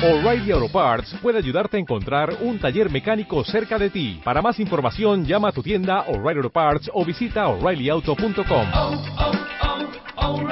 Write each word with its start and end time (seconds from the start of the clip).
O'Reilly 0.00 0.52
Auto 0.52 0.68
Parts 0.68 1.12
puede 1.20 1.38
ayudarte 1.38 1.76
a 1.76 1.80
encontrar 1.80 2.32
un 2.42 2.60
taller 2.60 2.88
mecánico 2.88 3.42
cerca 3.42 3.78
de 3.78 3.90
ti. 3.90 4.20
Para 4.22 4.40
más 4.40 4.60
información, 4.60 5.24
llama 5.24 5.48
a 5.48 5.52
tu 5.52 5.60
tienda 5.60 6.04
O'Reilly 6.06 6.38
Auto 6.38 6.50
Parts 6.50 6.88
o 6.94 7.04
visita 7.04 7.48
oreillyauto.com. 7.48 8.66
oh, 8.74 9.02
oh, 10.16 10.48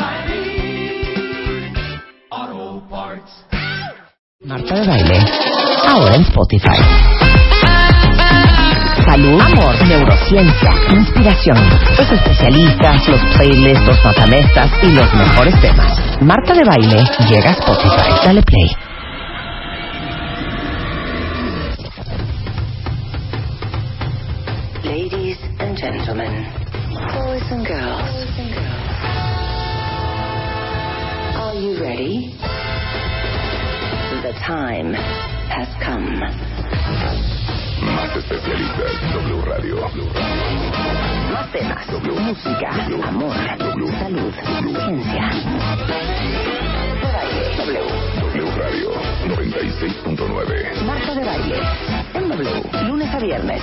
Parts. 2.91 3.47
Marta 4.45 4.75
de 4.75 4.87
Baile, 4.87 5.19
ahora 5.87 6.17
en 6.17 6.23
Spotify. 6.23 6.81
Salud, 9.09 9.41
amor, 9.41 9.87
neurociencia, 9.87 10.71
inspiración, 10.91 11.59
los 11.97 12.11
especialistas, 12.11 13.09
los 13.09 13.21
playlists, 13.37 13.87
los 13.87 14.05
matamestas 14.05 14.71
y 14.83 14.91
los 14.91 15.15
mejores 15.15 15.61
temas. 15.61 16.21
Marta 16.21 16.53
de 16.53 16.65
Baile 16.65 17.05
llega 17.31 17.51
a 17.51 17.53
Spotify. 17.53 18.27
Dale 18.27 18.43
play. 18.43 18.86
Time 34.47 34.95
has 34.95 35.67
come. 35.83 36.21
Más 37.83 38.17
especialistas, 38.17 38.93
W 39.13 39.43
Radio. 39.43 39.77
Más 41.33 41.51
temas, 41.51 41.85
música, 41.91 42.71
amor, 43.09 43.35
salud, 43.59 44.33
ciencia. 44.85 45.31
De 47.03 47.11
baile, 47.13 47.43
W. 47.57 47.81
W 48.21 48.51
Radio 48.57 48.91
96.9. 49.35 50.83
Marta 50.85 51.15
de 51.17 51.25
baile, 51.25 51.59
en 52.15 52.29
W, 52.29 52.89
lunes 52.89 53.15
a 53.15 53.19
viernes. 53.19 53.63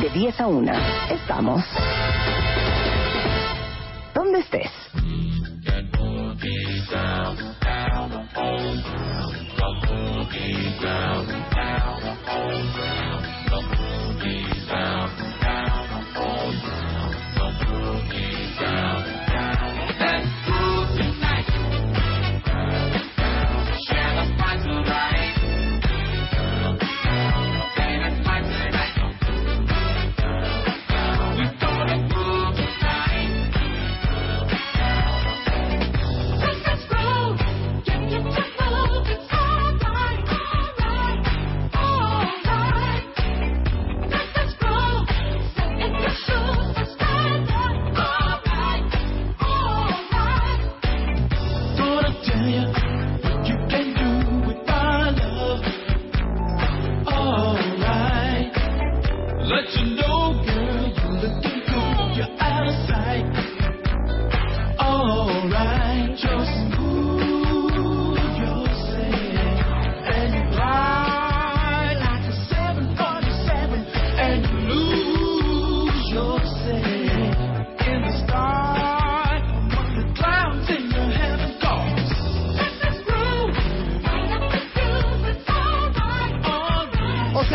De 0.00 0.08
10 0.10 0.40
a 0.40 0.46
1, 0.46 0.72
estamos. 1.10 1.64
¿Dónde 4.14 4.38
estés? 4.38 4.70
down 7.88 8.10
the 8.10 8.22
whole 8.34 8.82
ground. 8.82 9.36
The 9.56 9.70
boogie 9.86 10.78
ground, 10.80 11.28
down 11.54 12.00
the 12.02 12.14
whole. 12.26 12.66
The 13.50 13.60
boogie 13.76 14.68
ground. 14.68 15.25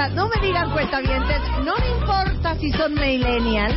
No 0.10 0.28
me 0.28 0.46
digan 0.46 0.72
cuentavientes, 0.72 1.40
no 1.64 1.76
me 1.78 1.90
importa 2.00 2.56
si 2.56 2.72
son 2.72 2.94
millennials 2.96 3.76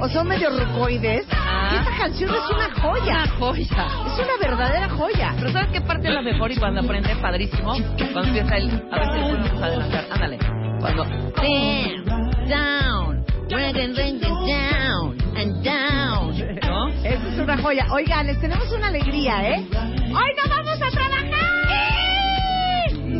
o 0.00 0.08
son 0.08 0.26
medio 0.26 0.50
rucoides. 0.50 1.22
Esta 1.22 1.96
canción 1.96 2.30
es 2.34 2.50
una 2.50 2.70
joya. 2.80 3.22
Una 3.22 3.26
joya. 3.38 3.86
Es 4.06 4.18
una 4.18 4.36
verdadera 4.40 4.88
joya. 4.88 5.34
Pero 5.38 5.52
¿sabes 5.52 5.68
qué 5.72 5.80
parte 5.80 6.08
es 6.08 6.14
la 6.14 6.22
mejor 6.22 6.50
y 6.50 6.56
cuando 6.56 6.80
aprende? 6.80 7.14
Padrísimo. 7.16 7.76
Cuando 8.12 8.28
empieza 8.28 8.56
el... 8.56 8.88
A 8.90 8.98
ver 8.98 9.12
si 9.12 9.20
podemos 9.20 9.62
adelantar. 9.62 10.06
Ándale. 10.10 10.38
Cuando... 10.80 11.04
Down, 11.04 12.48
down, 12.48 13.24
down, 13.48 15.16
and 15.36 15.64
down. 15.64 16.34
¿No? 16.62 16.88
Esa 17.04 17.28
es 17.28 17.38
una 17.38 17.58
joya. 17.58 17.86
Oigan, 17.92 18.26
les 18.26 18.40
tenemos 18.40 18.70
una 18.72 18.88
alegría, 18.88 19.48
¿eh? 19.50 19.68
¡Hoy 19.72 20.34
no 20.36 20.48
vamos! 20.48 20.69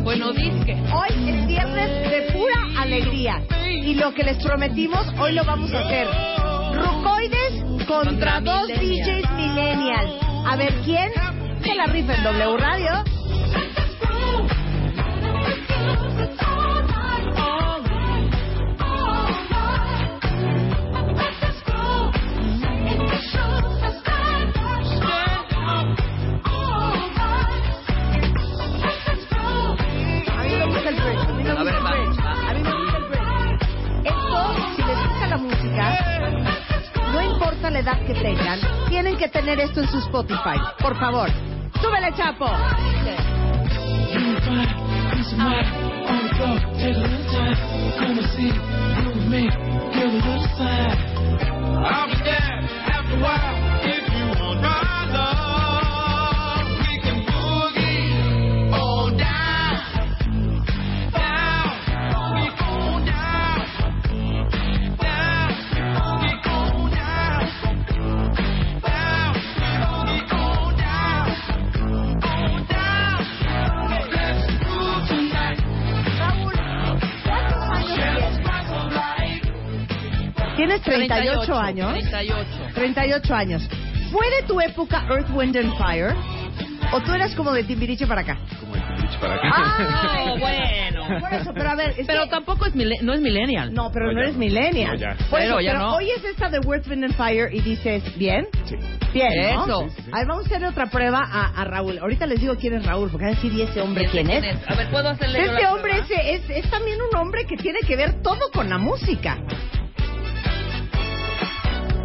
Bueno, 0.03 0.33
disque. 0.33 0.75
Hoy 0.93 1.29
es 1.29 1.47
viernes 1.47 2.09
de 2.09 2.33
pura 2.33 2.81
alegría. 2.81 3.41
Y 3.69 3.93
lo 3.93 4.13
que 4.13 4.23
les 4.23 4.43
prometimos, 4.43 5.05
hoy 5.19 5.33
lo 5.33 5.43
vamos 5.45 5.71
a 5.73 5.79
hacer. 5.79 6.07
Rucoides 6.73 7.85
contra, 7.87 8.41
dos. 8.41 8.67
DJs 8.67 9.31
millennials. 9.35 10.11
A 10.47 10.55
ver 10.55 10.73
quién 10.83 11.11
se 11.63 11.75
la 11.75 11.85
rifa 11.85 12.15
en 12.15 12.23
W 12.23 12.57
Radio. 12.57 13.03
Edad 37.81 37.99
que 38.05 38.13
tengan, 38.13 38.59
tienen 38.89 39.17
que 39.17 39.27
tener 39.27 39.59
esto 39.59 39.81
en 39.81 39.87
su 39.89 39.97
Spotify. 39.99 40.59
Por 40.79 40.97
favor, 40.99 41.29
súbele, 41.81 42.13
Chapo. 42.13 42.45
I'll. 53.23 53.60
38, 80.95 81.45
38 81.45 81.59
años. 81.59 81.91
38. 81.91 82.47
38 82.73 83.35
años. 83.35 83.69
¿Fue 84.11 84.29
de 84.29 84.47
tu 84.47 84.59
época 84.59 85.05
Earth, 85.09 85.29
Wind 85.33 85.55
and 85.55 85.77
Fire? 85.77 86.13
¿O 86.93 86.99
tú 86.99 87.13
eras 87.13 87.33
como 87.35 87.53
de 87.53 87.63
Timbiriche 87.63 88.05
para 88.05 88.21
acá? 88.21 88.37
Como 88.59 88.75
de 88.75 88.81
Timbiriche 88.81 89.17
para 89.19 89.35
acá. 89.35 89.49
Ah, 89.53 90.35
bueno. 90.39 91.19
Por 91.21 91.33
eso, 91.33 91.53
pero 91.53 91.69
a 91.69 91.75
ver. 91.75 91.93
Es 91.97 92.05
pero 92.05 92.23
que... 92.25 92.29
tampoco 92.29 92.65
es 92.65 92.75
no 92.75 93.13
es 93.13 93.21
millennial. 93.21 93.73
No, 93.73 93.91
pero 93.91 94.07
no, 94.07 94.13
no 94.13 94.21
eres 94.21 94.33
no. 94.33 94.39
millennial. 94.39 94.93
No, 94.93 94.99
ya. 94.99 95.15
Por 95.29 95.39
pero, 95.39 95.59
eso, 95.59 95.61
ya 95.61 95.71
pero 95.73 95.91
hoy 95.91 96.09
es 96.09 96.23
esta 96.25 96.49
de 96.49 96.57
Earth, 96.57 96.87
Wind 96.87 97.05
and 97.05 97.15
Fire 97.15 97.53
y 97.53 97.61
dices, 97.61 98.03
¿bien? 98.17 98.47
Sí. 98.65 98.75
Bien, 99.13 99.31
Eso. 99.33 99.89
Sí, 99.89 99.95
sí, 99.95 100.01
sí. 100.03 100.11
A 100.13 100.19
ver, 100.19 100.27
vamos 100.27 100.43
a 100.43 100.47
hacerle 100.47 100.67
otra 100.67 100.85
prueba 100.87 101.19
a, 101.19 101.61
a, 101.61 101.65
Raúl. 101.65 101.99
Ahorita 101.99 102.25
les 102.25 102.39
digo 102.39 102.55
quién 102.55 102.73
es 102.73 102.85
Raúl, 102.85 103.09
porque 103.09 103.25
van 103.25 103.33
a 103.33 103.35
decir, 103.35 103.53
¿y 103.53 103.61
ese 103.61 103.81
hombre 103.81 104.07
quién 104.09 104.29
es? 104.29 104.43
es? 104.43 104.69
A 104.69 104.75
ver, 104.75 104.89
¿puedo 104.89 105.09
hacerle 105.09 105.45
Este 105.45 105.67
hombre 105.67 106.01
es, 106.09 106.49
es 106.49 106.69
también 106.69 106.99
un 107.01 107.17
hombre 107.17 107.45
que 107.45 107.57
tiene 107.57 107.79
que 107.81 107.95
ver 107.95 108.21
todo 108.21 108.51
con 108.53 108.69
la 108.69 108.77
música. 108.77 109.37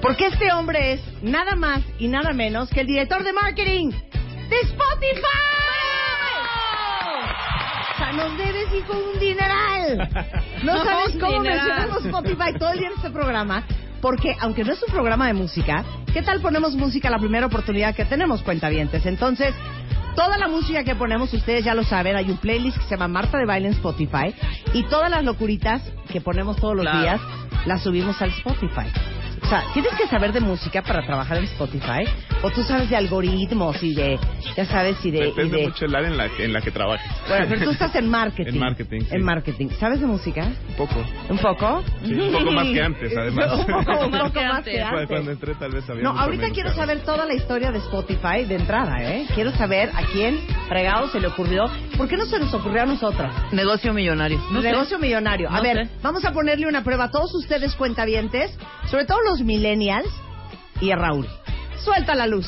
Porque 0.06 0.26
este 0.26 0.52
hombre 0.52 0.92
es 0.94 1.00
nada 1.22 1.56
más 1.56 1.80
y 1.98 2.08
nada 2.08 2.32
menos 2.32 2.70
que 2.70 2.80
el 2.82 2.86
director 2.86 3.24
de 3.24 3.32
marketing 3.32 3.90
de 3.90 4.60
Spotify. 4.62 5.56
México 8.66 8.94
un 9.12 9.20
dineral. 9.20 10.08
No 10.62 10.84
sabes 10.84 11.16
cómo 11.20 11.40
mencionamos 11.40 12.04
Spotify 12.04 12.52
todo 12.58 12.70
el 12.70 12.78
día 12.78 12.88
en 12.88 12.94
este 12.94 13.10
programa. 13.10 13.64
Porque, 14.00 14.36
aunque 14.40 14.62
no 14.62 14.72
es 14.72 14.82
un 14.82 14.92
programa 14.92 15.26
de 15.26 15.32
música, 15.32 15.84
¿qué 16.12 16.22
tal 16.22 16.40
ponemos 16.40 16.74
música 16.74 17.10
la 17.10 17.18
primera 17.18 17.46
oportunidad 17.46 17.94
que 17.94 18.04
tenemos, 18.04 18.42
cuentavientes? 18.42 19.06
Entonces, 19.06 19.54
toda 20.14 20.36
la 20.38 20.48
música 20.48 20.84
que 20.84 20.94
ponemos, 20.94 21.32
ustedes 21.32 21.64
ya 21.64 21.74
lo 21.74 21.82
saben, 21.82 22.14
hay 22.14 22.30
un 22.30 22.36
playlist 22.36 22.76
que 22.76 22.84
se 22.84 22.90
llama 22.90 23.08
Marta 23.08 23.38
de 23.38 23.46
Baile 23.46 23.68
en 23.68 23.74
Spotify. 23.74 24.34
Y 24.74 24.84
todas 24.84 25.10
las 25.10 25.24
locuritas 25.24 25.82
que 26.12 26.20
ponemos 26.20 26.56
todos 26.56 26.76
los 26.76 26.84
Claro. 26.84 27.00
días, 27.00 27.20
las 27.64 27.82
subimos 27.82 28.20
al 28.20 28.30
Spotify. 28.30 28.86
O 29.46 29.48
sea, 29.48 29.62
tienes 29.72 29.93
que 29.94 30.08
saber 30.08 30.32
de 30.32 30.40
música 30.40 30.82
para 30.82 31.06
trabajar 31.06 31.38
en 31.38 31.44
Spotify. 31.44 32.02
O 32.43 32.50
tú 32.50 32.62
sabes 32.64 32.90
de 32.90 32.96
algoritmos 32.96 33.81
y 33.82 33.94
de, 33.94 34.19
ya 34.56 34.64
sabes, 34.66 34.96
y 35.04 35.10
de... 35.12 35.19
y 35.19 35.22
Depende 35.31 35.56
de- 35.58 35.66
mucho 35.69 35.84
el 35.84 35.94
área 35.94 36.08
en 36.08 36.16
la, 36.16 36.28
que- 36.28 36.44
en 36.44 36.52
la 36.52 36.60
que 36.60 36.70
trabajes. 36.72 37.10
Bueno, 37.28 37.46
pero 37.48 37.64
tú 37.64 37.70
estás 37.70 37.94
en 37.94 38.10
marketing. 38.10 38.52
En 38.52 38.58
marketing, 38.58 39.00
sí. 39.02 39.06
En 39.12 39.22
marketing. 39.22 39.69
¿Sabes 39.78 40.00
de 40.00 40.06
música? 40.06 40.44
Un 40.44 40.75
poco. 40.76 41.04
¿Un 41.31 41.38
poco? 41.38 41.82
Sí, 42.04 42.12
un 42.12 42.32
poco 42.32 42.50
más 42.50 42.66
que 42.66 42.82
antes, 42.82 43.16
además. 43.16 43.52
un 43.52 43.66
poco, 43.66 43.78
un 43.78 44.10
poco 44.10 44.10
Más 44.10 44.32
que 44.64 44.81
antes. 44.81 45.06
Cuando 45.08 45.31
entré 45.31 45.54
tal 45.54 45.70
vez 45.72 45.88
había 45.88 46.02
No, 46.02 46.10
ahorita 46.10 46.42
menos 46.42 46.54
quiero 46.54 46.75
saber 46.75 47.00
toda 47.04 47.25
la 47.25 47.34
historia 47.34 47.70
de 47.70 47.78
Spotify 47.78 48.44
de 48.46 48.56
entrada, 48.56 48.96
¿eh? 49.02 49.26
Quiero 49.34 49.52
saber 49.52 49.90
a 49.94 50.02
quién 50.12 50.40
fregado 50.69 51.08
se 51.10 51.20
le 51.20 51.28
ocurrió. 51.28 51.66
¿Por 51.96 52.08
qué 52.08 52.16
no 52.16 52.26
se 52.26 52.38
nos 52.40 52.52
ocurrió 52.52 52.82
a 52.82 52.87
nosotras? 52.87 53.32
Negocio 53.52 53.94
millonario. 53.94 54.38
No 54.50 54.60
sé. 54.60 54.70
Negocio 54.72 54.99
millonario. 54.99 55.49
A 55.49 55.58
No 55.58 55.62
ver, 55.62 55.87
sé. 55.87 55.92
vamos 56.02 56.25
a 56.25 56.32
ponerle 56.32 56.66
una 56.66 56.82
prueba 56.82 57.04
a 57.04 57.10
todos 57.10 57.32
ustedes 57.37 57.75
cuentavientes, 57.76 58.56
sobre 58.90 59.04
todo 59.06 59.19
los 59.22 59.35
millennials 59.42 60.08
y 60.80 60.90
a 60.90 60.96
Raúl. 60.96 61.26
Suelta 61.78 62.14
la 62.14 62.26
luz. 62.26 62.46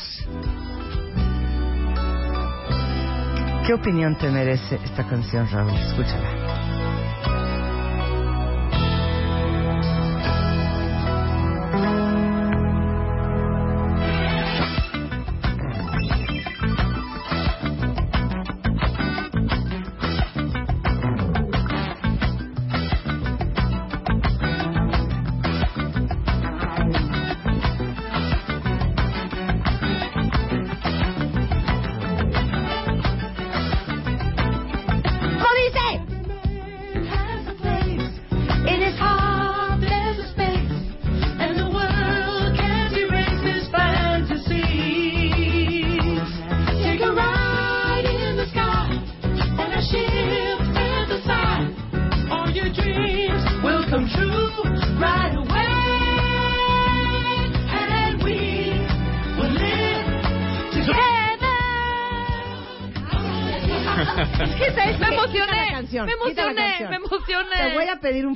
¿Qué 3.65 3.73
opinión 3.73 4.17
te 4.17 4.29
merece 4.29 4.79
esta 4.83 5.07
canción, 5.07 5.47
Raúl? 5.51 5.75
Escúchala. 5.75 6.68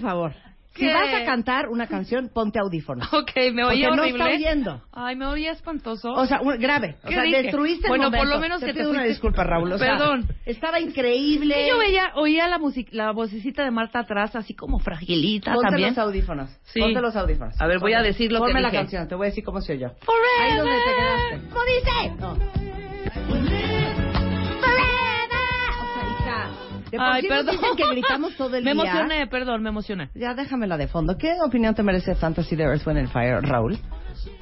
Favor. 0.03 0.33
Si 0.75 0.87
¿Qué? 0.87 0.91
vas 0.91 1.13
a 1.13 1.23
cantar 1.23 1.69
una 1.69 1.85
canción, 1.85 2.31
ponte 2.33 2.57
audífonos. 2.57 3.07
Ok, 3.13 3.29
me 3.53 3.61
Porque 3.61 3.75
oía 3.77 3.89
no 3.91 4.01
horrible. 4.01 4.23
está 4.23 4.35
oyendo. 4.35 4.81
Ay, 4.91 5.15
me 5.15 5.27
oía 5.27 5.51
espantoso. 5.51 6.11
O 6.13 6.25
sea, 6.25 6.41
un- 6.41 6.57
grave. 6.57 6.95
O 7.03 7.09
¿Qué 7.09 7.13
sea, 7.13 7.23
dije? 7.23 7.43
destruiste 7.43 7.85
el 7.85 7.89
Bueno, 7.89 8.05
por 8.05 8.13
momento. 8.17 8.33
lo 8.35 8.41
menos 8.41 8.59
te 8.59 8.65
que 8.65 8.73
te 8.73 8.79
pido 8.79 8.89
una 8.89 9.01
fuiste- 9.01 9.09
disculpa, 9.09 9.43
Raúl. 9.43 9.71
O 9.71 9.77
sea, 9.77 9.97
Perdón. 9.99 10.27
estaba 10.47 10.79
increíble. 10.79 11.53
Sí, 11.63 11.69
yo 11.69 11.77
veía, 11.77 12.11
oía 12.15 12.47
la 12.47 12.57
music, 12.57 12.87
la 12.91 13.11
vocecita 13.11 13.63
de 13.63 13.69
Marta 13.69 13.99
atrás, 13.99 14.35
así 14.35 14.55
como 14.55 14.79
fragilita 14.79 15.53
Ponte 15.53 15.67
también. 15.69 15.89
los 15.89 15.97
audífonos. 15.99 16.49
Sí. 16.63 16.79
Ponte 16.79 17.01
los 17.01 17.15
audífonos. 17.15 17.61
A 17.61 17.67
ver, 17.67 17.77
voy 17.77 17.93
a 17.93 17.97
Ponte- 17.97 18.07
decir 18.07 18.31
lo 18.31 18.39
que 18.39 18.47
Ponme 18.47 18.61
la 18.61 18.69
dije. 18.69 18.77
canción, 18.81 19.07
te 19.07 19.13
voy 19.13 19.27
a 19.27 19.29
decir 19.29 19.43
cómo 19.43 19.61
se 19.61 19.73
oyó. 19.73 19.89
Forever. 20.01 20.41
Ahí 20.41 20.57
donde 20.57 20.73
te 20.73 20.95
quedaste. 20.97 21.49
¿Cómo 21.53 21.65
dice? 21.65 22.15
No. 23.67 23.72
De 26.93 26.97
por 26.99 27.07
Ay, 27.07 27.21
sí 27.21 27.27
nos 27.27 27.37
perdón. 27.37 27.55
dicen 27.59 27.75
que 27.75 27.91
gritamos 27.91 28.35
todo 28.35 28.55
el 28.57 28.63
me 28.63 28.73
día. 28.73 28.83
emocioné, 28.83 29.27
perdón, 29.27 29.61
me 29.63 29.69
emocioné. 29.69 30.09
Ya 30.15 30.33
déjamela 30.33 30.77
de 30.77 30.87
fondo. 30.87 31.17
¿Qué 31.17 31.33
opinión 31.45 31.75
te 31.75 31.83
merece 31.83 32.15
Fantasy 32.15 32.55
de 32.55 32.63
Earth, 32.63 32.85
Wind 32.87 32.99
and 32.99 33.09
Fire, 33.11 33.41
Raúl? 33.41 33.77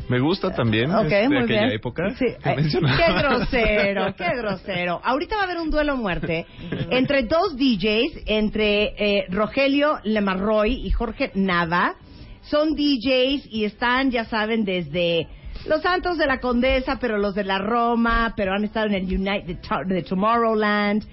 Me 0.10 0.20
gusta 0.20 0.52
también. 0.52 0.92
Ok, 0.94 1.06
es 1.06 1.10
de 1.10 1.28
muy 1.30 1.38
aquella 1.38 1.62
bien. 1.62 1.72
época 1.72 2.04
Sí, 2.18 2.26
que 2.44 2.56
mencionaba. 2.56 2.98
qué 2.98 3.14
grosero, 3.14 4.16
qué 4.16 4.30
grosero. 4.38 5.02
Ahorita 5.04 5.36
va 5.36 5.42
a 5.42 5.46
haber 5.46 5.58
un 5.60 5.70
duelo 5.72 5.94
a 5.94 5.96
muerte 5.96 6.46
entre 6.92 7.24
dos 7.24 7.56
DJs, 7.56 8.24
entre 8.26 8.94
eh, 8.98 9.26
Rogelio 9.30 10.00
Lemarroy 10.04 10.74
y 10.86 10.92
Jorge 10.92 11.32
Nava. 11.36 11.96
Son 12.42 12.76
DJs 12.76 13.48
y 13.50 13.64
están, 13.66 14.12
ya 14.12 14.26
saben, 14.26 14.66
desde 14.66 15.28
los 15.68 15.82
Santos 15.82 16.18
de 16.18 16.26
la 16.28 16.40
Condesa, 16.40 16.98
pero 17.00 17.18
los 17.18 17.34
de 17.34 17.44
la 17.46 17.60
Roma, 17.60 18.34
pero 18.36 18.54
han 18.54 18.64
estado 18.66 18.88
en 18.88 18.96
el 18.96 19.04
Unite 19.06 19.58
de 19.88 20.02
Tomorrowland. 20.04 21.06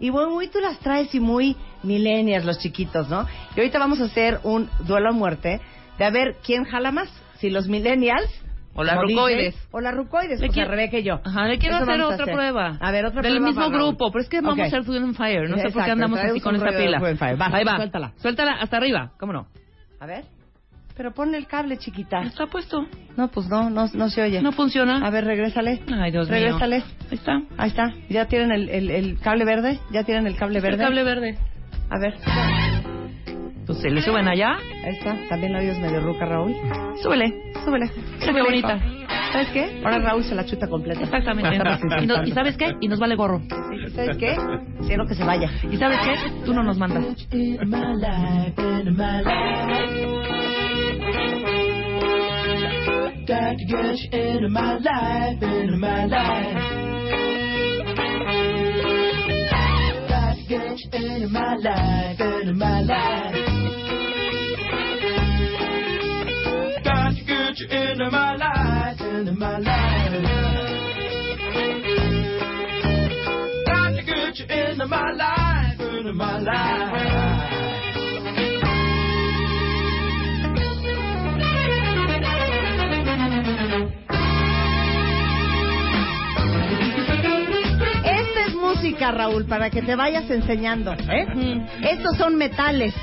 Y 0.00 0.10
bueno, 0.10 0.30
muy 0.30 0.48
tú 0.48 0.58
las 0.60 0.78
traes 0.80 1.14
y 1.14 1.20
muy 1.20 1.56
millennials 1.82 2.44
los 2.44 2.58
chiquitos, 2.58 3.08
¿no? 3.08 3.26
Y 3.56 3.60
ahorita 3.60 3.78
vamos 3.78 4.00
a 4.00 4.04
hacer 4.04 4.40
un 4.42 4.68
duelo 4.80 5.10
a 5.10 5.12
muerte 5.12 5.60
de 5.98 6.04
a 6.04 6.10
ver 6.10 6.36
quién 6.44 6.64
jala 6.64 6.90
más. 6.92 7.08
Si 7.38 7.50
los 7.50 7.68
millennials 7.68 8.28
O 8.76 8.82
las 8.82 8.96
rucoides. 9.00 9.54
O 9.70 9.80
las 9.80 9.94
rucoides, 9.94 10.38
o 10.38 10.40
sea, 10.40 10.48
quiero- 10.48 10.70
Rebeca 10.70 10.98
y 10.98 11.04
yo. 11.04 11.20
Ajá, 11.24 11.44
le 11.46 11.58
quiero 11.58 11.76
hacer 11.76 12.00
otra 12.00 12.24
prueba. 12.26 12.76
A 12.80 12.90
ver, 12.90 13.06
otra 13.06 13.22
Del 13.22 13.34
prueba. 13.34 13.46
mismo 13.46 13.62
para 13.62 13.76
Raúl. 13.76 13.88
grupo, 13.90 14.10
pero 14.10 14.22
es 14.24 14.28
que 14.28 14.40
vamos 14.40 14.54
Ok. 14.54 14.60
a 14.60 14.64
hacer 14.64 14.82
Food 14.82 14.96
and 14.96 15.16
Fire. 15.16 15.48
No 15.48 15.56
sé 15.56 15.62
por 15.62 15.68
Exacto, 15.70 15.84
qué 15.84 15.90
andamos 15.92 16.18
así 16.18 16.40
con 16.40 16.56
esta 16.56 16.70
pila. 16.76 16.98
Va, 16.98 17.46
Ahí 17.56 17.64
va. 17.64 17.76
suéltala. 17.76 18.12
Suéltala 18.16 18.52
hasta 18.60 18.76
arriba, 18.76 19.12
¿cómo 19.20 19.32
no? 19.32 19.46
A 20.00 20.06
ver. 20.06 20.24
Pero 20.96 21.12
ponle 21.12 21.38
el 21.38 21.46
cable, 21.46 21.76
chiquita. 21.76 22.20
Está 22.22 22.46
puesto. 22.46 22.86
No, 23.16 23.28
pues 23.28 23.48
no, 23.48 23.68
no, 23.68 23.86
no 23.92 24.08
se 24.10 24.22
oye. 24.22 24.40
No 24.42 24.52
funciona. 24.52 25.04
A 25.04 25.10
ver, 25.10 25.24
regrésale. 25.24 25.80
Ay, 25.92 26.12
Dios 26.12 26.28
mío. 26.28 26.38
Regrésale. 26.38 26.76
Ahí 26.76 26.84
está. 27.18 27.42
Ahí 27.58 27.68
está. 27.68 27.92
¿Ya 28.08 28.26
tienen 28.26 28.52
el, 28.52 28.68
el, 28.68 28.90
el 28.90 29.18
cable 29.18 29.44
verde? 29.44 29.80
¿Ya 29.90 30.04
tienen 30.04 30.26
el 30.26 30.36
cable 30.36 30.58
El 30.58 30.62
verde? 30.62 30.78
cable 30.78 31.02
verde. 31.02 31.38
A 31.90 31.98
ver. 31.98 32.14
Pues 33.66 33.78
se 33.78 33.90
le 33.90 34.02
suben 34.02 34.28
allá. 34.28 34.56
Ahí 34.84 34.96
está. 34.96 35.16
También 35.28 35.52
la 35.52 35.58
oyes 35.60 35.78
medio 35.80 36.00
ruca, 36.00 36.26
Raúl. 36.26 36.54
Súbele. 37.02 37.52
Súbele. 37.64 37.90
Qué 38.20 38.30
bonita. 38.42 38.80
¿Sabes 39.32 39.48
qué? 39.48 39.80
Ahora 39.84 39.98
Raúl 39.98 40.22
se 40.22 40.34
la 40.36 40.44
chuta 40.44 40.68
completa. 40.68 41.00
Exactamente. 41.02 41.58
Y, 42.02 42.06
no-. 42.06 42.22
¿Y 42.24 42.30
sabes 42.30 42.56
qué? 42.56 42.72
Y 42.80 42.86
nos 42.86 43.00
vale 43.00 43.16
gorro. 43.16 43.42
¿Sabes 43.94 44.16
qué? 44.16 44.36
Quiero 44.86 45.06
que 45.06 45.14
se 45.16 45.24
vaya. 45.24 45.50
¿Y 45.70 45.76
sabes 45.76 45.98
qué? 46.04 46.30
Tú 46.44 46.54
no 46.54 46.62
nos 46.62 46.78
mandas. 46.78 47.04
Got 53.04 53.58
to 53.58 53.64
get 53.66 53.98
you 53.98 54.18
into 54.18 54.48
my 54.48 54.78
life, 54.78 55.42
into 55.42 55.76
my 55.76 56.06
life. 56.06 56.56
Got 60.08 60.36
to 60.36 60.42
get 60.48 60.78
you 60.78 60.90
into 60.92 61.28
my 61.28 61.54
life, 61.56 62.20
into 62.20 62.54
my 62.54 62.80
life. 62.80 63.34
Got 66.82 67.14
to 67.14 67.24
get 67.26 67.58
you 67.58 67.68
into 67.68 68.10
my 68.10 68.36
life, 68.36 69.00
into 69.00 69.32
my 69.32 69.58
life. 69.58 70.12
Got 73.66 73.96
to 73.96 74.02
get 74.02 74.38
you 74.38 74.46
into 74.46 74.86
my 74.86 75.12
life, 75.12 75.80
into 75.80 76.12
my 76.14 76.38
life. 76.38 77.53
Música, 88.84 89.10
Raúl, 89.12 89.46
para 89.46 89.70
que 89.70 89.80
te 89.80 89.96
vayas 89.96 90.30
enseñando. 90.30 90.92
¿eh? 90.92 91.66
Estos 91.90 92.18
son 92.18 92.36
metales. 92.36 92.94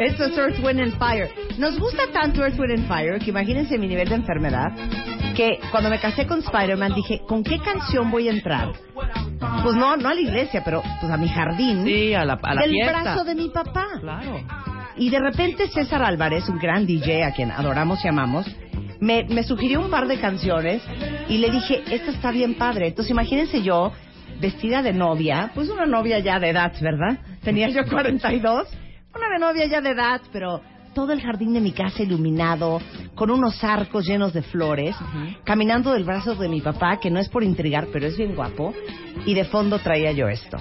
Esto 0.00 0.24
es 0.24 0.38
Earth, 0.38 0.58
Wind 0.64 0.80
and 0.80 0.98
Fire. 0.98 1.28
Nos 1.58 1.78
gusta 1.78 2.04
tanto 2.12 2.42
Earth, 2.42 2.58
Wind 2.58 2.78
and 2.78 2.88
Fire 2.88 3.18
que 3.18 3.28
imagínense 3.30 3.76
mi 3.78 3.88
nivel 3.88 4.08
de 4.08 4.14
enfermedad 4.16 4.72
que 5.36 5.58
cuando 5.70 5.90
me 5.90 5.98
casé 5.98 6.26
con 6.26 6.38
Spider-Man 6.40 6.94
dije, 6.94 7.20
¿con 7.28 7.42
qué 7.44 7.58
canción 7.58 8.10
voy 8.10 8.28
a 8.28 8.32
entrar? 8.32 8.72
Pues 9.62 9.74
no, 9.76 9.96
no 9.98 10.08
a 10.08 10.14
la 10.14 10.20
iglesia, 10.20 10.62
pero 10.64 10.82
pues 11.00 11.12
a 11.12 11.16
mi 11.18 11.28
jardín 11.28 11.84
Sí, 11.84 12.14
a 12.14 12.24
la, 12.24 12.38
a 12.42 12.54
la 12.54 12.62
del 12.62 12.70
fiesta. 12.70 13.02
brazo 13.02 13.24
de 13.24 13.34
mi 13.34 13.48
papá. 13.50 13.86
Claro. 14.00 14.40
Y 14.96 15.10
de 15.10 15.18
repente 15.20 15.68
César 15.68 16.02
Álvarez, 16.02 16.48
un 16.48 16.58
gran 16.58 16.86
DJ 16.86 17.24
a 17.24 17.32
quien 17.32 17.50
adoramos 17.50 18.02
y 18.04 18.08
amamos, 18.08 18.46
me, 19.00 19.24
me 19.28 19.42
sugirió 19.42 19.80
un 19.80 19.90
par 19.90 20.06
de 20.06 20.18
canciones 20.20 20.82
y 21.28 21.36
le 21.38 21.50
dije, 21.50 21.82
esta 21.90 22.10
está 22.12 22.30
bien 22.30 22.54
padre. 22.54 22.88
Entonces 22.88 23.10
imagínense 23.10 23.62
yo, 23.62 23.92
vestida 24.42 24.82
de 24.82 24.92
novia, 24.92 25.52
pues 25.54 25.70
una 25.70 25.86
novia 25.86 26.18
ya 26.18 26.38
de 26.38 26.50
edad, 26.50 26.72
¿verdad? 26.82 27.18
tenía 27.42 27.68
yo 27.68 27.84
42, 27.88 28.68
una 29.14 29.38
novia 29.38 29.66
ya 29.66 29.80
de 29.80 29.90
edad, 29.90 30.20
pero 30.32 30.60
todo 30.94 31.12
el 31.12 31.22
jardín 31.22 31.54
de 31.54 31.60
mi 31.60 31.72
casa 31.72 32.02
iluminado, 32.02 32.80
con 33.14 33.30
unos 33.30 33.62
arcos 33.64 34.06
llenos 34.06 34.32
de 34.32 34.42
flores, 34.42 34.94
caminando 35.44 35.92
del 35.92 36.04
brazo 36.04 36.34
de 36.34 36.48
mi 36.48 36.60
papá, 36.60 36.98
que 37.00 37.10
no 37.10 37.20
es 37.20 37.28
por 37.28 37.44
intrigar, 37.44 37.86
pero 37.92 38.06
es 38.06 38.16
bien 38.16 38.34
guapo, 38.34 38.74
y 39.24 39.32
de 39.32 39.44
fondo 39.44 39.78
traía 39.78 40.12
yo 40.12 40.28
esto. 40.28 40.58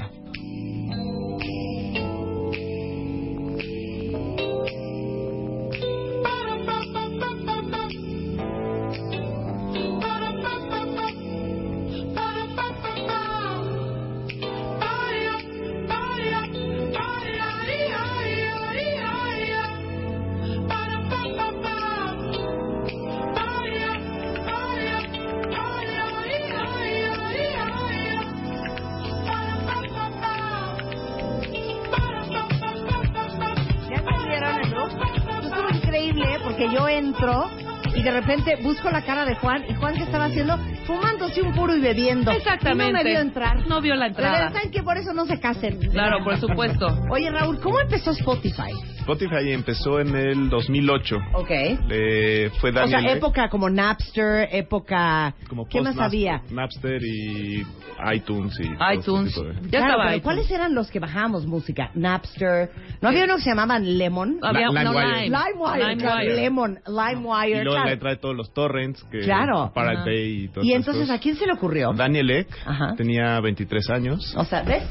La 38.91 39.01
cara 39.03 39.20
de 39.31 39.35
Juan 39.37 39.63
y 39.69 39.73
Juan 39.75 39.93
que 39.95 40.03
estaba 40.03 40.25
haciendo 40.25 40.57
fumándose 40.85 41.41
un 41.41 41.53
puro 41.53 41.73
y 41.75 41.79
bebiendo. 41.79 42.31
Exactamente. 42.31 42.89
Y 42.89 42.93
no 42.93 42.97
me 42.99 43.03
vio 43.09 43.19
entrar. 43.21 43.67
No 43.67 43.81
vio 43.81 43.95
la 43.95 44.07
entrada. 44.07 44.51
¿Saben 44.51 44.71
que 44.71 44.83
por 44.83 44.97
eso 44.97 45.13
no 45.13 45.25
se 45.25 45.39
casen? 45.39 45.79
Claro, 45.91 46.21
por 46.23 46.37
supuesto. 46.37 46.87
Oye, 47.09 47.29
Raúl, 47.31 47.59
¿cómo 47.61 47.79
empezó 47.79 48.11
Spotify? 48.11 48.71
Spotify 48.99 49.51
empezó 49.51 49.99
en 49.99 50.15
el 50.15 50.49
2008. 50.49 51.17
Ok. 51.33 51.49
Le 51.87 52.49
fue 52.59 52.69
O 52.69 52.73
Daniel 52.73 52.89
sea, 53.01 53.11
Ek, 53.11 53.17
época 53.17 53.49
como 53.49 53.69
Napster, 53.69 54.49
época... 54.51 55.33
como 55.47 55.65
¿Qué 55.67 55.81
más 55.81 55.97
había? 55.97 56.41
Napster 56.51 57.01
y 57.03 57.65
iTunes 58.13 58.59
y 58.59 58.67
iTunes. 58.95 59.33
de- 59.35 59.53
Ya 59.69 59.79
Claro, 59.79 59.85
estaba 59.85 60.03
pero 60.03 60.15
iTunes. 60.17 60.23
¿cuáles 60.23 60.51
eran 60.51 60.75
los 60.75 60.91
que 60.91 60.99
bajábamos 60.99 61.45
música? 61.47 61.89
Napster. 61.95 62.69
¿No 63.01 63.09
había 63.09 63.23
uno 63.25 63.37
que 63.37 63.41
se 63.41 63.49
llamaban 63.49 63.97
Lemon? 63.97 64.37
Había 64.43 64.67
no, 64.67 64.73
LimeWire. 64.73 65.23
Lime. 65.23 65.37
LimeWire, 65.37 65.97
claro, 65.97 66.19
LimeWire. 66.19 66.35
Lemon, 66.41 66.79
Y 66.85 66.91
LimeWire. 66.91 67.63
luego 67.63 67.71
claro. 67.77 67.89
le 67.89 67.97
trae 67.97 68.15
todos 68.17 68.35
los 68.35 68.53
torrents 68.53 69.03
que 69.11 69.20
Claro. 69.23 69.71
Bay 69.75 70.43
y 70.43 70.47
todo 70.49 70.63
Y 70.63 70.73
entonces, 70.73 71.09
¿a 71.09 71.19
quién 71.19 71.35
se 71.35 71.45
le 71.45 71.53
ocurrió? 71.53 71.93
Daniel 71.93 72.29
Ek 72.31 72.47
Ajá. 72.65 72.95
tenía 72.95 73.39
23 73.39 73.89
años. 73.89 74.33
O 74.35 74.43
sea, 74.45 74.63
¿ves? 74.63 74.83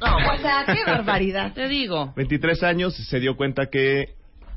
No, 0.00 0.16
o 0.34 0.38
sea, 0.38 0.64
qué 0.66 0.84
barbaridad. 0.84 1.52
Te 1.54 1.68
digo. 1.68 2.12
23 2.16 2.62
años 2.62 2.94
se 2.94 3.20
dio 3.20 3.36
cuenta 3.36 3.66
que 3.66 4.14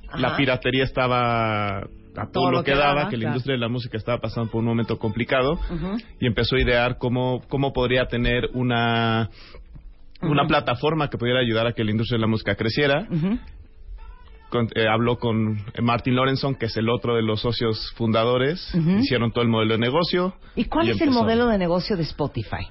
Ajá. 0.08 0.18
la 0.20 0.36
piratería 0.38 0.84
estaba 0.84 1.78
a 1.80 2.26
todo, 2.32 2.46
Todo 2.46 2.52
lo 2.52 2.64
que, 2.64 2.72
daba, 2.76 3.08
que 3.10 3.16
la 3.18 3.22
claro. 3.22 3.28
industria 3.30 3.54
de 3.54 3.60
la 3.60 3.70
música 3.70 3.98
estaba 3.98 4.20
pasando 4.20 4.50
por 4.52 4.60
un 4.60 4.66
momento 4.66 4.98
complicado 4.98 5.60
y 6.20 6.26
empezó 6.28 6.56
a 6.56 6.60
idear 6.62 6.98
cómo, 6.98 7.42
cómo 7.48 7.72
podría 7.72 8.06
tener 8.08 8.50
una, 8.54 9.30
una 10.22 10.46
plataforma 10.48 11.10
que 11.10 11.18
pudiera 11.18 11.40
ayudar 11.40 11.68
a 11.68 11.74
que 11.74 11.84
la 11.84 11.92
industria 11.92 12.18
de 12.18 12.22
la 12.22 12.28
música 12.28 12.56
creciera. 12.56 13.08
Ujú. 13.10 13.40
Con- 14.50 14.68
eh, 14.76 14.88
habló 14.88 15.18
con 15.20 15.58
Martin 15.82 16.16
Lorenson, 16.16 16.56
que 16.56 16.66
es 16.66 16.76
el 16.78 16.90
otro 16.90 17.16
de 17.16 17.22
los 17.22 17.42
socios 17.42 17.92
fundadores. 17.96 18.74
Hicieron 19.00 19.32
todo 19.32 19.44
el 19.44 19.50
modelo 19.50 19.74
de 19.74 19.80
negocio. 19.80 20.34
¿Y 20.56 20.66
cuál 20.66 20.88
y 20.88 20.92
es 20.92 21.02
el 21.02 21.12
modelo 21.12 21.48
de 21.48 21.58
negocio 21.58 21.96
de 21.96 22.04
Spotify? 22.04 22.68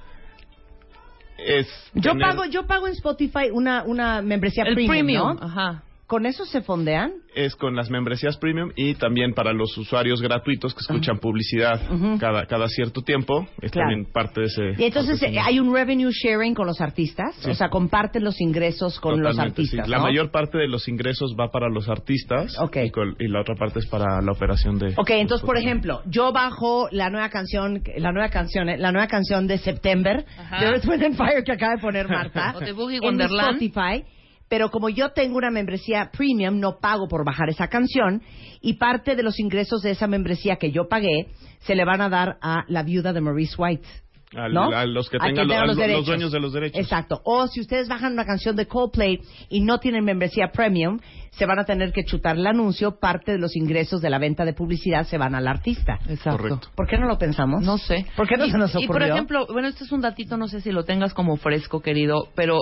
Es 1.37 1.67
Yo 1.93 2.11
tener- 2.11 2.27
pago, 2.27 2.45
yo 2.45 2.67
pago 2.67 2.87
en 2.87 2.93
Spotify 2.93 3.49
una, 3.51 3.83
una 3.83 4.21
membresía 4.21 4.63
El 4.65 4.73
premium, 4.75 4.89
premium. 4.91 5.37
¿no? 5.39 5.45
Ajá. 5.45 5.83
¿Con 6.09 6.25
eso 6.25 6.43
se 6.45 6.61
fondean? 6.61 7.11
es 7.35 7.55
con 7.55 7.75
las 7.75 7.91
membresías 7.91 8.35
premium 8.37 8.71
y 8.75 8.95
también 8.95 9.33
para 9.35 9.53
los 9.53 9.77
usuarios 9.77 10.19
gratuitos 10.21 10.73
que 10.73 10.79
escuchan 10.81 11.19
publicidad 11.19 11.79
cada, 12.19 12.47
cada 12.47 12.67
cierto 12.67 13.01
tiempo. 13.03 13.47
Es 13.61 13.71
Claro. 13.71 13.89
también 13.91 14.11
parte 14.11 14.41
de 14.41 14.47
ese. 14.47 14.73
Y 14.79 14.85
entonces 14.85 15.21
eh, 15.21 15.37
hay 15.39 15.59
un 15.59 15.71
revenue 15.73 16.09
sharing 16.11 16.55
con 16.55 16.65
los 16.65 16.81
artistas, 16.81 17.35
Sí. 17.35 17.51
o 17.51 17.53
sea, 17.53 17.69
comparten 17.69 18.23
los 18.23 18.41
ingresos 18.41 18.99
con 18.99 19.21
los 19.21 19.33
Totalmente, 19.35 19.61
artistas. 19.61 19.85
sí. 19.85 19.91
La 19.91 19.97
¿no? 19.99 20.03
mayor 20.05 20.31
parte 20.31 20.57
de 20.57 20.67
los 20.67 20.87
ingresos 20.87 21.35
va 21.39 21.49
para 21.51 21.69
los 21.69 21.87
artistas 21.87 22.57
Ok. 22.59 22.77
y, 22.85 22.89
con- 22.89 23.15
y 23.19 23.27
la 23.27 23.41
otra 23.41 23.53
parte 23.55 23.77
es 23.79 23.85
para 23.85 24.19
la 24.21 24.31
operación 24.31 24.79
de. 24.79 24.95
Ok, 24.97 25.11
entonces 25.11 25.45
por 25.45 25.57
ejemplo, 25.57 26.01
yo 26.07 26.33
bajo 26.33 26.87
la 26.91 27.11
nueva 27.11 27.29
canción, 27.29 27.83
la 27.97 28.11
nueva 28.11 28.29
canción, 28.29 28.67
eh, 28.69 28.77
la 28.79 28.91
nueva 28.91 29.07
canción 29.07 29.45
de 29.45 29.59
September 29.59 30.25
Ajá. 30.39 30.59
de 30.59 30.65
Earth, 30.71 30.85
Wind 30.87 31.03
and 31.03 31.15
Fire 31.15 31.43
que 31.45 31.51
acaba 31.51 31.75
de 31.75 31.81
poner 31.81 32.07
Marta 32.09 32.53
O 32.57 32.59
de 32.59 32.71
Boogie 32.73 32.97
en 32.97 33.03
Wonderland. 33.03 33.61
Spotify. 33.61 34.03
Pero 34.49 34.71
como 34.71 34.89
yo 34.89 35.09
tengo 35.11 35.37
una 35.37 35.51
membresía 35.51 36.09
premium, 36.11 36.59
no 36.59 36.79
pago 36.79 37.07
por 37.07 37.23
bajar 37.23 37.49
esa 37.49 37.67
canción 37.67 38.21
y 38.61 38.73
parte 38.73 39.15
de 39.15 39.23
los 39.23 39.39
ingresos 39.39 39.81
de 39.81 39.91
esa 39.91 40.07
membresía 40.07 40.57
que 40.57 40.71
yo 40.71 40.87
pagué 40.89 41.27
se 41.59 41.75
le 41.75 41.85
van 41.85 42.01
a 42.01 42.09
dar 42.09 42.37
a 42.41 42.65
la 42.67 42.83
viuda 42.83 43.13
de 43.13 43.21
Maurice 43.21 43.55
White. 43.57 43.87
Al- 44.35 44.53
¿no? 44.53 44.69
a 44.69 44.85
los 44.85 45.09
que 45.09 45.17
tengan 45.17 45.47
tenga 45.47 45.65
los, 45.65 45.75
dueños 46.05 46.31
de 46.31 46.39
los 46.39 46.53
derechos. 46.53 46.79
Exacto. 46.79 47.19
O 47.23 47.47
si 47.47 47.61
ustedes 47.61 47.87
bajan 47.87 48.13
una 48.13 48.25
canción 48.25 48.55
de 48.55 48.67
Coldplay 48.67 49.21
y 49.49 49.61
no 49.61 49.79
tienen 49.79 50.05
membresía 50.05 50.51
premium, 50.51 50.99
se 51.31 51.47
van 51.47 51.57
a 51.57 51.65
tener 51.65 51.91
que 51.91 52.03
chutar 52.03 52.35
el 52.35 52.45
anuncio. 52.45 52.99
Parte 52.99 53.31
de 53.31 53.39
los 53.39 53.55
ingresos 53.55 54.01
de 54.01 54.09
la 54.11 54.19
venta 54.19 54.45
de 54.45 54.53
publicidad 54.53 55.05
se 55.07 55.17
van 55.17 55.33
al 55.33 55.47
artista. 55.47 55.99
Exacto. 56.07 56.37
Correcto. 56.43 56.67
¿Por 56.75 56.87
qué 56.87 56.99
no 56.99 57.07
lo 57.07 57.17
pensamos? 57.17 57.63
No 57.63 57.79
sé. 57.79 58.05
¿Por 58.15 58.27
qué 58.27 58.37
no 58.37 58.45
y, 58.45 58.51
se 58.51 58.57
nos 58.59 58.69
Y 58.75 58.85
por 58.85 58.97
ocurrió? 58.97 59.13
ejemplo, 59.15 59.47
bueno, 59.51 59.67
este 59.67 59.83
es 59.83 59.91
un 59.91 60.01
datito, 60.01 60.37
no 60.37 60.47
sé 60.47 60.61
si 60.61 60.71
lo 60.71 60.83
tengas 60.83 61.15
como 61.15 61.35
fresco, 61.37 61.81
querido, 61.81 62.27
pero 62.35 62.59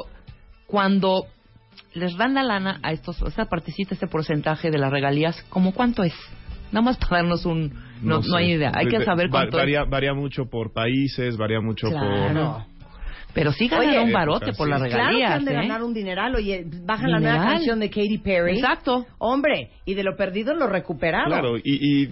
cuando 0.67 1.25
les 1.94 2.15
dan 2.17 2.34
la 2.34 2.44
lana 2.44 2.79
a 2.84 2.91
estos, 2.91 3.22
esta 3.24 3.46
partecita, 3.46 3.94
este 3.94 4.08
porcentaje 4.08 4.70
de 4.72 4.77
las 4.77 4.91
regalías, 4.91 5.41
¿cómo 5.50 5.74
cuánto 5.74 6.03
es? 6.03 6.13
Nada 6.72 6.82
más 6.84 6.98
para 6.98 7.17
darnos 7.22 7.46
un... 7.46 7.70
No, 8.01 8.17
no, 8.17 8.22
sé. 8.24 8.29
hay 8.38 8.51
idea. 8.53 8.72
Hay 8.75 8.88
que 8.88 9.03
saber 9.03 9.27
va- 9.27 9.32
cuánto 9.32 9.58
varía, 9.58 9.84
es. 9.84 9.89
varía 9.89 10.13
mucho 10.13 10.46
por 10.46 10.74
países, 10.74 11.38
varía 11.38 11.62
mucho 11.62 11.89
Claro. 11.89 12.65
Pero 13.34 13.51
sí 13.51 13.67
ganan 13.67 13.88
Oye, 13.89 14.00
un 14.00 14.12
barote 14.12 14.53
por 14.53 14.67
las 14.67 14.82
Claro 14.82 14.89
que 14.91 14.98
regalías, 14.98 15.32
han 15.32 15.46
de 15.46 15.51
¿eh? 15.51 15.56
ganar 15.56 15.84
un 15.84 15.94
dineral. 15.94 16.36
Oye, 16.36 16.65
bajan 16.86 17.12
la 17.12 17.20
nueva 17.20 17.38
canción 17.46 17.79
de 17.79 17.89
Katy 17.89 18.17
Perry. 18.17 18.56
Exacto. 18.58 19.06
Hombre, 19.20 19.70
y 19.86 19.94
de 19.94 20.03
lo 20.03 20.15
perdido 20.15 20.53
lo 20.56 20.67
recuperaron. 20.67 21.29
por... 21.29 21.39
Claro, 21.39 21.58
y, 21.63 22.03
y 22.03 22.10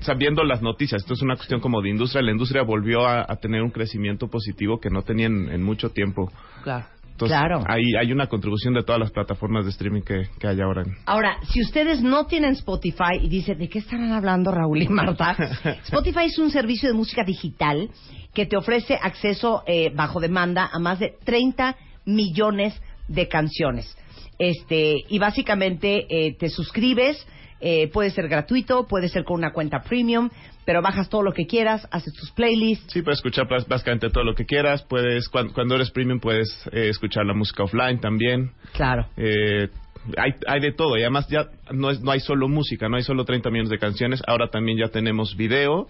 sabiendo 0.00 0.42
las 0.42 0.60
noticias, 0.60 1.02
esto 1.02 1.14
es 1.14 1.22
una 1.22 1.36
cuestión 1.36 1.60
como 1.60 1.80
de 1.82 1.90
industria, 1.90 2.22
la 2.22 2.32
industria 2.32 2.62
volvió 2.62 3.06
a, 3.06 3.20
a 3.28 3.36
tener 3.36 3.62
un 3.62 3.70
crecimiento 3.70 4.28
positivo 4.28 4.80
que 4.80 4.90
no 4.90 5.02
tenían 5.02 5.48
en 5.50 5.62
mucho 5.62 5.90
tiempo. 5.90 6.30
Claro. 6.64 6.86
Entonces, 7.20 7.36
Claro. 7.38 7.62
hay, 7.68 7.82
hay 8.00 8.12
una 8.12 8.28
contribución 8.28 8.72
de 8.74 8.82
todas 8.82 8.98
las 8.98 9.10
plataformas 9.10 9.64
de 9.64 9.70
streaming 9.72 10.00
que, 10.00 10.28
que 10.38 10.48
hay 10.48 10.60
ahora. 10.60 10.84
Ahora, 11.04 11.36
si 11.48 11.60
ustedes 11.60 12.00
no 12.00 12.24
tienen 12.26 12.52
Spotify 12.52 13.18
y 13.20 13.28
dicen, 13.28 13.58
¿de 13.58 13.68
qué 13.68 13.80
estarán 13.80 14.12
hablando 14.12 14.50
Raúl 14.50 14.82
y 14.82 14.88
Marta? 14.88 15.36
Spotify 15.84 16.24
es 16.26 16.38
un 16.38 16.50
servicio 16.50 16.88
de 16.88 16.94
música 16.94 17.22
digital 17.22 17.90
que 18.32 18.46
te 18.46 18.56
ofrece 18.56 18.98
acceso 19.00 19.62
eh, 19.66 19.90
bajo 19.94 20.18
demanda 20.20 20.70
a 20.72 20.78
más 20.78 20.98
de 20.98 21.14
30 21.24 21.76
millones 22.06 22.80
de 23.08 23.28
canciones. 23.28 23.96
Este, 24.38 24.96
y 25.08 25.18
básicamente 25.18 26.06
eh, 26.08 26.34
te 26.38 26.48
suscribes, 26.48 27.26
eh, 27.60 27.88
puede 27.88 28.10
ser 28.10 28.28
gratuito, 28.28 28.86
puede 28.86 29.10
ser 29.10 29.24
con 29.24 29.36
una 29.38 29.52
cuenta 29.52 29.82
premium, 29.82 30.30
pero 30.70 30.82
bajas 30.82 31.08
todo 31.08 31.24
lo 31.24 31.32
que 31.32 31.48
quieras, 31.48 31.88
haces 31.90 32.14
tus 32.14 32.30
playlists. 32.30 32.92
Sí, 32.92 33.02
puedes 33.02 33.18
escuchar 33.18 33.48
básicamente 33.66 34.08
todo 34.08 34.22
lo 34.22 34.36
que 34.36 34.46
quieras. 34.46 34.84
Puedes, 34.84 35.28
cuando, 35.28 35.52
cuando 35.52 35.74
eres 35.74 35.90
premium, 35.90 36.20
puedes 36.20 36.48
eh, 36.70 36.90
escuchar 36.90 37.26
la 37.26 37.34
música 37.34 37.64
offline 37.64 37.98
también. 37.98 38.52
Claro. 38.74 39.08
Eh, 39.16 39.68
hay, 40.16 40.30
hay 40.46 40.60
de 40.60 40.70
todo 40.70 40.96
y 40.96 41.00
además 41.00 41.26
ya 41.28 41.48
no, 41.72 41.90
es, 41.90 42.00
no 42.02 42.12
hay 42.12 42.20
solo 42.20 42.46
música, 42.46 42.88
no 42.88 42.98
hay 42.98 43.02
solo 43.02 43.24
30 43.24 43.50
millones 43.50 43.70
de 43.70 43.80
canciones, 43.80 44.22
ahora 44.28 44.46
también 44.46 44.78
ya 44.78 44.86
tenemos 44.92 45.36
video 45.36 45.88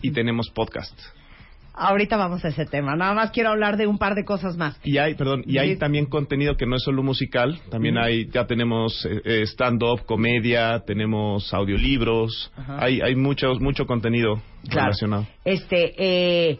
y 0.00 0.12
tenemos 0.12 0.48
podcast. 0.48 0.98
Ahorita 1.74 2.16
vamos 2.16 2.44
a 2.44 2.48
ese 2.48 2.66
tema. 2.66 2.94
Nada 2.96 3.14
más 3.14 3.30
quiero 3.30 3.50
hablar 3.50 3.76
de 3.76 3.86
un 3.86 3.96
par 3.98 4.14
de 4.14 4.24
cosas 4.24 4.56
más. 4.56 4.78
Y 4.84 4.98
hay, 4.98 5.14
perdón, 5.14 5.42
y 5.46 5.52
Sí. 5.52 5.58
hay 5.58 5.76
también 5.76 6.06
contenido 6.06 6.56
que 6.56 6.66
no 6.66 6.76
es 6.76 6.82
solo 6.82 7.02
musical, 7.02 7.58
también 7.70 7.96
hay, 7.98 8.26
ya 8.30 8.46
tenemos 8.46 9.04
eh, 9.06 9.22
eh, 9.24 9.42
stand-up, 9.46 10.04
comedia, 10.04 10.80
tenemos 10.86 11.52
audiolibros, 11.54 12.52
Ajá. 12.56 12.76
hay, 12.84 13.00
hay 13.00 13.16
mucho, 13.16 13.54
mucho 13.60 13.86
contenido 13.86 14.42
Claro. 14.68 14.86
relacionado. 14.88 15.26
Este, 15.44 15.94
eh, 15.96 16.58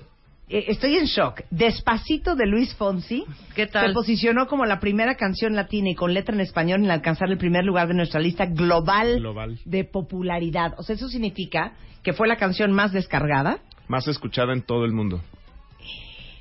eh, 0.49 0.65
estoy 0.69 0.97
en 0.97 1.05
shock. 1.05 1.43
Despacito 1.51 2.35
de 2.35 2.47
Luis 2.47 2.75
Fonsi 2.75 3.25
¿Qué 3.55 3.67
tal? 3.67 3.89
se 3.89 3.93
posicionó 3.95 4.47
como 4.47 4.65
la 4.67 4.81
primera 4.81 5.15
canción 5.17 5.55
latina 5.55 5.91
y 5.91 5.95
con 5.95 6.13
letra 6.15 6.35
en 6.35 6.41
español 6.41 6.83
en 6.85 6.91
alcanzar 6.91 7.31
el 7.31 7.39
primer 7.39 7.65
lugar 7.65 7.87
de 7.89 7.95
nuestra 7.95 8.19
lista 8.21 8.47
global, 8.47 9.19
Global. 9.21 9.59
de 9.65 9.85
popularidad. 9.85 10.75
O 10.79 10.83
sea, 10.83 10.97
eso 10.97 11.09
significa 11.09 11.75
que 12.03 12.13
fue 12.13 12.27
la 12.29 12.37
canción 12.37 12.73
más 12.73 12.93
descargada. 12.93 13.59
Más 13.93 14.09
escuchada 14.09 14.55
en 14.55 14.63
todo 14.63 14.87
el 14.87 14.93
mundo. 14.95 15.21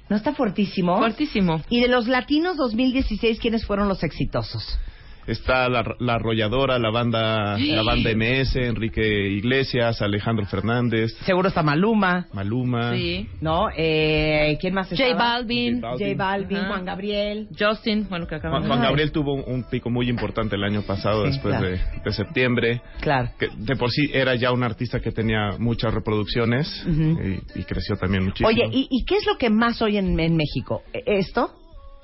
¿No 0.08 0.16
está 0.16 0.34
fuertísimo? 0.34 0.98
Fuertísimo. 0.98 1.62
Y 1.70 1.82
de 1.82 1.90
los 1.90 2.08
latinos 2.08 2.56
2016, 2.56 3.42
¿quiénes 3.42 3.66
fueron 3.66 3.90
los 3.90 4.06
exitosos? 4.06 4.80
Está 5.28 5.70
la, 5.70 5.96
la 6.00 6.16
arrolladora, 6.16 6.80
la 6.80 6.90
banda, 6.90 7.58
la 7.58 7.84
banda 7.84 8.10
MS, 8.16 8.56
Enrique 8.56 9.02
Iglesias, 9.30 10.02
Alejandro 10.02 10.46
Fernández, 10.46 11.14
Seguro 11.26 11.48
está 11.50 11.62
Maluma, 11.64 12.28
Maluma. 12.34 12.94
Sí. 12.96 13.28
¿no? 13.40 13.68
Eh, 13.78 14.58
¿Quién 14.60 14.74
más 14.74 14.90
J? 14.90 15.14
Balvin. 15.16 15.82
J 15.82 15.92
J 15.94 16.06
Balvin. 16.16 16.66
Juan 16.66 16.86
Gabriel. 16.86 17.48
Justin, 17.58 18.08
bueno, 18.10 18.28
que 18.28 18.36
acabamos 18.36 18.68
Juan, 18.68 18.80
Juan 18.80 18.88
Gabriel 18.90 19.12
tuvo 19.12 19.34
un, 19.36 19.44
un 19.46 19.64
pico 19.70 19.90
muy 19.90 20.10
importante 20.10 20.56
el 20.56 20.64
año 20.64 20.82
pasado, 20.82 21.26
Sí, 21.26 21.32
después 21.34 21.56
claro. 21.56 21.70
de, 21.70 21.80
de 22.04 22.12
septiembre. 22.14 22.82
Claro. 23.02 23.30
Que 23.40 23.48
de 23.56 23.76
por 23.76 23.92
sí 23.92 24.10
era 24.14 24.36
ya 24.36 24.52
un 24.52 24.64
artista 24.64 25.00
que 25.00 25.12
tenía 25.12 25.52
muchas 25.60 25.94
reproducciones 25.94 26.68
y, 26.88 27.60
y 27.60 27.64
creció 27.64 27.96
también 27.96 28.24
muchísimo. 28.26 28.50
Oye, 28.50 28.64
¿y, 28.72 28.88
y 28.90 29.06
qué 29.06 29.16
es 29.18 29.26
lo 29.28 29.38
que 29.38 29.50
más 29.50 29.82
oyen 29.82 30.14
en, 30.14 30.20
en 30.20 30.36
México? 30.36 30.82
¿E- 30.94 31.04
¿Esto? 31.20 31.52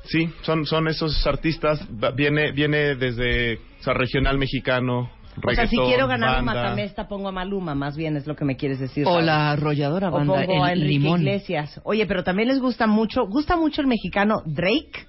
Sí, 0.08 0.30
son, 0.42 0.66
son 0.66 0.88
esos 0.88 1.26
artistas, 1.28 1.86
viene, 2.16 2.52
viene 2.52 2.96
desde 2.96 3.56
o 3.80 3.84
sea, 3.84 3.94
regional 3.94 4.38
mexicano, 4.38 5.12
o 5.46 5.52
sea, 5.54 5.68
si 5.68 5.78
quiero 5.78 6.08
ganar 6.08 6.40
un 6.40 6.46
banda. 6.48 6.64
matamesta, 6.64 7.08
pongo 7.08 7.28
a 7.28 7.32
Maluma, 7.32 7.76
más 7.76 7.96
bien 7.96 8.18
es 8.18 8.26
lo 8.26 8.36
que 8.36 8.44
me 8.44 8.56
quieres 8.58 8.80
decir. 8.80 9.06
O 9.08 9.22
la 9.22 9.52
arrolladora 9.52 10.10
O 10.10 10.14
banda 10.14 10.34
pongo 10.46 10.64
a 10.64 10.72
El 10.72 10.80
Enrique 10.82 11.00
Limón. 11.00 11.20
Iglesias. 11.22 11.80
Oye, 11.84 12.08
pero 12.08 12.24
también 12.24 12.48
les 12.48 12.60
gusta 12.60 12.88
mucho, 12.88 13.28
gusta 13.28 13.56
mucho 13.56 13.82
el 13.82 13.88
mexicano 13.88 14.42
Drake 14.46 15.06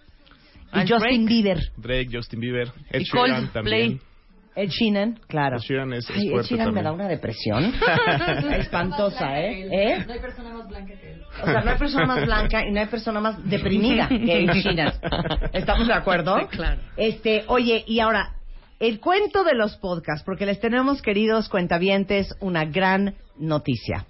y 0.74 0.80
Ah, 0.80 0.84
Justin 0.86 1.24
Drake. 1.24 1.26
Bieber. 1.28 1.58
Drake, 1.78 2.08
Justin 2.12 2.40
Bieber, 2.40 2.68
Ed 2.90 3.00
Y 3.00 3.04
Sheeran 3.04 3.46
Coldplay. 3.46 3.52
también. 3.52 4.00
Ed 4.58 4.70
Sheeran, 4.70 5.20
claro. 5.28 5.56
Ed 5.56 5.60
Sheeran 5.60 5.92
es, 5.92 6.10
es 6.10 6.16
Ay, 6.16 6.32
Ed 6.34 6.42
Sheeran 6.42 6.74
me 6.74 6.82
da 6.82 6.92
una 6.92 7.06
depresión 7.06 7.72
espantosa, 8.58 9.40
¿eh? 9.40 9.68
¿Eh? 9.70 10.04
No 10.04 10.12
hay 10.12 10.20
persona 10.20 10.52
más 10.52 10.68
blanca 10.68 10.94
que 11.00 11.12
él. 11.12 11.22
O 11.40 11.46
sea, 11.46 11.60
no 11.60 11.70
hay 11.70 11.78
persona 11.78 12.06
más 12.06 12.26
blanca 12.26 12.66
y 12.66 12.72
no 12.72 12.80
hay 12.80 12.86
persona 12.86 13.20
más 13.20 13.48
deprimida 13.48 14.08
que 14.08 14.44
Ed 14.44 14.50
Sheeran. 14.52 14.92
¿Estamos 15.52 15.86
de 15.86 15.94
acuerdo? 15.94 16.36
Sí, 16.40 16.46
claro. 16.56 16.80
Este, 16.96 17.44
oye, 17.46 17.84
y 17.86 18.00
ahora, 18.00 18.34
el 18.80 18.98
cuento 19.00 19.44
de 19.44 19.54
los 19.54 19.76
podcasts, 19.76 20.24
porque 20.24 20.46
les 20.46 20.60
tenemos, 20.60 21.02
queridos 21.02 21.48
cuentavientes, 21.48 22.34
una 22.40 22.64
gran 22.64 23.14
noticia. 23.38 24.06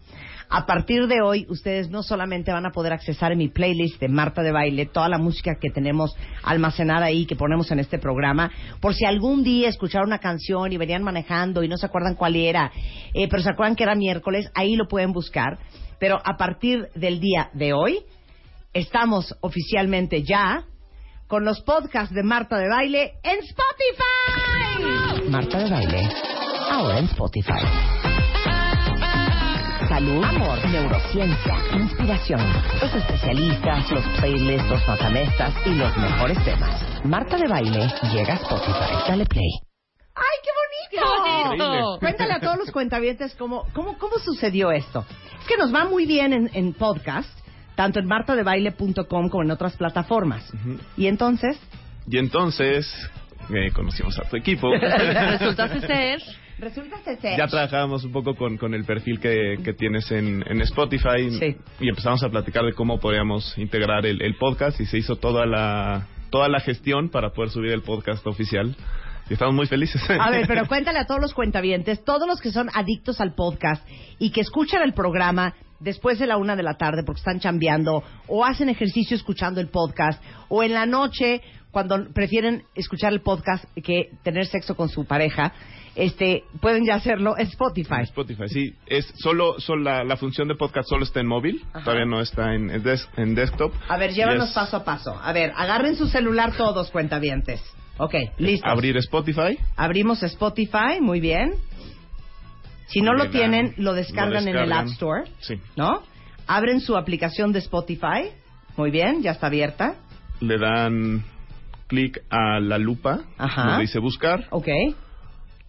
A 0.51 0.65
partir 0.65 1.07
de 1.09 1.21
hoy, 1.21 1.47
ustedes 1.51 1.91
no 1.91 2.03
solamente 2.03 2.53
van 2.53 2.65
a 2.65 2.71
poder 2.71 2.95
accesar 2.95 3.33
en 3.33 3.39
mi 3.39 3.49
playlist 3.49 4.01
de 4.01 4.09
Marta 4.09 4.43
de 4.43 4.51
Baile 4.51 4.87
toda 4.87 5.09
la 5.09 5.19
música 5.19 5.57
que 5.61 5.69
tenemos 5.69 6.17
almacenada 6.43 7.07
ahí, 7.07 7.27
que 7.27 7.37
ponemos 7.37 7.71
en 7.71 7.81
este 7.81 7.99
programa, 7.99 8.51
por 8.81 8.95
si 8.95 9.05
algún 9.05 9.45
día 9.45 9.69
escucharon 9.69 10.09
una 10.09 10.21
canción 10.21 10.73
y 10.73 10.79
venían 10.79 11.03
manejando 11.03 11.63
y 11.63 11.69
no 11.69 11.77
se 11.77 11.85
acuerdan 11.85 12.15
cuál 12.15 12.35
era, 12.37 12.73
eh, 13.13 13.29
pero 13.29 13.43
se 13.43 13.51
acuerdan 13.51 13.77
que 13.77 13.85
era 13.85 13.95
miércoles, 13.95 14.51
ahí 14.55 14.75
lo 14.75 14.89
pueden 14.89 15.13
buscar. 15.13 15.59
Pero 15.99 16.19
a 16.25 16.37
partir 16.39 16.89
del 16.95 17.21
día 17.21 17.51
de 17.53 17.75
hoy, 17.75 17.99
estamos 18.73 19.37
oficialmente 19.41 20.23
ya 20.23 20.65
con 21.27 21.45
los 21.45 21.61
podcasts 21.61 22.15
de 22.15 22.23
Marta 22.23 22.57
de 22.57 22.69
Baile 22.69 23.13
en 23.23 23.39
Spotify. 23.41 25.29
Marta 25.29 25.59
de 25.59 25.71
Baile, 25.71 26.09
ahora 26.71 27.01
en 27.01 27.05
Spotify. 27.05 28.28
Salud, 29.99 30.23
amor, 30.23 30.65
neurociencia, 30.71 31.57
inspiración, 31.73 32.41
los 32.81 32.95
especialistas, 32.95 33.91
los 33.91 34.05
playlists, 34.21 34.71
los 34.71 34.87
matamestas 34.87 35.53
y 35.67 35.71
los 35.75 35.97
mejores 35.97 36.39
temas. 36.45 37.05
Marta 37.05 37.37
de 37.37 37.49
Baile 37.49 37.93
llega 38.13 38.35
a 38.35 38.37
Spotify. 38.37 38.95
Dale 39.09 39.27
play. 39.27 39.51
¡Ay, 40.15 40.39
qué 40.45 40.51
bonito! 41.01 41.25
¡Qué 41.25 41.49
bonito! 41.49 41.99
Cuéntale 41.99 42.33
a 42.33 42.39
todos 42.39 42.59
los 42.59 42.71
cuentavientes 42.71 43.35
cómo, 43.35 43.65
cómo, 43.73 43.99
cómo 43.99 44.21
sucedió 44.21 44.71
esto. 44.71 45.05
Es 45.41 45.49
que 45.49 45.57
nos 45.57 45.75
va 45.75 45.85
muy 45.87 46.07
bien 46.07 46.33
en, 46.33 46.49
en 46.55 46.75
podcast, 46.75 47.37
tanto 47.75 47.99
en 47.99 48.07
martadebaile.com 48.07 49.29
como 49.29 49.43
en 49.43 49.51
otras 49.51 49.77
plataformas. 49.77 50.49
Y 50.97 51.09
entonces, 51.09 51.59
Y 52.07 52.19
entonces 52.19 52.87
eh, 53.55 53.71
conocimos 53.73 54.19
a 54.19 54.29
tu 54.29 54.37
equipo. 54.37 54.71
Resulta 54.73 55.69
ser. 55.81 56.21
resulta 56.59 56.99
ser... 57.03 57.39
ya 57.39 57.47
trabajábamos 57.47 58.05
un 58.05 58.13
poco 58.13 58.35
con, 58.35 58.57
con 58.57 58.75
el 58.75 58.85
perfil 58.85 59.21
que, 59.21 59.57
que 59.65 59.73
tienes 59.73 60.11
en, 60.11 60.45
en 60.47 60.61
Spotify 60.63 61.31
Sí. 61.39 61.57
y 61.81 61.89
empezamos 61.89 62.23
a 62.25 62.29
platicar 62.29 62.65
de 62.65 62.73
cómo 62.73 62.99
podíamos 62.99 63.57
integrar 63.59 64.05
el, 64.07 64.21
el 64.23 64.35
podcast 64.37 64.81
y 64.81 64.87
se 64.87 64.99
hizo 64.99 65.17
toda 65.17 65.47
la 65.47 66.07
toda 66.31 66.49
la 66.49 66.61
gestión 66.61 67.09
para 67.09 67.31
poder 67.31 67.51
subir 67.51 67.73
el 67.73 67.83
podcast 67.83 68.27
oficial 68.27 68.77
y 69.31 69.35
estamos 69.35 69.55
muy 69.55 69.67
felices. 69.67 70.03
A 70.11 70.31
ver, 70.31 70.47
pero 70.47 70.67
cuéntale 70.69 70.99
a 70.99 71.07
todos 71.07 71.21
los 71.21 71.35
cuentavientes, 71.35 72.05
todos 72.05 72.27
los 72.27 72.41
que 72.41 72.51
son 72.51 72.69
adictos 72.75 73.21
al 73.21 73.35
podcast 73.35 73.87
y 74.19 74.31
que 74.31 74.41
escuchan 74.41 74.83
el 74.83 74.93
programa 74.95 75.55
después 75.81 76.19
de 76.19 76.27
la 76.27 76.37
una 76.39 76.57
de 76.57 76.63
la 76.63 76.75
tarde 76.75 77.03
porque 77.05 77.21
están 77.21 77.39
chambeando 77.41 78.03
o 78.27 78.45
hacen 78.45 78.69
ejercicio 78.69 79.17
escuchando 79.17 79.61
el 79.61 79.69
podcast 79.69 80.23
o 80.49 80.63
en 80.63 80.73
la 80.75 80.87
noche 80.87 81.41
cuando 81.79 82.13
prefieren 82.13 82.65
escuchar 82.75 83.13
el 83.13 83.21
podcast 83.21 83.65
que 83.85 84.11
tener 84.25 84.47
sexo 84.47 84.75
con 84.75 84.89
su 84.89 85.05
pareja, 85.05 85.53
este, 85.95 86.43
pueden 86.61 86.85
ya 86.85 86.97
hacerlo 86.97 87.37
en 87.39 87.47
Spotify. 87.47 88.03
Spotify, 88.03 88.49
sí. 88.49 88.75
Es 88.87 89.07
solo, 89.17 89.61
solo 89.61 89.83
la, 89.85 90.03
la 90.03 90.17
función 90.17 90.49
de 90.49 90.57
podcast 90.57 90.89
solo 90.89 91.05
está 91.05 91.21
en 91.21 91.29
móvil, 91.29 91.63
Ajá. 91.73 91.85
todavía 91.85 92.05
no 92.05 92.21
está 92.21 92.53
en, 92.55 92.69
en, 92.71 92.83
des- 92.83 93.09
en 93.17 93.37
desktop. 93.37 93.73
A 93.89 93.97
ver, 93.97 94.13
llévanos 94.13 94.49
es 94.49 94.55
paso 94.57 94.77
a 94.79 94.85
paso. 94.85 95.17
A 95.23 95.33
ver, 95.33 95.53
agarren 95.57 95.95
su 95.95 96.09
celular 96.09 96.53
todos, 96.57 96.91
cuentavientes. 96.91 97.61
Ok, 97.99 98.15
listo. 98.39 98.69
Abrir 98.69 98.97
Spotify, 98.97 99.57
Abrimos 99.77 100.21
Spotify, 100.25 101.01
muy 101.01 101.21
bien. 101.21 101.55
Si 102.89 103.03
no 103.03 103.13
lo 103.13 103.31
tienen, 103.31 103.75
lo 103.77 103.85
lo 103.91 103.95
descargan, 103.95 104.43
en 104.49 104.49
el 104.49 104.55
descargan. 104.55 104.79
App 104.87 104.93
Store, 104.95 105.31
sí. 105.41 105.61
¿no? 105.77 106.03
Abren 106.49 106.81
su 106.81 106.97
aplicación 106.97 107.53
de 107.53 107.61
Spotify, 107.61 108.31
muy 108.77 108.91
bien, 108.91 109.23
ya 109.23 109.31
está 109.31 109.47
abierta. 109.47 109.95
Le 110.41 110.59
dan 110.59 111.25
clic 111.89 112.23
a 112.31 112.61
la 112.61 112.79
lupa, 112.79 113.21
Ajá. 113.37 113.65
donde 113.65 113.83
dice 113.83 113.99
buscar, 113.99 114.47
Ok, 114.51 114.69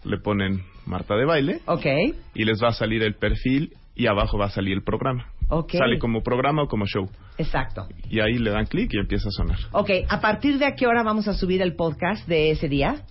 le 0.04 0.18
ponen 0.20 0.64
Marta 0.86 1.16
de 1.16 1.26
baile 1.26 1.60
ok, 1.66 1.86
y 2.34 2.46
les 2.46 2.62
va 2.64 2.70
a 2.70 2.74
salir 2.74 3.04
el 3.04 3.16
perfil 3.16 3.74
y 3.96 4.08
abajo 4.08 4.38
va 4.38 4.46
a 4.46 4.50
salir 4.50 4.74
el 4.74 4.84
programa. 4.84 5.26
Sale 5.72 5.98
como 5.98 6.22
programa 6.22 6.64
o 6.64 6.68
como 6.68 6.86
show. 6.86 7.10
Exacto. 7.38 7.88
Y 8.10 8.20
ahí 8.20 8.38
le 8.38 8.52
dan 8.52 8.66
clic 8.66 8.94
y 8.94 9.00
empieza 9.00 9.30
a 9.30 9.32
sonar. 9.32 9.58
Ok, 9.72 9.90
¿a 10.08 10.22
partir 10.22 10.60
de 10.60 10.66
a 10.66 10.76
qué 10.76 10.86
hora 10.86 11.02
vamos 11.04 11.28
a 11.28 11.34
subir 11.34 11.62
el 11.64 11.76
podcast 11.76 12.28
de 12.28 12.52
ese 12.52 12.70
día? 12.70 13.02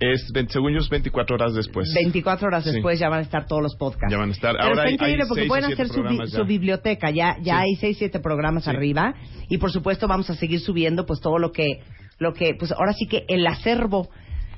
Es, 0.00 0.30
según 0.48 0.72
yo, 0.74 0.78
es 0.78 0.88
24 0.88 1.34
horas 1.34 1.54
después. 1.54 1.92
24 1.92 2.46
horas 2.46 2.64
Sí. 2.64 2.70
después 2.70 3.00
ya 3.00 3.08
van 3.08 3.18
a 3.18 3.22
estar 3.22 3.46
todos 3.46 3.62
los 3.62 3.74
podcasts. 3.76 4.12
Ya 4.12 4.18
van 4.18 4.28
a 4.28 4.32
estar. 4.32 4.52
Pero 4.52 4.64
Ahora 4.68 4.82
está 4.84 4.92
increíble 4.94 5.22
hay 5.24 5.28
porque 5.28 5.46
pueden 5.46 5.64
hacer 5.72 5.88
su, 5.88 6.02
bi- 6.02 6.26
su 6.28 6.44
biblioteca. 6.44 7.10
Ya, 7.10 7.36
ya 7.42 7.56
Sí. 7.56 7.60
hay 7.62 7.76
seis, 7.76 7.98
siete 7.98 8.20
programas 8.20 8.64
Sí. 8.64 8.70
arriba. 8.70 9.14
Y 9.48 9.58
por 9.58 9.72
supuesto 9.72 10.06
vamos 10.06 10.30
a 10.30 10.34
seguir 10.34 10.60
subiendo 10.60 11.04
pues 11.04 11.20
todo 11.20 11.38
lo 11.38 11.50
que, 11.50 11.80
lo 12.18 12.32
que, 12.32 12.54
pues 12.56 12.70
ahora 12.72 12.92
sí 12.92 13.06
que 13.06 13.24
el 13.28 13.44
acervo 13.46 14.08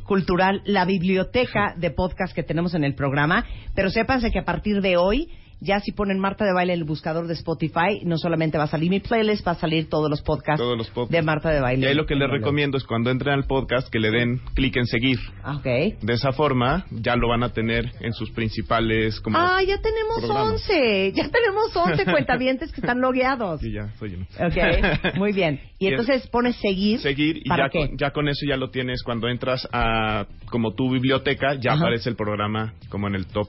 cultural, 0.05 0.61
la 0.67 0.85
biblioteca 0.85 1.75
de 1.79 1.91
podcast 1.91 2.35
que 2.35 2.43
tenemos 2.43 2.75
en 2.75 2.85
el 2.85 2.95
programa. 2.95 3.47
Pero 3.75 3.89
sépanse 3.91 4.31
que 4.31 4.41
a 4.41 4.45
partir 4.45 4.83
de 4.83 4.97
hoy, 4.97 5.29
ya 5.61 5.81
si 5.81 5.93
ponen 5.93 6.19
Marta 6.19 6.45
de 6.45 6.53
Baile 6.53 6.73
en 6.75 6.81
el 6.81 6.85
buscador 6.85 7.27
de 7.27 7.35
Spotify, 7.35 8.01
no 8.05 8.17
solamente 8.19 8.59
va 8.59 8.65
a 8.65 8.69
salir 8.69 8.91
mi 8.91 9.01
playlist, 9.01 9.47
va 9.47 9.53
a 9.53 9.57
salir 9.57 9.89
todos 9.89 10.09
los 10.11 10.23
podcasts, 10.23 10.61
Todos 10.61 10.77
los 10.79 10.89
podcasts. 10.89 11.13
de 11.13 11.23
Marta 11.23 11.51
de 11.51 11.61
Baile. 11.61 11.87
Y 11.87 11.89
ahí 11.91 11.95
lo 11.95 12.07
que 12.07 12.15
les 12.15 12.31
recomiendo 12.31 12.77
es 12.79 12.85
cuando 12.85 13.11
entren 13.11 13.35
al 13.35 13.45
podcast 13.45 13.89
que 13.91 13.99
le 13.99 14.11
den 14.11 14.41
clic 14.55 14.77
en 14.77 14.87
seguir. 14.87 15.19
Ah. 15.45 15.61
De 15.63 16.13
esa 16.13 16.33
forma 16.33 16.87
ya 16.91 17.17
lo 17.17 17.29
van 17.29 17.43
a 17.43 17.51
tener 17.53 17.93
en 18.01 18.13
sus 18.13 18.31
principales 18.31 19.21
como 19.21 19.37
Ah, 19.39 19.63
ya 19.63 19.79
tenemos 19.81 20.19
programas. 20.21 20.53
11. 20.69 21.13
Ya 21.13 21.29
tenemos 21.29 21.75
11 21.77 22.05
cuentavientes 22.05 22.73
que 22.73 22.81
están 22.81 23.01
logueados. 23.01 23.61
Sí, 23.71 23.73
ya 23.73 23.93
soy 23.99 24.15
uno. 24.15 24.27
Ok, 24.39 25.17
muy 25.17 25.33
bien. 25.33 25.61
Y 25.79 25.87
entonces 25.87 26.27
pones 26.29 26.57
seguir. 26.57 27.01
seguir 27.01 27.39
y 27.39 27.49
¿Para 27.49 27.65
ya 27.67 27.71
qué? 27.71 27.79
con, 27.89 27.97
ya 27.99 28.11
con 28.11 28.29
eso 28.29 28.45
ya 28.47 28.57
lo 28.57 28.71
tienes 28.71 29.03
cuando 29.03 29.29
entras 29.29 29.67
a 29.73 30.27
como 30.51 30.75
tu 30.75 30.91
biblioteca 30.91 31.55
ya 31.55 31.73
Ajá. 31.73 31.81
aparece 31.81 32.11
el 32.11 32.17
programa 32.17 32.75
como 32.91 33.07
en 33.09 33.15
el 33.15 33.27
top 33.27 33.49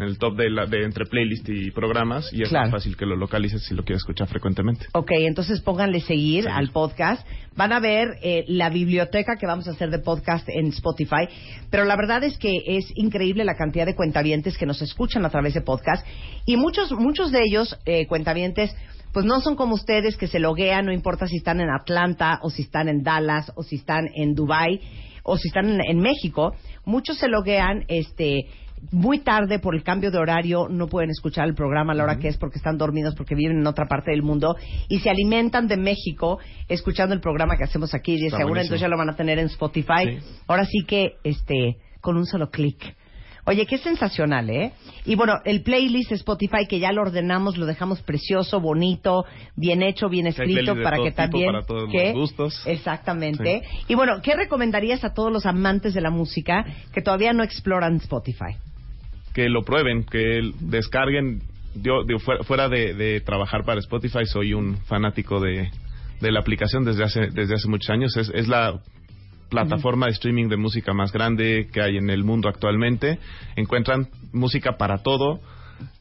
en 0.00 0.08
el 0.08 0.18
top 0.18 0.36
de, 0.36 0.50
la, 0.50 0.66
de 0.66 0.84
entre 0.84 1.04
playlist 1.06 1.48
y 1.48 1.70
programas 1.70 2.32
y 2.32 2.42
es 2.42 2.48
Claro. 2.48 2.66
más 2.70 2.80
fácil 2.82 2.96
que 2.96 3.06
lo 3.06 3.16
localices 3.16 3.62
si 3.64 3.74
lo 3.74 3.84
quieres 3.84 4.00
escuchar 4.00 4.28
frecuentemente. 4.28 4.86
Ok, 4.94 5.10
entonces 5.12 5.60
pónganle 5.60 6.00
seguir 6.00 6.44
Seguir. 6.44 6.56
al 6.58 6.70
podcast. 6.70 7.26
Van 7.56 7.72
a 7.72 7.80
ver 7.80 8.08
eh, 8.22 8.44
la 8.48 8.70
biblioteca 8.70 9.36
que 9.38 9.46
vamos 9.46 9.68
a 9.68 9.72
hacer 9.72 9.90
de 9.90 9.98
podcast 9.98 10.48
en 10.48 10.68
Spotify. 10.68 11.28
Pero 11.70 11.84
la 11.84 11.96
verdad 11.96 12.24
es 12.24 12.38
que 12.38 12.50
es 12.66 12.86
increíble 12.96 13.44
la 13.44 13.54
cantidad 13.56 13.86
de 13.86 13.94
cuentavientes 13.94 14.56
que 14.56 14.66
nos 14.66 14.80
escuchan 14.82 15.24
a 15.24 15.30
través 15.30 15.54
de 15.54 15.60
podcast. 15.60 16.06
Y 16.46 16.56
muchos, 16.56 16.90
muchos 16.92 17.30
de 17.32 17.40
ellos, 17.44 17.78
eh, 17.86 18.06
cuentavientes, 18.06 18.74
pues 19.12 19.26
no 19.26 19.40
son 19.40 19.56
como 19.56 19.74
ustedes 19.74 20.16
que 20.16 20.28
se 20.28 20.38
loguean, 20.38 20.86
no 20.86 20.92
importa 20.92 21.26
si 21.26 21.36
están 21.36 21.60
en 21.60 21.68
Atlanta 21.68 22.38
o 22.42 22.50
si 22.50 22.62
están 22.62 22.88
en 22.88 23.02
Dallas 23.02 23.52
o 23.56 23.62
si 23.64 23.76
están 23.76 24.08
en 24.14 24.34
Dubai 24.34 24.80
o 25.24 25.36
si 25.36 25.48
están 25.48 25.68
en, 25.68 25.80
en 25.84 25.98
México. 25.98 26.54
Muchos 26.84 27.18
se 27.18 27.28
loguean, 27.28 27.84
este 27.88 28.46
muy 28.92 29.18
tarde 29.20 29.58
por 29.58 29.74
el 29.74 29.82
cambio 29.82 30.10
de 30.10 30.18
horario 30.18 30.68
no 30.68 30.88
pueden 30.88 31.10
escuchar 31.10 31.46
el 31.46 31.54
programa 31.54 31.92
a 31.92 31.96
la 31.96 32.04
hora 32.04 32.18
que 32.18 32.28
es 32.28 32.36
porque 32.36 32.58
están 32.58 32.78
dormidos 32.78 33.14
porque 33.14 33.34
viven 33.34 33.58
en 33.58 33.66
otra 33.66 33.86
parte 33.86 34.10
del 34.10 34.22
mundo 34.22 34.56
y 34.88 35.00
se 35.00 35.10
alimentan 35.10 35.68
de 35.68 35.76
México 35.76 36.38
escuchando 36.68 37.14
el 37.14 37.20
programa 37.20 37.56
que 37.56 37.64
hacemos 37.64 37.94
aquí 37.94 38.14
y 38.14 38.30
seguro 38.30 38.60
entonces 38.60 38.80
ya 38.80 38.88
lo 38.88 38.96
van 38.96 39.10
a 39.10 39.16
tener 39.16 39.38
en 39.38 39.46
Spotify 39.46 39.90
Sí. 40.00 40.18
ahora 40.46 40.64
sí 40.64 40.84
que 40.86 41.16
este 41.24 41.76
con 42.00 42.16
un 42.16 42.26
solo 42.26 42.50
clic 42.50 42.96
Oye, 43.46 43.66
qué 43.66 43.78
sensacional, 43.78 44.50
¿eh? 44.50 44.72
Y 45.06 45.14
bueno, 45.14 45.34
el 45.44 45.62
playlist 45.62 46.12
Spotify 46.12 46.66
que 46.68 46.78
ya 46.78 46.92
lo 46.92 47.02
ordenamos, 47.02 47.56
lo 47.56 47.66
dejamos 47.66 48.02
precioso, 48.02 48.60
bonito, 48.60 49.24
bien 49.56 49.82
hecho, 49.82 50.08
bien 50.08 50.26
escrito 50.26 50.74
para 50.82 50.98
que 50.98 51.10
también 51.10 51.52
para 51.52 51.66
todos 51.66 51.92
los 51.92 52.12
gustos. 52.12 52.62
Exactamente. 52.66 53.62
Y 53.88 53.94
bueno, 53.94 54.20
¿qué 54.22 54.34
recomendarías 54.34 55.04
a 55.04 55.14
todos 55.14 55.32
los 55.32 55.46
amantes 55.46 55.94
de 55.94 56.00
la 56.00 56.10
música 56.10 56.64
que 56.92 57.00
todavía 57.00 57.32
no 57.32 57.42
exploran 57.42 57.96
Spotify? 57.96 58.56
Que 59.34 59.48
lo 59.48 59.62
prueben, 59.62 60.04
que 60.04 60.52
descarguen. 60.60 61.42
Yo, 61.74 62.04
digo, 62.04 62.18
fuera, 62.18 62.42
fuera 62.42 62.68
de, 62.68 62.94
de 62.94 63.20
trabajar 63.20 63.64
para 63.64 63.80
Spotify, 63.80 64.26
soy 64.26 64.54
un 64.54 64.78
fanático 64.86 65.40
de, 65.40 65.70
de 66.20 66.32
la 66.32 66.40
aplicación 66.40 66.84
desde 66.84 67.04
hace, 67.04 67.28
desde 67.30 67.54
hace 67.54 67.68
muchos 67.68 67.90
años. 67.90 68.16
Es, 68.16 68.30
es 68.34 68.48
la 68.48 68.80
plataforma 69.48 70.06
de 70.06 70.12
streaming 70.12 70.48
de 70.48 70.56
música 70.56 70.92
más 70.92 71.12
grande 71.12 71.68
que 71.72 71.80
hay 71.80 71.96
en 71.96 72.10
el 72.10 72.24
mundo 72.24 72.48
actualmente. 72.48 73.18
Encuentran 73.56 74.08
música 74.32 74.76
para 74.78 74.98
todo, 74.98 75.40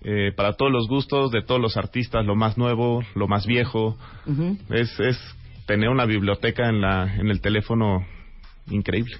eh, 0.01 0.31
para 0.35 0.53
todos 0.53 0.71
los 0.71 0.87
gustos, 0.87 1.31
de 1.31 1.41
todos 1.41 1.61
los 1.61 1.77
artistas, 1.77 2.25
lo 2.25 2.35
más 2.35 2.57
nuevo, 2.57 3.03
lo 3.15 3.27
más 3.27 3.45
viejo. 3.45 3.97
Es, 4.69 4.99
es 4.99 5.17
tener 5.65 5.89
una 5.89 6.05
biblioteca 6.05 6.69
en, 6.69 6.81
la, 6.81 7.15
en 7.15 7.29
el 7.29 7.41
teléfono 7.41 8.05
increíble. 8.69 9.15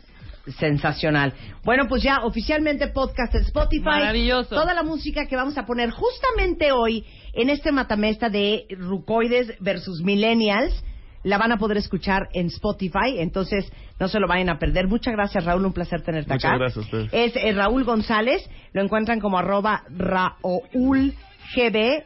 Sensacional. 0.57 1.33
Bueno, 1.63 1.88
pues 1.88 2.03
ya 2.03 2.19
oficialmente 2.23 2.88
podcast 2.88 3.35
en 3.35 3.41
Spotify. 3.41 3.83
Maravilloso. 3.83 4.55
Toda 4.55 4.73
la 4.73 4.83
música 4.83 5.27
que 5.27 5.35
vamos 5.35 5.57
a 5.57 5.65
poner 5.65 5.89
justamente 5.91 6.71
hoy 6.71 7.05
en 7.33 7.49
este 7.49 7.71
matamesta 7.71 8.29
de 8.29 8.65
Rucoides 8.77 9.53
versus 9.59 10.01
Millennials 10.01 10.83
la 11.23 11.38
van 11.38 11.51
a 11.51 11.57
poder 11.57 11.77
escuchar 11.77 12.29
en 12.33 12.47
Spotify, 12.47 13.17
entonces 13.19 13.71
no 13.99 14.07
se 14.07 14.19
lo 14.19 14.27
vayan 14.27 14.49
a 14.49 14.57
perder. 14.57 14.88
Muchas 14.88 15.13
gracias, 15.13 15.43
Raúl, 15.43 15.65
un 15.65 15.73
placer 15.73 16.01
tenerte 16.01 16.33
Muchas 16.33 16.49
acá. 16.49 16.57
gracias 16.57 16.77
a 16.77 16.79
ustedes. 16.79 17.09
Es 17.12 17.35
eh, 17.35 17.53
Raúl 17.53 17.83
González, 17.83 18.49
lo 18.73 18.81
encuentran 18.81 19.19
como 19.19 19.38
arroba 19.38 19.83
raoulgb 19.89 21.13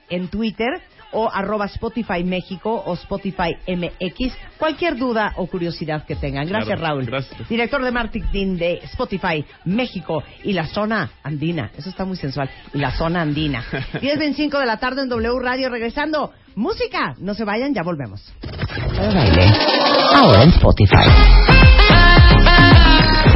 en 0.10 0.28
Twitter 0.30 0.82
o 1.14 1.30
arroba 1.32 1.66
Spotify 1.66 2.24
México 2.24 2.84
o 2.86 2.94
Spotify 2.94 3.56
MX. 3.68 4.34
Cualquier 4.58 4.98
duda 4.98 5.34
o 5.38 5.48
curiosidad 5.48 6.06
que 6.06 6.16
tengan. 6.16 6.48
Gracias, 6.48 6.78
Claro, 6.80 6.96
Raúl. 6.96 7.06
gracias. 7.06 7.48
Director 7.50 7.84
de 7.84 7.92
marketing 7.92 8.58
de 8.58 8.80
Spotify 8.84 9.46
México 9.66 10.24
y 10.44 10.54
la 10.54 10.68
zona 10.68 11.12
andina. 11.24 11.72
Eso 11.78 11.90
está 11.90 12.06
muy 12.06 12.18
sensual. 12.18 12.50
Y 12.74 12.80
la 12.80 12.92
zona 12.92 13.22
andina. 13.22 13.64
10.25 13.94 14.60
de 14.60 14.66
la 14.66 14.78
tarde 14.78 15.04
en 15.04 15.10
W 15.10 15.40
Radio. 15.40 15.70
Regresando. 15.70 16.32
Música. 16.56 17.16
No 17.18 17.34
se 17.34 17.44
vayan, 17.46 17.74
ya 17.74 17.82
volvemos. 17.84 18.22
Ahora 20.16 20.44
en 20.44 20.50
Spotify. 20.50 21.63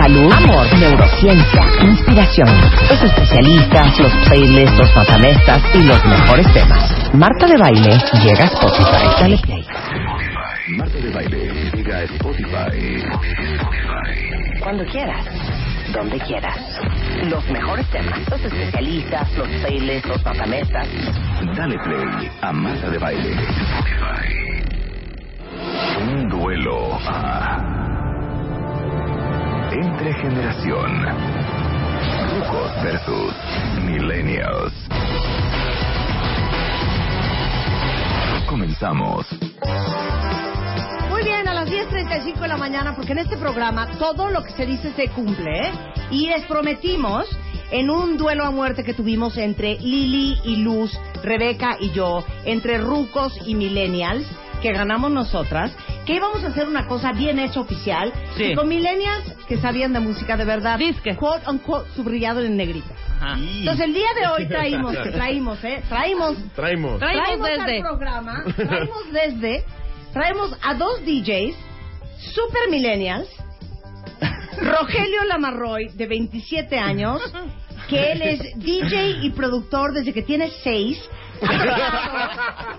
Salud, 0.08 0.32
amor, 0.32 0.66
neurociencia, 0.80 1.66
inspiración. 1.82 2.48
Los 2.90 3.04
especialistas, 3.04 4.00
los 4.00 4.14
playlists, 4.26 4.78
los 4.78 4.96
matamestas 4.96 5.62
y 5.74 5.84
los 5.84 6.06
mejores 6.06 6.54
temas. 6.54 7.14
Marta 7.14 7.46
de 7.46 7.58
Baile 7.58 7.98
llega 8.24 8.44
a 8.44 8.48
Spotify. 8.48 9.06
Dale 9.20 9.38
play. 9.40 9.66
Marta 10.78 10.98
de 10.98 11.10
Baile 11.10 11.72
llega 11.76 11.98
a 11.98 12.04
Spotify. 12.04 13.04
Cuando 14.62 14.86
quieras. 14.86 15.26
Donde 15.94 16.20
quieras. 16.20 16.58
Los 17.26 17.46
mejores 17.50 17.86
temas. 17.88 18.18
Los 18.30 18.42
especialistas, 18.46 19.30
los 19.34 19.50
playlists, 19.50 20.08
los 20.08 20.24
matamestas. 20.24 20.88
Dale 21.54 21.76
play 21.80 22.32
a 22.40 22.54
Marta 22.54 22.90
de 22.90 22.98
Baile. 22.98 23.36
Un 26.00 26.30
duelo 26.30 26.94
a... 26.94 27.97
Entre 29.80 30.12
generación. 30.12 31.06
Rucos 32.34 32.84
versus 32.84 33.34
Millennials. 33.84 34.74
Comenzamos. 38.50 39.28
Muy 41.10 41.24
bien, 41.24 41.48
a 41.48 41.54
las 41.54 41.70
10.35 41.70 42.40
de 42.40 42.48
la 42.48 42.58
mañana, 42.58 42.96
porque 42.96 43.12
en 43.12 43.20
este 43.20 43.38
programa 43.38 43.88
todo 44.00 44.32
lo 44.32 44.44
que 44.44 44.50
se 44.54 44.66
dice 44.66 44.92
se 44.94 45.10
cumple. 45.10 45.68
¿eh? 45.68 45.72
Y 46.10 46.28
les 46.28 46.44
prometimos, 46.46 47.28
en 47.70 47.92
un 47.92 48.18
duelo 48.18 48.46
a 48.46 48.52
muerte 48.52 48.84
que 48.84 48.96
tuvimos 48.96 49.38
entre 49.38 49.76
Lili 49.76 50.40
y 50.44 50.56
Luz, 50.56 50.92
Rebeca 51.24 51.78
y 51.80 51.92
yo, 51.92 52.26
entre 52.46 52.80
rucos 52.80 53.38
y 53.46 53.54
millennials, 53.54 54.26
que 54.62 54.72
ganamos 54.72 55.12
nosotras, 55.12 55.72
que 56.06 56.16
íbamos 56.16 56.44
a 56.44 56.48
hacer 56.48 56.68
una 56.68 56.88
cosa 56.88 57.12
bien 57.14 57.40
hecha 57.40 57.60
oficial, 57.60 58.12
Sí. 58.36 58.46
y 58.46 58.56
con 58.56 58.68
millennials 58.68 59.24
que 59.48 59.58
sabían 59.58 59.94
de 59.94 60.00
música 60.00 60.36
de 60.38 60.46
verdad, 60.46 60.78
Disque. 60.80 61.16
quote 61.16 61.50
unquote, 61.50 61.90
subrayado 61.96 62.42
en 62.42 62.58
negrita. 62.58 62.94
Ajá. 63.20 63.38
Entonces 63.40 63.86
el 63.86 63.94
día 63.94 64.10
de 64.20 64.28
hoy 64.28 64.46
traímos, 64.50 64.94
traímos, 65.12 65.64
¿eh? 65.64 65.82
Traímos 65.90 66.36
Traemos. 66.56 67.00
Traemos 67.00 67.00
traemos 67.00 67.48
desde. 67.50 67.76
al 67.78 67.82
programa, 67.84 68.44
traemos 68.56 69.12
desde, 69.12 69.64
traemos 70.14 70.58
a 70.64 70.74
dos 70.76 71.02
DJs 71.06 71.56
super 72.34 72.70
millennials, 72.70 73.28
Rogelio 74.60 75.24
Lamarroy, 75.26 75.90
de 75.90 76.08
27 76.08 76.78
años, 76.80 77.22
que 77.88 78.12
él 78.12 78.22
es 78.24 78.40
DJ 78.58 79.20
y 79.22 79.30
productor 79.30 79.94
desde 79.94 80.14
que 80.14 80.24
tiene 80.24 80.50
6. 80.64 80.98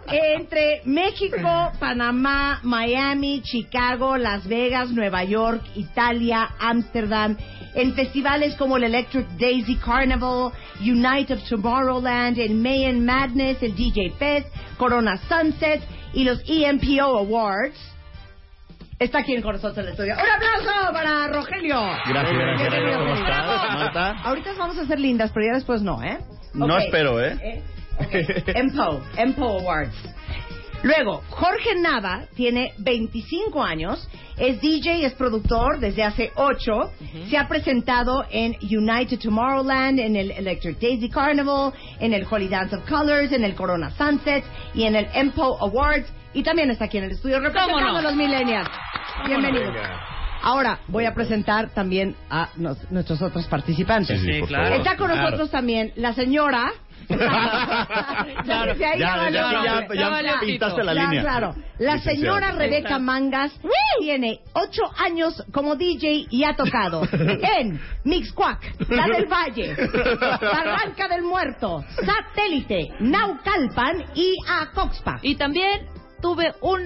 Entre 0.06 0.82
México, 0.84 1.72
Panamá, 1.78 2.60
Miami, 2.62 3.42
Chicago, 3.42 4.16
Las 4.16 4.46
Vegas, 4.46 4.90
Nueva 4.90 5.24
York, 5.24 5.62
Italia, 5.74 6.48
Ámsterdam, 6.58 7.36
en 7.74 7.94
festivales 7.94 8.54
como 8.56 8.76
el 8.76 8.84
Electric 8.84 9.26
Daisy 9.38 9.76
Carnival, 9.76 10.52
Unite 10.80 11.34
of 11.34 11.42
Tomorrowland, 11.48 12.38
el 12.38 12.54
Mayan 12.54 13.04
Madness, 13.04 13.62
el 13.62 13.74
DJ 13.74 14.10
Fest, 14.18 14.48
Corona 14.76 15.16
Sunset 15.28 15.82
y 16.14 16.24
los 16.24 16.42
EMPO 16.46 17.18
Awards. 17.18 17.78
Está 18.98 19.20
aquí 19.20 19.40
con 19.40 19.52
nosotros 19.52 19.78
en 19.78 19.84
el 19.84 19.90
estudio. 19.90 20.14
¡Un 20.14 20.28
aplauso 20.28 20.92
para 20.92 21.28
Rogelio! 21.28 21.80
Gracias, 21.80 22.36
gracias. 22.36 22.70
Bienvenido, 22.70 22.98
¿Cómo 22.98 23.14
bienvenido. 23.14 23.54
estás, 23.54 23.74
Marta? 23.74 24.10
Ahorita 24.24 24.50
vamos 24.58 24.78
a 24.78 24.86
ser 24.86 24.98
lindas, 24.98 25.30
pero 25.32 25.46
ya 25.46 25.54
después 25.54 25.82
no, 25.82 26.02
¿eh? 26.02 26.18
No 26.54 26.76
espero, 26.78 27.22
¿eh? 27.22 27.38
Eh, 27.40 27.62
ok. 28.00 28.48
EMPO, 28.54 29.00
EMPO 29.16 29.58
Awards. 29.60 29.94
Luego, 30.82 31.22
Jorge 31.30 31.74
Nava 31.80 32.26
tiene 32.36 32.72
25 32.78 33.60
años, 33.64 34.08
es 34.36 34.60
DJ, 34.60 35.04
es 35.06 35.12
productor 35.14 35.80
desde 35.80 36.04
hace 36.04 36.30
8, 36.36 36.72
se 37.28 37.36
ha 37.36 37.48
presentado 37.48 38.24
en 38.30 38.56
United 38.62 39.18
Tomorrowland, 39.18 39.98
en 39.98 40.14
el 40.14 40.30
Electric 40.30 40.78
Daisy 40.78 41.08
Carnival, 41.10 41.72
en 41.98 42.12
el 42.14 42.24
Holy 42.30 42.46
Dance 42.46 42.76
of 42.76 42.88
Colors, 42.88 43.32
en 43.32 43.42
el 43.42 43.56
Corona 43.56 43.90
Sunset 43.90 44.44
y 44.72 44.84
en 44.84 44.94
el 44.94 45.08
EMPO 45.12 45.58
Awards 45.62 46.06
y 46.32 46.44
también 46.44 46.70
está 46.70 46.84
aquí 46.84 46.98
en 46.98 47.04
el 47.04 47.10
estudio 47.10 47.40
representando 47.40 47.90
no? 47.94 47.98
a 47.98 48.02
los 48.02 48.14
millennials. 48.14 48.68
Bienvenido. 49.26 49.72
Ahora 50.42 50.78
voy 50.86 51.06
a 51.06 51.12
presentar 51.14 51.70
también 51.70 52.14
a 52.30 52.50
nos- 52.54 52.88
nuestros 52.92 53.20
otros 53.20 53.48
participantes. 53.48 54.20
Sí, 54.20 54.42
claro. 54.46 54.76
Está 54.76 54.96
con 54.96 55.08
Claro. 55.08 55.22
nosotros 55.24 55.50
también 55.50 55.92
la 55.96 56.12
señora. 56.12 56.70
Claro. 58.44 58.74
Ya, 58.76 60.40
pintaste 60.40 60.84
la 60.84 60.94
Ya, 60.94 61.02
línea. 61.02 61.22
Claro. 61.22 61.54
La 61.78 61.98
señora 61.98 62.52
Rebeca 62.52 62.98
Mangas 62.98 63.52
tiene 64.00 64.40
ocho 64.52 64.82
años 64.98 65.42
como 65.52 65.76
DJ 65.76 66.26
y 66.30 66.44
ha 66.44 66.54
tocado 66.54 67.02
en 67.12 67.80
Mixcuac, 68.04 68.74
La 68.88 69.06
del 69.06 69.26
Valle, 69.26 69.74
Barranca 70.40 71.08
del 71.08 71.22
Muerto, 71.22 71.84
Satélite, 72.04 72.90
Naucalpan 73.00 74.04
y 74.14 74.34
Acoxpa. 74.48 75.18
Y 75.22 75.36
también 75.36 75.86
tuve 76.20 76.54
un 76.60 76.82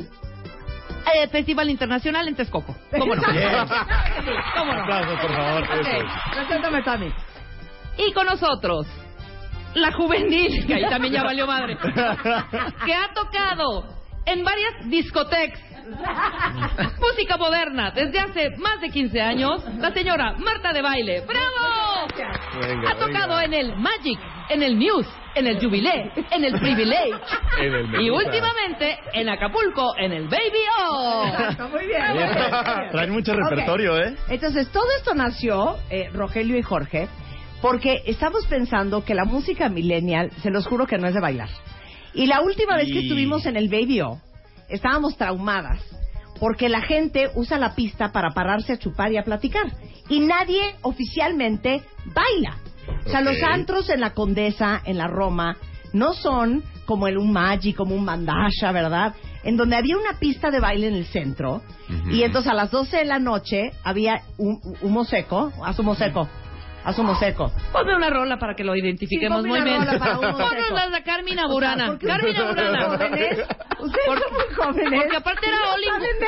eh, 1.14 1.28
festival 1.28 1.70
internacional 1.70 2.28
en 2.28 2.34
Texcoco. 2.36 2.74
¿Cómo 2.90 3.14
no? 3.14 3.22
¿Cómo 4.56 4.72
no? 4.72 4.82
Aplausos, 4.82 5.20
por 5.20 5.34
favor. 5.34 5.62
Ok, 5.62 5.88
Preséntame, 6.34 6.82
Tami. 6.82 7.12
Y 7.98 8.12
con 8.12 8.26
nosotros, 8.26 8.86
la 9.74 9.92
juvenil, 9.92 10.66
que 10.66 10.74
ahí 10.74 10.88
también 10.88 11.14
ya 11.14 11.22
valió 11.22 11.46
madre, 11.46 11.76
que 12.84 12.94
ha 12.94 13.12
tocado 13.14 13.84
en 14.26 14.44
varias 14.44 14.88
discotecas. 14.88 15.60
Música 17.00 17.36
moderna 17.36 17.90
desde 17.90 18.20
hace 18.20 18.50
más 18.58 18.80
de 18.80 18.88
15 18.88 19.20
años, 19.20 19.64
la 19.78 19.92
señora 19.92 20.34
Marta 20.38 20.72
de 20.72 20.80
Baile. 20.80 21.22
¡Bravo! 21.26 22.06
Venga, 22.60 22.90
ha 22.90 22.94
tocado 22.94 23.36
venga. 23.36 23.44
en 23.44 23.54
el 23.54 23.76
Magic, 23.76 24.18
en 24.48 24.62
el 24.62 24.76
Muse, 24.76 25.10
en 25.34 25.46
el 25.48 25.58
Jubilee, 25.60 26.12
en 26.30 26.44
el 26.44 26.58
Privilege 26.60 27.20
En 27.60 27.74
el 27.74 28.00
y 28.00 28.10
últimamente 28.10 28.96
en 29.12 29.28
Acapulco, 29.28 29.96
en 29.98 30.12
el 30.12 30.28
Baby 30.28 30.64
O. 30.88 31.24
Muy 31.70 31.86
bien. 31.86 32.12
muy 32.12 32.16
bien. 32.16 32.90
Traen 32.92 33.10
mucho 33.10 33.34
repertorio, 33.34 33.98
¿eh? 33.98 34.16
Entonces, 34.28 34.70
todo 34.70 34.86
esto 34.98 35.14
nació, 35.14 35.76
eh, 35.90 36.08
Rogelio 36.12 36.56
y 36.56 36.62
Jorge, 36.62 37.08
porque 37.62 38.02
estamos 38.06 38.44
pensando 38.46 39.04
que 39.04 39.14
la 39.14 39.24
música 39.24 39.68
millennial, 39.70 40.30
se 40.42 40.50
los 40.50 40.66
juro 40.66 40.86
que 40.86 40.98
no 40.98 41.06
es 41.06 41.14
de 41.14 41.20
bailar. 41.20 41.48
Y 42.12 42.26
la 42.26 42.42
última 42.42 42.76
vez 42.76 42.86
que 42.88 43.00
Y- 43.00 43.04
estuvimos 43.04 43.46
en 43.46 43.56
el 43.56 43.68
Baby 43.70 44.02
O, 44.02 44.20
estábamos 44.68 45.16
traumadas, 45.16 45.80
porque 46.40 46.68
la 46.68 46.82
gente 46.82 47.30
usa 47.36 47.56
la 47.58 47.74
pista 47.74 48.10
para 48.12 48.30
pararse 48.34 48.72
a 48.74 48.78
chupar 48.78 49.12
y 49.12 49.16
a 49.16 49.22
platicar. 49.24 49.72
Y 50.08 50.20
nadie 50.20 50.74
oficialmente 50.82 51.82
baila. 52.06 52.56
O 53.06 53.10
sea, 53.10 53.20
los 53.20 53.36
Ok. 53.36 53.44
antros 53.48 53.88
en 53.90 54.00
la 54.00 54.10
Condesa, 54.12 54.82
en 54.84 54.98
la 54.98 55.06
Roma, 55.06 55.56
no 55.92 56.14
son 56.14 56.64
como 56.84 57.06
el 57.06 57.16
un 57.16 57.32
Maggi, 57.32 57.74
como 57.74 57.94
un 57.94 58.04
Mandasha, 58.04 58.72
¿verdad? 58.72 59.14
En 59.44 59.56
donde 59.56 59.76
había 59.76 59.96
una 59.96 60.18
pista 60.18 60.50
de 60.50 60.58
baile 60.58 60.88
en 60.88 60.94
el 60.94 61.06
centro 61.06 61.62
y 62.10 62.22
entonces 62.22 62.50
a 62.50 62.54
las 62.54 62.70
12 62.70 62.96
de 62.98 63.04
la 63.04 63.18
noche 63.20 63.70
había 63.84 64.22
un 64.36 64.60
humo 64.82 65.04
seco, 65.04 65.52
haz 65.64 65.78
humo 65.78 65.94
seco, 65.94 66.28
haz 66.84 66.98
humo 66.98 67.14
seco. 67.16 67.52
Ponme 67.72 67.94
una 67.94 68.10
rola 68.10 68.38
para 68.38 68.54
que 68.54 68.64
lo 68.64 68.74
identifiquemos 68.76 69.42
Sí, 69.42 69.48
muy 69.48 69.58
ponme 69.60 69.70
bien. 69.70 69.82
una 69.82 69.92
rola 69.92 69.98
para 69.98 70.18
uno 70.18 70.32
Ponnos 70.38 70.50
seco. 70.64 70.74
las 70.74 70.92
de 70.92 71.02
Carmina 71.02 71.46
Burana. 71.46 71.86
¿Por 71.88 71.98
qué 71.98 72.06
Carmina 72.06 72.42
Burana. 72.48 72.84
jóvenes? 72.88 73.38
Ustedes 73.80 74.06
Porque- 74.06 74.22
son 74.24 74.32
muy 74.34 74.54
jóvenes. 74.54 75.00
Porque 75.00 75.16
aparte 75.16 75.46
era 75.46 75.56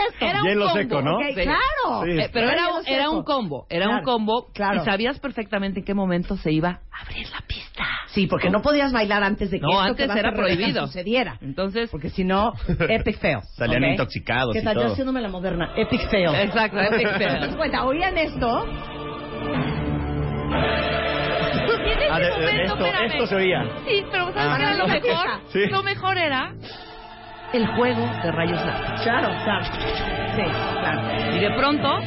esto. 0.08 0.24
Era 0.26 0.40
un 0.42 0.48
Hielo 0.48 0.64
combo. 0.66 0.78
seco, 0.80 1.02
¿no? 1.02 1.16
Ok, 1.16 1.22
Sí. 1.28 1.34
claro. 1.34 2.04
Sí. 2.04 2.10
Eh, 2.20 2.30
pero 2.32 2.48
era, 2.50 2.66
era 2.86 3.10
un 3.10 3.22
combo, 3.24 3.66
era 3.70 3.84
Claro, 3.86 3.98
un 4.00 4.04
combo 4.04 4.46
claro. 4.52 4.82
y 4.82 4.84
sabías 4.84 5.20
perfectamente 5.20 5.80
en 5.80 5.84
qué 5.84 5.94
momento 5.94 6.36
se 6.36 6.50
iba 6.52 6.80
a 6.90 7.00
abrir 7.02 7.28
la 7.30 7.40
pista. 7.46 7.84
Sí, 8.08 8.26
porque 8.28 8.48
no 8.50 8.62
podías 8.62 8.92
bailar 8.92 9.22
antes 9.24 9.50
de 9.50 9.58
que 9.58 9.62
No, 9.62 9.70
esto 9.72 9.82
antes 9.82 10.06
que 10.06 10.12
a 10.12 10.20
era 10.20 10.32
prohibido. 10.32 10.86
sucediera. 10.86 11.36
Entonces, 11.40 11.90
Porque 11.90 12.10
si 12.10 12.24
no, 12.24 12.52
epic 12.88 13.18
fail. 13.18 13.40
Salían 13.56 13.82
¿ok? 13.84 13.90
intoxicados. 13.90 14.54
Yo 14.54 14.62
todo. 14.72 14.92
haciéndome 14.92 15.20
la 15.20 15.28
moderna. 15.28 15.72
Epic 15.76 16.08
fail. 16.10 16.34
exacto, 16.34 16.78
epic 16.80 17.08
fail. 17.18 17.42
Haz 17.44 17.56
cuenta, 17.56 17.84
oían 17.84 18.16
esto. 18.18 19.83
Ah, 22.10 22.18
de- 22.18 22.26
de- 22.26 22.32
momento, 22.32 22.62
esto, 22.74 22.84
espérame. 22.86 23.06
esto 23.06 23.26
se 23.26 23.34
oía. 23.36 23.62
Sí, 23.86 24.04
pero 24.10 24.24
¿sabes 24.32 24.36
Ah. 24.36 24.54
qué 24.56 24.62
era 24.62 24.74
lo 24.74 24.86
La 24.86 24.94
mejor? 24.94 25.26
Sí. 25.48 25.66
Lo 25.70 25.82
mejor 25.82 26.18
era 26.18 26.52
el 27.52 27.66
juego 27.68 28.00
de 28.22 28.32
rayos 28.32 28.64
láser. 28.64 29.02
Claro, 29.02 29.28
claro. 29.44 29.64
Sí, 30.36 30.42
claro. 30.42 31.36
Y 31.36 31.38
de 31.40 31.50
pronto, 31.56 31.98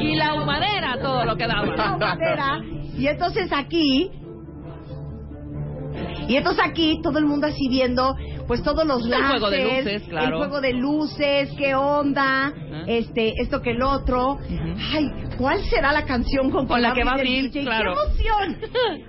y 0.00 0.16
la 0.16 0.34
humadera 0.34 0.96
todo 1.00 1.24
lo 1.24 1.36
que 1.36 1.46
La 1.46 1.62
daba. 1.62 1.96
madera. 1.98 2.60
Y 2.96 3.06
entonces 3.06 3.52
aquí. 3.52 4.10
Y 6.28 6.36
entonces 6.36 6.64
aquí 6.66 7.00
todo 7.02 7.18
el 7.18 7.26
mundo 7.26 7.46
así 7.46 7.68
viendo, 7.68 8.16
pues 8.46 8.62
todos 8.62 8.86
los 8.86 9.02
El 9.04 9.10
láseres, 9.10 9.40
juego 9.40 9.50
de 9.50 9.64
luces, 9.64 10.02
claro. 10.08 10.26
el 10.28 10.34
juego 10.36 10.60
de 10.60 10.72
luces, 10.72 11.50
qué 11.58 11.74
onda, 11.74 12.46
Ajá. 12.46 12.54
este, 12.86 13.34
esto 13.40 13.60
que 13.60 13.70
el 13.70 13.82
otro. 13.82 14.38
Ay, 14.92 15.10
¿cuál 15.38 15.62
será 15.64 15.92
la 15.92 16.04
canción 16.04 16.50
con, 16.50 16.66
Con 16.66 16.80
la 16.82 16.92
que 16.94 17.04
va 17.04 17.12
a 17.12 17.14
el 17.14 17.20
abrir, 17.20 17.50
DJ? 17.50 17.62
claro. 17.64 17.94
¡Qué 17.94 18.22
emoción! 18.22 18.58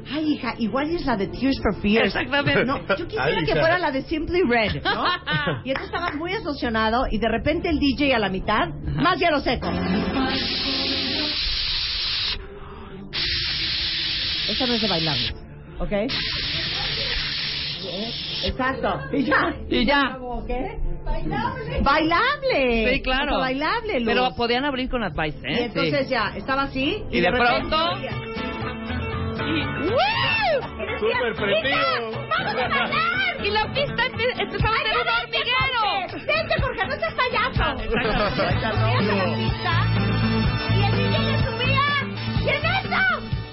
Ay, 0.13 0.33
hija, 0.33 0.55
igual 0.59 0.89
es 0.91 1.05
la 1.05 1.15
de 1.17 1.27
Tears 1.27 1.59
for 1.61 1.75
Fears. 1.81 2.07
Exactamente. 2.07 2.65
No, 2.65 2.79
yo 2.97 3.07
quisiera 3.07 3.25
Ay, 3.39 3.45
que 3.45 3.53
fuera 3.53 3.77
la 3.77 3.91
de 3.91 4.01
Simply 4.03 4.41
Red, 4.43 4.83
¿no? 4.83 5.03
y 5.65 5.69
entonces 5.69 5.93
estaba 5.93 6.11
muy 6.15 6.33
emocionado 6.33 7.05
y 7.09 7.17
de 7.17 7.27
repente 7.29 7.69
el 7.69 7.79
DJ 7.79 8.15
a 8.15 8.19
la 8.19 8.29
mitad, 8.29 8.67
más 8.95 9.19
hielo 9.19 9.39
seco. 9.39 9.69
Esa 14.49 14.67
no 14.67 14.73
es 14.73 14.81
de 14.81 14.87
bailar, 14.87 15.17
¿ok? 15.79 15.91
Exacto. 18.45 18.99
Y 19.11 19.23
ya. 19.23 19.53
Y 19.69 19.85
ya. 19.85 20.17
¿Qué? 20.47 20.77
Bailable. 21.03 21.81
Bailable. 21.81 22.93
Sí, 22.93 23.01
claro. 23.01 23.25
O 23.25 23.29
sea, 23.29 23.37
bailable, 23.39 23.99
Luz. 23.99 24.05
Pero 24.07 24.35
podían 24.35 24.65
abrir 24.65 24.89
con 24.89 25.03
Advice, 25.03 25.37
Y 25.47 25.53
¿eh? 25.53 25.63
entonces 25.65 26.07
Sí. 26.07 26.11
ya, 26.13 26.31
estaba 26.35 26.63
así. 26.63 27.03
Y 27.11 27.21
de 27.21 27.29
pronto- 27.31 27.95
Súper 30.99 31.33
prendido. 31.35 32.11
¡Vamos 32.29 32.55
a 32.55 32.67
bailar! 32.67 33.45
Y 33.45 33.49
la 33.51 33.65
pista 33.73 34.03
empe- 34.07 34.39
empezaba 34.39 34.75
a 34.75 34.83
ser 34.83 34.97
un 34.97 35.07
hormiguero. 35.09 35.81
¡Vente, 36.25 36.55
Jorge, 36.61 36.87
no 36.87 36.95
seas 36.95 37.13
payaso! 37.15 37.65
Exacto. 37.83 38.43
Y 40.69 40.83
el 40.83 40.91
le 41.25 41.35
subía. 41.43 41.87
¿Y 42.41 42.49
en 42.49 42.65
eso? 42.65 43.03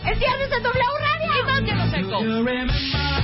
¡El 0.05 0.19
viernes 0.19 0.51
de 0.51 0.61
W 0.61 0.85
Radio! 1.01 1.39
Y 1.39 1.43
más 1.45 1.63
hielo 1.63 1.87
seco. 1.91 3.21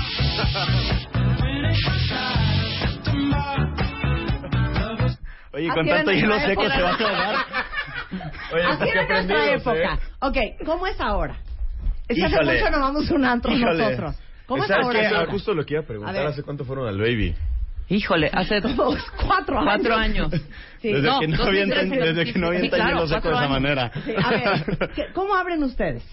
Oye, 5.52 5.68
con 5.70 5.86
tanto 5.86 6.10
hielo 6.12 6.38
seco 6.40 6.62
se 6.68 6.82
va 6.82 6.90
a 6.90 6.94
ahogar. 6.94 7.36
Oye, 8.52 8.62
Así 8.64 8.84
qué 8.84 8.90
era 8.90 9.06
nuestra 9.22 9.52
época. 9.54 9.94
¿eh? 9.94 9.98
Ok, 10.20 10.36
¿cómo 10.66 10.86
es 10.86 11.00
ahora? 11.00 11.36
Es 12.08 12.16
que 12.16 12.24
hace 12.24 12.34
Híjole. 12.34 12.58
mucho 12.60 12.70
no 12.70 12.80
vamos 12.80 13.10
a 13.10 13.14
un 13.14 13.24
antro 13.24 13.52
Híjole. 13.52 13.78
nosotros. 13.84 14.16
¿Cómo 14.46 14.62
es 14.62 14.68
¿Sabes 14.68 14.84
ahora? 14.86 15.00
qué? 15.00 15.08
Sara? 15.08 15.20
Ah, 15.22 15.26
justo 15.30 15.54
lo 15.54 15.64
que 15.64 15.74
iba 15.74 15.82
a 15.82 15.86
preguntar. 15.86 16.16
A. 16.16 16.28
¿Hace 16.28 16.42
cuánto 16.42 16.64
fueron 16.64 16.86
al 16.88 16.98
baby? 16.98 17.34
Híjole, 17.88 18.30
hace 18.32 18.60
Dos, 18.76 19.02
cuatro 19.26 19.58
años. 19.58 19.64
cuatro 19.74 19.94
años. 19.96 20.32
Sí. 20.82 20.92
Desde, 20.92 21.08
No, 21.08 21.18
que 21.20 21.26
no 21.28 21.36
2013, 21.38 21.48
avientan, 21.80 22.14
desde 22.14 22.32
que 22.32 22.38
no 22.38 22.50
sí, 22.50 22.56
avientan 22.56 22.80
claro, 22.80 22.94
hielo 22.96 23.08
seco 23.08 23.28
de 23.28 23.34
esa 23.34 23.40
años. 23.44 23.50
manera. 23.50 23.90
Sí, 24.04 24.12
a 24.22 24.30
ver, 24.30 24.90
¿qué- 24.94 25.06
¿cómo 25.14 25.34
abren 25.34 25.62
ustedes? 25.64 26.04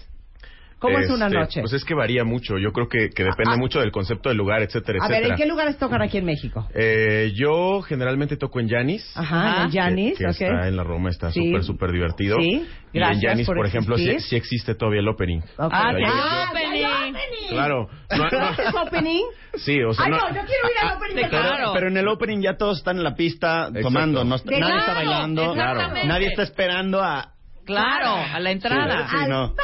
¿Cómo 0.86 0.98
es 0.98 1.10
una 1.10 1.26
Este, 1.26 1.38
noche? 1.38 1.60
Pues 1.60 1.72
es 1.72 1.84
que 1.84 1.94
varía 1.94 2.24
mucho. 2.24 2.58
Yo 2.58 2.72
creo 2.72 2.88
que, 2.88 3.10
que 3.10 3.24
depende 3.24 3.54
Ah. 3.54 3.56
mucho 3.56 3.80
del 3.80 3.90
concepto 3.92 4.28
del 4.28 4.38
lugar, 4.38 4.62
etcétera, 4.62 4.98
a 5.02 5.08
ver, 5.08 5.16
etcétera. 5.18 5.34
¿en 5.34 5.40
qué 5.42 5.46
lugares 5.46 5.78
tocan 5.78 6.02
aquí 6.02 6.18
en 6.18 6.24
México? 6.26 6.68
Eh, 6.74 7.32
yo 7.34 7.82
generalmente 7.82 8.36
toco 8.36 8.60
en 8.60 8.68
Yanis. 8.68 9.16
Ajá, 9.16 9.56
en 9.58 9.62
el 9.66 9.70
que- 9.70 9.78
Janis, 9.78 10.18
que, 10.18 10.24
ok. 10.26 10.30
está 10.32 10.68
en 10.68 10.76
la 10.76 10.84
Roma, 10.84 11.10
está 11.10 11.30
Sí. 11.30 11.46
súper, 11.46 11.64
súper 11.64 11.92
divertido. 11.92 12.36
Sí, 12.40 12.66
y 12.92 12.98
gracias 12.98 13.16
en 13.24 13.28
Yanis, 13.30 13.46
por 13.46 13.56
por, 13.56 13.66
ejemplo, 13.66 13.96
sí, 13.96 14.18
sí 14.20 14.36
existe 14.36 14.74
todavía 14.74 15.00
el 15.00 15.08
opening. 15.08 15.38
Ok. 15.56 15.70
Ah, 15.72 15.92
sí, 15.96 16.04
sí, 16.04 16.10
Ah, 16.12 16.46
opening. 16.50 16.68
hay 16.68 16.84
opening. 17.10 17.48
Claro. 17.50 17.88
No, 18.10 18.16
no- 18.30 18.50
¿Es 18.50 18.74
opening? 18.74 19.24
sí, 19.54 19.82
o 19.82 19.92
sea, 19.92 20.04
Ay, 20.04 20.10
no, 20.10 20.16
no- 20.18 20.28
yo 20.28 20.40
quiero 20.44 20.70
ir 20.70 20.78
al 20.90 20.96
opening. 20.96 21.14
sí, 21.16 21.22
de 21.22 21.28
claro. 21.28 21.72
Pero 21.74 21.88
en 21.88 21.96
el 21.96 22.08
opening 22.08 22.40
ya 22.42 22.56
todos 22.56 22.78
están 22.78 22.96
en 22.98 23.04
la 23.04 23.14
pista 23.14 23.66
Exacto. 23.68 23.80
tomando. 23.82 24.24
No, 24.24 24.34
está- 24.36 24.50
nadie 24.50 24.78
está 24.78 24.84
claro, 24.92 24.94
bailando. 25.10 25.52
exactamente. 25.54 26.08
Nadie 26.08 26.26
está 26.28 26.42
esperando 26.42 27.02
a... 27.02 27.30
Claro, 27.64 28.16
a 28.34 28.38
la 28.40 28.50
entrada. 28.50 29.08
Sí, 29.08 29.16
Al- 29.16 29.30
no. 29.30 29.54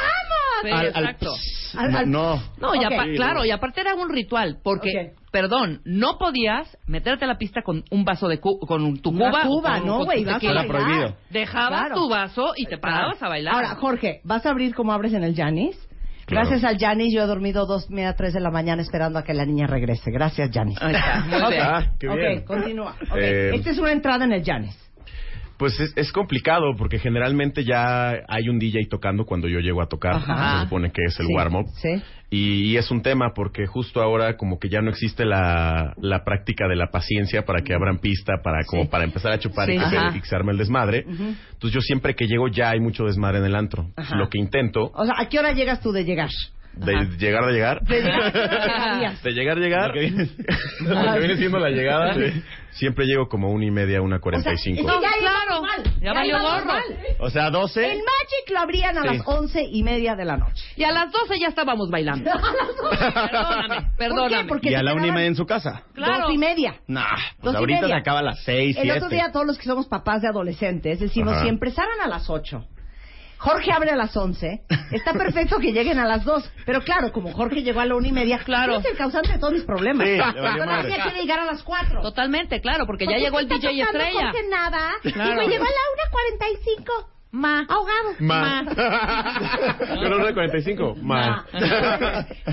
Exacto. 0.69 1.31
Al- 1.77 1.95
al- 1.95 2.11
No. 2.11 2.35
No, 2.59 2.75
y 2.75 2.79
Ok. 2.85 2.91
apa- 2.93 3.05
claro, 3.15 3.45
y 3.45 3.51
aparte 3.51 3.81
era 3.81 3.95
un 3.95 4.09
ritual, 4.09 4.57
porque, 4.63 5.13
perdón, 5.31 5.81
no 5.85 6.17
podías 6.17 6.77
meterte 6.87 7.25
a 7.25 7.27
la 7.27 7.37
pista 7.37 7.61
con 7.61 7.83
un 7.91 8.03
vaso 8.03 8.27
de 8.27 8.39
cu 8.39 8.59
con 8.59 8.97
tu 8.97 9.09
Una 9.11 9.29
cuba. 9.31 9.41
cuba, 9.43 9.77
con- 9.79 9.87
¿no, 9.87 10.05
güey? 10.05 10.23
prohibido. 10.67 11.15
Dejabas 11.29 11.79
Claro. 11.81 11.95
tu 11.95 12.09
vaso 12.09 12.53
y 12.57 12.65
te 12.65 12.77
parabas 12.77 13.21
a 13.23 13.29
bailar. 13.29 13.55
Ahora, 13.55 13.75
Jorge, 13.75 14.21
¿vas 14.23 14.45
a 14.45 14.49
abrir 14.51 14.73
como 14.75 14.91
abres 14.93 15.13
en 15.13 15.23
el 15.23 15.35
Janis? 15.35 15.77
Claro. 16.25 16.47
Gracias 16.47 16.63
al 16.69 16.77
Janis, 16.77 17.13
yo 17.13 17.23
he 17.23 17.25
dormido 17.25 17.65
dos, 17.65 17.89
media, 17.89 18.13
tres 18.15 18.33
de 18.33 18.39
la 18.39 18.51
mañana 18.51 18.81
esperando 18.81 19.19
a 19.19 19.23
que 19.23 19.33
la 19.33 19.45
niña 19.45 19.67
regrese. 19.67 20.11
Gracias, 20.11 20.49
Janis. 20.53 20.77
Ahí 20.81 20.93
está, 20.95 21.25
muy 21.25 21.41
Ok. 21.41 21.49
bien. 21.49 21.61
Ah, 21.61 21.91
qué 21.99 22.07
ok, 22.07 22.15
bien. 22.15 22.43
continúa. 22.45 22.95
Ok, 23.09 23.17
Eh, 23.17 23.51
Esta 23.55 23.71
es 23.71 23.79
una 23.79 23.91
entrada 23.91 24.23
en 24.25 24.31
el 24.33 24.43
Janis. 24.43 24.77
Pues 25.61 25.79
es, 25.79 25.93
es 25.95 26.11
complicado 26.11 26.75
porque 26.75 26.97
generalmente 26.97 27.63
ya 27.63 28.13
hay 28.27 28.49
un 28.49 28.57
DJ 28.57 28.87
tocando 28.89 29.25
cuando 29.25 29.47
yo 29.47 29.59
llego 29.59 29.79
a 29.79 29.85
tocar. 29.85 30.15
Ajá. 30.15 30.55
Se 30.57 30.63
supone 30.63 30.91
que 30.91 31.03
es 31.05 31.19
el 31.19 31.27
Sí, 31.27 31.33
warm-up. 31.35 31.67
Sí. 31.75 32.01
Y, 32.31 32.77
es 32.77 32.89
un 32.89 33.03
tema 33.03 33.33
porque 33.35 33.67
justo 33.67 34.01
ahora 34.01 34.37
como 34.37 34.57
que 34.57 34.69
ya 34.69 34.81
no 34.81 34.89
existe 34.89 35.23
la, 35.23 35.93
la 36.01 36.23
práctica 36.23 36.67
de 36.67 36.75
la 36.75 36.87
paciencia 36.87 37.43
para 37.45 37.61
que 37.61 37.75
abran 37.75 37.99
pista, 37.99 38.41
para 38.43 38.63
como 38.65 38.83
Sí. 38.85 38.87
para 38.89 39.03
empezar 39.03 39.33
a 39.33 39.37
chupar 39.37 39.69
y 39.69 39.77
que 39.77 40.17
y 40.17 40.19
que 40.21 40.25
se 40.25 40.35
arme 40.35 40.51
el 40.51 40.57
desmadre. 40.57 41.05
Entonces 41.07 41.71
yo 41.71 41.81
siempre 41.81 42.15
que 42.15 42.25
llego 42.25 42.47
ya 42.47 42.71
hay 42.71 42.79
mucho 42.79 43.03
desmadre 43.03 43.37
en 43.37 43.45
el 43.45 43.53
antro. 43.55 43.91
Ajá. 43.95 44.15
Lo 44.15 44.29
que 44.29 44.39
intento 44.39 44.89
O 44.95 45.05
sea, 45.05 45.13
¿a 45.19 45.29
qué 45.29 45.37
hora 45.37 45.51
llegas 45.51 45.79
tú 45.81 45.91
de 45.91 46.05
llegar? 46.05 46.29
De 46.73 46.95
Ajá. 46.95 47.05
llegar 47.17 47.43
a 47.43 47.51
llegar, 47.51 47.81
De 47.81 48.01
llegar, 48.01 48.21
¿a 48.37 49.13
de 49.23 49.31
llegar 49.31 49.57
a 49.57 49.59
llegar, 49.61 49.87
Lo 49.89 49.93
que 49.93 49.99
viene- 50.01 50.29
lo 50.81 51.13
que 51.13 51.19
viene 51.19 51.37
siendo 51.37 51.59
la 51.59 51.69
llegada, 51.69 52.15
siempre 52.71 53.05
llego 53.05 53.27
como 53.27 53.49
una 53.51 53.65
y 53.65 53.71
media, 53.71 54.01
una 54.01 54.19
cuarenta 54.19 54.51
y 54.53 54.57
cinco. 54.57 54.83
Ya 55.01 55.09
claro. 55.19 55.61
Ya 56.01 56.13
valió 56.13 56.39
gorro. 56.39 56.55
normal. 56.57 56.83
O 57.19 57.29
sea, 57.29 57.49
12. 57.51 57.83
El 57.85 57.97
Magic 57.99 58.49
lo 58.51 58.59
abrían 58.59 58.97
a 58.97 59.01
Sí. 59.01 59.07
las 59.17 59.27
once 59.27 59.63
y 59.69 59.83
media 59.83 60.15
de 60.15 60.25
la 60.25 60.37
noche. 60.37 60.63
Y 60.75 60.83
a 60.83 60.91
las 60.91 61.11
12 61.11 61.39
ya 61.39 61.47
estábamos 61.47 61.89
bailando. 61.91 62.31
Perdóname, 62.89 63.91
perdóname. 63.97 64.29
¿Por 64.29 64.41
qué? 64.41 64.47
Porque 64.47 64.71
y 64.71 64.75
a 64.75 64.83
la 64.83 64.93
una 64.93 65.07
y 65.07 65.11
media 65.11 65.27
en 65.27 65.35
su 65.35 65.45
casa. 65.45 65.83
Claro. 65.93 66.23
Dos 66.25 66.33
y 66.33 66.37
media. 66.37 66.75
Nah, 66.87 67.05
pues 67.41 67.55
ahorita 67.55 67.81
media. 67.81 67.95
se 67.95 67.99
acaba 68.01 68.19
a 68.19 68.23
las 68.23 68.43
6, 68.43 68.77
El 68.77 68.83
7. 68.83 68.97
otro 68.97 69.09
día 69.09 69.31
todos 69.31 69.45
los 69.45 69.57
que 69.57 69.65
somos 69.65 69.87
papás 69.87 70.21
de 70.21 70.29
adolescentes 70.29 70.99
decimos, 70.99 71.33
Ajá. 71.33 71.43
si 71.43 71.49
empezaran 71.49 71.99
a 72.03 72.07
las 72.07 72.29
8, 72.29 72.65
Jorge 73.43 73.71
abre 73.71 73.89
a 73.89 73.95
las 73.95 74.15
11, 74.15 74.61
está 74.91 75.13
perfecto 75.13 75.57
que 75.57 75.71
lleguen 75.73 75.97
a 75.97 76.05
las 76.05 76.23
2, 76.23 76.51
pero 76.65 76.81
claro, 76.81 77.11
como 77.11 77.31
Jorge 77.33 77.63
llegó 77.63 77.79
a 77.79 77.85
la 77.87 77.95
una 77.95 78.07
y 78.07 78.11
media, 78.11 78.37
Claro. 78.45 78.77
es 78.77 78.85
el 78.85 78.95
causante 78.95 79.31
de 79.33 79.39
todos 79.39 79.53
mis 79.53 79.63
problemas. 79.63 80.07
Sí, 80.07 80.15
nadie 80.17 80.95
quiere 81.01 81.21
llegar 81.21 81.39
a 81.39 81.45
las 81.45 81.63
4. 81.63 82.01
Totalmente, 82.01 82.61
claro, 82.61 82.85
porque 82.85 83.05
ya 83.07 83.17
llegó 83.17 83.39
el 83.39 83.47
DJ 83.47 83.81
estrella. 83.81 84.31
Jorge 84.31 84.47
nada, 84.49 84.91
Claro. 85.01 85.33
y 85.43 85.47
me 85.47 85.51
llegó 85.53 85.63
a 85.63 85.67
la 85.67 85.73
1.45, 86.93 87.07
Ma. 87.31 87.65
ahogado. 87.67 88.15
Ma. 88.19 88.63
Pero 89.87 90.17
una 90.17 90.25
de 90.27 90.33
45, 90.33 90.95
ma. 91.01 91.45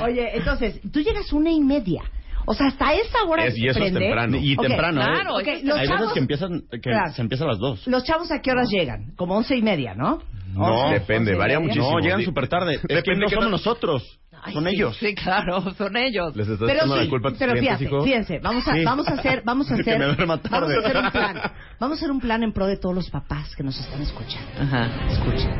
Oye, 0.04 0.36
entonces, 0.38 0.80
tú 0.92 1.00
llegas 1.00 1.32
una 1.32 1.50
y 1.50 1.60
media. 1.60 2.02
O 2.46 2.54
sea, 2.54 2.68
hasta 2.68 2.94
esa 2.94 3.24
hora 3.26 3.44
Es- 3.44 3.58
y 3.58 3.68
eso 3.68 3.78
es 3.78 3.84
prende. 3.90 4.00
temprano. 4.00 4.38
Y 4.40 4.54
Ok, 4.56 4.62
temprano, 4.68 5.02
¿eh? 5.02 5.04
claro, 5.04 5.34
Ok, 5.34 5.40
eso 5.42 5.50
es 5.52 5.64
los 5.64 5.78
Hay 5.78 5.86
chavos, 5.86 6.00
veces 6.00 6.14
que 6.14 6.20
empiezan, 6.20 6.60
que 6.70 6.80
Claro. 6.80 7.12
se 7.12 7.20
empieza 7.22 7.44
a 7.44 7.48
las 7.48 7.58
2. 7.58 7.86
los 7.88 8.04
chavos 8.04 8.30
a 8.32 8.40
qué 8.40 8.50
horas 8.52 8.68
llegan? 8.70 9.12
Como 9.16 9.36
once 9.36 9.54
y 9.54 9.60
media, 9.60 9.94
¿no? 9.94 10.22
No, 10.54 10.90
depende, 10.90 11.34
varía 11.36 11.60
muchísimo. 11.60 11.90
No, 11.92 11.98
llegan 12.00 12.22
súper 12.22 12.48
tarde. 12.48 12.74
Es 12.76 12.80
que 12.80 12.94
Depende 12.94 13.20
no 13.20 13.28
qué 13.28 13.34
somos 13.36 13.50
nosotros. 13.50 14.18
Son 14.52 14.66
ellos. 14.68 14.96
Sí, 14.98 15.14
claro, 15.14 15.60
son 15.74 15.96
ellos. 15.96 16.34
Les 16.36 16.48
estás 16.48 16.66
Pero 16.66 16.78
echando 16.78 16.96
sí, 16.96 17.04
la 17.04 17.10
culpa 17.10 17.28
a 17.28 17.30
tus 17.32 17.38
pero 17.40 17.52
clientes, 17.52 17.78
fíjate, 17.78 17.94
hijo. 17.96 18.04
fíjense, 18.04 18.38
vamos 18.38 18.68
a, 18.68 18.72
Sí. 18.74 18.84
vamos 18.84 19.08
a 19.08 19.12
hacer, 19.14 19.42
vamos 19.44 19.70
a 19.70 19.74
Que 19.76 19.80
hacer, 19.82 19.98
me 19.98 20.04
duerma 20.06 20.36
vamos 20.36 20.46
a 20.46 20.48
tarde. 20.48 20.76
hacer 20.78 20.96
un 20.96 21.10
plan, 21.10 21.36
vamos 21.80 21.96
a 21.96 21.98
hacer 21.98 22.10
un 22.12 22.20
plan 22.20 22.42
en 22.44 22.52
pro 22.52 22.66
de 22.66 22.76
todos 22.76 22.94
los 22.94 23.10
papás 23.10 23.54
que 23.56 23.62
nos 23.64 23.78
están 23.78 24.00
escuchando. 24.00 24.48
Ajá. 24.60 24.88
Escuchen. 25.10 25.50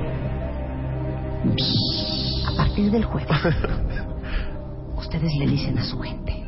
A 2.47 2.57
partir 2.57 2.91
del 2.91 3.05
jueves, 3.05 3.29
ustedes 4.97 5.33
le 5.39 5.47
dicen 5.47 5.77
a 5.79 5.85
su 5.85 5.99
gente, 6.01 6.45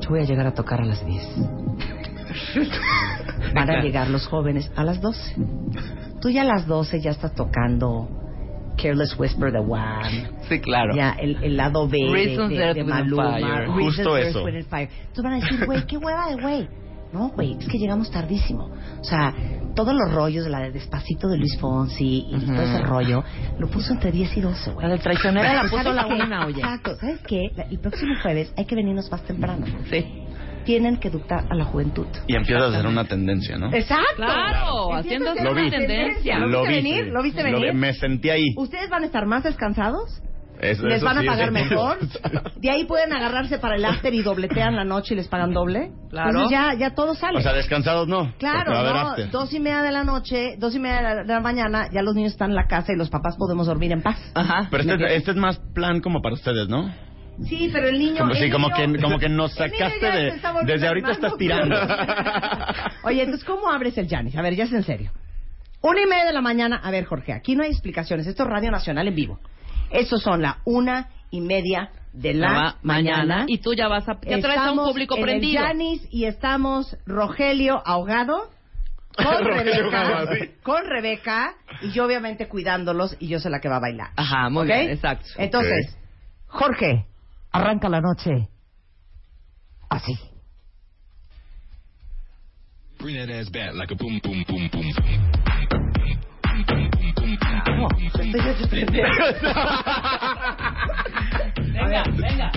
yo 0.00 0.08
voy 0.10 0.20
a 0.20 0.24
llegar 0.24 0.46
a 0.46 0.54
tocar 0.54 0.80
a 0.80 0.84
las 0.84 1.04
10. 1.04 1.22
Van 3.54 3.70
a 3.70 3.82
llegar 3.82 4.08
los 4.08 4.26
jóvenes 4.26 4.70
a 4.76 4.84
las 4.84 5.00
12. 5.00 5.34
Tú 6.20 6.28
ya 6.30 6.42
a 6.42 6.44
las 6.44 6.66
12 6.66 7.00
ya 7.00 7.10
estás 7.10 7.34
tocando 7.34 8.08
Careless 8.76 9.18
Whisper 9.18 9.52
de 9.52 9.60
Wham. 9.60 10.02
Sí, 10.48 10.60
claro. 10.60 10.94
Ya, 10.94 11.12
el, 11.18 11.42
el 11.42 11.56
lado 11.56 11.88
B 11.88 11.98
de, 11.98 12.12
Reasons 12.12 12.50
de, 12.50 12.56
de 12.56 12.80
and 12.80 12.88
Maluma. 12.88 13.32
Fire. 13.32 13.68
Justo 13.68 14.16
eso. 14.16 14.44
Fire. 14.68 14.88
Entonces 15.08 15.24
van 15.24 15.32
a 15.32 15.36
decir, 15.36 15.66
güey, 15.66 15.86
qué 15.86 15.96
hueva 15.96 16.28
de 16.28 16.42
güey. 16.42 16.68
No, 17.12 17.30
güey, 17.30 17.56
es 17.58 17.66
que 17.66 17.78
llegamos 17.78 18.10
tardísimo. 18.10 18.70
O 19.00 19.04
sea, 19.04 19.34
todos 19.74 19.94
los 19.94 20.12
rollos 20.14 20.44
de 20.44 20.50
la 20.50 20.60
de 20.60 20.70
Despacito 20.70 21.28
de 21.28 21.38
Luis 21.38 21.58
Fonsi 21.58 22.26
y 22.30 22.38
todo 22.46 22.62
ese 22.62 22.82
rollo, 22.82 23.24
lo 23.58 23.68
puso 23.68 23.92
entre 23.92 24.12
10 24.12 24.36
y 24.36 24.40
12, 24.40 24.70
güey. 24.72 24.86
La 24.86 24.92
del 24.92 25.00
traicionera 25.00 25.54
la 25.54 25.68
¿Sabes 25.68 25.72
puso 25.72 25.92
la 25.92 26.06
una, 26.06 26.46
oye. 26.46 26.60
Exacto. 26.60 26.96
¿Sabes 27.00 27.20
qué? 27.26 27.50
El 27.68 27.80
próximo 27.80 28.14
jueves 28.22 28.52
hay 28.56 28.64
que 28.64 28.76
venirnos 28.76 29.10
más 29.10 29.22
temprano. 29.24 29.66
Sí. 29.90 30.06
Tienen 30.64 30.98
que 30.98 31.08
educar 31.08 31.44
a 31.50 31.54
la 31.54 31.64
juventud. 31.64 32.06
Y 32.26 32.36
empieza 32.36 32.66
a 32.66 32.72
ser 32.72 32.86
una 32.86 33.04
tendencia, 33.04 33.56
¿no? 33.58 33.72
Exacto. 33.72 34.04
Claro, 34.16 34.94
haciendo 34.94 35.34
Lo 35.34 35.52
una 35.52 35.62
vi. 35.62 35.70
tendencia. 35.70 36.38
¿Lo, 36.38 36.62
viste 36.62 36.74
venir? 36.74 37.06
¿Lo 37.06 37.22
viste 37.22 37.42
Lo 37.42 37.58
venir? 37.58 37.72
vi- 37.72 37.78
me 37.78 37.92
sentí 37.94 38.30
ahí. 38.30 38.46
¿Ustedes 38.56 38.88
van 38.90 39.02
a 39.02 39.06
estar 39.06 39.26
más 39.26 39.42
descansados? 39.44 40.22
Eso- 40.60 40.82
¿Les 40.86 40.98
eso 40.98 41.06
van 41.06 41.16
a 41.16 41.20
sí, 41.22 41.26
pagar 41.26 41.46
sí. 41.48 41.52
mejor? 41.54 41.98
¿De 42.60 42.70
ahí 42.70 42.84
pueden 42.84 43.14
agarrarse 43.14 43.58
para 43.58 43.76
el 43.76 43.84
after 43.86 44.12
y 44.12 44.20
dobletean 44.22 44.76
la 44.76 44.84
noche 44.84 45.14
y 45.14 45.16
les 45.16 45.26
pagan 45.26 45.54
doble? 45.54 45.90
Claro. 46.10 46.28
Entonces 46.28 46.50
ya, 46.50 46.74
ya 46.74 46.94
todo 46.94 47.14
sale. 47.14 47.38
O 47.38 47.40
sea, 47.40 47.54
descansados 47.54 48.06
no. 48.08 48.34
Claro, 48.38 48.70
no, 48.74 49.14
dos 49.32 49.54
y 49.54 49.60
media 49.60 49.80
de 49.82 49.90
la 49.90 50.04
noche, 50.04 50.56
dos 50.58 50.74
y 50.74 50.78
media 50.78 50.96
de 50.98 51.02
la, 51.02 51.14
de 51.22 51.32
la 51.32 51.40
mañana, 51.40 51.88
ya 51.90 52.02
los 52.02 52.14
niños 52.14 52.32
están 52.32 52.50
en 52.50 52.56
la 52.56 52.66
casa 52.66 52.92
y 52.92 52.96
los 52.96 53.08
papás 53.08 53.36
podemos 53.38 53.66
dormir 53.68 53.92
en 53.92 54.02
paz. 54.02 54.18
Ajá. 54.34 54.68
Pero 54.70 54.82
este, 54.82 55.16
este 55.16 55.30
es 55.30 55.36
más 55.38 55.58
plan 55.74 56.00
como 56.02 56.20
para 56.20 56.34
ustedes, 56.34 56.68
¿no? 56.68 56.92
Sí, 57.48 57.70
pero 57.72 57.88
el 57.88 57.98
niño... 57.98 58.18
Como, 58.18 58.32
el 58.32 58.38
sí, 58.38 58.50
como 58.50 58.68
niño- 58.68 58.92
que, 58.94 59.02
como 59.02 59.18
que 59.18 59.28
nos 59.28 59.54
sacaste 59.54 60.10
de... 60.10 60.40
Desde 60.66 60.86
ahorita 60.88 61.12
estás 61.12 61.36
tirando. 61.36 61.76
Oye, 63.04 63.22
entonces, 63.22 63.44
¿cómo 63.46 63.70
abres 63.70 63.96
el 63.98 64.08
Janis? 64.08 64.36
A 64.36 64.42
ver, 64.42 64.54
ya 64.54 64.64
es 64.64 64.72
en 64.72 64.82
serio. 64.82 65.10
Una 65.82 66.02
y 66.02 66.06
media 66.06 66.26
de 66.26 66.32
la 66.32 66.42
mañana. 66.42 66.80
A 66.82 66.90
ver, 66.90 67.04
Jorge, 67.06 67.32
aquí 67.32 67.56
no 67.56 67.62
hay 67.62 67.70
explicaciones. 67.70 68.26
Esto 68.26 68.42
es 68.42 68.48
Radio 68.50 68.70
Nacional 68.70 69.08
en 69.08 69.14
vivo. 69.14 69.38
Estos 69.90 70.22
son 70.22 70.42
la 70.42 70.58
una 70.64 71.08
y 71.30 71.40
media 71.40 71.90
de 72.12 72.34
la 72.34 72.50
Ma- 72.50 72.76
mañana. 72.82 73.44
Y 73.48 73.58
tú 73.58 73.72
ya 73.72 73.88
vas 73.88 74.06
a. 74.08 74.18
Ya 74.26 74.38
traes 74.40 74.58
a 74.60 74.72
un 74.72 74.78
público 74.84 75.16
en 75.16 75.22
prendido. 75.22 75.62
el 75.62 75.66
Janis 75.68 76.06
y 76.10 76.26
estamos 76.26 76.96
Rogelio 77.06 77.82
ahogado. 77.86 78.50
Con 79.16 79.44
Rebeca, 79.44 80.26
sí. 80.32 80.50
con 80.62 80.84
Rebeca 80.86 81.54
y 81.82 81.90
yo 81.92 82.04
obviamente 82.04 82.46
cuidándolos 82.46 83.16
y 83.18 83.28
yo 83.28 83.40
soy 83.40 83.50
la 83.50 83.60
que 83.60 83.68
va 83.68 83.76
a 83.76 83.80
bailar. 83.80 84.10
Ajá, 84.16 84.50
muy 84.50 84.62
¿Ok? 84.62 84.66
bien, 84.76 84.90
exacto. 84.90 85.26
Entonces, 85.38 85.96
Jorge, 86.46 87.06
arranca 87.52 87.88
la 87.88 88.00
noche 88.00 88.48
así. 89.88 90.18
Bring 92.98 93.16
that 93.16 93.30
ass 93.30 93.48
back 93.50 93.74
like 93.74 93.90
a 93.90 93.94
boom, 93.94 94.20
boom, 94.22 94.44
boom, 94.46 94.68
boom. 94.72 94.92
No, 97.76 97.88
estoy. 97.98 98.32
Venga, 101.72 102.04
venga. 102.16 102.52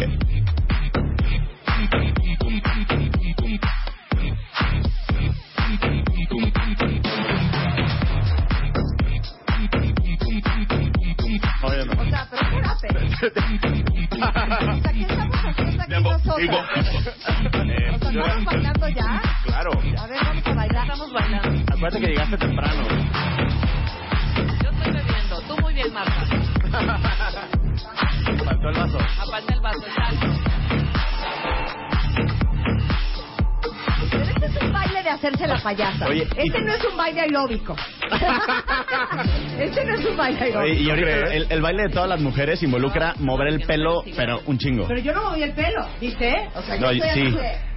Oye, 11.63 11.85
no. 11.85 11.93
O 11.93 12.05
sea, 12.05 12.27
pero 12.29 12.43
espérate. 12.43 12.87
O 14.13 14.81
sea, 14.81 14.91
¿qué 14.91 15.01
estamos 15.01 15.37
haciendo 15.45 15.83
aquí 15.83 15.93
nosotros? 16.03 16.35
O 17.53 18.11
sea, 18.11 18.21
¿estamos 18.25 18.45
bailando 18.45 18.89
ya? 18.89 19.21
Claro. 19.45 19.71
A 19.71 20.07
ver, 20.07 20.19
vamos 20.23 20.45
a 20.45 20.53
bailar. 20.53 20.83
Estamos 20.83 21.13
bailando. 21.13 21.73
Acuérdate 21.73 21.99
que 22.01 22.07
llegaste 22.07 22.37
temprano. 22.37 22.83
Yo 24.35 24.69
estoy 24.69 24.91
bebiendo. 24.91 25.41
Tú 25.47 25.57
muy 25.61 25.73
bien, 25.73 25.93
Marta. 25.93 26.25
Faltó 28.45 28.69
el 28.69 28.75
vaso. 28.75 28.97
Aparte 29.19 29.53
el 29.53 29.61
vaso, 29.61 29.85
exacto. 29.87 30.32
De 35.03 35.09
hacerse 35.09 35.47
la 35.47 35.61
payasa. 35.61 36.07
Oye, 36.07 36.27
y- 36.35 36.47
este 36.47 36.61
no 36.61 36.73
es 36.73 36.83
un 36.85 36.97
baile 36.97 37.21
aeróbico. 37.21 37.75
este 39.59 39.85
no 39.85 39.93
es 39.95 40.05
un 40.05 40.17
baile 40.17 40.39
Oye, 40.39 40.53
aeróbico. 40.57 40.81
y 40.83 40.89
ahorita 40.89 41.33
el, 41.33 41.47
el 41.49 41.61
baile 41.61 41.83
de 41.83 41.89
todas 41.89 42.09
las 42.09 42.19
mujeres 42.21 42.63
involucra 42.63 43.13
mover 43.19 43.47
el 43.49 43.61
pelo, 43.61 44.03
pero 44.15 44.41
un 44.45 44.57
chingo. 44.57 44.87
Pero 44.87 44.99
yo 45.01 45.13
no 45.13 45.23
moví 45.29 45.43
el 45.43 45.53
pelo, 45.53 45.85
¿viste? 45.99 46.49
O 46.55 46.61
sea, 46.61 46.75
yo 46.75 46.81
No, 46.81 46.89
estoy 46.91 47.09
sí. 47.09 47.21
así 47.27 47.31
de... 47.37 47.73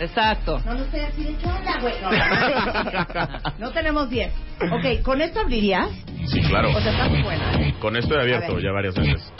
Exacto. 0.00 0.60
No, 0.66 0.74
no 0.74 0.82
estoy 0.84 1.00
así 1.00 1.22
de 1.24 1.36
¿qué 1.36 1.46
onda, 1.46 1.78
güey? 1.80 1.94
No, 2.02 2.10
no, 2.10 3.40
no 3.58 3.70
tenemos 3.72 4.10
10. 4.10 4.32
Ok, 4.72 5.02
¿con 5.04 5.20
esto 5.22 5.40
abrirías? 5.40 5.88
Sí, 6.26 6.40
claro. 6.42 6.70
O 6.70 6.80
sea, 6.80 6.90
está 6.90 7.08
muy 7.08 7.22
buena. 7.22 7.52
¿eh? 7.60 7.74
Con 7.80 7.96
esto 7.96 8.16
he 8.16 8.22
abierto 8.22 8.58
ya 8.58 8.72
varias 8.72 8.94
veces. 8.96 9.32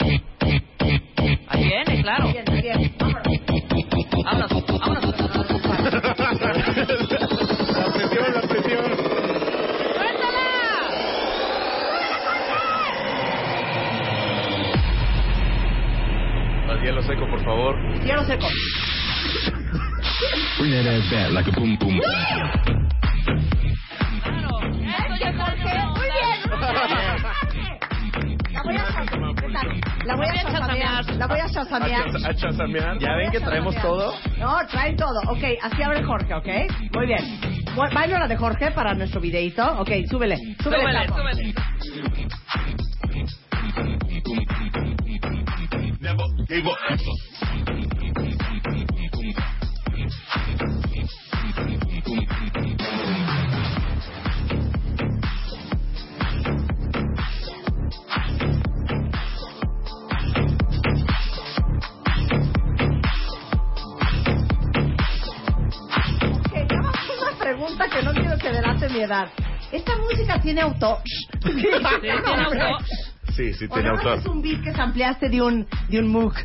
Ahí 1.49 1.63
viene, 1.63 2.01
claro. 2.01 2.31
Bien, 2.31 2.45
bien. 2.61 2.95
Vámonos. 4.23 4.49
Vámonos, 4.79 4.79
vámonos. 4.79 5.15
hielo 16.85 17.01
seco, 17.01 17.27
por 17.27 17.43
favor. 17.43 17.75
Hielo 18.03 18.23
seco. 18.25 18.47
Bring 20.59 20.71
that 20.71 20.85
ass 20.85 21.09
back 21.09 21.31
like 21.31 21.47
a 21.47 21.51
boom, 21.51 21.77
boom. 21.79 21.99
Claro. 21.99 22.51
Ya 25.19 25.29
está 25.29 25.55
Muy 25.95 26.05
bien. 26.05 26.37
La 28.53 28.61
voy 28.63 28.75
a 28.77 28.85
chasamear. 28.85 29.35
La 30.05 30.15
voy 30.15 30.27
a 30.27 30.33
chasamear. 30.43 31.15
La 31.15 31.27
voy 31.27 31.39
a 31.39 31.49
chasamear. 31.49 32.05
A 32.23 32.33
chasamear. 32.35 32.99
¿Ya 32.99 33.15
ven 33.15 33.31
que 33.31 33.39
traemos 33.39 33.75
todo? 33.81 34.13
No, 34.37 34.55
traen 34.69 34.95
todo. 34.95 35.19
Ok, 35.29 35.43
así 35.63 35.81
abre 35.81 36.03
Jorge, 36.03 36.33
¿ok? 36.33 36.47
Muy 36.93 37.07
bien. 37.07 37.39
Bailo 37.75 38.19
la 38.19 38.27
de 38.27 38.37
Jorge 38.37 38.71
para 38.71 38.93
nuestro 38.93 39.19
videito. 39.19 39.65
Ok, 39.79 39.89
súbele. 40.09 40.37
Súbele, 40.61 40.83
Súbele, 40.83 41.07
súbele. 41.07 41.55
Una 46.55 46.63
pregunta 67.37 67.89
que 67.89 68.01
no 68.01 68.13
quiero 68.13 68.37
que 68.37 68.49
delate 68.49 68.89
mi 68.89 68.99
edad. 69.01 69.29
¿Esta 69.73 69.97
música 69.97 70.39
tiene 70.39 70.61
autor? 70.61 70.99
Sí, 71.03 71.27
tiene. 71.99 72.21
Sí, 73.35 73.53
sí, 73.53 73.65
¿O 73.65 73.73
tiene 73.73 73.89
no 73.89 73.95
autor. 73.97 74.19
es 74.19 74.25
un 74.27 74.41
beat 74.41 74.61
que 74.63 74.81
ampliaste 74.81 75.29
de 75.29 75.41
un, 75.41 75.67
de 75.89 75.99
un 75.99 76.07
MOOC? 76.07 76.35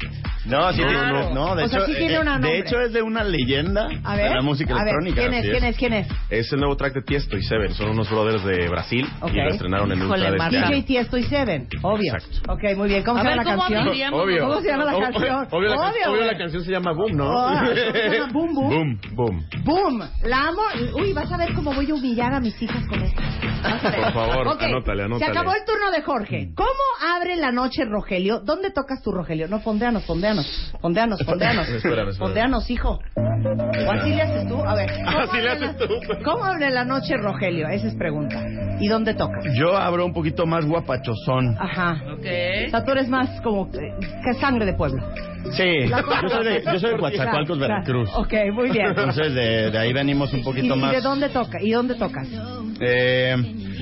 No, 0.47 0.73
sí, 0.73 0.81
No, 0.81 0.89
tiene- 0.89 1.13
no, 1.13 1.35
no, 1.35 1.55
de 1.57 1.65
O 1.65 1.69
sea, 1.69 1.79
hecho, 1.81 1.87
sí 1.87 1.95
tiene 1.99 2.15
eh, 2.15 2.19
una 2.21 2.33
nombre. 2.33 2.51
de 2.53 2.59
hecho 2.61 2.81
es 2.81 2.93
de 2.93 3.03
una 3.03 3.23
leyenda 3.25 3.89
A 4.05 4.17
ver. 4.17 4.29
de 4.31 4.35
la 4.37 4.43
música 4.43 4.75
a 4.75 4.85
ver, 4.85 4.95
electrónica. 5.01 5.21
¿quién 5.21 5.35
es? 5.35 5.51
¿Quién 5.51 5.65
es? 5.65 5.77
¿Quién 5.77 5.93
es? 5.93 6.09
Es 6.31 6.53
el 6.53 6.61
nuevo 6.61 6.77
track 6.77 6.95
de 6.95 7.03
Tiesto 7.03 7.37
y 7.37 7.43
Seven. 7.43 7.75
Son 7.75 7.91
unos 7.91 8.09
brothers 8.11 8.43
de 8.45 8.69
Brasil 8.69 9.07
Ok. 9.21 9.33
y 9.35 9.37
lo 9.37 9.49
estrenaron 9.51 9.93
en 9.93 9.99
Híjole, 9.99 10.31
Ultra 10.31 10.49
de 10.49 10.57
este. 10.57 10.69
DJ 10.71 10.83
Tiesto 10.87 11.17
y 11.19 11.23
Seven, 11.25 11.69
obvio. 11.83 12.15
Exacto. 12.15 12.53
Ok, 12.53 12.77
muy 12.77 12.89
bien. 12.89 13.03
¿Cómo 13.05 13.19
A 13.19 13.23
se 13.23 13.29
ver, 13.29 13.37
llama 13.37 13.45
la 13.45 13.57
¿cómo 13.57 13.63
canción? 13.85 14.15
Obvio. 14.15 14.41
¿Cómo 14.49 14.61
se 14.61 14.69
llama 14.69 14.85
la 14.85 14.99
canción? 14.99 15.49
Obvio, 15.51 15.69
la, 15.69 15.77
can- 15.77 15.85
Obvio, 15.91 16.03
obvio 16.07 16.17
güey. 16.17 16.27
la 16.27 16.39
canción 16.39 16.65
se 16.65 16.71
llama 16.73 16.93
Boom, 16.93 17.17
¿no? 17.17 17.31
Oh, 17.31 17.67
se 17.75 18.11
llama 18.19 18.33
Boom 18.33 18.55
Boom. 18.55 18.69
Boom, 18.71 19.01
boom. 19.15 19.45
Boom. 19.65 20.09
La 20.25 20.49
amo. 20.49 20.63
Uy, 20.95 21.13
vas 21.13 21.31
a 21.31 21.37
ver 21.37 21.53
cómo 21.55 21.73
voy 21.75 21.91
a 21.91 21.95
humillar 21.95 22.33
a 22.33 22.41
mis 22.41 22.61
hijas 22.63 22.87
con 22.89 23.03
esto. 23.03 23.21
Por 23.61 24.13
favor, 24.13 24.49
Ok, 24.49 24.63
anótale, 24.63 25.05
anótale. 25.05 25.25
Se 25.33 25.39
acabó 25.39 25.53
el 25.55 25.65
turno 25.67 25.91
de 25.91 26.03
Jorge. 26.03 26.49
¿Cómo 26.57 27.15
abre 27.15 27.37
la 27.37 27.53
noche 27.53 27.85
Rogelio? 27.85 28.41
¿Dónde 28.41 28.71
tocas 28.71 29.03
tu 29.03 29.13
Rogelio? 29.13 29.49
No, 29.49 29.61
fondeanos, 29.61 30.05
fondeanos. 30.31 30.73
Fondeanos, 30.81 31.23
fondeanos. 31.25 31.69
Espérame, 31.69 32.09
espérame. 32.09 32.19
Fondeanos, 32.19 32.71
hijo. 32.71 33.01
¿O 33.17 33.91
así 33.93 34.11
le 34.11 34.23
haces 34.23 34.49
tú? 34.49 34.57
A 34.63 34.75
ver. 34.75 34.91
¿cómo 35.05 35.19
Así 35.21 35.37
le 35.41 35.51
haces 35.51 35.61
la- 35.61 35.77
tú. 35.77 35.95
¿Cómo 36.25 36.45
abre 36.45 36.71
la 36.71 36.85
noche 36.85 37.17
Rogelio? 37.17 37.69
Esa 37.69 37.89
es 37.89 37.95
pregunta. 37.95 38.43
¿Y 38.81 38.89
dónde 38.89 39.15
tocas? 39.15 39.45
Yo 39.59 39.77
abro 39.77 40.05
un 40.07 40.13
poquito 40.13 40.47
más 40.47 40.65
guapachosón. 40.67 41.57
Ajá. 41.59 42.01
Ok. 42.15 42.27
O 42.67 42.71
sea, 42.71 42.85
tú 42.85 42.93
eres 42.93 43.09
más 43.09 43.41
como 43.43 43.71
que 43.71 44.35
sangre 44.41 44.67
de 44.67 44.75
pueblo. 44.75 45.03
Sí, 45.53 45.89
yo 45.89 46.29
soy 46.29 46.45
de, 46.45 46.63
yo 46.65 46.79
soy 46.79 46.91
de 46.93 46.99
Coatzacoalcos, 46.99 47.59
Veracruz. 47.59 48.11
Ok, 48.15 48.33
muy 48.53 48.71
bien. 48.71 48.87
Entonces 48.89 49.35
de, 49.35 49.71
de 49.71 49.79
ahí 49.79 49.93
venimos 49.93 50.33
un 50.35 50.41
¿Y, 50.41 50.43
poquito 50.43 50.77
y 50.77 50.79
más. 50.79 50.93
de 50.93 51.01
dónde 51.01 51.31
toca? 51.31 51.59
¿Y 51.63 51.71
dónde 51.71 51.95
tocas? 51.95 52.29
Eh, 52.81 53.35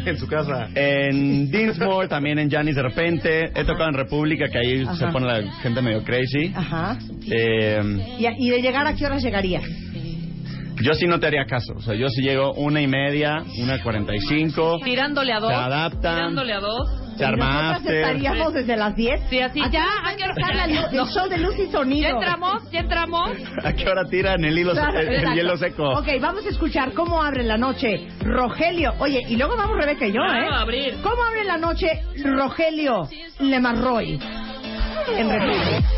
En 0.06 0.16
su 0.18 0.26
casa. 0.26 0.68
en 0.74 1.50
Dinsmore, 1.50 2.08
también 2.08 2.38
en 2.38 2.50
Janis 2.50 2.74
de 2.76 2.82
repente. 2.82 3.44
He 3.54 3.64
tocado 3.64 3.88
en 3.88 3.94
República, 3.94 4.48
que 4.48 4.58
ahí 4.58 4.82
Ajá. 4.82 4.94
se 4.96 5.06
pone 5.08 5.26
la 5.26 5.42
gente 5.62 5.80
medio 5.82 6.02
crazy. 6.04 6.52
Ajá. 6.54 6.98
Eh, 7.30 7.80
¿Y, 8.18 8.26
a- 8.26 8.34
y 8.38 8.50
de 8.50 8.62
llegar 8.62 8.86
a 8.86 8.94
qué 8.94 9.06
horas 9.06 9.22
llegarías? 9.22 9.62
yo 10.80 10.92
sí 10.94 11.06
no 11.06 11.18
te 11.18 11.26
haría 11.26 11.44
caso. 11.44 11.72
O 11.76 11.82
sea, 11.82 11.94
yo 11.96 12.08
sí 12.08 12.22
llego 12.22 12.52
una 12.54 12.80
y 12.80 12.86
media, 12.86 13.42
una 13.60 13.82
cuarenta 13.82 14.14
y 14.14 14.20
cinco. 14.20 14.78
Tirándole 14.84 15.32
a 15.32 15.40
dos. 15.40 15.50
Se 15.50 15.54
adaptan. 15.56 16.14
Tirándole 16.14 16.52
a 16.52 16.60
dos. 16.60 16.88
Se 17.18 17.24
¿Y 17.24 17.26
nosotras 17.26 17.50
armaste. 17.50 18.00
estaríamos 18.00 18.52
desde 18.54 18.76
las 18.76 18.94
10? 18.96 19.20
Sí, 19.28 19.40
así. 19.40 19.60
Ya, 19.70 19.84
a 19.84 20.08
¿a 20.10 20.16
qué 20.16 20.24
hora- 20.24 20.66
no. 20.66 21.02
el 21.02 21.08
show 21.08 21.28
de 21.28 21.38
luz 21.38 21.58
y 21.58 21.66
sonido. 21.70 22.08
Ya 22.08 22.14
entramos, 22.14 22.70
ya 22.70 22.80
entramos. 22.80 23.30
¿A 23.64 23.72
qué 23.72 23.88
hora 23.88 24.04
tiran 24.04 24.44
el 24.44 24.58
hilo, 24.58 24.72
Claro, 24.72 24.98
el, 25.00 25.34
hielo 25.34 25.56
seco? 25.56 25.88
Ok, 25.98 26.06
vamos 26.20 26.46
a 26.46 26.48
escuchar 26.50 26.92
cómo 26.92 27.22
abre 27.22 27.42
la 27.44 27.56
noche 27.58 28.08
Rogelio. 28.20 28.94
Oye, 29.00 29.20
y 29.28 29.36
luego 29.36 29.56
vamos 29.56 29.76
Rebeca 29.76 30.06
y 30.06 30.12
yo, 30.12 30.20
Claro, 30.22 30.46
¿eh? 30.46 30.48
a 30.52 30.60
abrir. 30.60 30.94
¿Cómo 31.02 31.22
abre 31.24 31.44
la 31.44 31.56
noche 31.58 31.88
Rogelio 32.24 33.08
Lemarroy? 33.40 34.18
En 35.16 35.28
República. 35.30 35.88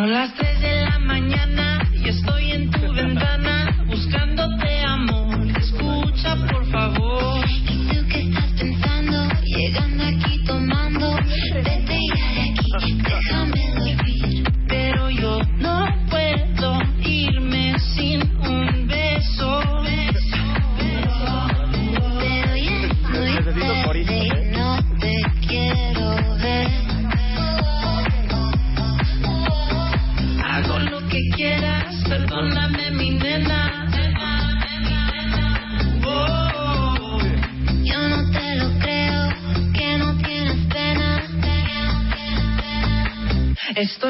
Son 0.00 0.10
las 0.10 0.32
3 0.32 0.60
de 0.62 0.80
la 0.80 0.98
mañana 0.98 1.86
y 1.92 2.08
estoy 2.08 2.52
en 2.52 2.70
tu 2.70 2.89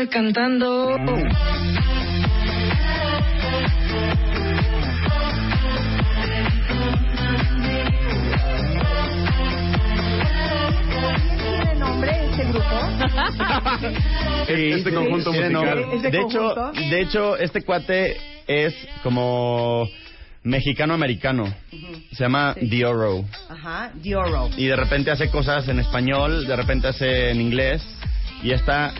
estoy 0.01 0.09
cantando. 0.09 0.97
¿Tiene 10.49 11.75
nombre 11.79 12.11
este? 12.31 12.45
Sí, 14.47 14.71
Este 14.73 14.91
sí, 14.91 14.97
conjunto 14.97 15.33
musical. 15.33 15.53
nombre. 15.53 15.97
¿Es 15.97 16.03
de 16.03 16.11
de 16.11 16.21
hecho, 16.21 16.55
de 16.91 17.01
hecho, 17.01 17.37
este 17.37 17.63
cuate 17.63 18.17
es 18.47 18.75
como 19.03 19.89
mexicano-americano. 20.43 21.45
Se 22.13 22.25
llama 22.25 22.55
Dioro. 22.61 23.25
Ajá, 23.49 23.91
Dioro. 23.95 24.49
Y 24.57 24.67
de 24.67 24.77
repente 24.77 25.11
hace 25.11 25.29
cosas 25.31 25.69
en 25.69 25.79
español, 25.79 26.47
de 26.47 26.57
repente 26.57 26.89
hace 26.89 27.31
en 27.31 27.41
inglés. 27.41 27.83
Y 28.43 28.53
está, 28.53 28.95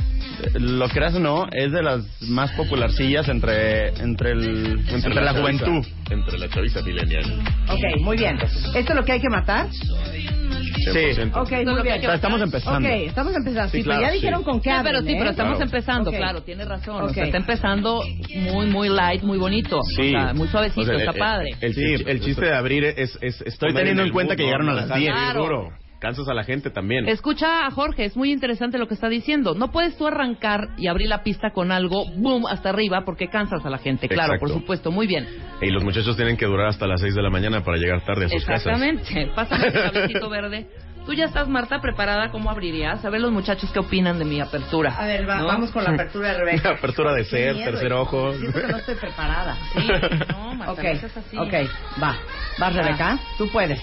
lo 0.55 0.89
creas 0.89 1.15
o 1.15 1.21
no, 1.21 1.47
es 1.53 1.71
de 1.73 1.83
las 1.83 2.05
más 2.23 2.51
popularcillas 2.53 3.29
entre, 3.29 3.89
entre, 4.01 4.33
el, 4.33 4.81
entre, 4.89 5.15
la, 5.15 5.33
chaviza. 5.35 5.41
juventud. 5.41 5.87
Entre 6.11 6.39
la 6.39 6.49
chaviza 6.49 6.83
millennial. 6.83 7.25
Ok, 7.69 8.01
muy 8.03 8.17
bien. 8.17 8.37
¿Esto 8.41 8.79
es 8.79 8.95
lo 8.95 9.05
que 9.05 9.13
hay 9.13 9.21
que 9.21 9.29
matar? 9.31 9.69
Sí. 9.71 10.91
100%. 10.93 11.33
Ok, 11.37 11.51
muy 11.67 11.83
bien. 11.83 12.01
estamos 12.11 12.41
empezando. 12.41 12.89
Ok, 12.89 12.95
estamos 13.07 13.35
empezando. 13.37 13.71
Sí, 13.71 13.79
Sí, 13.79 13.83
pero 13.85 13.99
claro, 13.99 14.03
ya 14.03 14.11
dijeron 14.13 14.43
con 14.43 14.61
qué 14.61 14.71
Sí, 14.71 14.77
pero 14.83 15.01
sí, 15.03 15.11
¿eh? 15.13 15.17
pero 15.19 15.31
estamos 15.31 15.57
Claro. 15.57 15.65
empezando, 15.71 16.11
claro, 16.11 16.43
tiene 16.43 16.65
razón. 16.65 17.03
O 17.03 17.07
Ok. 17.07 17.15
sea, 17.15 17.25
está 17.25 17.37
empezando 17.39 18.03
muy, 18.37 18.67
muy 18.67 18.89
light, 18.89 19.23
muy 19.23 19.39
bonito. 19.39 19.81
Sí. 19.97 20.09
O 20.15 20.21
sea, 20.21 20.33
muy 20.35 20.49
suavecito, 20.49 20.81
O 20.83 20.85
sea, 20.85 20.97
está 20.97 21.11
el- 21.13 21.19
padre. 21.19 21.51
El, 21.61 21.75
Sí, 21.75 21.83
el- 21.85 22.09
el 22.09 22.21
chiste 22.21 22.45
de 22.47 22.55
abrir 22.55 22.85
es... 22.85 23.19
es, 23.21 23.41
Estoy 23.43 23.75
teniendo 23.75 24.03
en 24.03 24.11
cuenta 24.11 24.37
que 24.37 24.45
llegaron 24.45 24.69
a 24.71 24.75
las 24.75 24.91
Ajá, 24.91 24.99
10. 24.99 25.13
sí, 25.13 25.19
Claro. 25.21 25.43
duro. 25.43 25.69
Cansas 26.01 26.27
a 26.29 26.35
la 26.35 26.45
gente 26.45 26.71
también. 26.71 27.07
Escucha 27.09 27.67
a 27.67 27.71
Jorge, 27.71 28.07
es 28.07 28.17
muy 28.17 28.33
interesante 28.33 28.79
lo 28.79 28.89
que 28.89 28.95
está 28.95 29.09
diciendo. 29.11 29.55
No 29.55 29.71
puedes 29.71 29.97
tú 29.99 30.07
arrancar 30.07 30.69
y 30.79 30.87
abrir 30.89 31.09
la 31.09 31.23
pista 31.23 31.51
con 31.51 31.71
algo, 31.71 32.07
boom, 32.17 32.47
hasta 32.47 32.71
arriba, 32.71 33.03
porque 33.05 33.29
cansas 33.29 33.65
a 33.67 33.71
la 33.71 33.77
gente. 33.77 34.09
Claro, 34.09 34.33
Exacto. 34.35 34.47
por 34.55 34.61
supuesto, 34.63 34.91
muy 34.91 35.07
bien. 35.07 35.29
Y 35.61 35.71
los 35.71 35.85
muchachos 35.85 36.17
tienen 36.17 36.39
que 36.39 36.47
durar 36.47 36.69
hasta 36.69 36.87
las 36.87 37.03
6 37.03 37.15
de 37.15 37.23
la 37.23 37.29
mañana 37.29 37.63
para 37.63 37.77
llegar 37.77 38.03
tarde 38.05 38.25
a 38.25 38.29
sus 38.31 38.43
casas. 38.47 38.67
Exactamente. 38.81 39.31
Pásame 39.37 39.67
el 39.67 39.73
cablecito 39.75 40.31
verde. 40.31 40.67
Tú 41.05 41.13
ya 41.15 41.27
estás, 41.27 41.49
Marta, 41.49 41.81
preparada. 41.83 42.31
¿Cómo 42.31 42.51
abrirías? 42.51 43.05
A 43.05 43.11
ver 43.11 43.21
los 43.21 43.31
muchachos 43.33 43.71
qué 43.71 43.79
opinan 43.81 44.19
de 44.19 44.25
mi 44.25 44.41
apertura. 44.41 44.95
A 44.99 45.07
ver, 45.07 45.29
va- 45.29 45.37
¿No? 45.41 45.47
vamos 45.49 45.71
con 45.71 45.85
la 45.85 45.91
apertura 45.91 46.29
de 46.33 46.39
Rebeca. 46.39 46.71
Apertura 46.79 47.13
de 47.13 47.25
ser, 47.25 47.55
miedo, 47.57 47.71
tercer 47.73 47.93
ojo. 47.93 48.33
Siento 48.35 48.59
que 48.61 48.67
no 48.69 48.77
estoy 48.79 48.95
preparada. 48.95 49.55
Sí, 49.75 49.87
no, 50.31 50.55
Marta, 50.55 50.73
Ok, 50.73 50.79
no 50.83 51.01
seas 51.01 51.17
así. 51.19 51.37
ok, 51.37 51.55
va. 52.03 52.17
Va, 52.63 52.71
Rebeca, 52.71 53.19
tú 53.37 53.49
puedes. 53.51 53.81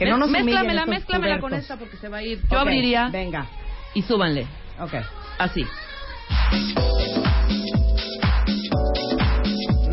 Que 0.00 0.06
no 0.06 0.16
nos 0.16 0.30
Mézclamela, 0.30 0.86
mézclamela 0.86 1.38
con 1.40 1.52
esta 1.52 1.76
porque 1.76 1.96
se 1.98 2.08
va 2.08 2.16
a 2.16 2.22
ir. 2.22 2.38
Yo 2.40 2.56
Ok, 2.56 2.62
abriría 2.62 3.08
Venga, 3.12 3.46
y 3.94 4.00
súbanle. 4.02 4.46
ok. 4.80 4.94
Así. 5.38 5.62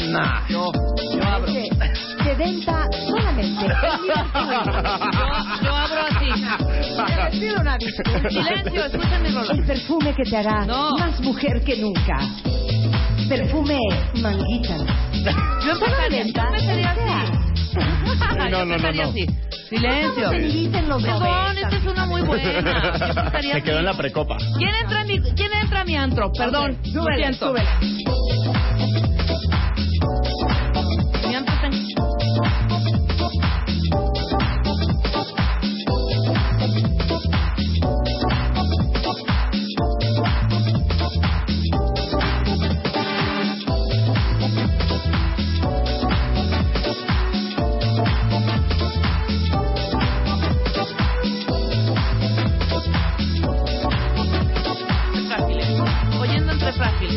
Nah. 0.10 0.48
Yo, 0.50 0.72
yo 1.14 1.24
abro. 1.24 1.52
Se, 1.52 2.36
venta 2.36 2.86
solamente. 3.08 3.66
Yo, 3.68 3.76
yo 5.64 5.76
abro 5.76 6.02
así. 6.10 6.30
Les 7.32 7.40
pido 7.40 7.60
una 7.62 7.78
disculpa. 7.78 8.30
Silencio, 8.30 8.86
escuchen 8.86 9.24
mi. 9.24 9.30
El 9.60 9.66
perfume 9.66 10.14
que 10.16 10.24
te 10.24 10.38
hará 10.38 10.66
No. 10.66 10.92
más 10.98 11.20
mujer 11.22 11.62
que 11.66 11.76
nunca. 11.78 12.18
Perfume 13.28 13.78
manguita. 14.22 14.78
Yo 15.66 15.72
empezaría, 15.72 16.24
yo 16.26 16.44
empezaría 16.44 16.92
así. 16.92 17.57
No, 18.50 18.66
no, 18.66 18.78
no. 18.78 19.04
así. 19.04 19.26
Silencio. 19.70 20.30
Perdón, 20.30 21.02
90. 21.02 21.62
esta 21.62 21.76
es 21.76 21.86
una 21.86 22.06
muy 22.06 22.22
buena. 22.22 23.32
Se 23.42 23.62
quedó 23.62 23.80
en 23.80 23.86
la 23.86 23.98
precopa. 23.98 24.38
¿Quién 24.58 24.74
entra, 24.82 25.02
a 25.02 25.04
mi, 25.04 25.20
¿Quién 25.20 25.52
entra 25.62 25.82
a 25.82 25.84
mi 25.84 25.96
antro? 25.96 26.32
Perdón, 26.32 26.78
lo 26.84 27.02
súbele, 27.02 27.24
siento. 27.24 27.54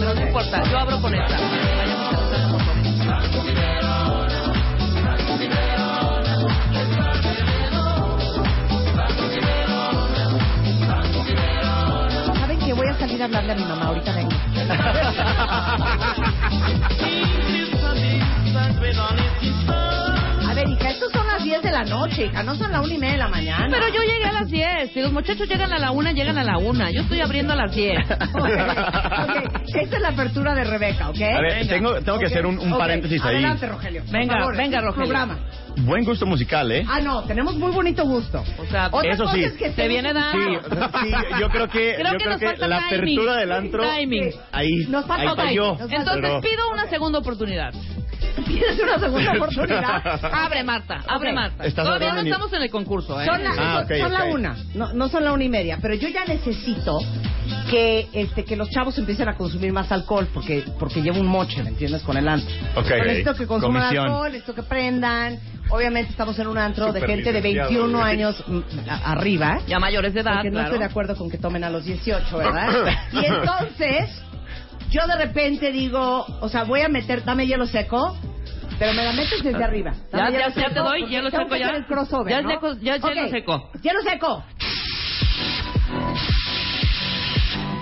Pero 0.00 0.14
no 0.14 0.22
importa, 0.22 0.62
yo 0.70 0.78
abro 0.78 0.98
con 1.02 1.14
esta. 1.14 1.36
Vayamos. 1.36 2.14
¿Saben 12.40 12.58
que 12.60 12.72
voy 12.72 12.88
a 12.88 12.98
salir 12.98 13.20
a 13.20 13.26
hablarle 13.26 13.52
a 13.52 13.56
mi 13.56 13.64
mamá? 13.64 13.88
Ahorita 13.88 14.14
vengo. 14.14 14.30
las 21.40 21.44
10 21.44 21.62
de 21.62 21.70
la 21.70 21.84
noche, 21.84 22.26
hija, 22.26 22.42
no 22.42 22.54
son 22.54 22.70
la 22.72 22.80
una 22.80 22.94
y 22.94 22.98
media 22.98 23.12
de 23.12 23.18
la 23.18 23.28
mañana. 23.28 23.66
Pero 23.70 23.88
yo 23.88 24.02
llegué 24.02 24.24
a 24.24 24.32
las 24.32 24.48
10. 24.50 24.92
Si 24.92 25.00
los 25.00 25.12
muchachos 25.12 25.48
llegan 25.48 25.72
a 25.72 25.78
la 25.78 25.90
una, 25.90 26.12
llegan 26.12 26.38
a 26.38 26.44
la 26.44 26.58
una. 26.58 26.90
Yo 26.90 27.02
estoy 27.02 27.20
abriendo 27.20 27.52
a 27.52 27.56
las 27.56 27.74
10. 27.74 27.98
Ok, 28.40 29.74
esta 29.74 29.96
es 29.96 30.02
la 30.02 30.08
apertura 30.08 30.54
de 30.54 30.64
Rebeca, 30.64 31.10
¿ok? 31.10 31.20
A 31.20 31.40
ver, 31.40 31.66
tengo, 31.68 31.94
tengo 32.02 32.18
que 32.18 32.26
hacer 32.26 32.46
un, 32.46 32.58
un 32.58 32.70
paréntesis 32.76 33.22
ahí. 33.24 33.36
Adelante, 33.36 33.66
Rogelio. 33.66 34.02
Venga, 34.10 34.38
favor, 34.38 34.56
venga, 34.56 34.80
Rogelio. 34.80 35.04
Programa. 35.08 35.38
Buen 35.78 36.04
gusto 36.04 36.26
musical, 36.26 36.70
¿eh? 36.72 36.84
Ah, 36.88 37.00
no, 37.00 37.22
tenemos 37.24 37.56
muy 37.56 37.70
bonito 37.70 38.04
gusto. 38.04 38.42
O 38.58 38.66
sea, 38.66 38.88
Otra 38.90 39.12
eso 39.12 39.24
cosa 39.24 39.34
sí. 39.36 39.44
es 39.44 39.52
que 39.54 39.72
Se 39.72 39.88
viene 39.88 40.12
dando. 40.12 40.60
Sí, 40.60 40.68
sí, 41.02 41.14
yo 41.40 41.48
creo 41.48 41.68
que, 41.68 41.94
Creo 41.98 42.12
yo 42.12 42.18
que 42.18 42.24
creo 42.24 42.38
que 42.38 42.66
la 42.66 42.80
timing. 42.80 42.86
apertura 42.86 43.36
del 43.36 43.52
antro, 43.52 43.82
Timing. 43.82 44.30
ahí, 44.52 44.68
Nos 44.88 45.06
falta- 45.06 45.30
ahí 45.30 45.36
falló. 45.36 45.72
Entonces 45.80 46.14
Pero- 46.20 46.40
pido 46.40 46.70
una 46.72 46.86
segunda 46.88 47.18
oportunidad. 47.20 47.72
¿Tienes 48.46 48.80
una 48.82 48.98
segunda 48.98 49.32
oportunidad? 49.36 50.24
Abre, 50.32 50.62
Marta. 50.64 51.00
Abre. 51.06 51.32
Marta. 51.32 51.64
Estás 51.64 51.84
Todavía 51.84 52.12
no 52.14 52.20
estamos 52.20 52.52
en 52.52 52.62
el 52.62 52.70
concurso, 52.70 53.20
¿eh? 53.20 53.26
Son 53.26 53.42
la, 53.42 53.50
Ah, 53.58 53.74
son- 53.74 53.84
ok, 53.84 54.02
son 54.02 54.12
la 54.12 54.24
ok. 54.24 54.34
una, 54.34 54.56
no, 54.74 54.92
no 54.92 55.08
son 55.08 55.24
la 55.24 55.32
una 55.32 55.44
y 55.44 55.48
media, 55.48 55.78
pero 55.80 55.94
yo 55.94 56.08
ya 56.08 56.24
necesito 56.24 56.98
que 57.70 58.08
este 58.12 58.44
que 58.44 58.56
los 58.56 58.68
chavos 58.70 58.96
empiecen 58.98 59.28
a 59.28 59.36
consumir 59.36 59.72
más 59.72 59.90
alcohol 59.92 60.28
porque 60.32 60.64
porque 60.78 61.02
llevo 61.02 61.20
un 61.20 61.26
moche, 61.26 61.62
¿me 61.62 61.70
entiendes? 61.70 62.02
Con 62.02 62.16
el 62.16 62.28
antro. 62.28 62.54
Ok. 62.76 62.86
Pero 62.88 63.04
necesito 63.04 63.34
que 63.34 63.46
consuman 63.46 63.82
Comisión. 63.82 64.04
alcohol, 64.06 64.26
necesito 64.32 64.54
que 64.54 64.62
prendan. 64.62 65.38
Obviamente 65.72 66.10
estamos 66.10 66.36
en 66.38 66.48
un 66.48 66.58
antro 66.58 66.92
de 66.92 67.00
gente 67.00 67.32
de 67.32 67.40
licenciado, 67.40 67.68
21 67.70 67.98
güey. 68.00 68.12
años 68.12 68.44
mm, 68.46 68.60
a- 68.88 69.12
arriba. 69.12 69.60
Ya 69.68 69.78
mayores 69.78 70.14
de 70.14 70.20
edad, 70.20 70.34
Porque 70.34 70.48
no 70.50 70.54
claro. 70.54 70.66
estoy 70.66 70.78
de 70.80 70.84
acuerdo 70.84 71.16
con 71.16 71.30
que 71.30 71.38
tomen 71.38 71.62
a 71.64 71.70
los 71.70 71.84
18, 71.84 72.38
¿verdad? 72.38 72.86
y 73.12 73.24
entonces, 73.24 74.10
yo 74.90 75.06
de 75.06 75.16
repente 75.16 75.70
digo, 75.72 76.24
o 76.40 76.48
sea, 76.48 76.64
voy 76.64 76.80
a 76.82 76.88
meter, 76.88 77.24
dame 77.24 77.46
hielo 77.46 77.66
seco, 77.66 78.16
pero 78.78 78.92
me 78.94 79.04
la 79.04 79.12
metes 79.12 79.42
desde 79.42 79.62
arriba. 79.62 79.92
Dame 80.10 80.32
Ya, 80.32 80.38
hielo 80.38 80.48
ya, 80.48 80.48
ya 80.48 80.68
seco, 80.68 80.74
te 80.74 80.80
doy 80.80 81.06
hielo 81.06 81.30
seco 81.30 81.56
ya. 81.56 81.68
el 81.70 81.86
crossover, 81.86 82.32
Ya 82.32 82.42
¿no? 82.42 82.50
seco- 82.50 82.74
ya 82.80 82.94
es 82.96 83.02
hielo 83.02 83.28
seco. 83.28 83.70
Hielo 83.82 84.00
seco. 84.02 84.44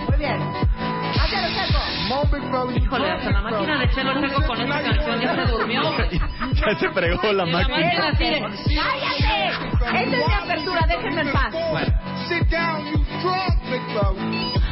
Muy 0.07 0.17
bien. 0.17 0.37
Haz 0.41 1.31
hielo 1.31 1.47
seco. 1.49 1.79
Híjole, 2.75 3.11
hasta 3.11 3.31
la 3.31 3.41
máquina 3.41 3.79
de 3.79 3.89
chelo 3.91 4.19
seco 4.19 4.41
con 4.47 4.61
esta 4.61 4.81
canción 4.81 5.21
ya 5.21 5.35
se 5.35 5.51
durmió. 5.51 5.81
ya 6.53 6.79
se 6.79 6.89
fregó 6.89 7.33
la 7.33 7.45
máquina. 7.45 7.91
¡Cállate! 7.95 8.37
Esta 8.37 10.01
es 10.01 10.27
mi 10.27 10.33
apertura, 10.33 10.85
déjenme 10.87 11.21
en 11.21 11.31
paz. 11.31 11.53
Sit 12.27 12.43
down, 12.49 12.85
you 12.91 12.99
drunk, 13.21 14.68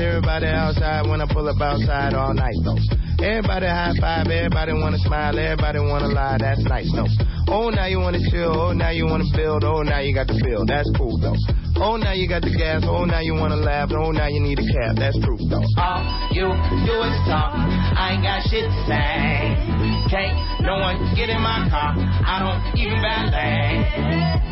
everybody 0.00 0.46
outside. 0.46 1.06
When 1.06 1.20
I 1.20 1.26
pull 1.26 1.48
up 1.48 1.60
outside 1.60 2.14
all 2.14 2.34
night 2.34 2.56
though. 2.64 2.78
Everybody 3.22 3.66
high 3.66 3.94
five, 4.00 4.26
everybody 4.26 4.72
wanna 4.72 4.98
smile, 4.98 5.38
everybody 5.38 5.78
wanna 5.78 6.08
lie. 6.08 6.38
That's 6.38 6.64
nice 6.64 6.90
though. 6.94 7.06
Oh, 7.48 7.70
now 7.70 7.86
you 7.86 7.98
wanna 7.98 8.18
chill. 8.30 8.50
Oh, 8.50 8.72
now 8.72 8.90
you 8.90 9.06
wanna 9.06 9.30
build. 9.34 9.64
Oh, 9.64 9.82
now 9.82 10.00
you 10.00 10.14
got 10.14 10.26
the 10.26 10.40
bill. 10.42 10.64
That's 10.66 10.90
cool 10.96 11.18
though. 11.18 11.36
Oh, 11.82 11.96
now 11.98 12.12
you 12.14 12.28
got 12.30 12.42
the 12.46 12.54
gas. 12.54 12.86
Oh, 12.86 13.04
now 13.04 13.18
you 13.18 13.34
wanna 13.34 13.58
laugh. 13.58 13.90
Oh, 13.90 14.14
now 14.14 14.30
you 14.30 14.38
need 14.38 14.58
a 14.58 14.66
cab. 14.70 14.94
That's 15.02 15.18
true 15.18 15.34
though. 15.50 15.66
All 15.82 15.98
you 16.30 16.46
do 16.86 16.94
is 17.02 17.18
talk. 17.26 17.58
I 17.58 18.14
ain't 18.14 18.22
got 18.22 18.46
shit 18.46 18.62
to 18.62 18.80
say. 18.86 19.58
Can't 20.06 20.38
no 20.62 20.78
one 20.78 20.94
get 21.18 21.26
in 21.26 21.42
my 21.42 21.66
car. 21.66 21.98
I 21.98 22.38
don't 22.38 22.62
even 22.78 23.02
valet. 23.02 23.82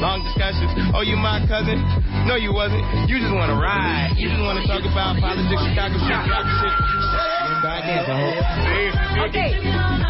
Long 0.02 0.26
discussions. 0.26 0.74
Oh, 0.90 1.06
you 1.06 1.14
my 1.14 1.38
cousin? 1.46 1.78
No, 2.26 2.34
you 2.34 2.50
wasn't. 2.50 2.82
You 3.06 3.22
just 3.22 3.30
wanna 3.30 3.54
ride. 3.54 4.18
You 4.18 4.26
just 4.26 4.42
wanna 4.42 4.66
talk 4.66 4.82
about 4.82 5.14
politics, 5.22 5.62
Chicago 5.70 6.02
shit, 6.02 6.18
Chicago 6.26 6.50
shit. 6.58 6.74
Ok, 9.22 9.38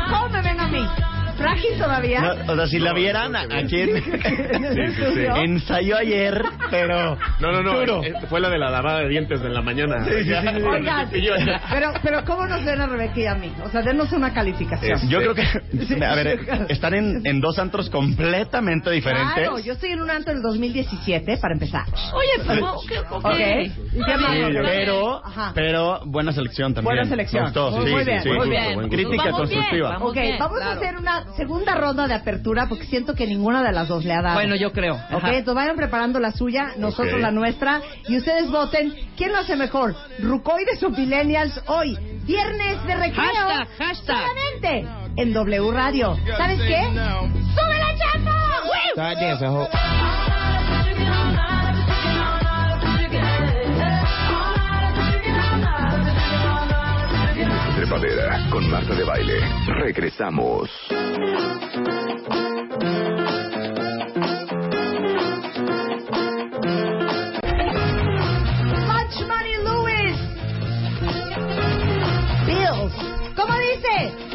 ¿cómo 0.09 0.29
me 0.33 0.41
ven 0.41 0.57
a 0.57 0.69
mí? 0.73 0.83
¿Frágil 1.41 1.79
todavía? 1.79 2.21
No, 2.21 2.53
o 2.53 2.57
sea, 2.57 2.67
si 2.67 2.79
la 2.79 2.93
vieran 2.93 3.35
a- 3.37 3.47
sí. 3.69 3.91
ensayó 5.37 5.97
ayer, 5.97 6.43
pero 6.71 7.17
No, 7.41 7.53
no, 7.53 7.63
no. 7.63 7.79
duro. 7.81 8.05
eh, 8.05 8.13
Fue 8.29 8.41
la 8.41 8.49
de 8.51 8.59
la 8.59 8.71
lavada 8.71 9.01
de 9.01 9.09
dientes 9.09 9.41
de 9.41 9.49
la 9.49 9.63
mañana. 9.63 10.05
Sí, 10.05 10.11
sí, 10.11 10.25
sí, 10.25 10.31
sí. 10.31 10.63
Oigan, 10.63 11.09
pero, 11.71 11.93
pero 12.03 12.25
¿cómo 12.25 12.47
nos 12.47 12.65
ven 12.65 12.81
a 12.81 12.87
Rebeca 12.87 13.21
y 13.21 13.27
a 13.27 13.35
mí? 13.35 13.53
O 13.65 13.71
sea, 13.71 13.83
denos 13.83 14.13
una 14.13 14.33
calificación. 14.33 14.93
Es- 14.99 15.09
Yo 15.09 15.19
creo 15.19 15.35
que, 15.35 16.05
a 16.05 16.15
ver, 16.15 16.39
están 16.69 16.95
en, 16.95 17.23
en 17.27 17.41
dos 17.41 17.59
antros 17.59 17.91
completamente 17.91 18.91
diferentes. 18.91 19.35
Claro, 19.35 19.59
yo 19.59 19.73
estoy 19.73 19.91
en 19.93 20.03
un 20.03 20.11
antro 20.11 20.33
del 20.33 20.43
2017, 20.43 21.39
para 21.39 21.55
empezar. 21.55 21.85
Oye, 22.15 22.45
pero, 22.47 22.73
ok, 22.75 22.93
ok. 23.11 23.25
Ok. 23.25 23.35
¿Y 23.41 24.05
qué 24.05 24.17
más? 24.17 24.33
Sí, 24.33 24.39
bien. 24.51 24.63
pero, 24.65 25.25
Ajá. 25.25 25.53
pero 25.55 26.01
buena 26.07 26.33
selección 26.33 26.75
también. 26.75 26.95
Buena 26.97 27.09
selección. 27.09 27.45
Gustó, 27.45 27.71
Muy- 27.71 27.87
sí, 27.87 27.91
muy 27.93 28.01
sí, 28.05 28.11
bien, 28.11 28.23
sí. 28.23 28.29
Muy 28.31 28.51
bien. 28.51 28.75
gusto. 28.75 28.89
Crítica 28.91 29.17
Vamos 29.25 29.25
bien, 29.25 29.35
constructiva. 29.61 29.89
vamos 29.91 30.11
Ok, 30.11 30.15
bien, 30.21 30.39
vamos 30.39 30.59
a 30.61 30.65
claro. 30.65 30.81
hacer 30.81 30.97
una 30.97 31.25
segunda 31.37 31.75
ronda 31.75 32.07
de 32.07 32.15
apertura 32.15 32.67
porque 32.69 32.87
siento 32.87 33.15
que 33.15 33.27
ninguna 33.27 33.63
de 33.63 33.73
las 33.73 33.89
dos 33.89 34.05
le 34.05 34.13
ha 34.13 34.23
dado. 34.23 34.35
Bueno, 34.35 34.57
yo 34.57 34.73
creo. 34.73 34.95
Ok, 35.13 35.25
entonces 35.25 35.55
vayan 35.55 35.77
preparando 35.77 36.21
la 36.21 36.33
suya, 36.33 36.73
nosotros 36.77 37.21
la 37.21 37.31
nuestra, 37.31 37.81
y 38.09 38.17
ustedes 38.19 38.51
voten 38.51 38.95
quién 39.17 39.33
lo 39.33 39.39
hace 39.39 39.57
mejor, 39.57 39.95
Rucoides 40.19 40.83
o 40.83 40.91
Millennials 40.91 41.61
hoy, 41.67 41.97
viernes 42.25 42.85
de 42.87 42.97
recreo, 42.97 43.25
Hashtag, 43.25 43.69
hashtag. 43.79 44.17
solamente 44.17 44.89
en 45.17 45.33
W 45.33 45.71
Radio. 45.73 46.17
¿Sabes 46.37 46.61
qué? 46.61 46.83
¡Sube 46.85 47.79
la 47.79 47.97
chapa! 47.97 48.41
Con 58.53 58.71
Marta 58.71 58.95
de 58.95 59.03
Baile. 59.03 59.41
Regresamos. 59.67 60.71
Much 68.87 69.27
Money 69.27 69.57
Lewis. 69.65 70.17
Bills. 72.47 72.95
¿Cómo 73.35 73.55
dice? 73.59 74.30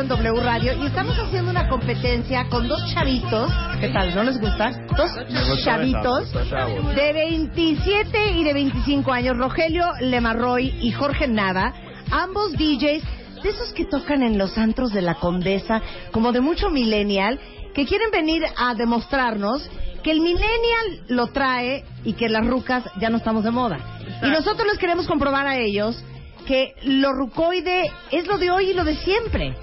En 0.00 0.08
W 0.08 0.40
Radio 0.42 0.74
y 0.82 0.86
estamos 0.86 1.16
haciendo 1.18 1.50
una 1.50 1.68
competencia 1.68 2.46
con 2.50 2.68
dos 2.68 2.78
chavitos. 2.92 3.50
¿Qué 3.80 3.88
tal? 3.88 4.14
¿No 4.14 4.24
les 4.24 4.38
gusta? 4.38 4.70
Dos 4.94 5.10
chavitos 5.64 6.32
de 6.94 7.12
27 7.12 8.32
y 8.32 8.44
de 8.44 8.52
25 8.52 9.10
años, 9.10 9.38
Rogelio 9.38 9.86
Lemarroy 10.00 10.74
y 10.80 10.92
Jorge 10.92 11.28
Nava, 11.28 11.72
ambos 12.10 12.52
DJs 12.52 13.02
de 13.42 13.48
esos 13.48 13.72
que 13.72 13.86
tocan 13.86 14.22
en 14.22 14.36
los 14.36 14.58
antros 14.58 14.92
de 14.92 15.00
la 15.00 15.14
Condesa, 15.14 15.80
como 16.12 16.32
de 16.32 16.40
mucho 16.40 16.68
millennial, 16.68 17.40
que 17.74 17.86
quieren 17.86 18.10
venir 18.10 18.44
a 18.56 18.74
demostrarnos 18.74 19.70
que 20.02 20.10
el 20.10 20.20
millennial 20.20 21.04
lo 21.08 21.28
trae 21.28 21.84
y 22.04 22.12
que 22.12 22.28
las 22.28 22.46
rucas 22.46 22.84
ya 23.00 23.08
no 23.08 23.16
estamos 23.16 23.44
de 23.44 23.50
moda. 23.50 23.78
Y 24.22 24.28
nosotros 24.28 24.66
les 24.68 24.78
queremos 24.78 25.06
comprobar 25.06 25.46
a 25.46 25.56
ellos 25.56 26.04
que 26.46 26.74
lo 26.84 27.12
rucoide 27.12 27.90
es 28.12 28.26
lo 28.26 28.38
de 28.38 28.50
hoy 28.50 28.70
y 28.70 28.74
lo 28.74 28.84
de 28.84 28.96
siempre. 28.96 29.54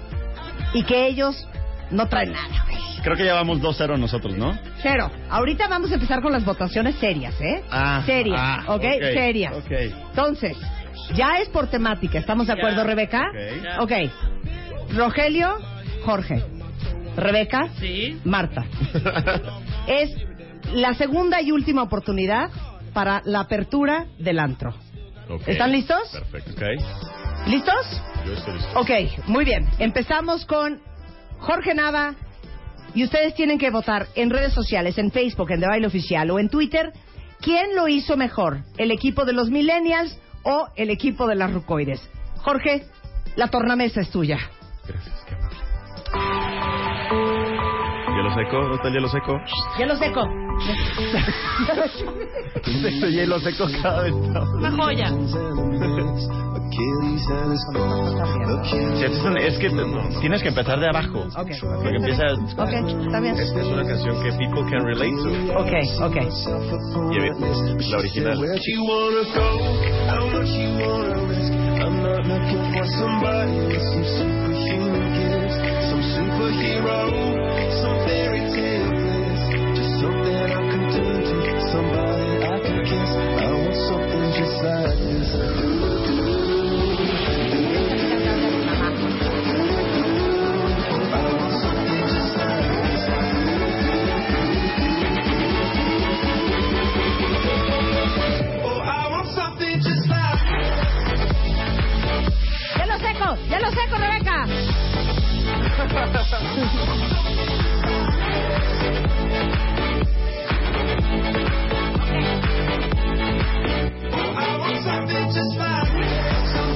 Y 0.74 0.82
que 0.84 1.06
ellos 1.06 1.46
no 1.90 2.08
traen 2.08 2.32
nada, 2.32 2.64
güey. 2.68 2.78
Creo 3.02 3.16
que 3.16 3.24
ya 3.24 3.34
vamos 3.34 3.60
2-0 3.60 3.98
nosotros, 3.98 4.34
¿no? 4.36 4.58
Cero. 4.82 5.10
Ahorita 5.30 5.68
vamos 5.68 5.90
a 5.90 5.94
empezar 5.94 6.20
con 6.22 6.32
las 6.32 6.44
votaciones 6.44 6.96
serias, 6.96 7.34
¿eh? 7.40 7.62
Ah, 7.70 8.02
serias, 8.06 8.38
ah, 8.40 8.64
¿ok? 8.68 8.74
ok, 8.76 9.02
Serias. 9.12 9.54
ok. 9.54 9.70
Entonces, 10.10 10.56
ya 11.14 11.38
es 11.38 11.48
por 11.50 11.68
temática. 11.68 12.18
¿Estamos 12.18 12.46
de 12.46 12.54
acuerdo, 12.54 12.78
Ya. 12.78 12.84
Rebeca? 12.84 13.30
Ok. 13.80 13.90
Ok. 13.92 14.94
Rogelio, 14.96 15.58
Jorge. 16.04 16.42
Rebeca, 17.16 17.68
Sí. 17.78 18.18
Marta. 18.24 18.64
es 19.86 20.10
la 20.72 20.94
segunda 20.94 21.40
y 21.42 21.52
última 21.52 21.82
oportunidad 21.82 22.50
para 22.92 23.20
la 23.24 23.40
apertura 23.40 24.06
del 24.18 24.38
antro. 24.38 24.74
Ok. 25.28 25.42
¿Están 25.46 25.72
listos? 25.72 26.00
Perfecto. 26.12 26.52
Ok. 26.52 27.23
¿Listos? 27.46 28.02
Yo 28.24 28.32
estoy 28.32 28.54
listo. 28.54 28.80
Ok, 28.80 28.90
muy 29.26 29.44
bien. 29.44 29.66
Empezamos 29.78 30.46
con 30.46 30.80
Jorge 31.40 31.74
Nava. 31.74 32.14
Y 32.94 33.04
ustedes 33.04 33.34
tienen 33.34 33.58
que 33.58 33.70
votar 33.70 34.06
en 34.14 34.30
redes 34.30 34.52
sociales, 34.52 34.96
en 34.98 35.10
Facebook, 35.10 35.50
en 35.50 35.60
The 35.60 35.66
Baile 35.66 35.86
Oficial 35.88 36.30
o 36.30 36.38
en 36.38 36.48
Twitter, 36.48 36.92
quién 37.40 37.74
lo 37.74 37.88
hizo 37.88 38.16
mejor, 38.16 38.60
el 38.78 38.92
equipo 38.92 39.24
de 39.24 39.32
los 39.32 39.50
Millennials 39.50 40.16
o 40.44 40.68
el 40.76 40.90
equipo 40.90 41.26
de 41.26 41.34
las 41.34 41.52
Rucoides. 41.52 42.08
Jorge, 42.36 42.84
la 43.34 43.48
tornamesa 43.48 44.00
es 44.00 44.10
tuya. 44.10 44.38
Hielo 48.24 48.36
seco, 48.36 48.56
¿dónde 48.56 48.76
está 48.76 48.88
el 48.88 48.94
hielo 48.94 49.08
seco? 49.08 49.40
Hielo 49.76 49.96
seco. 49.96 50.22
Este 52.64 53.12
hielo 53.12 53.38
seco 53.40 53.66
cada 53.82 54.02
vez 54.02 54.14
está- 54.14 54.40
Una 54.40 54.70
joya. 54.72 55.08
Sí, 58.64 58.80
es, 59.04 59.58
que 59.58 59.68
tienes 60.20 60.42
que 60.42 60.48
empezar 60.48 60.80
de 60.80 60.88
abajo. 60.88 61.26
Ok, 61.36 61.50
Porque 61.60 61.96
empieza. 61.96 62.22
Ok, 62.56 62.72
está 62.72 63.20
bien. 63.20 63.34
Es, 63.38 63.50
es 63.50 63.66
una 63.66 63.84
canción 63.84 64.22
que 64.22 64.32
people 64.32 64.62
can 64.70 64.86
relate 64.86 65.12
to. 65.22 65.28
Ok, 65.58 65.72
ok. 66.00 66.16
Y 67.12 67.90
la 67.90 67.98
original. 67.98 68.38
I'm 71.76 72.02
not 72.02 72.24
looking 72.26 72.72
for 72.72 72.86
somebody 72.86 73.66
with 73.66 73.82
some 73.82 74.04
superhuman 74.16 75.12
gifts, 75.12 75.56
some 75.90 76.02
superhero, 76.16 76.96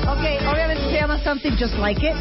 Ok, 0.08 0.24
obviamente 0.50 0.84
se 0.90 1.00
llama 1.00 1.18
Something 1.24 1.52
Just 1.58 1.74
Like 1.78 2.06
It. 2.06 2.14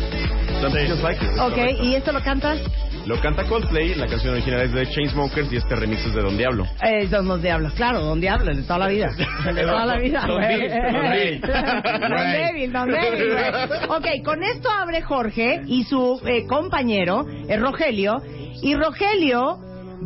Something 0.61 0.87
Just 0.87 1.03
Like 1.03 1.23
It. 1.23 1.39
Ok, 1.39 1.83
¿y 1.83 1.95
esto 1.95 2.11
lo 2.11 2.21
cantas? 2.21 2.59
Lo 3.07 3.21
canta 3.21 3.45
Coldplay, 3.45 3.95
la 3.95 4.05
canción 4.05 4.33
original 4.33 4.63
es 4.63 4.73
de 4.73 4.85
Chainsmokers 4.85 5.49
y 5.53 5.55
este 5.55 5.77
remix 5.77 6.05
es 6.05 6.13
de 6.13 6.21
Don 6.21 6.35
Diablo. 6.35 6.65
Eh, 6.83 7.07
Don 7.07 7.25
Los 7.25 7.41
Diablos, 7.41 7.71
claro, 7.71 8.01
Don 8.01 8.19
Diablo, 8.19 8.53
de 8.53 8.63
toda 8.63 8.79
la 8.79 8.87
vida. 8.89 9.07
De 9.45 9.61
toda 9.61 9.85
la 9.85 9.97
vida, 9.97 10.25
Don 10.27 10.35
güey. 10.35 10.59
Bill, 10.67 11.41
Don 11.41 12.51
Bill. 12.53 12.73
Don 12.73 12.89
güey. 12.89 12.99
Ok, 13.87 14.25
con 14.25 14.43
esto 14.43 14.69
abre 14.69 15.01
Jorge 15.03 15.61
y 15.67 15.85
su 15.85 16.19
eh, 16.25 16.45
compañero, 16.47 17.25
eh, 17.47 17.55
Rogelio. 17.55 18.17
Y 18.61 18.75
Rogelio 18.75 19.57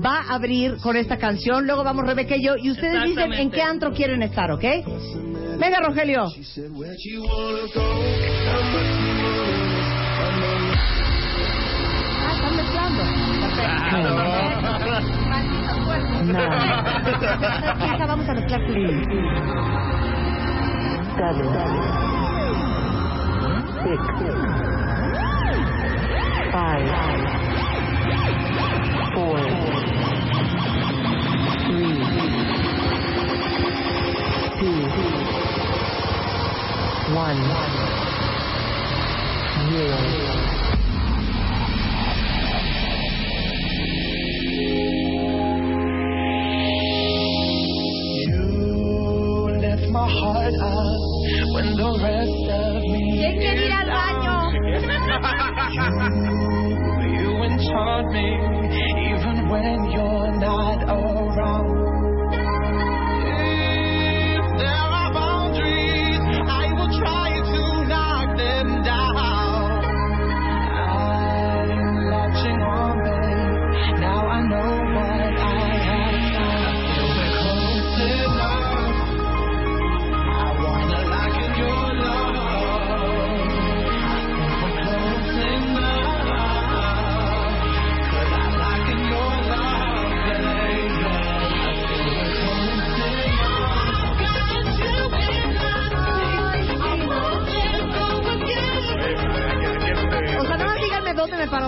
va 0.06 0.18
a 0.20 0.36
abrir 0.36 0.78
con 0.78 0.96
esta 0.96 1.18
canción. 1.18 1.66
Luego 1.66 1.84
vamos 1.84 2.06
Rebeca 2.06 2.36
y 2.36 2.46
yo. 2.46 2.56
Y 2.56 2.70
ustedes 2.70 3.04
dicen 3.04 3.34
en 3.34 3.50
qué 3.50 3.64
antro 3.64 3.94
quieren 3.94 4.22
estar, 4.22 4.52
¿ok? 4.52 4.64
Venga, 5.58 5.80
Rogelio. 5.80 6.28
Perfecto. 12.82 14.42
Hija, 17.86 18.06
vamos 18.08 18.30
a 18.30 18.34
mezclar 18.34 18.66
tu 18.66 18.74
You 39.72 40.31
heart 50.32 50.56
uh, 50.56 50.66
out 50.66 51.00
when 51.54 51.76
the 51.76 51.92
rest 52.04 52.50
of 52.50 52.82
me. 52.82 53.20
¿Quién 53.20 53.36
quiere 53.38 53.66
ir 53.68 53.74
al 53.74 53.90
baño? 53.90 54.52
You 57.22 57.32
enchant 57.44 58.08
me 58.12 58.28
even 59.12 59.38
when 59.50 59.92
you're 59.92 60.32
not 60.40 60.84
around. 60.84 61.21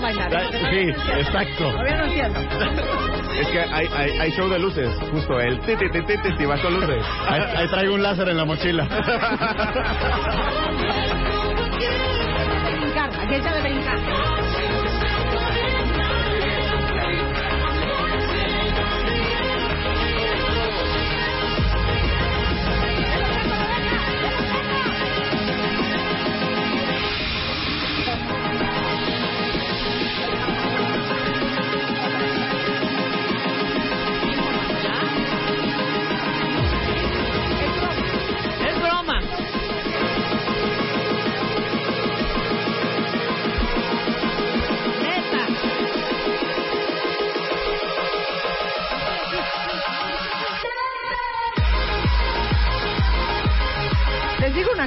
Bailar. 0.03 0.31
Sí, 0.69 0.89
exacto. 1.17 1.73
Es 3.39 3.47
que 3.47 3.59
hay, 3.59 3.87
hay, 3.95 4.11
hay 4.19 4.31
show 4.31 4.47
de 4.47 4.59
luces, 4.59 4.93
justo 5.11 5.39
el 5.39 5.59
ti 5.61 5.75
ti 5.75 5.89
ti 5.89 6.01
ti 6.01 6.13
ti 6.21 6.35
ti 6.37 6.45
va 6.45 6.61
con 6.61 6.73
luces. 6.75 7.03
Ahí, 7.27 7.41
ahí 7.55 7.67
traigo 7.69 7.95
un 7.95 8.03
láser 8.03 8.29
en 8.29 8.37
la 8.37 8.45
mochila. 8.45 8.83
Brincar, 12.79 13.09
aquí 13.19 13.35
está 13.35 13.53
de 13.55 13.61
brincar. 13.61 14.42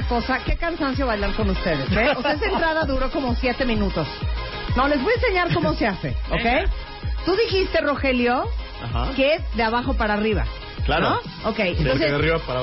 Cosa, 0.07 0.39
qué 0.43 0.55
cansancio 0.57 1.05
bailar 1.07 1.33
con 1.33 1.49
ustedes, 1.49 1.91
¿eh? 1.91 2.13
O 2.15 2.21
sea, 2.21 2.33
esa 2.33 2.45
entrada 2.45 2.85
duró 2.85 3.09
como 3.11 3.35
siete 3.35 3.65
minutos. 3.65 4.07
No, 4.75 4.87
les 4.87 5.01
voy 5.01 5.11
a 5.13 5.15
enseñar 5.15 5.53
cómo 5.53 5.73
se 5.73 5.87
hace. 5.87 6.15
¿ok? 6.29 6.69
Tú 7.25 7.35
dijiste, 7.35 7.81
Rogelio, 7.81 8.45
Ajá. 8.83 9.11
que 9.15 9.35
es 9.35 9.55
de 9.55 9.63
abajo 9.63 9.93
para 9.95 10.13
arriba. 10.13 10.45
Claro. 10.85 11.09
¿no? 11.09 11.49
Ok, 11.49 11.59
entonces 11.59 12.11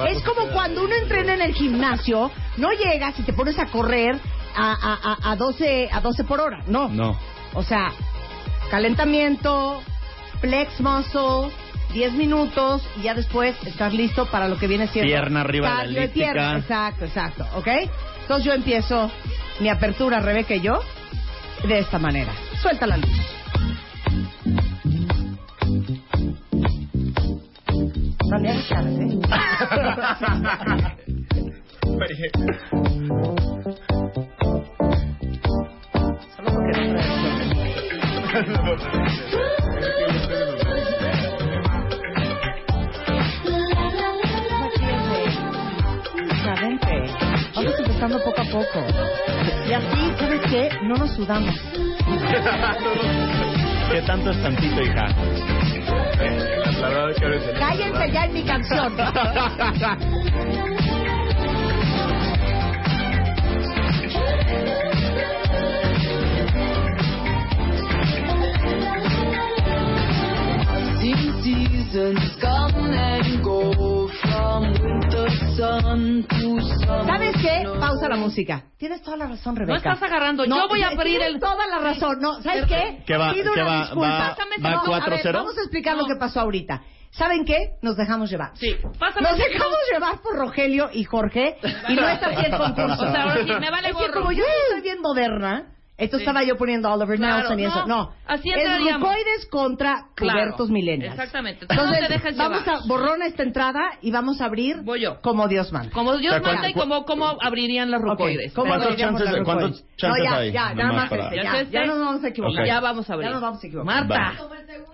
es 0.08 0.22
como 0.22 0.46
cuando 0.52 0.84
uno 0.84 0.94
entrena 0.94 1.34
en 1.34 1.42
el 1.42 1.54
gimnasio, 1.54 2.30
no 2.56 2.70
llegas 2.72 3.18
y 3.18 3.22
te 3.22 3.34
pones 3.34 3.58
a 3.58 3.66
correr 3.66 4.18
a, 4.56 4.72
a, 4.72 5.28
a, 5.28 5.32
a 5.32 5.36
12, 5.36 5.90
a 5.92 6.00
12 6.00 6.24
por 6.24 6.40
hora, 6.40 6.62
no. 6.66 6.88
No. 6.88 7.18
O 7.52 7.62
sea, 7.62 7.92
calentamiento, 8.70 9.82
flex 10.40 10.80
muscle, 10.80 11.50
10 11.94 12.12
minutos 12.14 12.82
y 12.96 13.02
ya 13.02 13.14
después 13.14 13.56
estar 13.64 13.92
listo 13.94 14.26
para 14.26 14.48
lo 14.48 14.58
que 14.58 14.66
viene 14.66 14.88
siendo. 14.88 15.08
Pierna 15.08 15.42
arriba 15.42 15.84
de 15.84 15.92
la 15.92 16.08
pierna. 16.08 16.58
Exacto, 16.58 17.04
exacto, 17.04 17.46
¿ok? 17.54 17.68
Entonces 18.22 18.44
yo 18.44 18.52
empiezo 18.52 19.10
mi 19.60 19.68
apertura, 19.68 20.18
Rebeca 20.18 20.56
y 20.56 20.60
yo, 20.60 20.80
de 21.66 21.78
esta 21.78 22.00
manera. 22.00 22.32
Suelta 22.60 22.86
la 22.86 22.96
luz. 22.96 23.08
Poco 48.08 48.34
a 48.38 48.44
poco. 48.44 48.84
Y 49.66 49.72
así, 49.72 50.12
¿sabes 50.18 50.40
qué? 50.50 50.68
No 50.82 50.94
nos 50.96 51.10
sudamos. 51.14 51.54
¿Qué 53.90 54.02
tanto 54.02 54.30
es 54.30 54.42
tantito, 54.42 54.82
hija? 54.82 55.08
La 56.80 56.88
verdad 56.88 57.10
es 57.10 57.18
que 57.18 57.24
eres 57.24 57.46
el- 57.48 57.58
Cállense 57.58 58.10
ya 58.12 58.24
en 58.26 58.32
mi 58.34 58.42
canción. 58.44 58.94
Seasons 71.42 72.36
come 72.40 72.94
and 72.94 73.42
go 73.44 73.70
¿Sabes 77.06 77.34
qué? 77.42 77.64
Pausa 77.80 78.08
la 78.08 78.16
música. 78.16 78.64
Tienes 78.78 79.02
toda 79.02 79.16
la 79.16 79.26
razón, 79.26 79.56
Rebeca. 79.56 79.72
No 79.72 79.76
estás 79.94 80.02
agarrando. 80.02 80.44
Yo 80.44 80.68
voy 80.68 80.82
a 80.82 80.88
abrir 80.88 81.20
el- 81.22 81.40
toda 81.40 81.66
la 81.66 81.78
razón. 81.78 82.18
No, 82.20 82.40
¿sabes 82.42 82.66
qué? 82.66 83.02
¿Qué 83.06 83.16
va- 83.16 83.32
Pido 83.32 83.52
qué 83.52 83.62
una 83.62 83.70
va- 83.70 83.80
disculpa. 83.80 84.08
va- 84.08 84.28
Pásame 84.36 84.56
va 84.62 84.70
a 84.70 84.82
4-0? 84.84 85.24
ver, 85.24 85.32
Vamos 85.34 85.58
a 85.58 85.60
explicar 85.62 85.96
lo 85.96 86.06
que 86.06 86.16
pasó 86.16 86.40
ahorita. 86.40 86.82
¿Saben 87.10 87.44
qué? 87.44 87.70
Nos 87.82 87.96
dejamos 87.96 88.28
llevar. 88.30 88.50
Sí, 88.54 88.74
pásame 88.98 89.28
Nos 89.28 89.38
dejamos 89.38 89.78
llevar 89.92 90.20
por 90.20 90.36
Rogelio 90.36 90.90
y 90.92 91.04
Jorge 91.04 91.56
y 91.88 91.94
no 91.94 92.08
está 92.08 92.26
así 92.28 92.44
el 92.46 92.56
concurso. 92.56 93.02
O 93.04 93.10
sea, 93.12 93.22
ahora 93.22 93.44
sí, 93.44 93.52
me 93.60 93.70
vale 93.70 93.88
es 93.90 93.96
que 93.96 94.10
como 94.12 94.32
yo 94.32 94.42
soy 94.70 94.80
bien 94.82 95.00
moderna, 95.00 95.73
Sí. 96.16 96.22
estaba 96.22 96.42
yo 96.42 96.56
poniendo 96.56 96.92
Oliver 96.92 97.16
Claro, 97.18 97.36
Nelson 97.38 97.60
y 97.60 97.64
eso. 97.66 97.86
no, 97.86 98.12
así 98.26 98.50
es 98.50 99.46
contra 99.46 100.06
Claro, 100.16 100.56
millennials. 100.68 101.14
exactamente. 101.14 101.66
No 101.66 101.72
Entonces, 101.74 102.08
te 102.08 102.12
dejes 102.14 102.36
vamos 102.36 102.66
llevar. 102.66 102.80
a 102.82 102.86
borrón 102.88 103.22
esta 103.22 103.42
entrada 103.44 103.80
y 104.02 104.10
vamos 104.10 104.40
a 104.40 104.46
abrir 104.46 104.78
Voy 104.82 105.02
yo. 105.02 105.20
como 105.20 105.46
Dios 105.46 105.72
manda. 105.72 105.92
Como 105.92 106.16
Dios 106.16 106.42
manda 106.42 106.68
y 106.68 106.72
¿cuán- 106.72 106.88
como 106.88 107.04
cómo 107.04 107.36
abrirían 107.40 107.92
los 107.92 108.02
rucoides. 108.02 108.52
¿cómo 108.54 108.66
¿Cuántos 108.68 108.88
abriríamos 108.88 109.20
chances- 109.22 109.38
la 109.38 109.44
cuántos 109.44 109.84
chances 109.96 110.24
no, 110.24 110.30
ya, 110.30 110.36
hay? 110.36 110.50
Ya, 110.52 110.74
nada 110.74 110.92
más 110.92 111.08
para- 111.10 111.24
este, 111.26 111.36
¿Ya 111.36 111.42
ya, 111.44 111.52
estés? 111.60 111.70
ya 111.70 111.84
no 111.84 111.94
nos 111.96 112.06
vamos 112.06 112.24
a 112.24 112.28
equivocar. 112.28 112.66
Ya 112.66 112.80
vamos 112.80 113.08
a 113.08 113.12
abrir. 113.12 113.28
Ya 113.28 113.32
nos 113.34 113.42
vamos 113.42 113.62
a 113.62 113.66
equivocar. 113.66 113.86
Marta, 114.08 114.32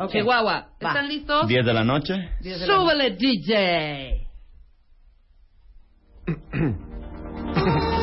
Ok. 0.01 0.11
Chihuahua, 0.13 0.53
Va. 0.85 0.89
¿están 0.89 1.09
listos? 1.09 1.49
10 1.49 1.65
de 1.65 1.73
la 1.73 1.85
noche. 1.85 2.13
De 2.41 2.59
la 2.59 2.67
Súbele, 2.67 3.11
DJ. 3.13 4.27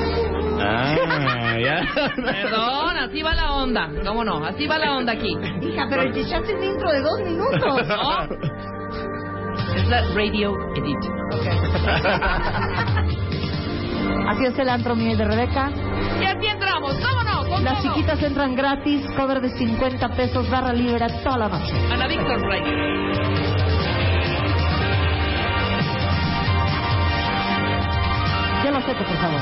Ah, 0.70 1.58
ya. 1.60 1.82
Perdón, 2.16 2.98
así 2.98 3.22
va 3.22 3.34
la 3.36 3.54
onda. 3.54 3.90
¿Cómo 4.06 4.24
no? 4.24 4.46
Así 4.46 4.68
va 4.68 4.78
la 4.78 4.96
onda 4.98 5.14
aquí. 5.14 5.36
Hija, 5.62 5.86
pero 5.90 6.12
te 6.12 6.22
echaste 6.22 6.56
un 6.56 6.64
intro 6.64 6.92
de 6.92 7.02
dos 7.02 7.20
minutos. 7.22 7.88
¿No? 7.88 8.24
Es 9.76 9.88
la 9.90 10.02
Radio 10.16 10.56
Edit. 10.76 10.98
Así 14.30 14.46
es 14.46 14.60
el 14.60 14.70
antro 14.70 14.96
de 14.96 15.26
Rebeca. 15.26 15.72
Y 16.22 16.26
así 16.26 16.48
entramos. 16.48 16.94
¿Cómo 16.96 17.24
no? 17.24 17.44
¿Cómo 17.50 17.60
Las 17.62 17.84
no? 17.84 17.94
chiquitas 17.94 18.22
entran 18.22 18.56
gratis, 18.56 19.06
cover 19.16 19.40
de 19.42 19.50
50 19.50 20.10
pesos, 20.10 20.50
barra 20.50 20.74
libre 20.74 21.06
toda 21.24 21.38
la 21.38 21.48
noche. 21.50 21.74
Ana 21.92 22.08
Víctor 22.08 22.40
Radio. 22.42 22.98
Yo 28.64 28.72
lo 28.72 28.78
acepto, 28.78 29.04
por 29.06 29.18
favor. 29.18 29.42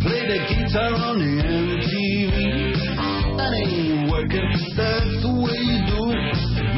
Play 0.00 0.22
the 0.30 0.38
guitar 0.46 0.94
on 0.94 1.18
the 1.18 1.42
MTV. 1.42 2.30
That 3.36 3.50
ain't 3.50 4.10
working, 4.10 4.46
that's 4.78 5.10
the 5.22 5.32
way 5.42 5.58
you 5.58 5.78
do. 5.90 6.14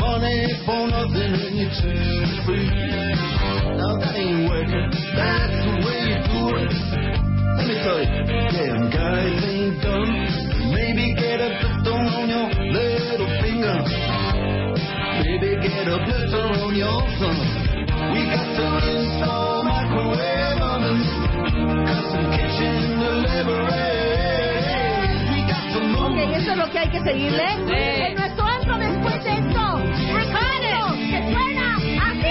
Money 0.01 0.49
for 0.65 0.89
nothing 0.89 1.37
and 1.37 1.57
you 1.61 1.69
turn 1.69 2.25
free. 2.49 2.69
Now 3.77 4.01
that 4.01 4.17
ain't 4.17 4.49
working, 4.49 4.89
that's 5.13 5.53
the 5.53 5.75
way 5.85 6.01
you 6.09 6.19
do 6.33 6.65
it. 6.65 6.73
Let 7.61 7.69
me 7.69 7.77
tell 7.85 8.01
you, 8.01 8.09
damn 8.57 8.89
guys 8.89 9.45
ain't 9.45 9.83
dumb. 9.85 10.73
Maybe 10.73 11.13
get 11.13 11.45
a 11.45 11.61
blister 11.61 11.93
on 11.93 12.25
your 12.25 12.49
little 12.73 13.29
finger. 13.45 13.85
Maybe 15.21 15.61
get 15.61 15.89
a 15.93 16.01
blister 16.09 16.45
on 16.57 16.73
your 16.73 17.05
thumb. 17.21 17.41
We 18.17 18.25
got 18.33 18.49
to 18.49 18.67
install 18.81 19.65
microwave 19.65 20.63
ovens, 20.63 21.05
Ok, 25.99 26.17
eso 26.35 26.53
es 26.53 26.57
lo 26.57 26.71
que 26.71 26.79
hay 26.79 26.89
que 26.89 27.01
seguirle. 27.01 27.47
Sí. 27.67 27.75
En 27.75 28.15
nuestro 28.15 28.45
antro 28.47 28.79
después 28.79 29.25
de 29.25 29.33
esto. 29.33 29.79
¡Recuerden! 30.15 31.11
¡Que 31.11 31.33
suena 31.33 31.77
así! 31.77 32.27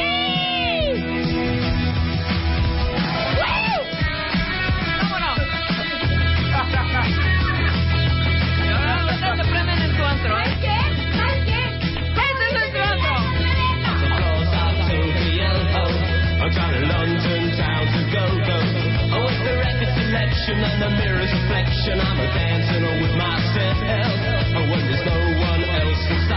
¿eh? 10.37 10.57
¿Qué? 10.61 10.77
¿Sabes 11.17 11.45
qué? 11.45 11.63
Este 12.15 12.43
es 12.45 12.53
nuestro 12.53 12.83
antro. 12.83 13.15
I'm 16.41 16.51
trying 16.53 16.81
to 16.81 16.87
London 16.87 17.57
town 17.57 17.85
to 17.85 18.01
go 18.11 18.48
selection 20.29 20.63
and 20.63 20.81
the 20.81 20.89
mirror's 21.01 21.31
reflection, 21.33 21.99
I'm 21.99 22.19
a 22.19 22.27
dancer 22.33 22.81
with 23.01 23.15
myself. 23.17 23.77
Oh, 24.55 24.69
when 24.69 24.85
there's 24.85 25.05
no 25.05 25.19
one 25.41 25.63
else 25.63 26.28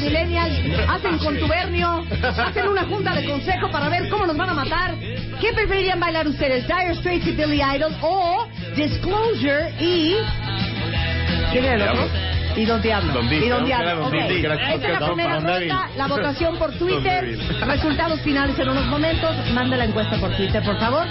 millennials, 0.00 0.54
hacen 0.88 1.18
contubernio, 1.18 2.04
hacen 2.22 2.68
una 2.68 2.84
junta 2.84 3.14
de 3.14 3.24
consejo 3.28 3.70
para 3.70 3.88
ver 3.88 4.08
cómo 4.08 4.26
nos 4.26 4.36
van 4.36 4.50
a 4.50 4.54
matar. 4.54 4.94
¿Qué 5.40 5.52
preferirían 5.54 6.00
bailar 6.00 6.26
ustedes? 6.28 6.66
¿Dire 6.66 6.94
Straits 6.96 7.26
y 7.26 7.32
Billy 7.32 7.62
Idol 7.62 7.94
o 8.02 8.46
Disclosure 8.76 9.72
y... 9.80 10.16
¿Quién 11.52 11.64
era 11.64 11.74
el 11.74 11.98
otro? 11.98 12.30
Y 12.56 12.64
Don 12.64 12.82
Diablo. 12.82 13.12
Don 13.12 13.32
y 13.32 13.48
Don. 13.48 13.64
Diablo. 13.64 13.90
Era 13.90 13.94
Don 13.94 14.06
ok. 14.06 14.12
Dick, 14.12 14.40
que 14.40 14.46
era 14.46 14.54
Esta 14.54 14.74
es 14.74 15.00
la 15.00 15.06
primera 15.06 15.40
ronda, 15.40 15.90
la 15.96 16.06
votación 16.08 16.58
por 16.58 16.72
Twitter. 16.78 17.38
Resultados 17.60 18.20
finales 18.20 18.58
en 18.58 18.68
unos 18.68 18.86
momentos. 18.86 19.34
Mande 19.52 19.76
la 19.76 19.84
encuesta 19.84 20.16
por 20.18 20.30
Twitter, 20.36 20.62
por 20.62 20.78
favor. 20.78 21.06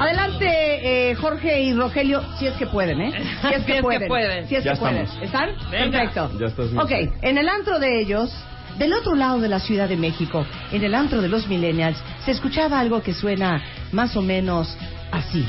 Adelante, 0.00 1.10
eh, 1.10 1.14
Jorge 1.14 1.60
y 1.60 1.74
Rogelio, 1.74 2.22
si 2.38 2.46
es 2.46 2.54
que 2.54 2.66
pueden, 2.66 3.00
¿eh? 3.00 3.12
Si 3.12 3.18
es 3.18 3.40
Si 3.42 3.54
es 3.54 3.64
que 3.64 3.72
que 3.74 3.82
pueden. 4.06 4.48
Si 4.48 4.56
es 4.56 4.64
Ya 4.64 4.72
que 4.72 4.78
pueden. 4.78 5.06
¿Están? 5.20 5.50
Venga. 5.70 5.98
Perfecto. 5.98 6.30
Ya 6.38 6.46
estás 6.46 6.66
Ok, 6.78 6.92
en 7.22 7.38
el 7.38 7.48
antro 7.48 7.78
de 7.78 8.00
ellos, 8.00 8.32
del 8.78 8.94
otro 8.94 9.14
lado 9.14 9.40
de 9.40 9.48
la 9.48 9.60
Ciudad 9.60 9.88
de 9.88 9.96
México, 9.96 10.46
en 10.72 10.84
el 10.84 10.94
antro 10.94 11.20
de 11.20 11.28
los 11.28 11.46
millennials, 11.48 12.02
se 12.24 12.30
escuchaba 12.30 12.80
algo 12.80 13.02
que 13.02 13.12
suena 13.12 13.62
más 13.92 14.16
o 14.16 14.22
menos 14.22 14.74
así. 15.12 15.44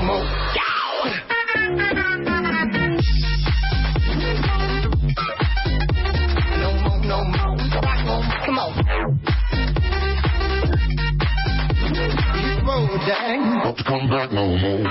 More, 0.04 0.24
no 6.60 6.64
more. 6.64 6.64
No 6.64 6.74
more, 6.74 7.00
no 7.04 7.18
more. 8.04 8.24
Come 8.46 8.60
on. 8.60 8.72
Hit 12.34 12.56
the 12.58 12.64
road, 12.66 13.00
Jack. 13.06 13.40
Don't 13.64 13.78
come 13.86 14.06
back 14.10 14.30
no 14.32 14.44
more. 14.48 14.60
No 14.60 14.90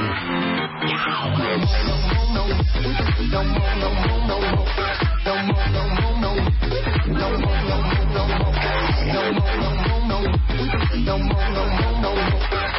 more, 2.03 2.19
no 2.23 2.23
more, 2.23 3.09
no 3.13 3.43
more, 3.43 3.73
no 3.73 3.89
more, 3.93 4.19
no 4.29 4.37
more. 4.41 4.67
No 5.25 5.35
more, 5.43 5.67
no 5.73 5.83
more, 5.89 6.17
no 6.21 6.33
more. 6.33 6.51
No 7.07 7.27
more, 7.39 7.61
no 7.63 7.77
more, 7.83 8.07
no 8.13 8.27
more. 8.29 8.53
No 9.13 9.25
more, 9.33 9.57
no 9.57 9.71
more, 9.73 10.01
no 10.09 10.19
more. 10.19 10.37
No 10.93 11.19
more, 11.19 11.19
no 11.19 11.19
more, 11.19 11.49
no 11.51 11.63
more. 11.63 12.01
No 12.03 12.15
more, 12.15 12.72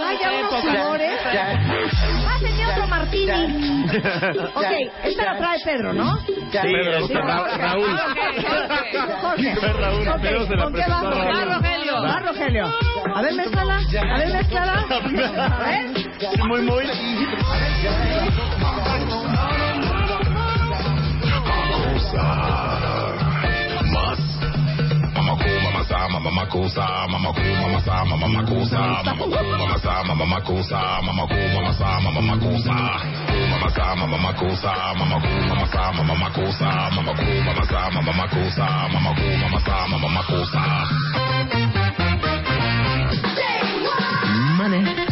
Ay, 0.00 0.16
ya 0.20 0.30
unos 0.30 0.62
sudores. 0.62 1.20
Ah, 1.24 2.38
otro 2.72 2.86
martini. 2.86 3.84
Ok, 4.54 4.64
esta 5.04 5.24
la 5.24 5.38
trae 5.38 5.58
Pedro, 5.64 5.92
¿no? 5.92 6.18
Sí, 6.26 7.14
Ra- 7.14 7.56
Raúl. 7.56 7.98
Jorge. 9.20 9.56
Fue 9.56 9.72
Raúl, 9.72 10.08
Ok, 10.08 10.18
pero 10.22 10.46
se 10.46 10.56
la 10.56 10.64
¿con 10.64 10.72
qué 10.74 10.80
va 10.80 11.00
presentó 11.00 11.10
Rogelio? 11.10 11.34
Raúl. 11.34 11.48
Va, 11.48 11.56
Rogelio. 11.56 12.02
Va, 12.02 12.20
Rogelio. 12.20 12.66
A 13.14 13.22
ver, 13.22 13.34
mezclala. 13.34 13.76
A 13.78 14.18
ver, 14.18 14.32
mezclala. 14.32 14.86
A 14.90 15.58
ver. 15.68 16.46
Muy, 16.48 16.60
muy. 16.62 16.84
¿Así? 44.78 45.07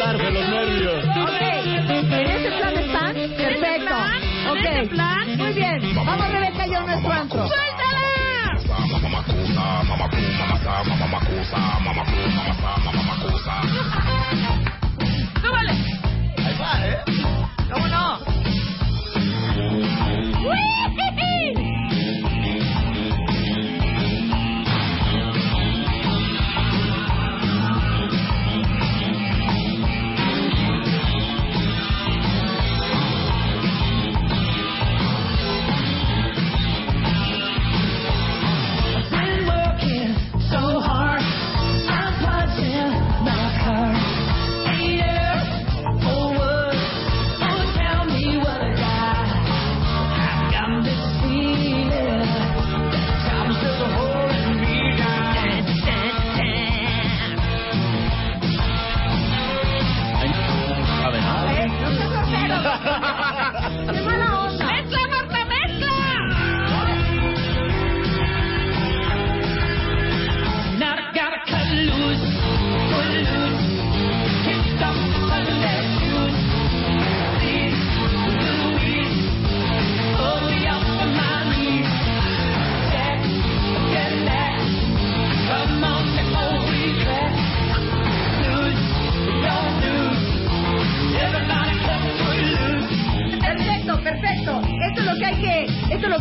A 0.00 0.12
notarse 0.12 0.30
los 0.32 0.48
nervios. 0.48 1.04
Ok, 1.04 1.40
¿en 1.42 2.30
ese 2.30 2.50
plan 2.58 2.74
están? 2.76 3.14
Perfecto. 3.14 3.86
plan? 3.86 4.22
¿En 4.22 4.48
Ok, 4.50 4.90
plan? 4.90 5.36
muy 5.38 5.52
bien. 5.52 5.94
Vamos, 5.94 6.30
Rebeca, 6.30 6.66
yo 6.66 6.78
a 6.78 6.82
nuestro 6.82 7.12
antro. 7.12 7.48
¡Suéltala! 7.48 8.00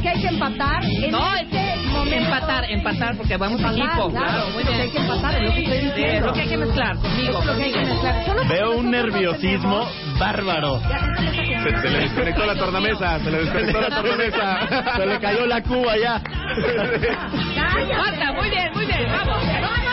que 0.03 0.09
hay 0.09 0.21
que 0.21 0.27
empatar 0.27 0.83
en 0.83 1.11
No, 1.11 1.35
este 1.35 1.73
es 1.73 1.85
momento. 1.87 2.15
empatar, 2.15 2.65
empatar, 2.69 3.17
porque 3.17 3.37
vamos 3.37 3.59
Empatar, 3.59 3.79
equipo. 3.87 4.09
claro, 4.11 4.49
muy 4.53 4.61
es 4.63 4.69
lo 4.69 4.75
que 4.75 4.81
hay 4.81 4.89
que 4.89 4.97
empatar, 4.99 5.35
es 5.35 5.41
lo 5.43 5.53
que 5.55 5.63
estoy 5.63 5.79
diciendo. 5.79 6.27
lo 6.27 6.33
que 6.33 6.41
hay 6.41 6.47
que 6.49 6.57
mezclar 6.57 6.97
conmigo. 6.97 7.29
Esto 7.29 7.39
es 7.39 7.45
lo 7.47 7.55
que 7.57 7.63
hay 7.63 7.71
que 7.71 7.85
mezclar. 7.85 8.25
Solo 8.25 8.37
porque 8.41 8.53
Veo 8.53 8.71
un 8.77 8.91
nerviosismo 8.91 9.79
tenemos- 9.79 10.19
bárbaro. 10.19 10.81
Se, 11.63 11.81
se 11.81 11.89
le 11.89 11.99
desconectó 11.99 12.45
la 12.45 12.55
tornamesa, 12.55 13.19
se 13.19 13.31
le 13.31 13.37
desconectó 13.39 13.81
la 13.81 13.89
tornamesa. 13.89 14.95
Se 14.97 15.05
le 15.05 15.19
cayó 15.19 15.45
la 15.47 15.61
cuba 15.63 15.97
ya. 15.97 16.21
Cállate. 16.21 17.95
Marta, 17.95 18.31
muy 18.33 18.49
bien, 18.49 18.71
muy 18.73 18.85
bien. 18.85 19.07
Vamos. 19.11 19.43
No, 19.45 19.92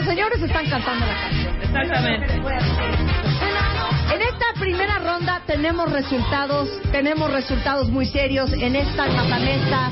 los 0.00 0.08
señores 0.08 0.42
están 0.42 0.64
cantando 0.66 1.04
la 1.04 1.20
canción. 1.20 1.54
Exactamente. 1.62 2.34
En 4.14 4.22
esta 4.22 4.46
primera 4.58 4.98
ronda 4.98 5.42
tenemos 5.46 5.92
resultados, 5.92 6.68
tenemos 6.90 7.30
resultados 7.30 7.90
muy 7.90 8.06
serios 8.06 8.50
en 8.54 8.76
esta 8.76 9.06
matamesta. 9.08 9.90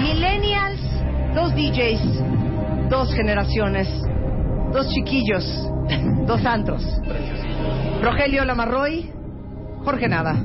Millennials, 0.00 0.80
dos 1.34 1.52
DJs, 1.54 2.88
dos 2.88 3.12
generaciones, 3.14 3.88
dos 4.72 4.88
chiquillos, 4.90 5.44
dos 6.26 6.44
antros. 6.46 6.86
Rogelio 8.00 8.44
Lamarroy, 8.44 9.10
Jorge 9.84 10.08
Nava. 10.08 10.36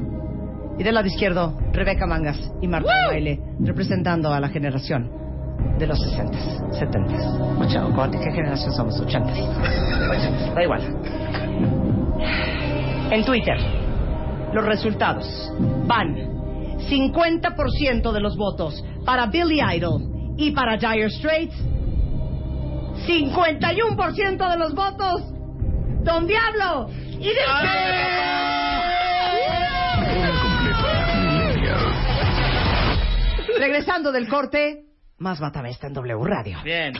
Y 0.79 0.83
del 0.83 0.95
lado 0.95 1.07
izquierdo, 1.07 1.55
Rebeca 1.71 2.07
Mangas 2.07 2.39
y 2.61 2.67
Marta 2.67 2.91
Baile, 3.09 3.39
representando 3.59 4.33
a 4.33 4.39
la 4.39 4.49
generación 4.49 5.26
de 5.77 5.87
los 5.87 5.99
60, 5.99 6.71
70. 6.73 7.13
Ocho, 7.59 7.91
¿cuál- 7.95 8.11
¿Qué 8.11 8.31
generación 8.31 8.73
somos? 8.73 8.99
80. 8.99 9.31
Bueno, 10.07 10.53
da 10.55 10.63
igual. 10.63 10.81
En 13.11 13.23
Twitter, 13.25 13.57
los 14.53 14.65
resultados 14.65 15.51
van 15.85 16.15
50% 16.89 18.11
de 18.11 18.19
los 18.19 18.35
votos 18.37 18.83
para 19.05 19.27
Billy 19.27 19.59
Idol 19.75 20.01
y 20.37 20.51
para 20.51 20.77
Dire 20.77 21.09
Straits, 21.09 21.55
51% 23.07 24.49
de 24.51 24.57
los 24.57 24.73
votos 24.73 25.21
Don 26.03 26.25
Diablo 26.27 26.89
y 27.19 27.25
de. 27.25 27.41
Regresando 33.59 34.11
del 34.11 34.27
corte, 34.27 34.83
más 35.19 35.39
Matamesta 35.39 35.87
en 35.87 35.93
W 35.93 36.23
Radio. 36.23 36.59
Bien. 36.63 36.93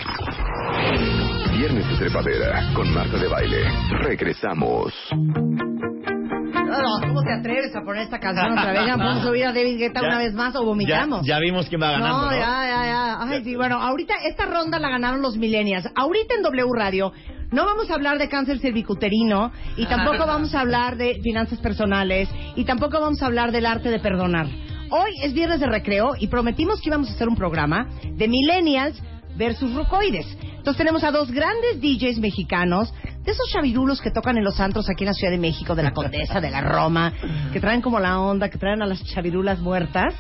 Viernes 1.58 1.88
de 1.88 1.98
trepadera 1.98 2.64
con 2.74 2.92
Marta 2.94 3.18
de 3.18 3.28
Baile. 3.28 3.64
Regresamos. 4.02 4.94
No, 5.14 7.00
¿Cómo 7.08 7.22
te 7.24 7.32
atreves 7.34 7.76
a 7.76 7.82
poner 7.82 8.04
esta 8.04 8.20
canción 8.20 8.52
otra 8.58 8.72
vez? 8.72 8.86
¿Ya 8.88 8.96
¿Vamos 8.98 9.22
a 9.24 9.28
subir 9.28 9.46
a 9.46 9.54
David 9.54 9.78
Guetta 9.78 10.02
Ya- 10.02 10.08
una 10.08 10.18
vez 10.20 10.34
más 10.34 10.56
o 10.56 10.64
vomitamos? 10.66 11.26
Ya, 11.26 11.36
ya 11.36 11.40
vimos 11.40 11.68
quién 11.70 11.82
va 11.82 11.92
ganando, 11.92 12.26
no, 12.26 12.26
¿no? 12.26 12.32
ya, 12.32 12.68
ya, 12.68 12.86
ya. 12.86 13.18
Ay, 13.22 13.44
sí, 13.44 13.56
bueno, 13.56 13.78
ahorita 13.82 14.16
esta 14.28 14.46
ronda 14.46 14.80
la 14.80 14.90
ganaron 14.90 15.22
los 15.22 15.38
millennials. 15.38 15.88
Ahorita 15.96 16.36
en 16.36 16.42
W 16.44 16.68
Radio 16.76 17.14
no 17.52 17.66
vamos 17.66 17.90
a 17.90 17.94
hablar 17.94 18.18
de 18.18 18.30
cáncer 18.30 18.60
cervicuterino 18.60 19.52
y 19.78 19.86
tampoco 19.86 20.18
vamos 20.28 20.54
a 20.56 20.62
hablar 20.62 20.98
de 20.98 21.20
finanzas 21.22 21.60
personales 21.60 22.30
y 22.56 22.66
tampoco 22.66 23.00
vamos 23.00 23.22
a 23.22 23.28
hablar 23.28 23.52
del 23.52 23.66
arte 23.68 23.90
de 23.90 24.00
perdonar. 24.00 24.48
Hoy 24.90 25.12
es 25.22 25.34
viernes 25.34 25.60
de 25.60 25.68
recreo 25.68 26.14
y 26.18 26.28
prometimos 26.28 26.80
que 26.80 26.88
íbamos 26.88 27.10
a 27.10 27.14
hacer 27.14 27.28
un 27.28 27.36
programa 27.36 27.90
de 28.04 28.28
millennials 28.28 29.02
versus 29.36 29.74
rocoides. 29.74 30.26
Entonces 30.42 30.78
tenemos 30.78 31.04
a 31.04 31.12
dos 31.12 31.30
grandes 31.30 31.82
DJs 31.82 32.20
mexicanos, 32.20 32.94
de 33.26 33.32
esos 33.32 33.50
chavirulos 33.52 34.00
que 34.00 34.12
tocan 34.12 34.38
en 34.38 34.46
los 34.46 34.60
antros 34.62 34.90
aquí 34.90 35.04
en 35.04 35.08
la 35.08 35.14
Ciudad 35.14 35.32
de 35.32 35.38
México, 35.38 35.76
de 35.76 35.84
la 35.84 35.92
Condesa, 35.92 36.40
de 36.40 36.50
la 36.50 36.62
Roma, 36.62 37.12
que 37.52 37.60
traen 37.60 37.82
como 37.82 38.00
la 38.00 38.20
onda, 38.22 38.50
que 38.50 38.58
traen 38.58 38.82
a 38.82 38.86
las 38.86 39.04
chavirulas 39.04 39.60
muertas, 39.60 40.14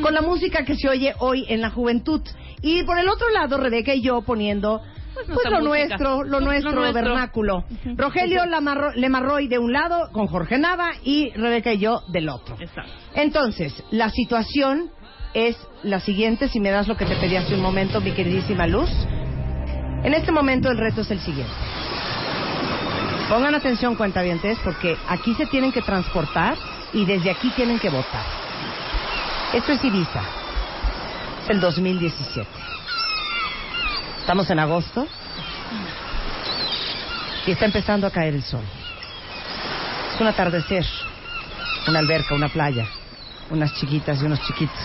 con 0.00 0.14
la 0.14 0.22
música 0.22 0.64
que 0.64 0.76
se 0.76 0.88
oye 0.88 1.14
hoy 1.18 1.44
en 1.48 1.60
la 1.60 1.70
juventud. 1.70 2.22
Y 2.62 2.84
por 2.84 2.98
el 2.98 3.08
otro 3.08 3.28
lado, 3.30 3.56
Rebeca 3.56 3.94
y 3.94 4.02
yo 4.02 4.22
poniendo 4.22 4.80
pues, 5.14 5.28
nuestra 5.28 5.50
lo 5.50 5.60
nuestro, 5.60 6.16
lo 6.24 6.24
Lo 6.24 6.40
nuestro, 6.40 6.80
vernáculo. 6.92 7.64
Rogelio 7.96 8.44
Lamarro- 8.46 8.92
Lemarroy 8.94 9.48
de 9.48 9.58
un 9.58 9.72
lado, 9.72 10.10
con 10.12 10.26
Jorge 10.26 10.58
Nava, 10.58 10.90
y 11.02 11.30
Rebeca 11.30 11.72
y 11.72 11.78
yo 11.78 12.02
del 12.08 12.28
otro. 12.28 12.56
Exacto. 12.60 12.92
Entonces, 13.14 13.82
la 13.90 14.10
situación 14.10 14.90
es 15.34 15.56
la 15.82 16.00
siguiente, 16.00 16.48
si 16.48 16.60
me 16.60 16.70
das 16.70 16.86
lo 16.88 16.96
que 16.96 17.06
te 17.06 17.16
pedí 17.16 17.36
hace 17.36 17.54
un 17.54 17.60
momento, 17.62 18.00
mi 18.00 18.12
queridísima 18.12 18.66
Luz. 18.66 18.90
En 20.02 20.12
este 20.14 20.32
momento 20.32 20.70
el 20.70 20.78
reto 20.78 21.00
es 21.00 21.10
el 21.10 21.20
siguiente. 21.20 21.52
Pongan 23.28 23.54
atención, 23.54 23.94
cuentavientes, 23.96 24.58
porque 24.62 24.96
aquí 25.08 25.34
se 25.34 25.46
tienen 25.46 25.72
que 25.72 25.80
transportar 25.80 26.56
y 26.92 27.04
desde 27.06 27.30
aquí 27.30 27.50
tienen 27.56 27.78
que 27.78 27.88
votar. 27.88 28.24
Esto 29.54 29.72
es 29.72 29.82
Ibiza. 29.84 30.22
El 31.48 31.60
2017. 31.60 32.46
Estamos 34.24 34.48
en 34.48 34.58
agosto 34.58 35.06
y 37.46 37.50
está 37.50 37.66
empezando 37.66 38.06
a 38.06 38.10
caer 38.10 38.32
el 38.32 38.42
sol. 38.42 38.62
Es 40.14 40.18
un 40.18 40.26
atardecer, 40.26 40.82
una 41.86 41.98
alberca, 41.98 42.34
una 42.34 42.48
playa, 42.48 42.86
unas 43.50 43.74
chiquitas 43.74 44.22
y 44.22 44.24
unos 44.24 44.40
chiquitos. 44.40 44.78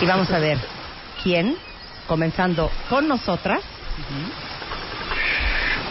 Y 0.00 0.06
vamos 0.06 0.30
a 0.30 0.38
ver 0.38 0.56
quién, 1.24 1.56
comenzando 2.06 2.70
con 2.88 3.08
nosotras, 3.08 3.58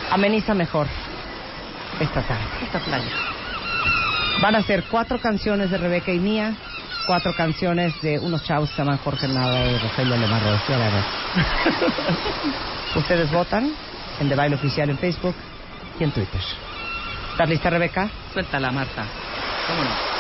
ameniza 0.10 0.54
mejor 0.54 0.88
esta 2.00 2.22
tarde, 2.22 2.46
esta 2.64 2.80
playa. 2.80 3.12
Van 4.42 4.56
a 4.56 4.64
ser 4.64 4.86
cuatro 4.86 5.20
canciones 5.20 5.70
de 5.70 5.78
Rebeca 5.78 6.14
y 6.14 6.20
mía, 6.20 6.54
cuatro 7.08 7.34
canciones 7.34 8.00
de 8.02 8.20
unos 8.20 8.44
chavos 8.44 8.70
que 8.70 8.76
se 8.76 8.82
llaman 8.84 8.98
Jorge 8.98 9.28
Nava 9.30 9.66
y 9.66 9.78
Rogelio 9.80 10.18
Lemarro. 10.18 10.56
Ustedes 12.96 13.32
votan 13.32 13.72
en 14.20 14.30
The 14.30 14.36
Baile 14.36 14.56
Oficial 14.56 14.90
en 14.90 14.98
Facebook 14.98 15.36
y 16.00 16.04
en 16.04 16.12
Twitter. 16.12 16.42
¿Estás 17.32 17.50
lista, 17.50 17.70
Rebeca? 17.70 18.10
Suéltala, 18.34 18.72
Marta. 18.72 19.06
Vámonos. 19.70 20.17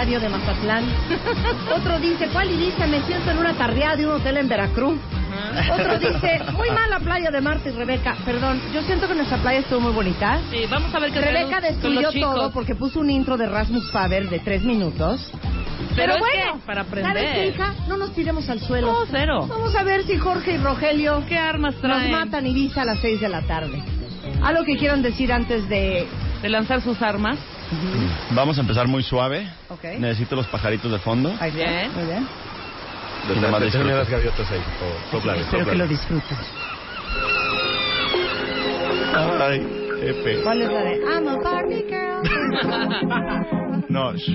Aviario 0.00 0.20
de 0.20 0.28
Mazatlán. 0.30 0.84
Otro 1.76 2.00
dice, 2.00 2.28
¿cuál 2.32 2.50
Ibiza? 2.50 2.86
Me 2.86 3.02
siento 3.02 3.32
en 3.32 3.38
una 3.38 3.52
tardeada 3.52 3.96
de 3.96 4.06
un 4.06 4.12
hotel 4.12 4.38
en 4.38 4.48
Veracruz. 4.48 4.98
Otro 5.72 5.98
dice, 5.98 6.40
muy 6.56 6.70
mala 6.70 7.00
playa 7.00 7.30
de 7.30 7.40
Marta 7.42 7.68
y 7.68 7.72
Rebeca. 7.72 8.16
Perdón, 8.24 8.62
yo 8.72 8.80
siento 8.82 9.06
que 9.06 9.14
nuestra 9.14 9.36
playa 9.38 9.58
estuvo 9.58 9.80
muy 9.80 9.92
bonita. 9.92 10.40
Sí, 10.50 10.64
vamos 10.70 10.94
a 10.94 10.98
ver 11.00 11.12
qué 11.12 11.20
Rebeca 11.20 11.60
destruyó 11.60 12.10
todo 12.12 12.50
porque 12.50 12.74
puso 12.74 13.00
un 13.00 13.10
intro 13.10 13.36
de 13.36 13.46
Rasmus 13.46 13.90
Faber 13.90 14.30
de 14.30 14.38
tres 14.38 14.64
minutos. 14.64 15.30
Pero, 15.94 16.14
es 16.14 16.18
bueno, 16.18 16.54
que 16.54 16.66
para 16.66 16.80
aprender. 16.82 17.12
¿sabes 17.12 17.32
qué, 17.34 17.48
hija? 17.48 17.74
No 17.86 17.98
nos 17.98 18.14
tiremos 18.14 18.48
al 18.48 18.60
suelo. 18.60 18.86
No, 18.86 19.06
cero. 19.10 19.46
Vamos 19.48 19.76
a 19.76 19.82
ver 19.82 20.04
si 20.04 20.16
Jorge 20.16 20.52
y 20.52 20.58
Rogelio 20.58 21.24
¿Qué 21.28 21.36
armas 21.36 21.74
nos 21.74 21.82
traen? 21.82 22.10
matan 22.10 22.46
Ibiza 22.46 22.82
a 22.82 22.84
las 22.86 23.00
seis 23.00 23.20
de 23.20 23.28
la 23.28 23.42
tarde. 23.42 23.82
Algo 24.42 24.64
que 24.64 24.76
quieran 24.78 25.02
decir 25.02 25.30
antes 25.30 25.68
de... 25.68 26.06
De 26.40 26.48
lanzar 26.48 26.80
sus 26.80 27.02
armas. 27.02 27.38
Vamos 28.30 28.56
a 28.56 28.62
empezar 28.62 28.88
muy 28.88 29.02
suave. 29.02 29.46
Ok. 29.82 29.98
Necesito 29.98 30.36
los 30.36 30.46
pajaritos 30.48 30.92
de 30.92 30.98
fondo. 30.98 31.34
Ahí 31.40 31.50
Bien. 31.52 31.90
Muy 31.94 32.04
bien. 32.04 32.26
Nada 33.36 33.50
más 33.50 33.62
disfruta. 33.62 33.94
las 33.96 34.08
gaviotas 34.10 34.50
ahí. 34.50 34.60
o 34.60 35.10
sóplale, 35.10 35.40
Espero 35.42 35.64
que 35.66 35.74
lo 35.76 35.86
disfrutes. 35.88 36.38
Ay, 39.40 39.66
Epe. 40.02 40.42
¿Cuál 40.42 40.62
es 40.62 40.70
la 40.72 40.80
de 40.82 40.96
I'm 41.00 41.28
a 41.28 41.36
Barbie 41.38 41.84
girl? 41.88 42.22
No, 43.88 44.12
shh. 44.16 44.30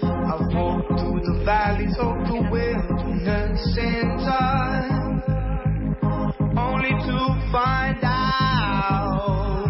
I've 0.00 0.46
walked 0.54 0.88
through 0.98 1.20
the 1.20 1.42
valleys 1.44 1.96
of 1.98 2.16
the 2.26 2.40
wilderness 2.50 3.76
in 3.76 4.16
time, 4.24 5.22
only 6.56 6.90
to 6.90 7.18
find 7.52 7.98
out 8.02 9.67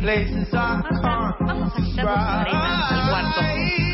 places 0.00 0.48
I 0.52 1.34
can't 1.38 1.76
describe. 1.76 3.87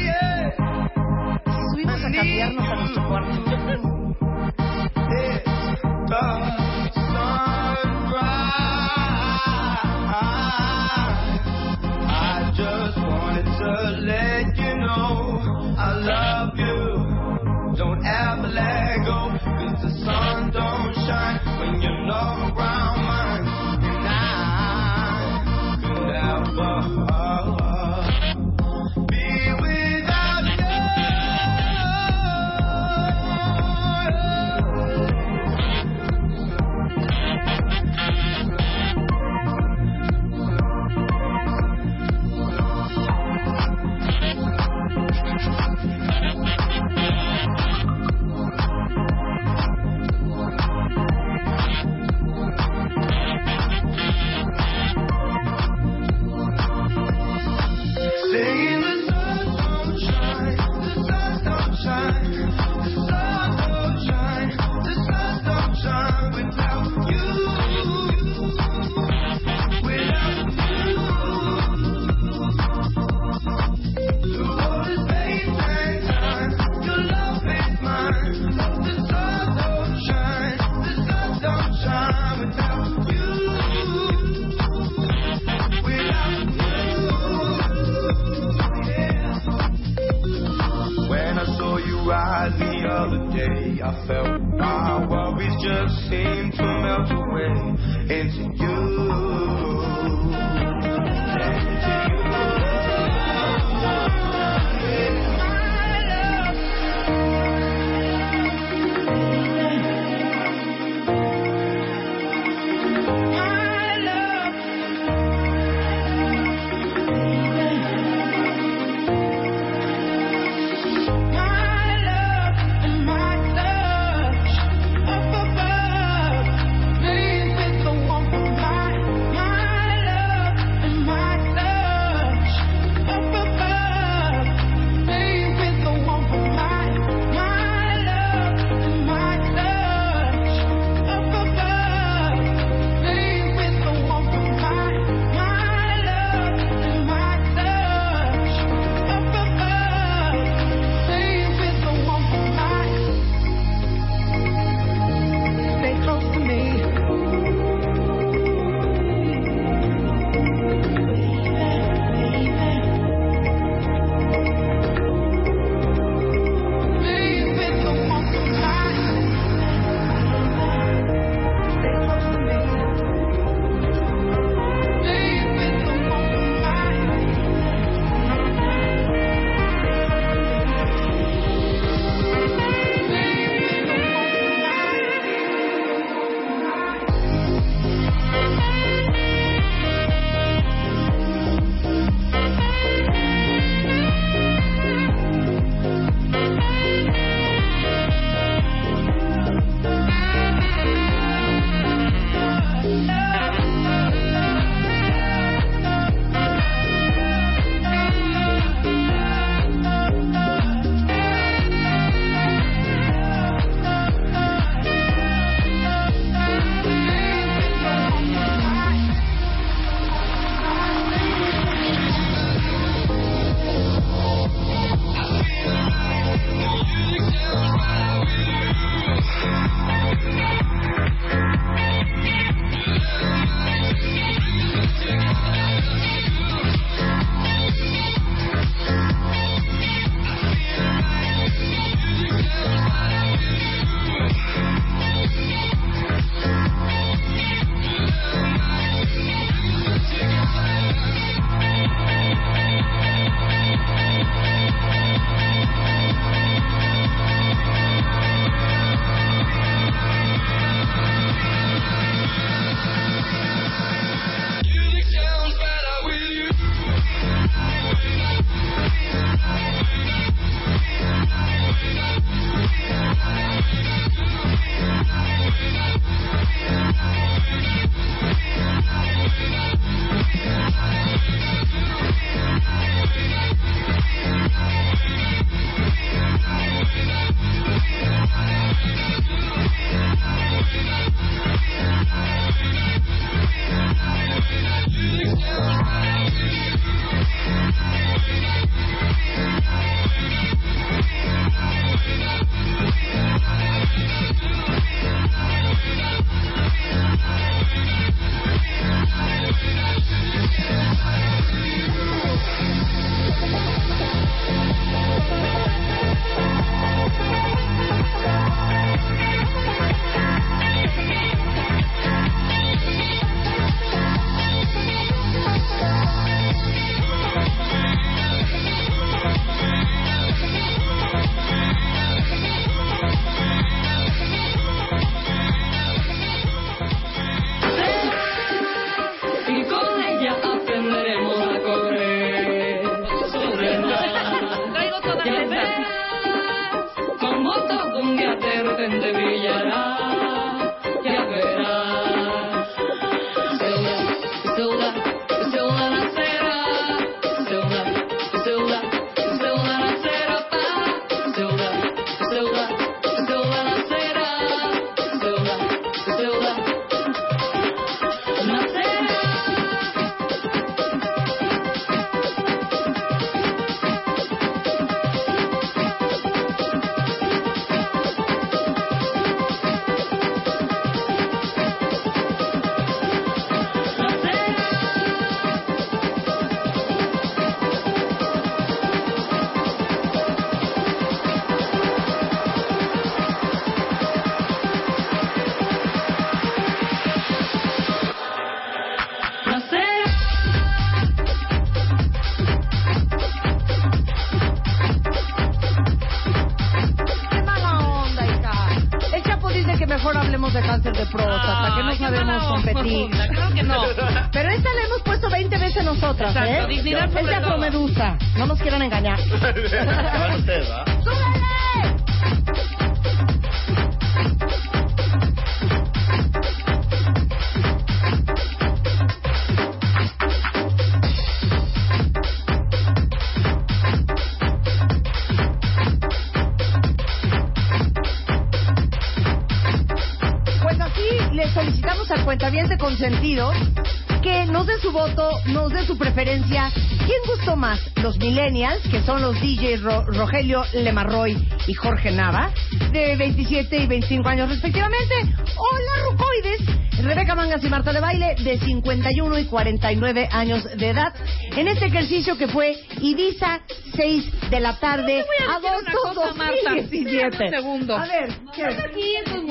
Rogelio 450.45 450.65
Lemarroy 450.75 451.37
y 451.67 451.73
Jorge 451.75 452.11
Nava, 452.11 452.51
de 452.93 453.17
27 453.17 453.77
y 453.79 453.87
25 453.87 454.29
años 454.29 454.49
respectivamente, 454.51 455.15
o 455.57 455.67
las 455.79 456.05
Rucoides, 456.11 457.03
Rebeca 457.03 457.35
Mangas 457.35 457.65
y 457.65 457.69
Marta 457.71 457.93
de 457.95 458.01
Baile, 458.01 458.35
de 458.45 458.59
51 458.59 459.39
y 459.39 459.45
49 459.47 460.29
años 460.31 460.65
de 460.77 460.89
edad, 460.91 461.15
en 461.57 461.69
este 461.69 461.87
ejercicio 461.87 462.37
que 462.37 462.47
fue 462.49 462.77
Ibiza, 463.01 463.61
6 463.97 464.51
de 464.51 464.61
la 464.61 464.79
tarde, 464.79 465.25
voy 465.25 465.47
a 465.49 465.59
una 465.59 465.69
agosto 465.93 466.21
cosa, 466.21 466.35
Marta. 466.35 466.75
2017. 466.77 467.27
Espérame 467.29 467.51
un 467.55 467.63
segundo. 467.63 467.97
A 467.97 468.07
ver, 468.07 468.29
¿qué? 468.55 468.65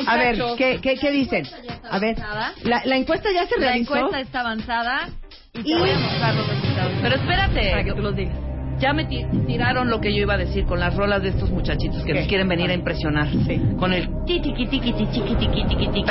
A 0.07 0.15
ver. 0.17 0.37
¿qué, 0.57 0.79
qué, 0.81 0.95
qué 0.95 1.11
dicen? 1.11 1.47
A 1.89 1.97
ver, 1.97 2.17
la, 2.63 2.83
la 2.85 2.95
encuesta 2.97 3.29
ya 3.33 3.47
se 3.47 3.59
La 3.59 3.67
realizó. 3.71 3.95
encuesta 3.95 4.19
está 4.19 4.39
avanzada 4.41 5.09
y 5.55 5.63
te 5.63 5.69
Y- 5.69 5.73
voy 5.79 5.89
a 5.89 5.97
mostrar 5.97 6.35
los 6.35 6.47
resultados. 6.47 6.91
Pero 7.01 7.15
espérate. 7.15 7.69
Para 7.71 7.83
que 7.83 7.93
tú 7.93 8.01
los 8.01 8.15
digas. 8.15 8.37
Ya 8.83 8.91
me 8.91 9.05
ti- 9.05 9.25
tiraron 9.47 9.89
lo 9.89 10.01
que 10.01 10.11
yo 10.13 10.23
iba 10.23 10.33
a 10.33 10.37
decir 10.37 10.65
con 10.65 10.77
las 10.77 10.93
rolas 10.93 11.23
de 11.23 11.29
estos 11.29 11.49
muchachitos 11.49 12.03
que 12.03 12.13
nos 12.13 12.27
quieren 12.27 12.49
venir 12.49 12.69
a 12.69 12.73
impresionar. 12.73 13.29
Sí. 13.47 13.61
Con 13.79 13.93
el 13.93 14.09
ti 14.25 14.41
tiqui 14.41 14.65
tiqui. 14.67 16.03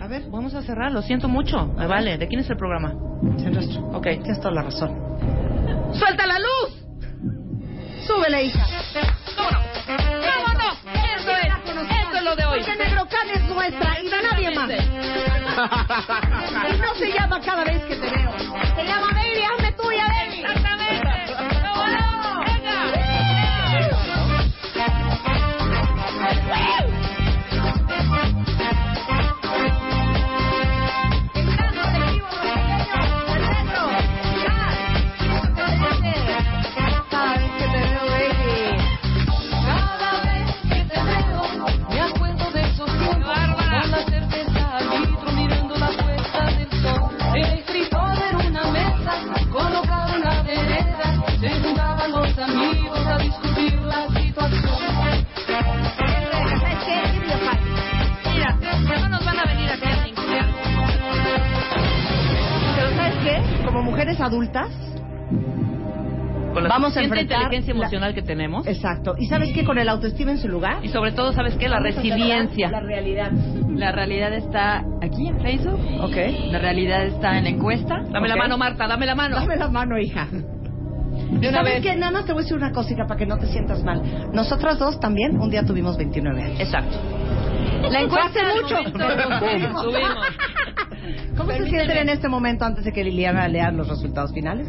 A 0.00 0.06
ver, 0.08 0.22
Vamos 0.30 0.54
a 0.54 0.62
cerrar, 0.62 0.90
lo 0.90 1.02
siento 1.02 1.28
mucho. 1.28 1.66
Me 1.76 1.86
vale, 1.86 2.16
¿de 2.16 2.26
quién 2.26 2.40
es 2.40 2.48
el 2.48 2.56
programa? 2.56 2.94
es 3.36 3.44
nuestro. 3.52 3.82
Ok. 3.88 4.02
Tienes 4.22 4.38
toda 4.40 4.54
la 4.54 4.62
razón. 4.62 4.96
¡Suelta 5.92 6.26
la 6.26 6.38
luz! 6.38 6.86
Súbele, 8.06 8.44
hija. 8.44 8.64
¿Cómo 9.36 9.50
no? 9.50 9.58
¿Cómo 9.86 10.54
no? 10.54 10.72
Eso 11.16 11.30
es, 11.32 11.52
eso 11.68 12.16
es 12.16 12.22
lo 12.24 12.34
de 12.34 12.44
hoy. 12.46 12.60
Porque 12.64 12.76
Negrocán 12.82 13.28
es 13.34 13.42
nuestra 13.50 14.00
y 14.00 14.08
de 14.08 14.22
nadie 14.22 14.50
más. 14.54 14.70
Y 16.70 16.78
no 16.80 16.94
se 16.94 17.12
llama 17.12 17.40
cada 17.44 17.62
vez 17.64 17.84
que 17.84 17.94
te 17.96 18.08
veo. 18.08 18.32
Se 18.74 18.84
llama 18.86 19.08
Baby. 19.12 19.42
Mujeres 64.02 64.20
adultas, 64.20 64.68
Con 66.52 66.64
la 66.64 66.68
Vamos 66.68 66.94
a 66.96 67.00
enfrentar 67.02 67.38
inteligencia 67.38 67.72
la- 67.72 67.80
emocional 67.80 68.14
que 68.14 68.20
tenemos. 68.22 68.66
exacto. 68.66 69.14
¿Y 69.16 69.26
sabes 69.26 69.52
qué? 69.54 69.64
Con 69.64 69.78
el 69.78 69.88
autoestima 69.88 70.32
en 70.32 70.38
su 70.38 70.48
lugar. 70.48 70.84
Y 70.84 70.88
sobre 70.88 71.12
todo, 71.12 71.32
¿sabes 71.32 71.54
qué? 71.56 71.66
La 71.68 71.76
Vamos 71.76 71.94
resiliencia. 71.94 72.68
La 72.70 72.80
realidad. 72.80 73.30
La 73.74 73.90
realidad 73.92 74.34
está 74.34 74.84
aquí 75.00 75.28
en 75.28 75.40
Facebook. 75.40 75.80
Ok. 76.02 76.16
La 76.50 76.58
realidad 76.58 77.06
está 77.06 77.38
en 77.38 77.44
la 77.44 77.50
encuesta. 77.50 78.02
Dame 78.10 78.28
la 78.28 78.34
Ok. 78.34 78.40
mano, 78.40 78.58
Marta, 78.58 78.86
dame 78.86 79.06
la 79.06 79.14
mano. 79.14 79.36
Dame 79.36 79.56
la 79.56 79.68
mano, 79.68 79.98
hija. 79.98 80.26
De 80.30 81.48
una 81.48 81.58
¿Sabes 81.58 81.74
vez. 81.74 81.82
qué? 81.82 81.96
Nada 81.96 82.12
más 82.12 82.26
te 82.26 82.32
voy 82.34 82.40
a 82.40 82.42
decir 82.42 82.56
una 82.58 82.72
cosita 82.72 83.06
para 83.06 83.16
que 83.16 83.24
no 83.26 83.38
te 83.38 83.46
sientas 83.46 83.82
mal. 83.82 84.02
Nosotras 84.34 84.78
dos 84.78 85.00
también 85.00 85.40
un 85.40 85.48
día 85.48 85.64
tuvimos 85.64 85.96
29 85.96 86.42
años. 86.42 86.60
Exacto. 86.60 86.96
La 87.90 88.00
encuesta 88.00 88.40
mucho. 88.60 88.74
momento, 88.76 89.82
subimos. 89.82 90.26
¿Cómo 91.52 91.64
se 91.64 91.70
sienten 91.70 91.96
en 91.98 92.08
este 92.08 92.28
momento 92.28 92.64
antes 92.64 92.84
de 92.84 92.92
que 92.92 93.04
Liliana 93.04 93.46
lea 93.48 93.70
los 93.70 93.88
resultados 93.88 94.32
finales? 94.32 94.68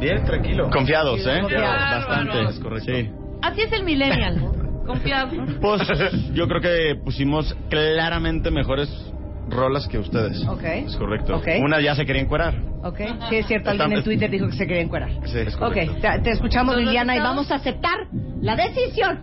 Bien, 0.00 0.24
tranquilo. 0.24 0.68
Confiados, 0.70 1.20
¿eh? 1.26 1.40
Confiados. 1.40 2.06
Bastante. 2.06 2.42
Es 2.50 2.58
correcto. 2.58 2.92
Sí. 2.92 3.10
Así 3.42 3.60
es 3.62 3.72
el 3.72 3.84
millennial. 3.84 4.40
Confiado. 4.86 5.30
Pues 5.60 5.82
yo 6.32 6.48
creo 6.48 6.60
que 6.60 6.96
pusimos 7.04 7.54
claramente 7.70 8.50
mejores 8.50 8.88
rolas 9.48 9.86
que 9.86 9.98
ustedes. 9.98 10.44
Ok. 10.48 10.64
Es 10.64 10.96
correcto. 10.96 11.36
Ok. 11.36 11.46
Una 11.62 11.80
ya 11.80 11.94
se 11.94 12.04
quería 12.04 12.22
encuerar. 12.22 12.54
Ok. 12.82 12.98
Sí, 13.28 13.36
es 13.36 13.46
cierto, 13.46 13.70
alguien 13.70 13.92
en 13.92 14.02
Twitter 14.02 14.28
dijo 14.30 14.46
que 14.48 14.54
se 14.54 14.66
quería 14.66 14.82
encuerar. 14.82 15.10
Sí, 15.26 15.38
es 15.38 15.54
Ok, 15.54 15.60
correcto. 15.60 15.94
te, 16.00 16.18
te 16.20 16.30
escuchamos 16.30 16.74
¿Los 16.74 16.84
Liliana 16.84 17.16
y 17.16 17.20
vamos 17.20 17.50
a 17.52 17.56
aceptar 17.56 18.08
la 18.40 18.56
decisión 18.56 19.20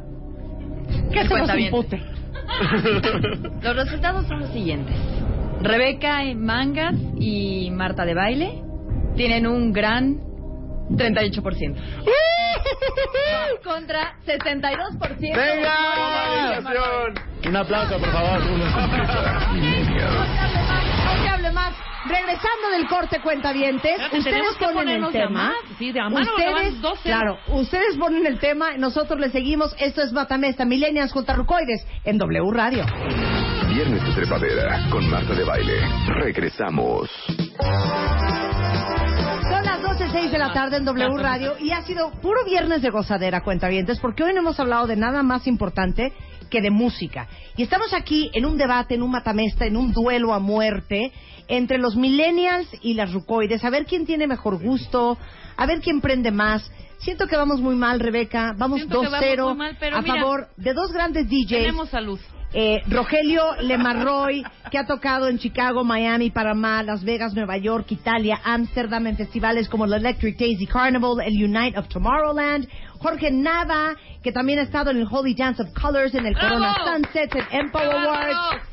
que 1.12 1.28
se 1.28 1.38
nos 1.38 1.58
impute. 1.58 2.02
Los 3.62 3.76
resultados 3.76 4.26
son 4.28 4.40
los 4.40 4.50
siguientes. 4.52 4.96
Rebeca 5.62 6.24
y 6.24 6.36
Mangas 6.36 6.96
y 7.20 7.70
Marta 7.72 8.06
de 8.06 8.14
Baile 8.14 8.62
tienen 9.16 9.46
un 9.46 9.74
gran 9.74 10.18
38%. 10.90 11.76
Contra 13.64 14.16
62%. 14.26 15.20
¡Venga! 15.20 16.62
Un 17.46 17.56
aplauso, 17.56 17.98
por 18.00 18.10
favor. 18.12 18.40
No 21.26 21.34
hable 21.34 21.52
más. 21.52 21.76
Regresando 22.08 22.70
del 22.72 22.88
corte 22.88 23.20
cuentavientes, 23.22 23.92
Espérate, 23.92 24.18
ustedes 24.18 24.36
tenemos 24.36 24.56
que 24.58 24.68
ponen 24.68 25.04
el 25.04 25.12
tema. 25.12 25.54
Sí, 25.78 25.92
de 25.92 26.00
a 26.00 26.10
mano, 26.10 26.32
ustedes, 26.32 26.54
van 26.54 26.82
12. 26.82 27.04
claro, 27.04 27.38
ustedes 27.50 27.98
ponen 27.98 28.26
el 28.26 28.40
tema, 28.40 28.78
nosotros 28.78 29.20
le 29.20 29.30
seguimos. 29.30 29.76
Esto 29.78 30.02
es 30.02 30.14
Matamesta 30.14 30.64
Millennials 30.64 31.12
junto 31.12 31.34
a 31.34 31.36
Rucoides 31.36 31.86
en 32.06 32.18
W 32.18 32.52
Radio. 32.54 32.86
Viernes 33.80 34.04
de 34.04 34.14
Trepadera 34.14 34.90
con 34.92 35.10
Marta 35.10 35.34
de 35.34 35.46
Baile. 35.46 35.80
Regresamos. 36.08 37.10
Son 37.30 39.64
las 39.64 39.82
12.06 39.82 40.32
de 40.32 40.38
la 40.38 40.52
tarde 40.52 40.76
en 40.76 40.84
W 40.84 41.18
Radio 41.18 41.54
y 41.58 41.72
ha 41.72 41.82
sido 41.84 42.12
puro 42.22 42.44
viernes 42.44 42.82
de 42.82 42.90
gozadera, 42.90 43.40
cuentavientes, 43.40 43.98
porque 44.02 44.26
hoy 44.26 44.34
no 44.34 44.42
hemos 44.42 44.60
hablado 44.60 44.86
de 44.86 44.98
nada 44.98 45.24
más 45.24 45.48
importante 45.48 46.12
que 46.50 46.60
de 46.60 46.72
música. 46.72 47.30
Y 47.56 47.64
estamos 47.64 47.94
aquí 47.94 48.30
en 48.34 48.46
un 48.46 48.58
debate, 48.58 48.96
en 48.96 49.02
un 49.02 49.12
matamesta, 49.12 49.66
en 49.66 49.78
un 49.78 49.94
duelo 49.94 50.34
a 50.34 50.40
muerte 50.40 51.14
entre 51.48 51.78
los 51.78 51.96
millennials 51.96 52.68
y 52.82 52.96
las 52.96 53.14
rucoides, 53.14 53.64
a 53.64 53.70
ver 53.70 53.86
quién 53.86 54.06
tiene 54.06 54.28
mejor 54.28 54.62
gusto, 54.62 55.18
a 55.56 55.66
ver 55.66 55.80
quién 55.80 56.02
prende 56.02 56.32
más. 56.32 56.70
Siento 56.98 57.28
que 57.28 57.38
vamos 57.38 57.62
muy 57.62 57.76
mal, 57.76 58.02
Rebeca. 58.02 58.54
Vamos 58.58 58.80
Siento 58.80 59.00
que 59.00 59.08
vamos 59.08 59.26
2-0 59.26 59.48
muy 59.48 59.58
mal, 59.58 59.78
pero 59.80 59.96
a 59.96 60.02
mira, 60.02 60.16
favor 60.16 60.50
de 60.58 60.74
dos 60.74 60.92
grandes 60.92 61.30
DJs. 61.30 61.48
Tenemos 61.48 61.90
salud. 61.90 62.20
Eh, 62.52 62.82
Rogelio 62.88 63.56
Lemarroy, 63.62 64.44
que 64.72 64.80
ha 64.80 64.88
tocado 64.88 65.28
en 65.28 65.38
Chicago, 65.38 65.84
Miami, 65.84 66.32
Panamá, 66.32 66.82
Las 66.82 67.04
Vegas, 67.04 67.34
Nueva 67.36 67.58
York, 67.58 67.92
Italia, 67.92 68.40
Ámsterdam, 68.44 69.06
en 69.06 69.18
festivales 69.18 69.70
como 69.70 69.86
el 69.86 69.94
Electric 69.94 70.38
Daisy 70.38 70.66
Carnival, 70.66 71.22
el 71.24 71.44
Unite 71.44 71.78
of 71.78 71.88
Tomorrowland. 71.90 72.68
Jorge 73.00 73.32
Nava, 73.32 73.96
que 74.22 74.32
también 74.32 74.60
ha 74.60 74.64
estado 74.64 74.92
en 74.92 74.98
el 74.98 75.08
Holy 75.10 75.34
Dance 75.34 75.62
of 75.62 75.70
Colors, 75.74 76.14
en 76.16 76.26
el. 76.26 76.34
Corona 76.34 76.76
Sunsets, 76.86 77.36
en 77.36 77.60
Empower 77.60 77.90
¡Qué 77.90 77.96
Awards. 77.96 78.69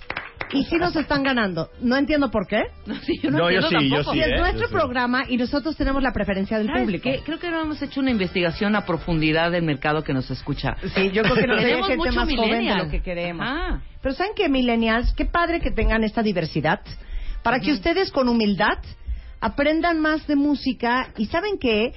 Y 0.52 0.64
sí 0.64 0.76
nos 0.76 0.94
están 0.96 1.22
ganando. 1.22 1.70
No 1.80 1.96
entiendo 1.96 2.30
por 2.30 2.46
qué. 2.46 2.62
No, 2.86 2.94
sí, 3.00 3.18
yo 3.22 3.30
no, 3.30 3.38
No, 3.38 3.50
yo 3.50 3.60
entiendo 3.60 3.78
sí, 3.80 3.88
yo 3.90 3.96
tampoco. 3.96 4.16
Y 4.16 4.20
es 4.20 4.26
¿eh? 4.28 4.36
nuestro 4.38 4.68
Sí. 4.68 4.72
programa 4.74 5.24
y 5.28 5.36
nosotros 5.36 5.76
tenemos 5.76 6.02
la 6.02 6.12
preferencia 6.12 6.58
del 6.58 6.66
¿Sabes 6.68 6.82
público. 6.82 7.02
qué? 7.04 7.20
Creo 7.24 7.38
que 7.38 7.50
no 7.50 7.60
hemos 7.60 7.80
hecho 7.82 8.00
una 8.00 8.10
investigación 8.10 8.76
a 8.76 8.84
profundidad 8.86 9.50
del 9.50 9.64
mercado 9.64 10.02
que 10.02 10.12
nos 10.12 10.30
escucha. 10.30 10.76
Sí, 10.94 11.10
yo 11.12 11.22
creo 11.22 11.34
que 11.34 11.46
nos 11.46 11.60
Tenemos 11.60 11.88
gente 11.88 11.96
mucho 12.10 12.12
más 12.20 12.34
joven 12.34 12.66
de 12.66 12.74
lo 12.76 12.88
que 12.90 13.02
queremos. 13.02 13.48
Pero 14.02 14.14
¿saben 14.14 14.32
qué, 14.36 14.48
millennials? 14.48 15.12
Qué 15.14 15.24
padre 15.24 15.60
que 15.60 15.70
tengan 15.70 16.04
esta 16.04 16.22
diversidad 16.22 16.80
para 17.42 17.60
que 17.60 17.72
ustedes 17.72 18.10
con 18.10 18.28
humildad 18.28 18.78
aprendan 19.40 20.00
más 20.00 20.26
de 20.26 20.36
música 20.36 21.08
y 21.16 21.26
¿saben 21.26 21.58
qué? 21.60 21.92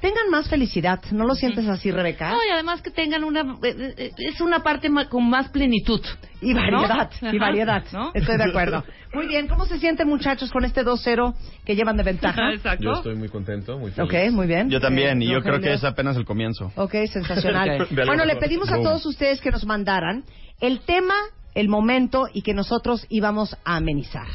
Tengan 0.00 0.30
más 0.30 0.48
felicidad. 0.48 1.00
¿No 1.10 1.24
lo 1.24 1.34
sientes 1.34 1.66
así, 1.68 1.90
Rebeca? 1.90 2.30
No, 2.30 2.38
y 2.44 2.50
además 2.50 2.82
que 2.82 2.90
tengan 2.90 3.24
una... 3.24 3.40
eh, 3.62 3.94
eh, 3.96 4.10
Es 4.18 4.40
una 4.40 4.60
parte 4.60 4.88
con 5.08 5.28
más 5.28 5.48
plenitud. 5.48 6.00
Y 6.40 6.54
variedad, 6.54 7.10
¿no? 7.20 7.32
y 7.34 7.38
variedad. 7.38 7.84
¿No? 7.92 8.12
Estoy 8.14 8.36
de 8.38 8.44
acuerdo. 8.44 8.84
Muy 9.12 9.26
bien, 9.26 9.48
¿cómo 9.48 9.66
se 9.66 9.78
sienten 9.78 10.06
muchachos 10.08 10.50
con 10.52 10.64
este 10.64 10.84
2-0 10.84 11.34
que 11.64 11.74
llevan 11.74 11.96
de 11.96 12.04
ventaja? 12.04 12.50
Exacto. 12.54 12.84
Yo 12.84 12.92
estoy 12.94 13.16
muy 13.16 13.28
contento, 13.28 13.76
muy 13.76 13.90
feliz. 13.90 14.08
Ok, 14.08 14.32
muy 14.32 14.46
bien. 14.46 14.70
Yo 14.70 14.80
también, 14.80 15.20
y 15.20 15.26
yo 15.26 15.42
creo 15.42 15.60
que 15.60 15.72
es 15.72 15.82
apenas 15.82 16.16
el 16.16 16.24
comienzo. 16.24 16.72
Ok, 16.76 16.92
sensacional. 17.12 17.88
Bueno, 18.06 18.24
le 18.24 18.36
pedimos 18.36 18.70
a 18.70 18.76
todos 18.76 19.04
ustedes 19.06 19.40
que 19.40 19.50
nos 19.50 19.66
mandaran 19.66 20.24
el 20.60 20.80
tema, 20.80 21.14
el 21.54 21.68
momento 21.68 22.28
y 22.32 22.42
que 22.42 22.54
nosotros 22.54 23.04
íbamos 23.08 23.56
a 23.64 23.76
amenizar. 23.76 24.28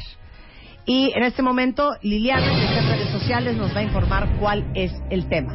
Y 0.86 1.12
en 1.16 1.24
este 1.24 1.42
momento, 1.42 1.96
Liliana, 2.02 2.46
que 2.46 2.64
está 2.64 2.80
en 2.80 2.88
redes 2.90 3.10
sociales, 3.10 3.56
nos 3.56 3.74
va 3.74 3.80
a 3.80 3.82
informar 3.82 4.28
cuál 4.38 4.64
es 4.74 4.92
el 5.10 5.28
tema. 5.28 5.52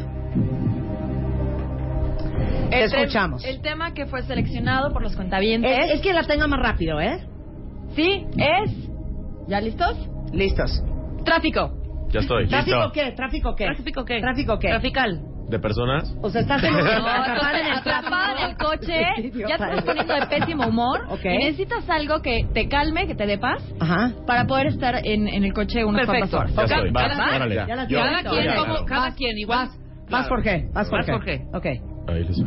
Te 2.70 2.84
El 2.84 2.94
escuchamos. 2.94 3.45
El 3.45 3.62
tema 3.62 3.94
que 3.94 4.06
fue 4.06 4.24
seleccionado 4.24 4.91
por 4.91 5.02
los 5.02 5.16
contabientes. 5.16 5.72
Es, 5.72 5.95
es 5.95 6.02
que 6.02 6.12
la 6.12 6.24
tenga 6.24 6.48
más 6.48 6.60
rápido, 6.60 6.99
¿eh? 6.99 7.26
Sí, 7.95 8.26
es. 8.38 8.72
¿Ya 9.48 9.62
listos? 9.62 9.98
Listos. 10.34 10.84
Tráfico. 11.24 11.78
Ya 12.10 12.20
estoy. 12.20 12.48
¿Tráfico 12.48 12.91
qué? 12.94 13.12
¿Tráfico 13.14 13.56
qué? 13.56 13.66
¿Tráfico 13.66 14.06
qué? 14.06 14.20
¿Tráfico 14.20 14.60
qué? 14.60 14.68
Trafical. 14.68 15.31
¿De 15.49 15.59
personas? 15.59 16.13
O 16.22 16.30
sea, 16.30 16.41
estás 16.41 16.63
en 16.63 16.73
un... 16.73 16.80
No, 16.85 17.07
atrapada 17.07 17.59
en 17.59 17.65
el 17.68 17.73
atrapada 17.73 18.31
en 18.45 18.49
el 18.51 18.57
coche, 18.57 19.03
Qué 19.18 19.31
ya 19.35 19.47
te 19.47 19.53
estás 19.53 19.84
poniendo 19.84 20.13
de 20.15 20.27
pésimo 20.27 20.68
humor 20.68 21.01
Ok. 21.09 21.26
y 21.26 21.38
necesitas 21.39 21.89
algo 21.89 22.22
que 22.22 22.45
te 22.53 22.69
calme, 22.69 23.05
que 23.07 23.15
te 23.15 23.26
dé 23.26 23.38
paz 23.38 23.61
Ajá. 23.80 24.11
para 24.26 24.45
poder 24.47 24.68
estar 24.68 24.95
en, 25.03 25.27
en 25.27 25.43
el 25.43 25.53
coche 25.53 25.84
unas 25.84 26.05
Perfecto. 26.07 26.38
cuantas 26.38 26.55
Ya 26.55 26.61
horas. 26.61 26.72
estoy. 26.72 26.91
Va, 26.91 27.01
Cada- 27.09 27.35
órale. 27.35 27.55
Ya 27.55 27.65
tienes. 27.65 27.88
Cada 27.89 28.23
quien, 28.30 28.45
ya, 28.45 28.55
como, 28.55 28.85
cada 28.85 29.01
Vas, 29.01 29.15
quien, 29.15 29.38
igual. 29.38 29.69
Vas 30.09 30.27
Jorge, 30.27 30.65
vas 30.73 30.89
Vas, 30.89 31.05
Jorge. 31.05 31.11
Jorge. 31.11 31.41
Ok. 31.53 31.65
Ahí 32.09 32.23
les. 32.23 32.38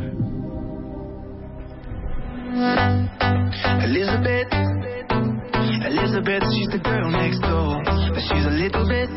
Elizabeth, 3.85 4.49
Elizabeth, 5.87 6.43
she's 6.53 6.69
the 6.69 6.79
girl 6.83 7.11
next 7.11 7.41
door, 7.43 7.81
but 7.85 8.23
she's 8.29 8.47
a 8.47 8.51
little 8.51 8.87
bit. 8.89 9.09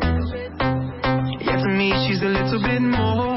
Yeah, 1.40 1.56
to 1.56 1.68
me, 1.70 1.92
she's 2.06 2.22
a 2.22 2.26
little 2.28 2.60
bit 2.62 2.80
more. 2.82 3.36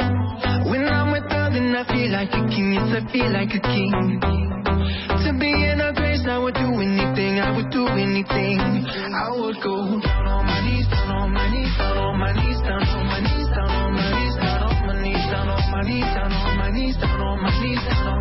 When 0.69 0.87
I'm 0.87 1.11
with 1.11 1.27
her, 1.29 1.49
then 1.51 1.75
I 1.75 1.83
feel 1.85 2.11
like 2.11 2.31
a 2.33 2.41
king. 2.49 2.73
Yes, 2.73 2.89
I 2.95 3.01
feel 3.11 3.29
like 3.31 3.51
a 3.53 3.61
king. 3.61 4.19
To 4.21 5.29
be 5.39 5.51
in 5.51 5.79
her 5.79 5.93
grace, 5.93 6.25
I 6.27 6.37
would 6.37 6.55
do 6.55 6.69
anything. 6.81 7.39
I 7.39 7.55
would 7.55 7.69
do 7.69 7.87
anything. 7.87 8.59
I 8.59 9.29
would 9.31 9.57
go 9.61 9.99
down 10.01 10.27
on 10.27 10.45
my 10.45 10.59
knees, 10.65 10.87
down 10.89 11.11
on 11.11 11.33
my 11.33 11.45
knees, 11.49 11.71
down 11.77 11.97
on 11.97 12.19
my 12.19 12.31
knees, 12.33 12.59
down 12.61 12.81
on 12.81 13.05
my 13.07 13.19
knees, 13.21 13.49
down 13.49 13.69
on 13.69 13.93
my 13.93 14.09
knees, 14.11 14.35
down 14.35 14.61
on 14.61 14.87
my 14.87 15.01
knees, 15.01 15.25
down 15.29 15.49
on 15.49 15.71
my 15.71 15.81
knees, 15.83 16.09
down 16.15 16.31
on 16.31 16.57
my 16.57 16.69
knees, 16.71 16.97
down 16.97 17.21
on 17.21 17.41
my 17.41 17.51
knees, 17.61 18.20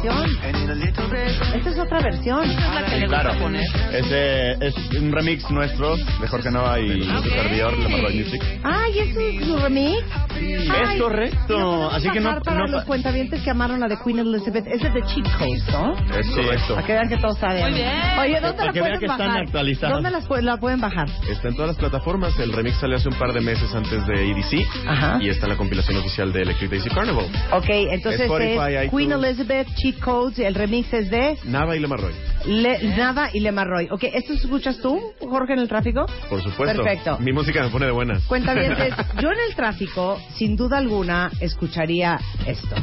and 0.00 0.82
Esta 1.54 1.70
es 1.70 1.78
otra 1.78 2.00
versión. 2.00 2.40
A 2.40 2.80
Esta 2.80 2.96
es 2.96 3.04
otra 3.04 3.22
versión. 3.22 3.52
Sí, 3.54 3.66
claro. 3.68 3.92
Ese 3.92 4.52
es 4.66 4.74
un 4.98 5.12
remix 5.12 5.50
nuestro 5.50 5.96
de 5.96 6.28
Jorge 6.28 6.50
Nova 6.50 6.80
y 6.80 7.02
su 7.02 7.28
servidor, 7.30 7.78
La 7.78 7.88
Marroy 7.88 8.14
Music. 8.16 8.42
Ay, 8.64 8.98
¿es 8.98 9.46
su, 9.46 9.56
remix? 9.58 10.02
Ay, 10.34 10.96
Es 10.96 11.02
correcto. 11.02 11.58
¿no 11.58 11.64
podemos 11.64 11.94
Así 11.94 12.10
que 12.10 12.20
no, 12.20 12.40
para 12.42 12.58
no- 12.58 12.66
los 12.68 12.84
cuentavientes 12.84 13.42
que 13.42 13.50
amaron 13.50 13.80
la 13.80 13.88
de 13.88 13.96
Queen 14.02 14.18
Elizabeth. 14.20 14.66
Ese 14.66 14.88
es 14.88 14.94
de 14.94 15.02
Cheat 15.02 15.38
Codes, 15.38 15.64
¿no? 15.70 15.94
Es 16.18 16.26
correcto. 16.30 16.74
Para 16.74 16.86
que 16.86 16.92
vean 16.94 17.08
que 17.08 17.16
todos 17.18 17.38
saben. 17.38 17.62
Muy 17.64 17.72
bien. 17.74 17.88
Oye, 18.18 18.40
¿dónde 18.40 18.52
Para 18.52 18.66
la 18.66 18.72
que 18.72 18.80
vean 18.80 18.92
pueden 18.92 18.98
que 19.00 19.06
están 19.06 19.18
bajar? 19.28 19.42
actualizadas. 19.42 19.94
¿Dónde 19.94 20.10
las 20.10 20.42
la 20.42 20.56
pueden 20.56 20.80
bajar? 20.80 21.08
Está 21.30 21.48
en 21.48 21.54
todas 21.54 21.68
las 21.68 21.76
plataformas. 21.76 22.38
El 22.38 22.52
remix 22.52 22.76
salió 22.78 22.96
hace 22.96 23.08
un 23.08 23.14
par 23.16 23.32
de 23.32 23.40
meses 23.40 23.72
antes 23.74 24.06
de 24.06 24.30
EDC. 24.30 24.66
Ajá. 24.88 25.18
Y 25.20 25.28
está 25.28 25.46
en 25.46 25.50
la 25.52 25.56
compilación 25.56 25.98
oficial 25.98 26.32
de 26.32 26.42
Electric 26.42 26.70
Daisy 26.70 26.88
Carnival. 26.90 27.26
Ok, 27.52 27.66
entonces 27.68 28.22
Spotify, 28.22 28.74
es 28.74 28.84
iTunes. 28.86 28.90
Queen 28.90 29.12
Elizabeth, 29.12 29.68
Cheat 29.82 29.98
Codes, 29.98 30.38
el 30.38 30.54
remix 30.54 30.92
es 30.92 31.10
de 31.10 31.36
Nava 31.44 31.74
y 31.76 31.80
Lemarroy. 31.80 32.12
Le- 32.46 32.94
Nava 32.96 33.30
y 33.32 33.40
Lemarroy. 33.40 33.88
Ok, 33.90 34.04
¿esto 34.04 34.32
escuchas 34.34 34.78
tú, 34.80 35.12
Jorge, 35.18 35.54
en 35.54 35.58
el 35.58 35.66
tráfico? 35.68 36.06
Por 36.30 36.40
supuesto. 36.40 36.84
Perfecto. 36.84 37.18
Mi 37.18 37.32
música 37.32 37.64
me 37.64 37.70
pone 37.70 37.86
de 37.86 37.92
buenas. 37.92 38.22
Cuentavientes, 38.26 38.94
yo 39.20 39.32
en 39.32 39.38
el 39.48 39.56
tráfico, 39.56 40.20
sin 40.36 40.54
duda 40.54 40.78
alguna, 40.78 41.32
escucharía 41.40 42.16
esto. 42.46 42.76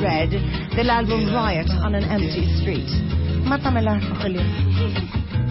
Misread 0.00 0.30
del 0.74 0.88
álbum 0.88 1.20
Riot 1.26 1.68
on 1.84 1.94
an 1.94 2.04
Empty 2.04 2.46
Street. 2.60 2.88
Mátamela, 3.44 3.98
Rogelio. 3.98 4.40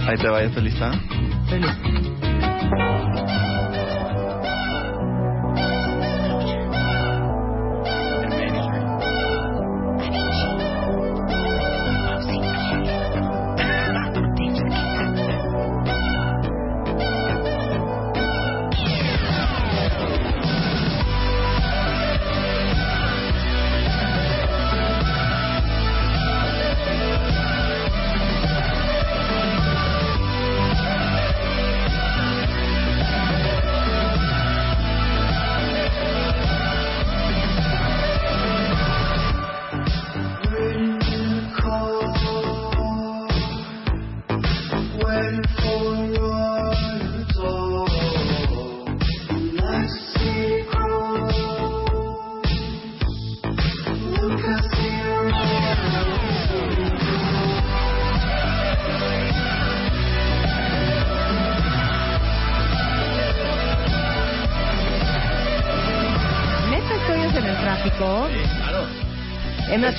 Ahí 0.08 0.18
te 0.18 0.28
va, 0.28 0.42
¿ya 0.42 0.48
está 0.48 0.60
lista? 0.60 0.92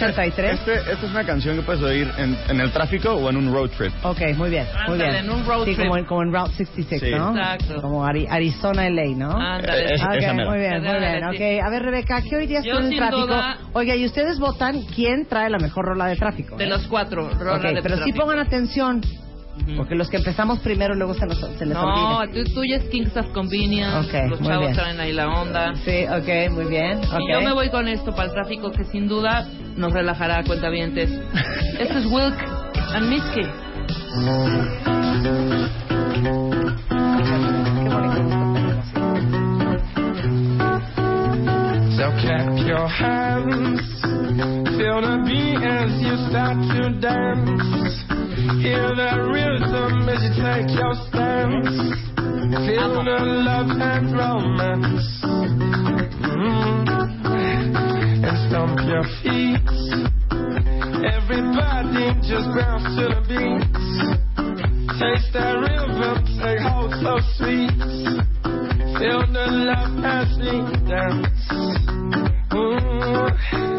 M83. 0.00 0.38
Este, 0.38 0.74
esta 0.74 0.92
es 1.06 1.10
una 1.10 1.24
canción 1.24 1.56
que 1.56 1.62
puedes 1.62 1.82
oír 1.82 2.10
en, 2.18 2.36
en 2.48 2.60
el 2.60 2.72
tráfico 2.72 3.12
o 3.12 3.28
en 3.30 3.36
un 3.36 3.52
road 3.52 3.70
trip. 3.76 3.92
Ok, 4.02 4.20
muy 4.36 4.50
bien, 4.50 4.66
muy 4.86 4.94
Ándale, 4.94 5.10
bien. 5.12 5.24
en 5.24 5.30
un 5.30 5.44
road 5.44 5.64
sí, 5.64 5.74
trip. 5.74 5.86
Como, 5.86 5.96
en, 5.96 6.04
como 6.04 6.22
en 6.22 6.32
Route 6.32 6.52
66, 6.56 7.00
Sí. 7.02 7.10
¿no? 7.18 7.30
Exacto. 7.30 7.80
Como 7.82 8.04
Ari- 8.06 8.26
Arizona, 8.30 8.88
LA, 8.88 9.04
¿no? 9.16 9.30
Ándale. 9.36 9.94
Es- 9.94 10.02
Ok, 10.02 10.14
esa 10.14 10.34
mera. 10.34 10.50
muy 10.50 10.58
bien, 10.58 10.72
muy 10.72 10.80
bien. 10.80 10.94
Ándale, 10.96 11.36
sí. 11.38 11.42
Ok, 11.60 11.64
a 11.66 11.70
ver, 11.70 11.82
Rebeca, 11.82 12.22
¿qué 12.22 12.36
oirías 12.36 12.64
Yo 12.64 12.72
tú 12.74 12.78
en 12.80 12.92
el 12.92 12.96
tráfico? 12.96 13.26
duda- 13.26 13.58
Oiga, 13.72 13.94
y 13.96 14.04
ustedes 14.06 14.38
votan 14.38 14.82
quién 14.94 15.26
trae 15.26 15.50
la 15.50 15.58
mejor 15.58 15.84
rola 15.84 16.06
de 16.06 16.16
tráfico. 16.16 16.56
De 16.56 16.64
¿eh? 16.64 16.68
los 16.68 16.86
cuatro, 16.86 17.30
rola 17.38 17.56
Ok, 17.56 17.62
de 17.62 17.82
pero 17.82 17.96
sí 17.96 18.02
tráfico. 18.04 18.18
pongan 18.20 18.38
atención, 18.40 19.00
porque 19.76 19.94
los 19.94 20.08
que 20.08 20.16
empezamos 20.16 20.58
primero 20.60 20.94
luego 20.94 21.12
se, 21.14 21.26
nos, 21.26 21.38
se 21.38 21.66
les 21.66 21.74
No, 21.74 21.82
olvida. 21.84 22.32
tú, 22.44 22.54
tuya 22.54 22.76
es 22.78 22.84
Kings 22.84 23.14
of 23.16 23.26
Convenience. 23.32 23.94
Ok, 24.08 24.30
los 24.30 24.40
muy 24.40 24.48
chavos 24.48 24.66
bien. 24.68 24.74
traen 24.76 25.00
ahí 25.00 25.12
la 25.12 25.28
onda. 25.28 25.74
Sí, 25.84 26.04
ok, 26.08 26.50
muy 26.52 26.64
bien. 26.64 26.98
ok. 26.98 27.20
Y 27.20 27.30
yo 27.32 27.40
me 27.42 27.52
voy 27.52 27.68
con 27.68 27.86
esto 27.86 28.12
para 28.14 28.28
el 28.28 28.32
tráfico 28.32 28.70
que 28.72 28.84
sin 28.84 29.06
duda 29.06 29.46
nos 29.80 29.92
relajará 29.92 30.44
cuentavientes. 30.44 31.10
Esto 31.78 31.98
es 31.98 32.06
Wilk 32.06 32.36
and 32.94 33.08
Misky. 33.08 33.44
So 41.96 42.10
clap 42.20 42.58
your 42.66 42.86
hands, 42.88 43.80
feel 44.76 45.00
the 45.00 45.24
beat 45.26 45.64
as 45.64 45.90
you 46.02 46.16
start 46.28 46.58
to 46.76 47.00
dance. 47.00 48.04
Hear 48.62 48.94
the 48.94 49.12
rhythm 49.32 50.08
as 50.08 50.22
you 50.22 50.32
take 50.44 50.70
your 50.78 50.94
stance. 51.08 52.09
Feel 52.50 53.04
the 53.04 53.18
love 53.46 53.70
and 53.70 54.12
romance. 54.12 55.22
Mm. 55.22 56.88
And 58.26 58.38
stomp 58.50 58.80
your 58.90 59.06
feet. 59.22 59.70
Everybody 61.14 62.10
just 62.26 62.50
bounce 62.58 62.90
to 62.98 63.06
the 63.06 63.22
beat. 63.30 63.62
Taste 64.98 65.30
that 65.32 65.54
rhythm, 65.62 66.26
take 66.42 66.58
hold 66.66 66.92
so 67.00 67.20
sweet. 67.38 67.70
Feel 68.98 69.22
the 69.30 69.46
love 69.70 70.04
as 70.04 70.30
we 70.40 70.54
dance. 70.90 71.46
Ooh. 72.52 73.69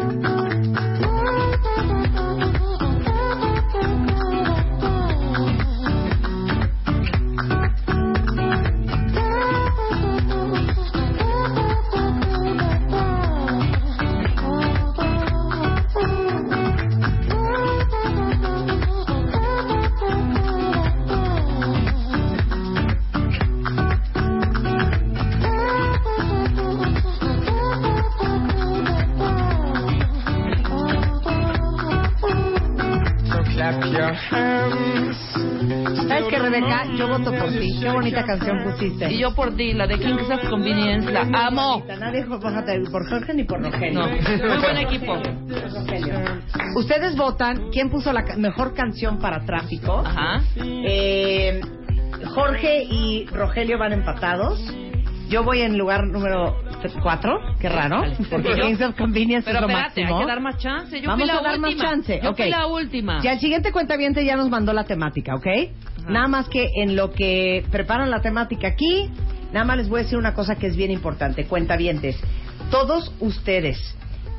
Qué 37.82 37.90
bonita 37.90 38.24
canción 38.24 38.62
pusiste. 38.62 39.12
Y 39.12 39.18
yo 39.18 39.34
por 39.34 39.54
ti, 39.56 39.72
la 39.72 39.86
de 39.86 39.98
Kings 39.98 40.30
of 40.30 40.48
Convenience, 40.48 41.10
la 41.10 41.22
amo. 41.46 41.84
Nadie 41.98 42.24
por, 42.24 42.40
por 42.40 43.08
Jorge 43.08 43.34
ni 43.34 43.44
por 43.44 43.62
Rogelio. 43.62 44.00
No, 44.00 44.06
muy 44.48 44.58
buen 44.58 44.76
equipo. 44.78 45.20
Ustedes 46.76 47.16
votan 47.16 47.70
quién 47.72 47.90
puso 47.90 48.12
la 48.12 48.22
mejor 48.36 48.74
canción 48.74 49.18
para 49.18 49.44
tráfico. 49.44 50.02
Ajá. 50.04 50.42
Eh, 50.56 51.60
Jorge 52.34 52.84
y 52.84 53.26
Rogelio 53.26 53.78
van 53.78 53.92
empatados. 53.92 54.60
Yo 55.28 55.42
voy 55.44 55.62
en 55.62 55.78
lugar 55.78 56.06
número 56.06 56.54
4, 57.02 57.38
qué 57.58 57.68
raro, 57.68 58.02
porque 58.30 58.54
Kings 58.60 58.82
of 58.82 58.96
Convenience 58.96 59.44
Pero 59.46 59.58
es 59.58 59.62
lo 59.62 59.68
espérate, 59.68 60.00
máximo. 60.02 60.18
hay 60.18 60.24
que 60.24 60.28
dar 60.30 60.40
más 60.40 60.58
chance. 60.58 61.00
Yo 61.00 61.08
Vamos 61.08 61.20
fui 61.20 61.26
la 61.26 61.38
a 61.38 61.42
dar 61.42 61.58
más 61.58 61.76
chance. 61.76 62.20
Yo 62.22 62.30
ok. 62.30 62.36
fui 62.36 62.50
la 62.50 62.66
última. 62.66 63.22
Ya 63.22 63.32
el 63.32 63.40
siguiente 63.40 63.72
cuentaviente 63.72 64.24
ya 64.26 64.36
nos 64.36 64.50
mandó 64.50 64.72
la 64.74 64.84
temática, 64.84 65.34
¿ok? 65.34 65.46
Nada 66.08 66.28
más 66.28 66.48
que 66.48 66.68
en 66.76 66.96
lo 66.96 67.12
que 67.12 67.64
preparan 67.70 68.10
la 68.10 68.20
temática 68.20 68.68
aquí, 68.68 69.10
nada 69.52 69.64
más 69.64 69.76
les 69.76 69.88
voy 69.88 70.00
a 70.00 70.02
decir 70.04 70.18
una 70.18 70.34
cosa 70.34 70.56
que 70.56 70.66
es 70.66 70.76
bien 70.76 70.90
importante. 70.90 71.46
Cuentavientes, 71.46 72.16
todos 72.70 73.14
ustedes 73.20 73.78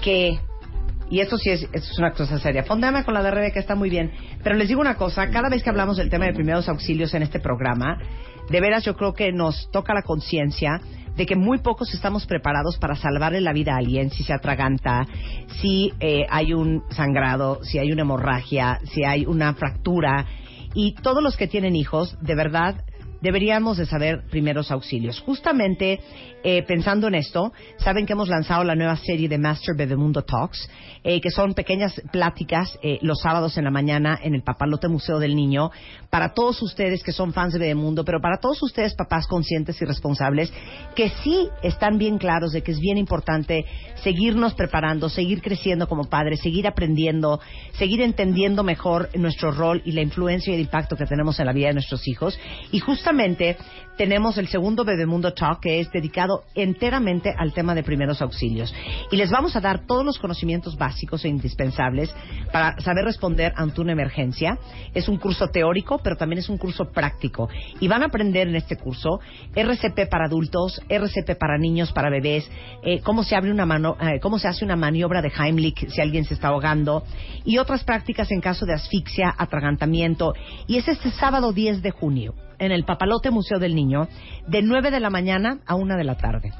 que 0.01 0.39
y 1.09 1.19
esto 1.19 1.37
sí 1.37 1.51
es, 1.51 1.61
esto 1.61 1.77
es 1.77 1.99
una 1.99 2.11
cosa 2.11 2.39
seria. 2.39 2.63
Fondame 2.63 3.03
con 3.03 3.13
la 3.13 3.21
de 3.21 3.29
Rebeca, 3.29 3.59
está 3.59 3.75
muy 3.75 3.89
bien. 3.89 4.11
Pero 4.43 4.55
les 4.55 4.67
digo 4.67 4.81
una 4.81 4.95
cosa, 4.95 5.29
cada 5.29 5.47
vez 5.47 5.61
que 5.61 5.69
hablamos 5.69 5.97
del 5.97 6.09
tema 6.09 6.25
de 6.25 6.33
primeros 6.33 6.67
auxilios 6.67 7.13
en 7.13 7.21
este 7.21 7.39
programa, 7.39 7.99
de 8.49 8.59
veras 8.59 8.83
yo 8.83 8.95
creo 8.95 9.13
que 9.13 9.31
nos 9.31 9.69
toca 9.71 9.93
la 9.93 10.01
conciencia 10.01 10.81
de 11.15 11.25
que 11.27 11.35
muy 11.35 11.59
pocos 11.59 11.93
estamos 11.93 12.25
preparados 12.25 12.77
para 12.77 12.95
salvarle 12.95 13.41
la 13.41 13.53
vida 13.53 13.73
a 13.73 13.77
alguien 13.77 14.09
si 14.09 14.23
se 14.23 14.33
atraganta, 14.33 15.05
si 15.61 15.93
eh, 15.99 16.25
hay 16.29 16.53
un 16.53 16.83
sangrado, 16.89 17.63
si 17.63 17.77
hay 17.77 17.91
una 17.91 18.01
hemorragia, 18.01 18.79
si 18.85 19.03
hay 19.03 19.25
una 19.25 19.53
fractura. 19.53 20.25
Y 20.73 20.93
todos 20.95 21.21
los 21.21 21.37
que 21.37 21.47
tienen 21.47 21.75
hijos, 21.75 22.17
de 22.21 22.35
verdad, 22.35 22.83
deberíamos 23.21 23.77
de 23.77 23.85
saber 23.85 24.25
primeros 24.29 24.69
auxilios. 24.69 25.19
Justamente 25.21 26.01
eh, 26.43 26.63
pensando 26.63 27.07
en 27.07 27.15
esto, 27.15 27.53
saben 27.77 28.05
que 28.05 28.13
hemos 28.13 28.27
lanzado 28.27 28.63
la 28.63 28.75
nueva 28.75 28.97
serie 28.97 29.29
de 29.29 29.37
Master 29.37 29.75
Bebemundo 29.77 30.23
Talks, 30.23 30.69
eh, 31.03 31.21
que 31.21 31.31
son 31.31 31.53
pequeñas 31.53 32.01
pláticas 32.11 32.77
eh, 32.81 32.99
los 33.01 33.21
sábados 33.21 33.57
en 33.57 33.63
la 33.63 33.71
mañana 33.71 34.19
en 34.21 34.35
el 34.35 34.43
Papalote 34.43 34.87
Museo 34.87 35.19
del 35.19 35.35
Niño, 35.35 35.71
para 36.09 36.33
todos 36.33 36.61
ustedes 36.61 37.01
que 37.01 37.11
son 37.11 37.33
fans 37.33 37.53
de 37.53 37.59
Bebemundo, 37.59 38.03
pero 38.03 38.19
para 38.19 38.39
todos 38.39 38.61
ustedes 38.61 38.93
papás 38.93 39.25
conscientes 39.27 39.81
y 39.81 39.85
responsables, 39.85 40.51
que 40.95 41.09
sí 41.23 41.47
están 41.61 41.97
bien 41.97 42.17
claros 42.17 42.51
de 42.51 42.61
que 42.61 42.71
es 42.71 42.79
bien 42.79 42.97
importante 42.97 43.65
seguirnos 44.03 44.53
preparando, 44.53 45.09
seguir 45.09 45.41
creciendo 45.41 45.87
como 45.87 46.09
padres, 46.09 46.41
seguir 46.41 46.67
aprendiendo, 46.67 47.39
seguir 47.73 48.01
entendiendo 48.01 48.63
mejor 48.63 49.09
nuestro 49.15 49.51
rol 49.51 49.81
y 49.85 49.93
la 49.93 50.01
influencia 50.01 50.51
y 50.51 50.55
el 50.55 50.61
impacto 50.61 50.95
que 50.95 51.05
tenemos 51.05 51.39
en 51.39 51.45
la 51.45 51.53
vida 51.53 51.67
de 51.67 51.73
nuestros 51.75 52.07
hijos. 52.07 52.37
Y 52.71 52.79
justamente 52.79 53.57
tenemos 53.97 54.37
el 54.37 54.47
segundo 54.47 54.83
Bebemundo 54.83 55.33
Talk 55.33 55.61
que 55.61 55.79
es 55.79 55.91
dedicado 55.91 56.43
enteramente 56.55 57.33
al 57.37 57.53
tema 57.53 57.75
de 57.75 57.83
primeros 57.83 58.21
auxilios. 58.21 58.73
Y 59.11 59.17
les 59.17 59.29
vamos 59.29 59.55
a 59.55 59.61
dar 59.61 59.85
todos 59.85 60.05
los 60.05 60.17
conocimientos 60.17 60.77
básicos 60.77 61.23
e 61.25 61.29
indispensables 61.29 62.13
para 62.51 62.79
saber 62.79 63.05
responder 63.05 63.53
ante 63.55 63.81
una 63.81 63.91
emergencia. 63.91 64.57
Es 64.93 65.07
un 65.07 65.17
curso 65.17 65.47
teórico, 65.47 65.99
pero 66.03 66.15
también 66.15 66.39
es 66.39 66.49
un 66.49 66.57
curso 66.57 66.91
práctico. 66.91 67.49
Y 67.79 67.87
van 67.87 68.03
a 68.03 68.07
aprender 68.07 68.47
en 68.47 68.55
este 68.55 68.77
curso 68.77 69.19
RCP 69.55 70.09
para 70.09 70.25
adultos, 70.25 70.81
RCP 70.89 71.37
para 71.37 71.57
niños, 71.57 71.91
para 71.91 72.09
bebés, 72.09 72.49
eh, 72.83 72.99
cómo 73.01 73.23
se 73.23 73.35
abre 73.35 73.51
una 73.51 73.65
mano, 73.65 73.95
eh, 74.01 74.19
cómo 74.19 74.39
se 74.39 74.47
hace 74.47 74.65
una 74.65 74.75
maniobra 74.75 75.21
de 75.21 75.31
Heimlich 75.37 75.89
si 75.89 76.01
alguien 76.01 76.25
se 76.25 76.33
está 76.33 76.49
ahogando 76.49 77.03
y 77.45 77.57
otras 77.57 77.83
prácticas 77.83 78.31
en 78.31 78.41
caso 78.41 78.65
de 78.65 78.73
asfixia, 78.73 79.33
atragantamiento. 79.37 80.33
Y 80.67 80.77
es 80.77 80.87
este 80.87 81.11
sábado 81.11 81.53
10 81.53 81.81
de 81.81 81.91
junio 81.91 82.33
en 82.59 82.71
el 82.71 82.85
Papalote 82.85 83.31
Museo 83.31 83.59
del 83.59 83.75
Niño 83.75 84.07
de 84.47 84.61
9 84.61 84.91
de 84.91 84.99
la 84.99 85.09
mañana 85.09 85.59
a 85.65 85.75
1 85.75 85.97
de 85.97 86.03
la 86.03 86.15
tarde. 86.15 86.51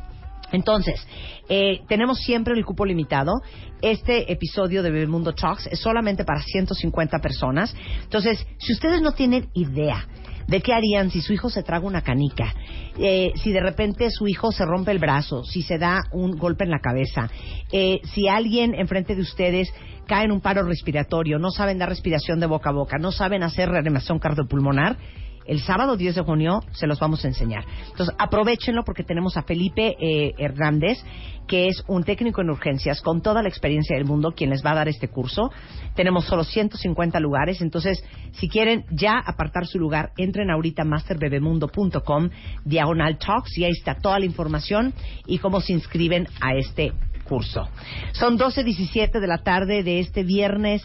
Entonces, 0.53 1.05
eh, 1.49 1.81
tenemos 1.87 2.19
siempre 2.19 2.53
el 2.53 2.63
cupo 2.63 2.85
limitado. 2.85 3.33
Este 3.81 4.31
episodio 4.31 4.83
de 4.83 4.91
Bebemundo 4.91 5.33
Talks 5.33 5.67
es 5.67 5.79
solamente 5.79 6.23
para 6.23 6.41
150 6.41 7.19
personas. 7.19 7.75
Entonces, 8.03 8.45
si 8.59 8.73
ustedes 8.73 9.01
no 9.01 9.13
tienen 9.13 9.49
idea 9.55 10.07
de 10.47 10.61
qué 10.61 10.73
harían 10.73 11.09
si 11.09 11.21
su 11.21 11.33
hijo 11.33 11.49
se 11.49 11.63
traga 11.63 11.87
una 11.87 12.01
canica, 12.01 12.53
eh, 12.99 13.31
si 13.35 13.51
de 13.51 13.61
repente 13.61 14.11
su 14.11 14.27
hijo 14.27 14.51
se 14.51 14.65
rompe 14.65 14.91
el 14.91 14.99
brazo, 14.99 15.43
si 15.43 15.63
se 15.63 15.79
da 15.79 16.03
un 16.11 16.37
golpe 16.37 16.65
en 16.65 16.69
la 16.69 16.79
cabeza, 16.79 17.29
eh, 17.71 17.99
si 18.13 18.27
alguien 18.27 18.75
enfrente 18.75 19.15
de 19.15 19.21
ustedes 19.21 19.73
cae 20.05 20.25
en 20.25 20.31
un 20.31 20.41
paro 20.41 20.63
respiratorio, 20.63 21.39
no 21.39 21.49
saben 21.49 21.79
dar 21.79 21.89
respiración 21.89 22.39
de 22.39 22.45
boca 22.45 22.69
a 22.69 22.73
boca, 22.73 22.97
no 22.99 23.11
saben 23.11 23.41
hacer 23.41 23.69
reanimación 23.69 24.19
cardiopulmonar, 24.19 24.97
el 25.45 25.61
sábado 25.61 25.97
10 25.97 26.15
de 26.15 26.21
junio 26.21 26.61
se 26.71 26.87
los 26.87 26.99
vamos 26.99 27.23
a 27.25 27.27
enseñar. 27.27 27.65
Entonces, 27.89 28.15
aprovechenlo 28.17 28.83
porque 28.83 29.03
tenemos 29.03 29.37
a 29.37 29.43
Felipe 29.43 29.95
eh, 29.99 30.33
Hernández, 30.37 31.03
que 31.47 31.67
es 31.67 31.83
un 31.87 32.03
técnico 32.03 32.41
en 32.41 32.49
urgencias 32.49 33.01
con 33.01 33.21
toda 33.21 33.41
la 33.41 33.49
experiencia 33.49 33.97
del 33.97 34.05
mundo, 34.05 34.33
quien 34.35 34.49
les 34.49 34.65
va 34.65 34.71
a 34.71 34.75
dar 34.75 34.87
este 34.87 35.09
curso. 35.09 35.51
Tenemos 35.95 36.25
solo 36.25 36.43
150 36.43 37.19
lugares, 37.19 37.61
entonces, 37.61 38.03
si 38.33 38.47
quieren 38.47 38.85
ya 38.91 39.19
apartar 39.19 39.67
su 39.67 39.79
lugar, 39.79 40.11
entren 40.17 40.49
ahorita 40.49 40.83
a 40.83 40.85
masterbebemundo.com, 40.85 42.29
diagonal 42.65 43.17
talks, 43.17 43.57
y 43.57 43.65
ahí 43.65 43.71
está 43.71 43.95
toda 43.95 44.19
la 44.19 44.25
información 44.25 44.93
y 45.25 45.39
cómo 45.39 45.61
se 45.61 45.73
inscriben 45.73 46.27
a 46.41 46.55
este 46.55 46.93
curso. 47.23 47.67
Son 48.13 48.37
12.17 48.37 49.19
de 49.19 49.27
la 49.27 49.39
tarde 49.39 49.83
de 49.83 49.99
este 49.99 50.23
viernes 50.23 50.81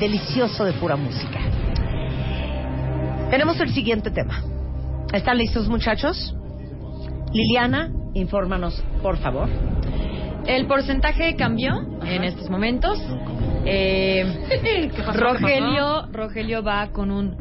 delicioso 0.00 0.64
de 0.64 0.72
pura 0.74 0.96
música. 0.96 1.65
Tenemos 3.30 3.58
el 3.60 3.70
siguiente 3.70 4.10
tema. 4.10 4.42
¿Están 5.12 5.38
listos, 5.38 5.68
muchachos? 5.68 6.34
Liliana, 7.32 7.90
infórmanos, 8.14 8.82
por 9.02 9.16
favor. 9.18 9.48
El 10.46 10.66
porcentaje 10.66 11.34
cambió 11.34 11.74
en 12.04 12.22
estos 12.22 12.48
momentos. 12.48 13.02
Eh. 13.64 14.90
Rogelio, 15.14 16.06
Rogelio 16.12 16.62
va 16.62 16.92
con 16.92 17.10
un 17.10 17.36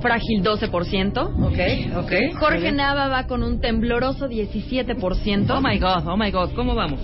frágil 0.00 0.42
12%. 0.42 1.16
Ok, 1.42 2.04
ok. 2.04 2.38
Jorge 2.38 2.72
Nava 2.72 3.08
va 3.08 3.26
con 3.26 3.42
un 3.42 3.60
tembloroso 3.60 4.28
17%. 4.28 5.50
Oh 5.50 5.60
my 5.62 5.78
god, 5.78 6.06
oh 6.06 6.16
my 6.18 6.30
god, 6.30 6.52
¿cómo 6.54 6.74
vamos? 6.74 7.00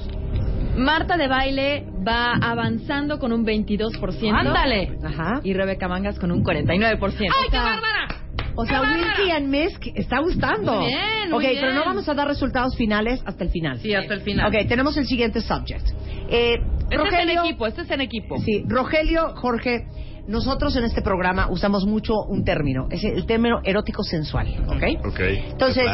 Marta 0.76 1.16
de 1.16 1.28
baile 1.28 1.84
va 2.06 2.32
avanzando 2.34 3.18
con 3.18 3.32
un 3.32 3.44
22%. 3.44 4.32
¡Ándale! 4.32 4.96
Ajá. 5.04 5.40
Y 5.42 5.52
Rebeca 5.52 5.88
Mangas 5.88 6.18
con 6.18 6.30
un 6.30 6.42
49%. 6.44 6.98
¡Ay, 7.00 7.48
qué 7.50 7.56
bárbara! 7.58 8.08
O 8.56 8.64
sea. 8.66 8.82
Wilkie 8.82 9.30
and 9.32 9.48
Misk 9.48 9.86
está 9.94 10.20
gustando. 10.20 10.80
Muy 10.80 10.86
bien, 10.86 11.30
muy 11.30 11.44
ok, 11.46 11.52
pero 11.60 11.74
no 11.74 11.84
vamos 11.84 12.08
a 12.08 12.14
dar 12.14 12.26
resultados 12.28 12.76
finales 12.76 13.22
hasta 13.24 13.44
el 13.44 13.50
final. 13.50 13.78
Sí, 13.78 13.94
hasta 13.94 14.14
el 14.14 14.20
final. 14.22 14.46
Ok, 14.48 14.68
tenemos 14.68 14.96
el 14.96 15.06
siguiente 15.06 15.40
subject. 15.40 15.86
Eh, 16.28 16.56
Este 16.90 17.08
es 17.08 17.14
en 17.22 17.30
equipo, 17.30 17.66
este 17.66 17.82
es 17.82 17.90
en 17.90 18.00
equipo. 18.00 18.38
Sí, 18.40 18.64
Rogelio, 18.66 19.34
Jorge, 19.36 19.86
nosotros 20.26 20.76
en 20.76 20.84
este 20.84 21.02
programa 21.02 21.48
usamos 21.50 21.86
mucho 21.86 22.14
un 22.28 22.44
término, 22.44 22.86
es 22.90 23.02
el 23.04 23.26
término 23.26 23.60
erótico 23.64 24.02
sensual, 24.02 24.48
¿ok? 24.68 25.06
Ok. 25.06 25.20
Entonces, 25.52 25.84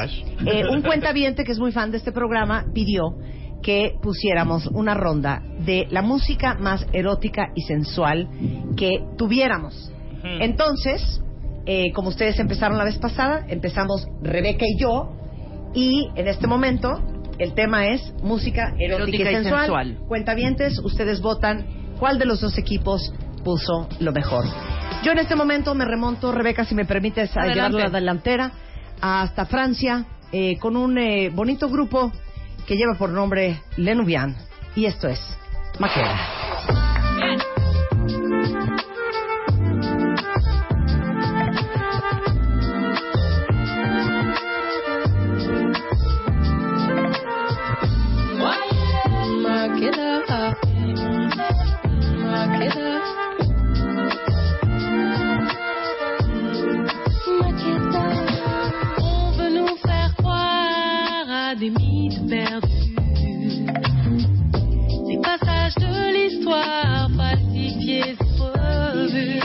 eh, 0.47 0.65
un 0.71 0.83
cuentaviente 0.83 1.45
que 1.45 1.53
es 1.53 1.59
muy 1.59 1.73
fan 1.73 1.91
de 1.91 1.99
este 1.99 2.13
programa 2.13 2.65
pidió 2.75 3.05
que 3.67 3.97
pusiéramos 4.01 4.69
una 4.69 4.95
ronda 4.95 5.43
de 5.59 5.89
la 5.91 6.01
música 6.01 6.55
más 6.55 6.87
erótica 6.93 7.49
y 7.57 7.63
sensual 7.63 8.29
que 8.77 9.01
tuviéramos. 9.19 9.91
Entonces, 10.23 11.21
eh, 11.67 11.91
como 11.93 12.11
ustedes 12.11 12.39
empezaron 12.39 12.79
la 12.79 12.85
vez 12.85 12.97
pasada, 12.99 13.45
empezamos 13.49 14.07
Rebeca 14.23 14.65
y 14.69 14.81
yo, 14.81 15.11
y 15.75 16.09
en 16.15 16.29
este 16.29 16.47
momento 16.47 17.03
el 17.41 17.55
tema 17.55 17.89
es 17.89 18.15
música 18.23 18.73
erótica, 18.79 18.95
Erótica 19.03 19.17
y 19.19 19.33
y 19.33 19.35
sensual. 19.35 19.61
sensual. 19.63 19.99
Cuentavientes, 20.07 20.79
ustedes 20.79 21.21
votan 21.21 21.67
cuál 21.99 22.21
de 22.21 22.25
los 22.25 22.41
dos 22.41 22.57
equipos 22.59 23.13
puso 23.43 23.89
lo 23.99 24.13
mejor. 24.13 24.45
Yo 25.03 25.11
en 25.11 25.19
este 25.19 25.35
momento 25.35 25.75
me 25.75 25.85
remonto, 25.85 26.31
Rebeca, 26.31 26.65
si 26.65 26.77
me 26.77 26.85
permites, 26.85 27.37
a 27.37 27.41
Adelante. 27.41 27.79
llevar 27.79 27.91
la 27.93 27.99
delantera 27.99 28.53
hasta 29.01 29.45
Francia 29.47 30.07
eh, 30.31 30.57
con 30.59 30.77
un 30.77 30.99
eh, 30.99 31.31
bonito 31.31 31.69
grupo 31.69 32.13
que 32.67 32.77
lleva 32.77 32.95
por 32.95 33.11
nombre 33.11 33.63
Lenubian. 33.77 34.37
Y 34.75 34.87
esto 34.87 35.09
es 35.09 35.21
Maqueda. 35.79 37.56
Perdus. 62.29 62.95
Des 65.07 65.19
passages 65.19 65.75
de 65.77 66.13
l'histoire 66.15 67.09
falsifiés 67.17 68.17
revus. 68.39 69.41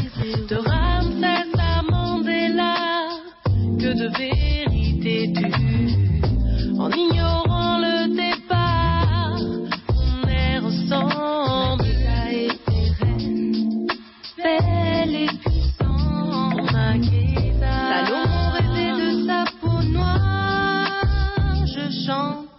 De 0.49 0.57
Ramsès 0.57 1.51
à 1.57 1.81
Mandela, 1.83 3.07
que 3.79 3.93
de 3.93 4.09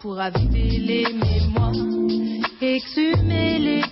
pour 0.02 0.18
aviver 0.18 0.78
les 0.78 1.04
mémoires, 1.12 1.72
exhumer 2.60 3.58
les 3.60 3.82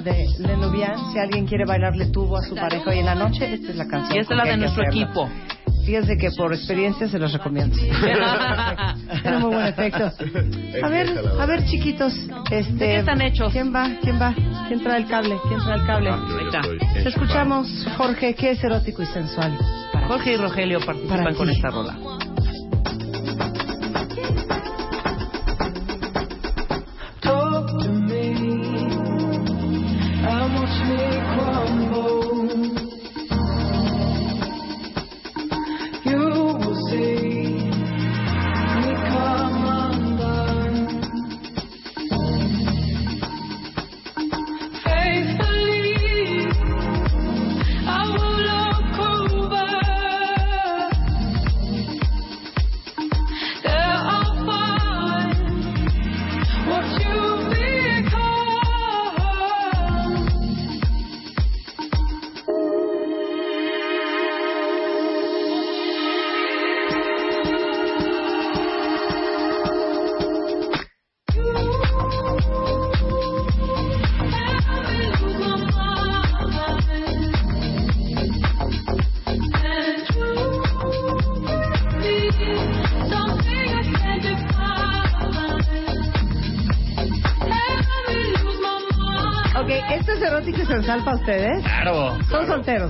De 0.00 0.26
Lenubian. 0.38 1.12
Si 1.12 1.18
alguien 1.18 1.46
quiere 1.46 1.64
bailarle 1.66 2.06
tubo 2.06 2.38
a 2.38 2.42
su 2.42 2.54
pareja 2.54 2.90
hoy 2.90 2.98
en 2.98 3.06
la 3.06 3.14
noche, 3.14 3.52
esta 3.52 3.70
es 3.70 3.76
la 3.76 3.86
canción. 3.86 4.16
Y 4.16 4.20
esta 4.20 4.34
es 4.34 4.38
la 4.38 4.44
de 4.44 4.56
nuestro 4.56 4.82
hacerlo. 4.82 5.02
equipo. 5.02 5.28
Fíjense 5.84 6.16
que 6.16 6.30
por 6.30 6.52
experiencia 6.54 7.08
se 7.08 7.18
los 7.18 7.32
recomiendo. 7.32 7.76
Tiene 9.22 9.38
muy 9.38 9.54
buen 9.54 9.66
efecto. 9.66 10.12
A 10.82 10.88
ver, 10.88 11.08
a 11.40 11.46
ver, 11.46 11.64
chiquitos, 11.64 12.14
este, 12.50 12.78
qué 12.78 12.98
están 12.98 13.20
hechos? 13.20 13.52
¿Quién 13.52 13.74
va? 13.74 13.90
¿Quién 14.00 14.20
va? 14.20 14.34
¿Quién 14.68 14.82
trae 14.82 14.98
el 14.98 15.06
cable? 15.08 15.36
¿Quién 15.48 15.60
trae 15.60 15.80
el 15.80 15.86
cable? 15.86 16.10
Está. 16.46 16.60
Te 17.02 17.08
escuchamos, 17.08 17.68
Jorge. 17.96 18.34
¿Qué 18.34 18.52
es 18.52 18.62
erótico 18.62 19.02
y 19.02 19.06
sensual? 19.06 19.58
Jorge 20.06 20.34
y 20.34 20.36
Rogelio 20.36 20.78
participan 20.84 21.34
con 21.34 21.50
esta 21.50 21.68
rola. 21.70 21.96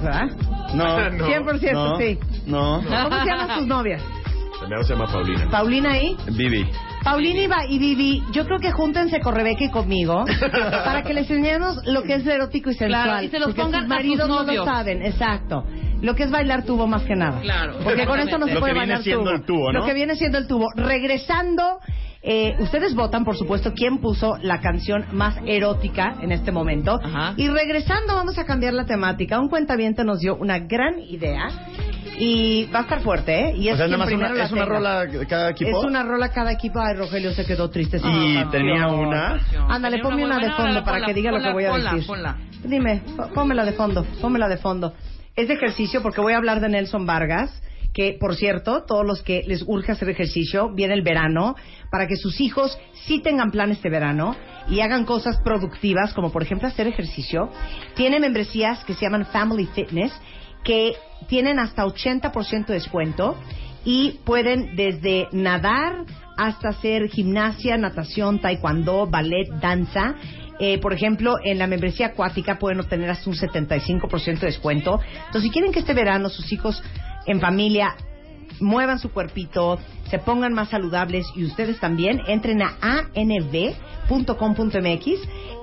¿Verdad? 0.03 0.27
No. 0.75 1.11
No. 1.13 1.27
100% 1.27 1.73
No. 1.73 1.97
sí. 1.99 2.19
No. 2.47 2.81
¿Cómo 2.83 3.19
se 3.21 3.27
llaman 3.27 3.59
tus 3.59 3.67
novias? 3.67 4.03
La 4.63 4.69
mía 4.69 4.85
se 4.85 4.95
llama 4.95 5.07
Paulina. 5.11 5.49
Paulina 5.51 5.99
y 5.99 6.17
Vivi. 6.31 6.67
Paulina 7.03 7.65
y 7.69 7.79
Vivi, 7.81 8.23
yo 8.33 8.45
creo 8.47 8.59
que 8.61 8.71
júntense 8.71 9.19
con 9.21 9.35
Rebeca 9.35 9.65
y 9.65 9.71
conmigo 9.71 10.25
para 10.85 11.03
que 11.03 11.13
les 11.15 11.29
enseñemos 11.29 11.77
lo 11.85 12.05
que 12.05 12.15
es 12.15 12.27
erótico 12.27 12.71
y 12.71 12.75
sensual. 12.75 13.03
Claro, 13.05 13.23
y 13.25 13.29
se 13.29 13.39
los 13.41 13.49
porque 13.49 13.63
pongan 13.63 13.83
sus 13.83 13.91
a 13.91 13.95
maridos 13.97 14.21
sus 14.21 14.29
no 14.29 14.41
lo 14.43 14.47
novios. 14.47 14.65
saben, 14.65 15.03
exacto. 15.03 15.65
Lo 16.01 16.15
que 16.15 16.23
es 16.25 16.31
bailar 16.31 16.65
tubo 16.65 16.87
más 16.87 17.03
que 17.03 17.17
nada. 17.17 17.41
Claro. 17.41 17.75
Porque 17.83 18.07
con 18.07 18.19
esto 18.21 18.39
no 18.39 18.47
se 18.47 18.55
Lo 18.55 18.61
puede 18.61 18.73
que 18.73 18.79
viene 18.79 18.93
bailar 18.95 19.03
siendo 19.03 19.25
tubo. 19.25 19.35
el 19.37 19.45
tubo, 19.45 19.73
¿no? 19.73 19.79
Lo 19.81 19.85
que 19.87 19.95
viene 19.95 20.15
siendo 20.15 20.39
el 20.39 20.47
tubo. 20.47 20.67
Regresando, 20.77 21.81
eh, 22.23 22.55
ustedes 22.61 22.95
votan, 22.95 23.25
por 23.25 23.37
supuesto, 23.37 23.73
quién 23.75 23.99
puso 23.99 24.37
la 24.43 24.61
canción 24.61 25.07
más 25.13 25.37
erótica 25.47 26.15
en 26.21 26.31
este 26.33 26.53
momento. 26.53 27.01
Ajá. 27.03 27.35
Y 27.37 27.49
regresando, 27.49 28.15
vamos 28.15 28.39
a 28.39 28.45
cambiar 28.45 28.75
la 28.75 28.85
temática. 28.87 29.41
Un 29.41 29.49
cuentaviente 29.49 30.05
nos 30.05 30.21
dio 30.21 30.37
una 30.37 30.59
gran 30.61 31.01
idea. 31.01 31.49
Y 32.19 32.67
va 32.73 32.81
a 32.81 32.83
estar 32.83 33.01
fuerte, 33.01 33.49
¿eh? 33.49 33.55
Y 33.57 33.71
O 33.71 33.77
sea, 33.77 33.87
es 33.87 33.89
quien 33.89 33.99
más 33.99 34.13
una, 34.13 34.33
la 34.33 34.45
es 34.45 34.53
una 34.53 34.65
tenga. 34.65 34.75
rola 34.77 35.07
cada 35.29 35.51
equipo. 35.51 35.79
Es 35.79 35.85
una 35.85 36.03
rola 36.05 36.29
cada 36.29 36.53
equipo. 36.53 36.79
Ay, 36.81 36.95
Rogelio 36.95 37.33
se 37.33 37.45
quedó 37.45 37.71
triste. 37.71 37.99
sin 37.99 38.11
Y 38.11 38.45
tenía 38.51 38.87
una. 38.89 39.41
Ándale, 39.69 39.99
ponme 39.99 40.25
una 40.25 40.39
de 40.39 40.51
fondo 40.53 40.85
para 40.85 40.99
ponla, 40.99 41.07
que 41.07 41.15
diga 41.15 41.33
lo 41.33 41.41
que 41.41 41.53
voy 41.53 41.65
a 41.65 41.71
ponla, 41.71 41.93
decir. 41.95 42.07
ponla. 42.07 42.37
Dime, 42.65 43.03
pónmela 43.35 43.65
de 43.65 43.73
fondo, 43.73 44.05
pónmela 44.21 44.49
de 44.49 44.59
fondo. 44.59 44.93
Es 45.35 45.49
de 45.49 45.55
ejercicio 45.55 46.03
porque 46.03 46.21
voy 46.21 46.35
a 46.35 46.37
hablar 46.37 46.61
de 46.61 46.69
Nelson 46.69 47.07
Vargas, 47.07 47.63
que 47.93 48.17
por 48.19 48.37
cierto, 48.37 48.85
todos 48.85 49.07
los 49.07 49.23
que 49.23 49.43
les 49.47 49.63
urge 49.67 49.93
hacer 49.93 50.09
ejercicio, 50.09 50.71
viene 50.73 50.95
el 50.95 51.03
verano, 51.03 51.57
para 51.91 52.07
que 52.07 52.17
sus 52.17 52.41
hijos 52.41 52.79
sí 53.07 53.21
tengan 53.21 53.51
plan 53.51 53.71
este 53.71 53.91
verano 53.91 54.35
y 54.69 54.81
hagan 54.81 55.05
cosas 55.05 55.39
productivas, 55.43 56.15
como 56.15 56.33
por 56.33 56.43
ejemplo 56.43 56.69
hacer 56.69 56.87
ejercicio. 56.87 57.51
Tiene 57.95 58.19
membresías 58.19 58.83
que 58.85 58.95
se 58.95 59.03
llaman 59.03 59.27
Family 59.27 59.67
Fitness, 59.75 60.13
que 60.65 60.95
tienen 61.29 61.59
hasta 61.59 61.85
80% 61.85 62.67
de 62.67 62.75
descuento 62.75 63.37
y 63.85 64.21
pueden 64.25 64.77
desde 64.77 65.29
nadar 65.33 66.05
hasta 66.37 66.71
hacer 66.71 67.09
gimnasia, 67.09 67.77
natación, 67.77 68.41
taekwondo, 68.41 69.07
ballet, 69.07 69.49
danza. 69.61 70.15
Eh, 70.59 70.79
por 70.79 70.93
ejemplo, 70.93 71.37
en 71.45 71.59
la 71.59 71.67
membresía 71.67 72.09
acuática 72.09 72.59
pueden 72.59 72.81
obtener 72.81 73.11
hasta 73.11 73.29
un 73.29 73.37
75% 73.37 74.41
de 74.41 74.47
descuento. 74.47 75.01
Entonces, 75.27 75.43
si 75.43 75.51
quieren 75.51 75.73
que 75.73 75.81
este 75.81 75.95
verano 75.95 76.29
sus 76.29 76.53
hijos 76.53 76.83
en 77.27 77.41
familia 77.41 77.95
muevan 78.61 78.99
su 78.99 79.11
cuerpito, 79.11 79.79
se 80.09 80.19
pongan 80.19 80.53
más 80.53 80.69
saludables 80.69 81.27
y 81.35 81.45
ustedes 81.45 81.81
también, 81.81 82.21
entren 82.27 82.63
a 82.63 82.77
anv.com.mx. 82.83 83.77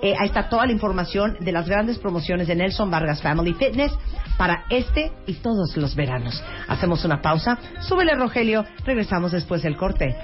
Eh, 0.01 0.15
ahí 0.17 0.27
está 0.27 0.49
toda 0.49 0.65
la 0.65 0.71
información 0.71 1.37
de 1.39 1.51
las 1.51 1.67
grandes 1.67 1.99
promociones 1.99 2.47
de 2.47 2.55
Nelson 2.55 2.89
Vargas 2.89 3.21
Family 3.21 3.53
Fitness 3.53 3.91
para 4.37 4.65
este 4.69 5.11
y 5.27 5.33
todos 5.35 5.75
los 5.77 5.95
veranos. 5.95 6.41
Hacemos 6.67 7.03
una 7.05 7.21
pausa. 7.21 7.57
Súbele, 7.81 8.15
Rogelio. 8.15 8.65
Regresamos 8.85 9.31
después 9.31 9.61
del 9.61 9.75
corte. 9.75 10.15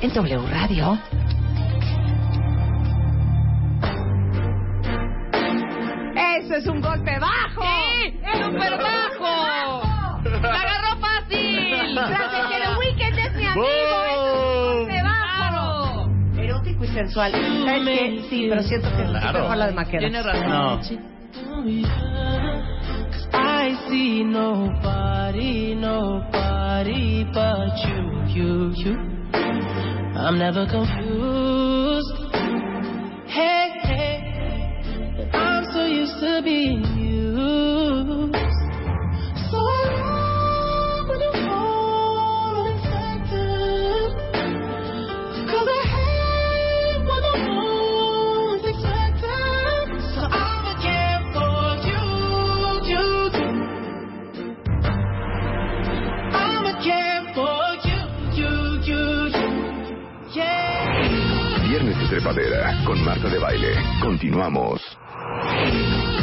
En 0.00 0.12
W 0.12 0.46
Radio. 0.50 0.98
¡Eso 6.16 6.54
es 6.54 6.66
un 6.66 6.80
golpe 6.80 7.18
bajo! 7.18 7.62
¡Sí! 7.62 8.18
¡Súper 8.42 8.78
bajo! 8.78 9.07
Sensual. 16.98 17.32
¿Sabes 17.32 17.86
qué? 17.86 18.22
Sí, 18.28 18.46
pero 18.48 18.62
siento 18.62 18.88
que 18.96 19.02
es 19.02 19.10
Claro. 19.10 19.40
mejor 19.42 19.56
la 19.56 19.66
de 19.66 19.72
Maqueda. 19.72 19.98
Tiene 20.00 20.22
razón. 20.22 20.48
No. 20.48 20.80
I 23.32 23.76
see 23.88 24.24
nobody, 24.24 25.74
nobody 25.74 27.24
but 27.32 27.76
you, 27.86 28.24
you, 28.34 28.72
you. 28.76 28.94
I'm 30.16 30.38
never 30.38 30.66
confused. 30.66 32.14
Hey, 33.26 33.70
hey, 33.84 35.30
I'm 35.32 35.64
so 35.72 35.84
used 35.86 36.18
to 36.20 36.42
being 36.42 36.82
used. 36.96 37.07
Trepadera 62.18 62.82
con 62.84 63.00
Marta 63.04 63.28
de 63.28 63.38
Baile. 63.38 63.74
Continuamos. 64.00 64.82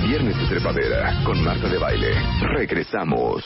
Viernes 0.05 0.37
de 0.37 0.45
Trepadera 0.47 1.23
con 1.23 1.41
Marta 1.41 1.69
de 1.69 1.77
Baile. 1.77 2.13
Regresamos. 2.53 3.41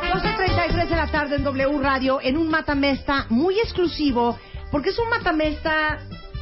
12.33 0.00 0.88
de 0.88 0.96
la 0.96 1.08
tarde 1.08 1.36
en 1.36 1.44
W 1.44 1.78
Radio 1.78 2.20
en 2.22 2.38
un 2.38 2.48
matamesta 2.48 3.26
muy 3.28 3.58
exclusivo 3.58 4.38
porque 4.70 4.88
es 4.88 4.98
un 4.98 5.10
matamesta 5.10 5.98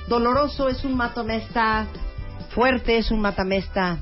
doloroso, 0.06 0.68
es 0.68 0.84
un 0.84 0.96
matamesta 0.96 1.88
fuerte, 2.50 2.98
es 2.98 3.10
un 3.10 3.20
matamesta 3.20 3.98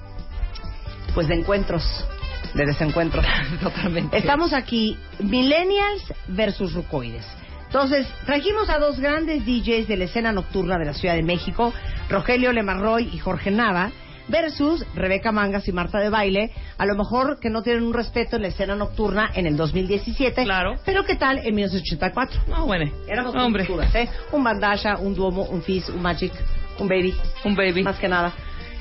pues 1.15 1.27
de 1.27 1.36
encuentros, 1.36 2.06
de 2.55 2.66
desencuentros. 2.66 3.24
Totalmente. 3.62 4.16
Estamos 4.16 4.52
aquí, 4.52 4.97
Millennials 5.20 6.02
versus 6.28 6.72
Rucoides. 6.74 7.26
Entonces, 7.66 8.06
trajimos 8.24 8.68
a 8.70 8.78
dos 8.78 9.01
grandes 9.01 9.44
DJs 9.44 9.89
de 9.89 9.97
la 9.97 10.05
escena 10.05 10.31
nocturna 10.32 10.78
de 10.78 10.85
la 10.85 10.94
Ciudad 10.94 11.16
de 11.16 11.22
México, 11.24 11.72
Rogelio 12.09 12.52
Lemarroy 12.52 13.09
y 13.12 13.18
Jorge 13.18 13.51
Nava, 13.51 13.90
versus 14.28 14.86
Rebeca 14.94 15.32
Mangas 15.32 15.66
y 15.68 15.72
Marta 15.72 15.98
de 15.98 16.09
Baile, 16.09 16.51
a 16.78 16.86
lo 16.86 16.94
mejor 16.94 17.40
que 17.40 17.51
no 17.51 17.62
tienen 17.62 17.82
un 17.82 17.93
respeto 17.93 18.36
en 18.36 18.43
la 18.43 18.48
escena 18.48 18.74
nocturna 18.76 19.31
en 19.35 19.47
el 19.47 19.56
2017, 19.56 20.44
Claro. 20.44 20.76
pero 20.86 21.05
¿qué 21.05 21.16
tal 21.16 21.39
en 21.39 21.55
1984? 21.55 22.43
No, 22.47 22.64
bueno. 22.64 22.90
Éramos 23.09 23.35
Hombre. 23.35 23.64
oscuras, 23.64 23.94
¿eh? 23.97 24.09
Un 24.32 24.43
Bandasha, 24.44 24.97
un 24.98 25.14
Duomo, 25.14 25.43
un 25.43 25.60
Fizz, 25.62 25.89
un 25.90 26.01
Magic, 26.01 26.32
un 26.78 26.89
Baby, 26.89 27.12
Un 27.44 27.55
baby. 27.56 27.82
más 27.82 27.98
que 27.98 28.09
nada. 28.09 28.32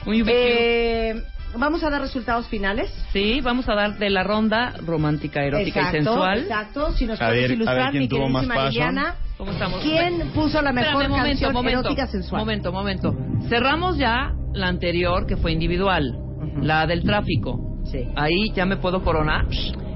Un. 0.05 0.23
Eh, 0.27 1.15
Vamos 1.57 1.83
a 1.83 1.89
dar 1.89 2.01
resultados 2.01 2.47
finales. 2.47 2.91
Sí, 3.13 3.39
vamos 3.41 3.67
a 3.69 3.75
dar 3.75 3.97
de 3.97 4.09
la 4.09 4.23
ronda 4.23 4.73
romántica, 4.85 5.43
erótica 5.43 5.79
exacto, 5.81 5.97
y 5.97 6.03
sensual. 6.03 6.39
Exacto. 6.39 6.91
Si 6.93 7.05
nos 7.05 7.21
A 7.21 7.25
puedes 7.27 7.41
ver- 7.41 7.51
a 7.51 7.53
ilustrar, 7.53 7.77
ver 7.77 7.89
quién 7.91 8.01
mi 8.03 8.07
tuvo 8.07 8.29
más. 8.29 8.47
Liliana, 8.71 9.15
¿Cómo 9.37 9.51
estamos? 9.51 9.81
¿quién 9.81 10.29
puso 10.33 10.61
la 10.61 10.71
mejor 10.71 10.91
Espérame, 11.03 11.09
momento, 11.11 11.27
canción 11.29 11.53
momento, 11.53 11.79
erótica 11.81 12.07
sensual? 12.07 12.41
Momento, 12.41 12.71
momento. 12.71 13.15
Cerramos 13.49 13.97
ya 13.97 14.31
la 14.53 14.67
anterior, 14.67 15.25
que 15.27 15.37
fue 15.37 15.51
individual, 15.51 16.17
la 16.61 16.85
del 16.87 17.03
tráfico. 17.03 17.59
Sí. 17.85 18.07
Ahí 18.15 18.51
ya 18.53 18.65
me 18.65 18.77
puedo 18.77 19.03
coronar. 19.03 19.45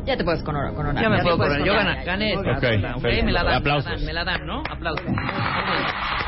Ya 0.08 0.16
te 0.16 0.24
puedes 0.24 0.42
coronar. 0.42 0.74
coronar. 0.74 1.04
Ya 1.04 1.10
me 1.10 1.22
puedo 1.22 1.38
coronar. 1.38 1.66
Yo 1.68 1.74
gané, 1.74 2.04
gané 2.06 2.34
esta. 2.34 2.52
Ok, 2.52 2.64
ronda, 2.64 2.96
¿ok? 2.96 3.02
perfecto. 3.02 3.26
Me 3.26 3.32
la 3.34 3.44
dan, 3.44 3.54
Aplausos. 3.56 4.02
me 4.02 4.14
la 4.14 4.24
dan, 4.24 4.42
me 4.42 4.48
la 4.48 4.48
dan, 4.48 4.48
¿no? 4.48 4.64
Aplausos. 4.72 5.06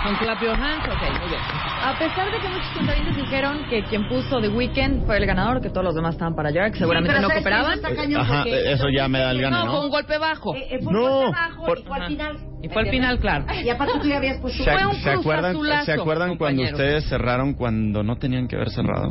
Con 0.04 0.16
clap 0.16 0.42
your 0.42 0.56
hands, 0.56 0.86
ok, 0.86 1.20
muy 1.20 1.30
bien. 1.30 1.42
A 1.84 1.98
pesar 1.98 2.32
de 2.32 2.40
que 2.40 2.48
muchos 2.50 2.68
cuentavientes 2.74 3.16
dijeron 3.16 3.66
que 3.70 3.84
quien 3.84 4.08
puso 4.08 4.40
The 4.42 4.50
Weeknd 4.50 5.06
fue 5.06 5.18
el 5.18 5.26
ganador, 5.26 5.62
que 5.62 5.70
todos 5.70 5.84
los 5.84 5.96
demás 5.96 6.16
estaban 6.16 6.36
para 6.36 6.50
allá, 6.50 6.70
que 6.72 6.78
seguramente 6.80 7.20
no 7.22 7.30
cooperaban. 7.30 7.80
Ajá, 8.18 8.44
eso 8.48 8.90
ya 8.90 9.08
me 9.08 9.20
da 9.20 9.32
el 9.32 9.42
gane, 9.42 9.58
No, 9.58 9.72
fue 9.72 9.86
un 9.86 9.90
golpe 9.90 10.18
bajo. 10.18 10.56
Eh, 10.56 10.68
eh, 10.72 10.80
fue 10.84 10.94
No, 10.94 11.00
un 11.00 11.22
golpe 11.26 11.32
bajo 11.40 11.66
por- 11.66 11.80
y 11.80 11.84
fue 11.84 11.98
al 11.98 12.08
final. 12.08 12.38
Y 12.62 12.70
fue 12.70 12.82
al 12.82 12.90
final, 12.90 13.20
claro. 13.20 13.46
Y 13.64 13.70
aparte 13.70 13.94
tú 14.02 14.08
ya 14.08 14.18
habías 14.18 14.40
puesto... 14.40 14.64
¿Se, 14.64 14.72
se 15.02 15.10
acuerdan, 15.12 15.56
¿se 15.86 15.94
acuerdan 15.94 16.38
cuando 16.38 16.64
ustedes 16.64 17.08
cerraron 17.08 17.54
cuando 17.54 18.04
no 18.04 18.18
tenían 18.18 18.48
que 18.48 18.56
haber 18.58 18.70
cerrado? 18.72 19.10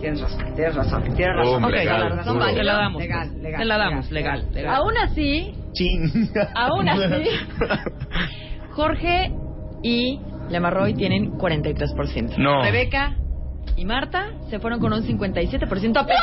Tienes 0.00 0.20
razón, 0.20 0.54
tienes 0.54 0.74
razón, 0.74 1.02
tienes 1.14 1.36
razón. 1.36 1.52
Boom, 1.54 1.64
Ok, 1.64 1.70
legal, 1.72 2.00
la 2.00 2.08
razón 2.10 2.32
puro. 2.34 2.44
vale, 2.44 2.56
te 2.58 2.64
la 2.64 2.72
damos. 2.74 3.02
Legal, 3.02 3.42
legal, 3.42 3.58
Te 3.60 3.64
la 3.64 3.78
damos, 3.78 4.10
legal, 4.10 4.38
legal, 4.38 4.54
legal. 4.54 4.74
Aún 4.76 4.96
así, 4.98 5.52
Ching. 5.72 6.30
aún 6.54 6.88
así, 6.88 7.24
Jorge 8.70 9.32
y 9.82 10.20
Lemarroy 10.50 10.94
tienen 10.94 11.32
43%. 11.32 12.36
No. 12.38 12.62
Rebeca 12.62 13.16
y 13.76 13.84
Marta 13.84 14.26
se 14.50 14.58
fueron 14.60 14.80
con 14.80 14.92
un 14.92 15.02
57% 15.02 15.96
a 15.98 16.06
pesar, 16.06 16.18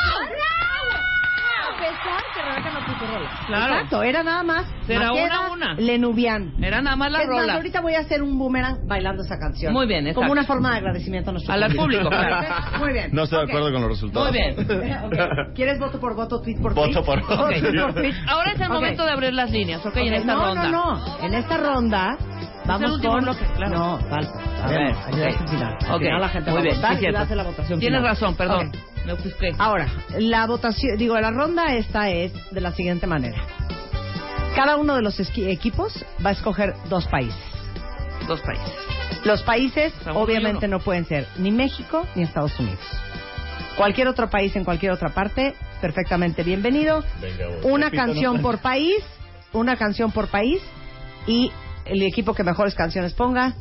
pesar 1.78 2.24
que 2.34 2.42
Rebeca 2.42 2.72
no 2.72 2.86
puso 2.86 3.14
rola. 3.14 3.30
Claro. 3.48 3.74
Exacto, 3.76 4.04
era 4.04 4.24
nada 4.24 4.44
más 4.44 4.66
Era 4.88 5.12
una 5.12 5.36
a 5.36 5.52
una. 5.52 5.74
Lenubian. 5.76 6.54
Era 6.64 6.82
nada 6.82 6.96
más 6.96 7.12
la 7.12 7.22
es 7.22 7.28
más, 7.28 7.38
rola. 7.42 7.54
ahorita 7.56 7.82
voy 7.82 7.96
a 7.96 8.00
hacer 8.00 8.22
un 8.22 8.38
boomerang 8.38 8.88
bailando 8.88 9.24
esa 9.24 9.38
canción. 9.38 9.74
Muy 9.74 9.88
bien, 9.88 10.02
exacto. 10.08 10.22
Como 10.22 10.32
una 10.32 10.44
forma 10.44 10.72
de 10.72 10.78
agradecimiento 10.78 11.30
a 11.30 11.34
nuestro 11.34 11.54
Al 11.54 11.74
público, 11.76 12.10
claro. 12.10 12.48
Muy 12.80 12.94
bien. 12.94 13.10
No 13.14 13.24
estoy 13.24 13.40
Ok. 13.40 13.46
de 13.48 13.52
acuerdo 13.52 13.72
con 13.72 13.82
los 13.82 13.90
resultados. 13.92 14.32
Muy 14.32 14.40
bien. 14.40 14.56
Ok. 15.06 15.54
¿Quieres 15.56 15.80
voto 15.80 16.00
por 16.00 16.16
voto, 16.16 16.42
tweet 16.42 16.58
por 16.62 16.74
tweet? 16.74 16.88
Voto 16.88 17.04
por 17.04 17.22
voto. 17.22 17.48
Tweet. 17.94 18.14
Ahora 18.28 18.52
es 18.54 18.60
el 18.62 18.70
momento 18.70 19.06
de 19.06 19.12
abrir 19.12 19.34
las 19.34 19.52
líneas, 19.52 19.86
¿ok? 19.86 19.98
En 19.98 20.14
esta 20.14 20.34
no, 20.34 20.42
ronda. 20.46 20.70
No, 20.70 20.96
no, 20.96 21.20
En 21.20 21.34
esta 21.34 21.58
ronda 21.58 22.18
vamos 22.66 23.00
con... 23.02 23.24
bloque, 23.24 23.46
claro. 23.56 23.78
No, 23.78 24.00
falta. 24.10 24.40
A 24.64 24.68
ver, 24.70 24.96
Ayuda 25.06 25.28
ok. 25.30 25.42
al 25.42 25.50
final. 25.50 25.78
Al 25.88 25.92
Ok, 25.96 26.02
final 26.02 26.22
la 26.22 26.30
gente 26.30 26.52
muy 26.52 26.58
va 26.58 26.64
bien, 26.64 26.74
a 26.76 26.78
votar 26.78 26.98
sí, 26.98 27.06
y 27.06 27.12
va 27.12 27.20
a 27.20 27.24
hacer 27.24 27.38
la 27.38 27.44
votación 27.44 27.80
Tienes 27.80 28.00
final. 28.00 28.12
razón, 28.14 28.36
perdón. 28.36 28.68
Ok. 28.68 28.95
Me 29.06 29.14
ofusqué. 29.14 29.52
Ahora, 29.60 29.88
la 30.18 30.46
votación, 30.48 30.98
digo, 30.98 31.20
la 31.20 31.32
ronda 31.32 31.76
esta 31.76 32.10
es 32.10 32.32
de 32.52 32.62
la 32.62 32.72
siguiente 32.72 33.06
manera. 33.08 33.38
Cada 34.56 34.78
uno 34.78 34.96
de 34.96 35.02
los 35.02 35.20
esqui- 35.20 35.48
equipos 35.50 36.06
va 36.26 36.30
a 36.30 36.34
escoger 36.34 36.74
dos 36.90 37.06
países. 37.08 37.36
Dos 38.28 38.42
países. 38.42 38.72
Los 39.24 39.44
países 39.44 39.94
obviamente 40.14 40.68
no 40.68 40.80
pueden 40.80 41.06
ser 41.06 41.28
ni 41.38 41.52
México 41.52 42.06
ni 42.16 42.24
Estados 42.24 42.58
Unidos. 42.60 42.80
Cualquier 43.78 44.08
otro 44.08 44.30
país 44.30 44.56
en 44.56 44.64
cualquier 44.64 44.92
otra 44.94 45.10
parte, 45.10 45.54
perfectamente 45.82 46.44
bienvenido. 46.44 47.04
Una 47.64 47.92
canción 47.92 48.42
por 48.42 48.60
país, 48.60 49.04
una 49.52 49.76
canción 49.76 50.12
por 50.12 50.28
país 50.30 50.62
y 51.28 51.52
el 51.86 52.02
equipo 52.04 52.34
que 52.34 52.44
mejores 52.44 52.74
canciones 52.76 53.14
ponga 53.14 53.54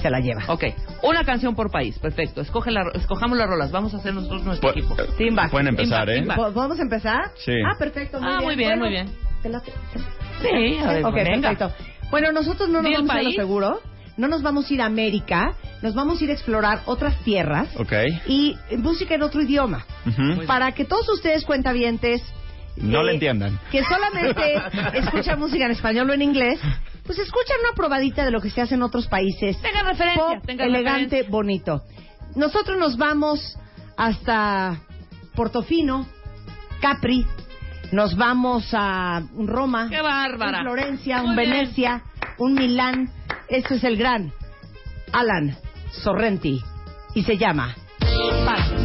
se 0.00 0.10
la 0.10 0.20
lleva. 0.20 0.42
Ok, 0.48 0.64
una 1.02 1.24
canción 1.24 1.54
por 1.54 1.70
país, 1.70 1.98
perfecto. 1.98 2.40
Escoge 2.40 2.70
la, 2.70 2.82
escojamos 2.94 3.36
las 3.38 3.48
rolas, 3.48 3.70
vamos 3.70 3.94
a 3.94 3.98
hacer 3.98 4.14
nosotros 4.14 4.42
nuestro 4.44 4.68
Pu- 4.68 4.78
equipo. 4.78 4.94
eh, 5.00 5.06
Timba. 5.18 5.48
Pueden 5.48 5.68
empezar, 5.68 6.06
Timba, 6.06 6.12
¿eh? 6.14 6.20
timba. 6.20 6.34
¿Po- 6.36 6.52
¿Podemos 6.52 6.78
empezar? 6.78 7.30
Sí. 7.44 7.52
Ah, 7.66 7.74
perfecto. 7.78 8.20
Muy 8.20 8.28
Ah, 8.28 8.36
bien. 8.38 8.44
muy 8.44 8.56
bien, 8.56 8.68
Bueno, 8.78 8.84
muy 8.84 8.90
bien. 8.92 9.26
Sí, 10.42 10.78
a 10.78 10.92
ver, 10.92 11.04
ok, 11.06 11.14
venga. 11.14 11.48
perfecto. 11.50 11.72
Bueno, 12.10 12.32
nosotros 12.32 12.68
no 12.68 12.82
nos 12.82 12.92
vamos 12.92 13.10
a 13.10 13.14
ir 13.14 13.18
a 13.18 13.22
lo 13.22 13.24
país. 13.24 13.36
seguro. 13.36 13.80
No 14.16 14.28
nos 14.28 14.42
vamos 14.42 14.70
a 14.70 14.74
ir 14.74 14.80
a 14.82 14.86
América. 14.86 15.54
Nos 15.82 15.94
vamos 15.94 16.20
a 16.20 16.24
ir 16.24 16.30
a 16.30 16.32
explorar 16.32 16.80
otras 16.86 17.16
tierras. 17.24 17.68
Ok. 17.76 17.92
Y 18.26 18.56
música 18.78 19.14
en 19.14 19.22
otro 19.22 19.42
idioma. 19.42 19.84
Para 20.46 20.72
que 20.72 20.84
todos 20.84 21.08
ustedes 21.10 21.44
cuentavientes... 21.44 22.22
No 22.76 23.00
eh, 23.00 23.04
le 23.04 23.12
entiendan. 23.14 23.58
Que 23.70 23.82
solamente 23.84 24.54
escuchan 24.98 25.38
música 25.38 25.64
en 25.66 25.70
español 25.72 26.08
o 26.10 26.14
en 26.14 26.22
inglés, 26.22 26.58
pues 27.06 27.18
escuchan 27.18 27.56
una 27.62 27.74
probadita 27.74 28.24
de 28.24 28.30
lo 28.30 28.40
que 28.40 28.50
se 28.50 28.60
hace 28.60 28.74
en 28.74 28.82
otros 28.82 29.06
países. 29.06 29.60
Tenga 29.62 29.82
referencia, 29.82 30.22
Pop, 30.24 30.44
tenga 30.46 30.64
elegante, 30.64 31.02
referencia. 31.04 31.30
bonito. 31.30 31.82
Nosotros 32.34 32.76
nos 32.78 32.96
vamos 32.96 33.56
hasta 33.96 34.80
Portofino, 35.34 36.06
Capri, 36.80 37.26
nos 37.92 38.16
vamos 38.16 38.68
a 38.72 39.22
Roma, 39.36 39.88
¡Qué 39.88 40.00
bárbara! 40.02 40.58
un 40.58 40.64
Florencia, 40.64 41.18
Muy 41.22 41.30
un 41.30 41.36
bien. 41.36 41.50
Venecia, 41.50 42.02
un 42.38 42.54
Milán. 42.54 43.10
Esto 43.48 43.74
es 43.74 43.84
el 43.84 43.96
gran 43.96 44.32
Alan 45.12 45.56
Sorrenti 45.92 46.60
y 47.14 47.22
se 47.22 47.38
llama 47.38 47.74
Paz. 48.44 48.75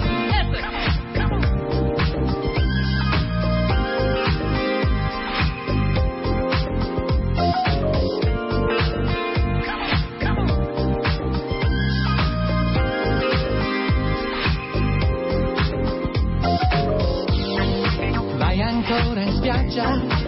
Spiaggia 19.72 19.88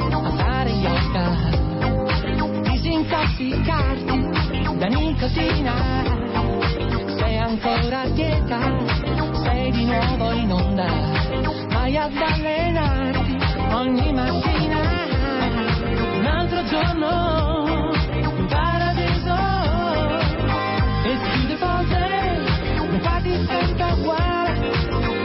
a 0.09 0.31
fare 0.37 0.71
yoga, 0.71 1.25
disintossicarti 2.61 4.29
da 4.77 4.87
nicotina. 4.87 5.73
Sei 7.17 7.37
ancora 7.37 8.01
a 8.01 8.07
dieta, 8.09 8.59
sei 9.43 9.71
di 9.71 9.85
nuovo 9.85 10.31
in 10.31 10.51
onda, 10.51 10.87
vai 11.69 11.97
ad 11.97 12.15
allenarti 12.15 13.37
ogni 13.73 14.13
mattina. 14.13 14.79
Un 16.15 16.25
altro 16.25 16.63
giorno 16.63 17.91
in 18.13 18.45
paradiso, 18.47 19.35
it's 21.03 21.21
beautiful 21.35 21.85
day, 21.89 22.45
infatti 22.93 23.45
sembra 23.45 23.93
uguale. 23.93 24.71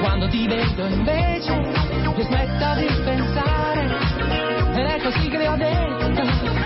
Quando 0.01 0.29
ti 0.29 0.47
vedo 0.49 0.87
invece 0.87 1.53
io 1.53 2.25
smetto 2.25 2.75
di 2.81 2.87
pensare 3.05 3.58
ed 5.11 5.33
è 5.33 5.47
così 5.57 6.58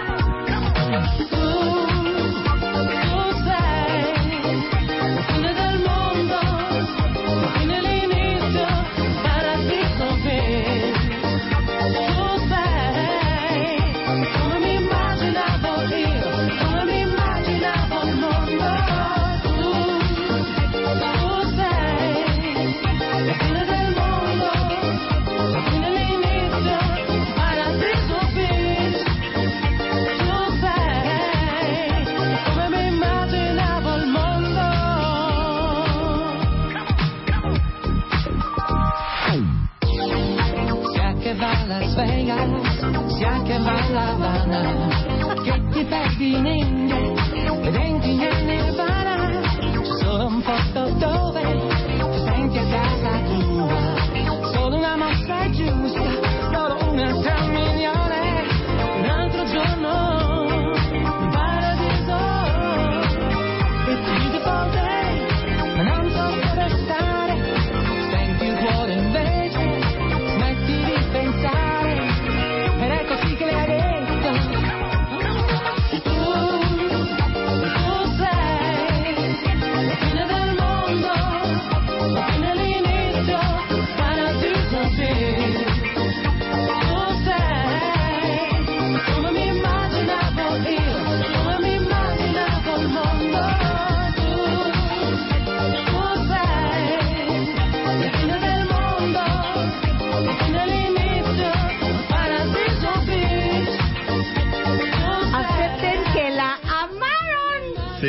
Vegas, 43.63 43.63
sia 43.63 43.71
che 43.71 43.71
va 43.71 43.79
a 43.79 43.91
La 43.91 44.11
Habana, 44.11 45.43
che 45.43 45.63
ti 45.71 45.85
perdi 45.85 46.35
in 46.35 47.22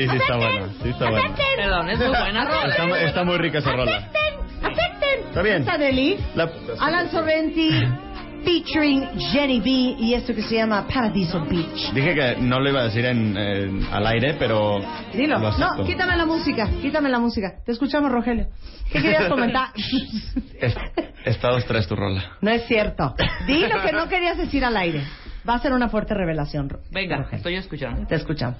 Sí, 0.03 0.09
sí 0.09 0.17
está 0.17 0.37
buena. 0.37 0.67
Sí 0.83 0.89
está 0.89 1.09
buena. 1.09 1.35
Perdón, 1.55 1.89
es 1.89 1.97
muy 1.99 2.07
buena 2.07 2.45
rola. 2.45 2.67
Está, 2.75 3.01
está 3.01 3.23
muy 3.23 3.37
rica 3.37 3.59
esa 3.59 3.71
rola. 3.73 3.97
Acepten. 3.97 4.71
Acepten. 4.71 5.27
Está 5.27 5.41
bien. 5.41 5.57
Está 5.61 5.77
Deli. 5.77 6.17
La- 6.35 6.49
Alan 6.79 7.09
Sorrenti 7.11 7.69
featuring 8.43 9.07
Jenny 9.31 9.59
B 9.61 9.69
y 10.03 10.13
esto 10.15 10.35
que 10.35 10.41
se 10.41 10.55
llama 10.55 10.85
Paradiso 10.87 11.45
Beach. 11.45 11.93
Dije 11.93 12.13
que 12.13 12.35
no 12.41 12.59
lo 12.59 12.69
iba 12.69 12.81
a 12.81 12.83
decir 12.85 13.05
en, 13.05 13.37
en- 13.37 13.85
al 13.91 14.05
aire, 14.07 14.35
pero 14.37 14.81
Dilo. 15.13 15.39
lo. 15.39 15.57
No, 15.57 15.85
quítame 15.85 16.17
la 16.17 16.25
música, 16.25 16.69
quítame 16.81 17.09
la 17.09 17.19
música. 17.19 17.53
Te 17.65 17.71
escuchamos, 17.71 18.11
Rogelio. 18.11 18.47
¿Qué 18.91 19.01
querías 19.01 19.29
comentar? 19.29 19.69
Es- 20.59 20.75
Estados 21.25 21.65
tres 21.65 21.87
tu 21.87 21.95
rola. 21.95 22.21
no 22.41 22.51
es 22.51 22.65
cierto. 22.67 23.15
Di 23.47 23.65
lo 23.65 23.81
que 23.81 23.91
no 23.93 24.09
querías 24.09 24.37
decir 24.37 24.65
al 24.65 24.75
aire. 24.75 25.03
Va 25.47 25.55
a 25.55 25.59
ser 25.59 25.71
una 25.73 25.87
fuerte 25.89 26.13
revelación. 26.13 26.69
Venga, 26.91 27.17
Rogelio. 27.17 27.37
estoy 27.37 27.55
escuchando. 27.55 28.05
Te 28.07 28.15
escuchamos. 28.15 28.57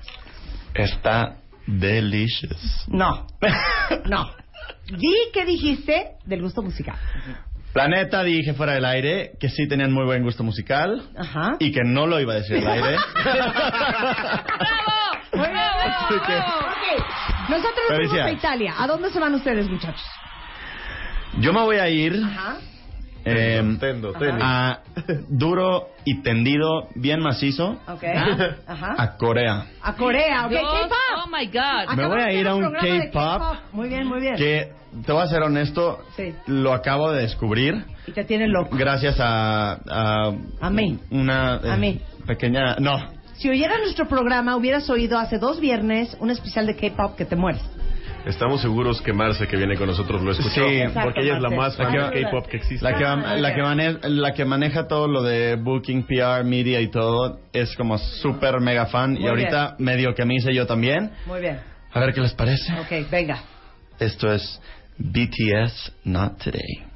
Está 0.74 1.38
delicious. 1.68 2.86
No. 2.88 3.28
No. 4.10 4.30
Di 4.88 5.14
qué 5.34 5.46
dijiste 5.46 6.12
del 6.26 6.42
gusto 6.42 6.62
musical. 6.62 6.96
Planeta 7.74 8.24
dije 8.24 8.54
fuera 8.54 8.74
del 8.74 8.86
aire 8.86 9.32
que 9.40 9.50
sí 9.50 9.68
tenían 9.68 9.92
muy 9.92 10.06
buen 10.06 10.24
gusto 10.24 10.44
musical 10.44 11.10
Ajá. 11.18 11.54
y 11.60 11.72
que 11.72 11.82
no 11.84 12.06
lo 12.08 12.20
iba 12.20 12.34
a 12.34 12.36
decir 12.38 12.58
al 12.58 12.68
aire. 12.68 12.98
Bien. 15.34 15.58
Así 15.58 16.14
que- 16.26 16.38
Ok. 16.38 17.06
Nosotros 17.50 17.76
nos 17.90 17.98
Felicidades. 17.98 18.26
a 18.26 18.32
Italia. 18.38 18.74
¿A 18.78 18.88
dónde 18.88 19.10
se 19.10 19.20
van 19.20 19.34
ustedes, 19.36 19.68
muchachos? 19.70 20.06
Yo 21.40 21.52
me 21.52 21.62
voy 21.62 21.78
a 21.78 21.90
ir 21.90 22.22
Ajá. 22.24 22.58
Eh, 23.26 23.78
Tendo, 23.80 24.12
tenis. 24.14 24.42
a 24.44 24.80
duro 25.30 25.88
y 26.06 26.22
tendido, 26.22 26.90
bien 26.96 27.20
macizo, 27.22 27.80
Ok. 27.88 28.04
Ah. 28.16 28.56
Ajá. 28.68 28.96
a 28.98 29.16
Corea. 29.18 29.66
A 29.82 29.94
Corea, 29.96 30.46
ok. 30.46 30.52
K-pop. 30.52 30.92
oh 31.26 31.30
my 31.30 31.46
God. 31.48 31.96
Me 31.96 32.08
voy 32.08 32.22
a 32.22 32.32
ir 32.34 32.48
a 32.48 32.56
un 32.56 32.72
K-pop. 32.74 33.58
Muy 33.72 33.90
bien, 33.90 34.08
muy 34.08 34.20
bien. 34.20 34.36
Que, 34.36 34.72
te 35.06 35.12
voy 35.12 35.24
a 35.24 35.28
ser 35.28 35.42
honesto, 35.42 36.00
Sí. 36.16 36.34
lo 36.48 36.74
acabo 36.74 37.12
de 37.12 37.22
descubrir 37.22 37.86
Y 38.06 38.12
te 38.12 38.24
tiene 38.26 38.48
loco. 38.48 38.76
gracias 38.76 39.16
a... 39.20 39.74
A, 39.90 40.34
A 40.62 40.70
mí. 40.70 41.00
Una 41.10 41.60
eh, 41.64 41.72
A 41.72 41.78
mí. 41.78 42.00
pequeña... 42.28 42.76
No, 42.76 42.98
Si 43.36 43.50
oyeras 43.50 43.80
nuestro 43.80 44.08
programa, 44.08 44.56
hubieras 44.56 44.90
oído 44.90 45.18
hace 45.18 45.38
dos 45.40 45.60
viernes 45.60 46.16
un 46.20 46.30
especial 46.30 46.68
de 46.68 46.76
K-pop 46.76 47.16
que 47.16 47.26
te 47.26 47.36
mueres. 47.36 47.62
Estamos 48.26 48.62
seguros 48.62 49.02
que 49.02 49.12
Marce, 49.12 49.48
que 49.48 49.58
viene 49.58 49.76
con 49.76 49.88
nosotros, 49.88 50.22
lo 50.22 50.32
escuchó. 50.32 50.50
Sí, 50.70 50.82
porque 51.04 51.22
ella 51.22 51.36
es 51.36 51.42
la 51.42 51.50
más 51.50 51.78
La 51.78 51.86
fan 51.86 51.94
que- 52.12 52.18
de 52.20 52.24
K-pop 52.24 52.48
que 52.48 52.58
existe. 52.58 52.84
La 52.84 52.98
que, 52.98 53.04
Ah, 53.04 53.16
la, 53.38 53.54
que 53.54 53.62
mane- 53.62 53.98
la 54.02 54.34
que 54.34 54.46
maneja 54.46 54.88
todo 54.88 55.08
lo 55.10 55.22
de 55.24 55.58
booking, 55.58 56.04
PR, 56.04 56.44
media 56.46 56.80
y 56.80 56.88
todo 56.90 57.40
es 57.52 57.76
como 57.76 57.98
súper 57.98 58.62
mega 58.62 58.86
fan. 58.86 59.18
y 59.18 59.28
ahorita 59.28 59.76
medio 59.80 60.16
que 60.16 60.24
me 60.26 60.36
hice 60.36 60.54
yo 60.54 60.66
también. 60.66 61.12
Muy 61.26 61.42
bien. 61.42 61.60
A 61.92 62.00
ver 62.00 62.14
qué 62.14 62.22
les 62.22 62.34
parece. 62.34 62.72
Ok, 62.80 63.10
venga. 63.12 63.44
Esto 64.00 64.32
es 64.32 64.62
BTS 64.98 65.92
Not 66.06 66.38
Today. 66.44 66.93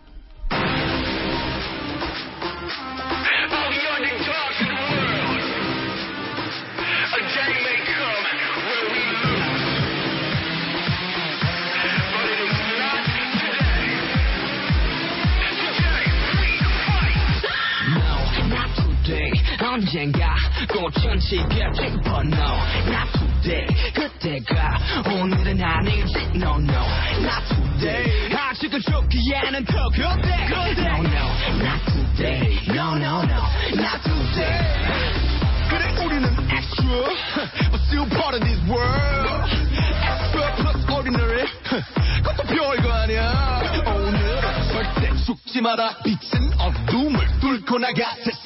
언젠가 19.77 20.35
꽃천지게 20.69 21.70
피고 21.73 22.23
no, 22.23 22.59
not 22.89 23.12
today. 23.43 23.66
그때가 23.94 24.78
오늘은 25.07 25.62
아니지. 25.62 26.19
No, 26.35 26.57
no, 26.57 26.85
not 27.20 27.44
today. 27.49 28.35
아직은 28.35 28.81
좋기에는 28.81 29.65
더 29.65 29.89
그때. 29.90 30.47
No, 30.51 30.97
no, 31.03 31.24
not 31.61 31.81
today. 31.93 32.59
No, 32.69 32.94
no, 32.97 33.23
no, 33.23 33.43
not 33.74 34.03
today. 34.03 35.32
그래 35.69 35.89
우리는 36.05 36.28
extra, 36.51 37.09
but 37.70 37.81
still 37.86 38.07
part 38.11 38.35
of 38.35 38.43
this 38.44 38.61
world. 38.69 39.49
Extra 40.03 40.55
plus 40.57 40.85
ordinary, 40.90 41.47
그것도 42.23 42.43
별거 42.44 42.93
아니야. 42.93 43.62
오늘은 43.86 44.40
절대 44.73 45.16
죽지 45.24 45.62
마라. 45.62 45.97
빛은 46.05 46.53
어둠을 46.59 47.27
뚫고 47.40 47.78
나가 47.78 48.15
세상 48.23 48.45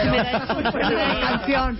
canción. 1.20 1.78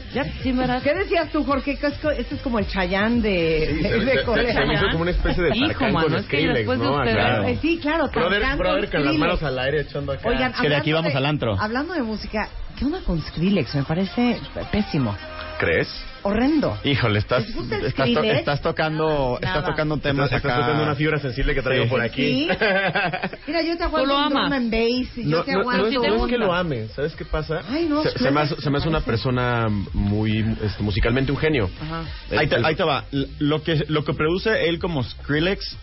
¿Qué 0.82 0.94
decías 0.94 1.30
tú, 1.30 1.44
Jorge? 1.44 1.72
Esto 1.72 2.10
es 2.10 2.40
como 2.42 2.58
el 2.58 2.66
Chayán 2.66 3.22
de, 3.22 3.76
Sí, 3.76 3.82
de, 3.82 4.04
de 4.04 4.24
Corea. 4.24 4.52
se 4.54 4.66
me 4.66 4.74
hizo 4.74 4.86
como 4.90 5.02
una 5.02 5.10
especie 5.10 5.42
de 5.42 5.56
Hijo, 5.56 5.84
mano, 5.88 6.00
con 6.08 6.14
es 6.16 6.26
que 6.26 6.36
de 6.48 6.64
¿no? 6.64 6.98
Acá. 6.98 7.48
Eh, 7.48 7.58
sí, 7.60 7.78
claro, 7.80 8.08
Brother, 8.08 8.56
brother 8.56 8.90
con 8.90 9.04
las 9.04 9.14
manos 9.16 9.42
al 9.42 9.58
aire 9.58 9.80
echando 9.82 10.12
acá. 10.12 10.28
Oigan, 10.28 10.52
Que 10.52 10.68
de 10.68 10.76
aquí 10.76 10.90
hablando 10.90 11.08
vamos 11.08 11.14
al 11.14 11.26
antro. 11.26 11.56
Hablando 11.60 11.94
de 11.94 12.02
música, 12.02 12.48
¿qué 12.78 12.84
onda 12.84 13.00
con 13.00 13.20
Skrillex? 13.20 13.74
Me 13.74 13.82
parece 13.84 14.38
pésimo. 14.70 15.16
¿Crees? 15.58 15.88
Horrendo. 16.22 16.78
Híjole, 16.84 17.18
estás, 17.18 17.46
¿Les 17.46 17.54
gusta 17.56 17.76
el 17.76 17.86
estás, 17.86 18.12
to- 18.12 18.22
estás 18.22 18.60
tocando, 18.62 19.38
Nada. 19.40 19.54
estás 19.56 19.70
tocando 19.70 19.96
temas 19.96 20.26
Estás, 20.26 20.36
estás 20.38 20.52
acá. 20.52 20.60
tocando 20.66 20.82
una 20.84 20.94
fibra 20.94 21.18
sensible 21.18 21.54
que 21.54 21.62
traigo 21.62 21.84
Sí. 21.84 21.90
por 21.90 22.00
aquí. 22.02 22.22
Sí. 22.22 22.48
Mira, 23.46 23.62
yo 23.62 23.76
te 23.78 23.84
aguanto 23.84 24.06
lo 24.08 24.18
un 24.26 24.28
drum 24.30 24.52
and 24.52 24.70
bass 24.70 25.16
y 25.18 25.22
yo 25.30 25.38
No, 25.38 25.44
te 25.44 25.52
no, 25.52 25.58
no 25.58 25.60
aguanto 25.70 25.86
es, 25.88 25.94
no 26.10 26.24
es 26.26 26.30
que 26.30 26.38
lo 26.38 26.52
ame, 26.54 26.88
¿sabes 26.88 27.14
qué 27.16 27.24
pasa? 27.24 27.62
Ay, 27.70 27.86
no, 27.88 28.02
se, 28.02 28.10
se 28.18 28.30
me 28.30 28.40
hace, 28.40 28.60
se 28.60 28.70
me 28.70 28.78
hace 28.78 28.88
una 28.88 29.00
persona 29.00 29.66
muy 29.94 30.44
este, 30.62 30.82
musicalmente 30.82 31.32
un 31.32 31.38
genio. 31.38 31.70
Ajá. 31.82 32.04
Ahí 32.38 32.46
te, 32.48 32.56
ahí 32.64 32.74
te 32.74 32.84
va. 32.84 33.04
Lo 33.38 33.62
que, 33.62 33.84
lo 33.88 34.04
que 34.04 34.12
produce 34.12 34.68
él 34.68 34.78
como 34.78 35.02
Skrillex 35.02 35.76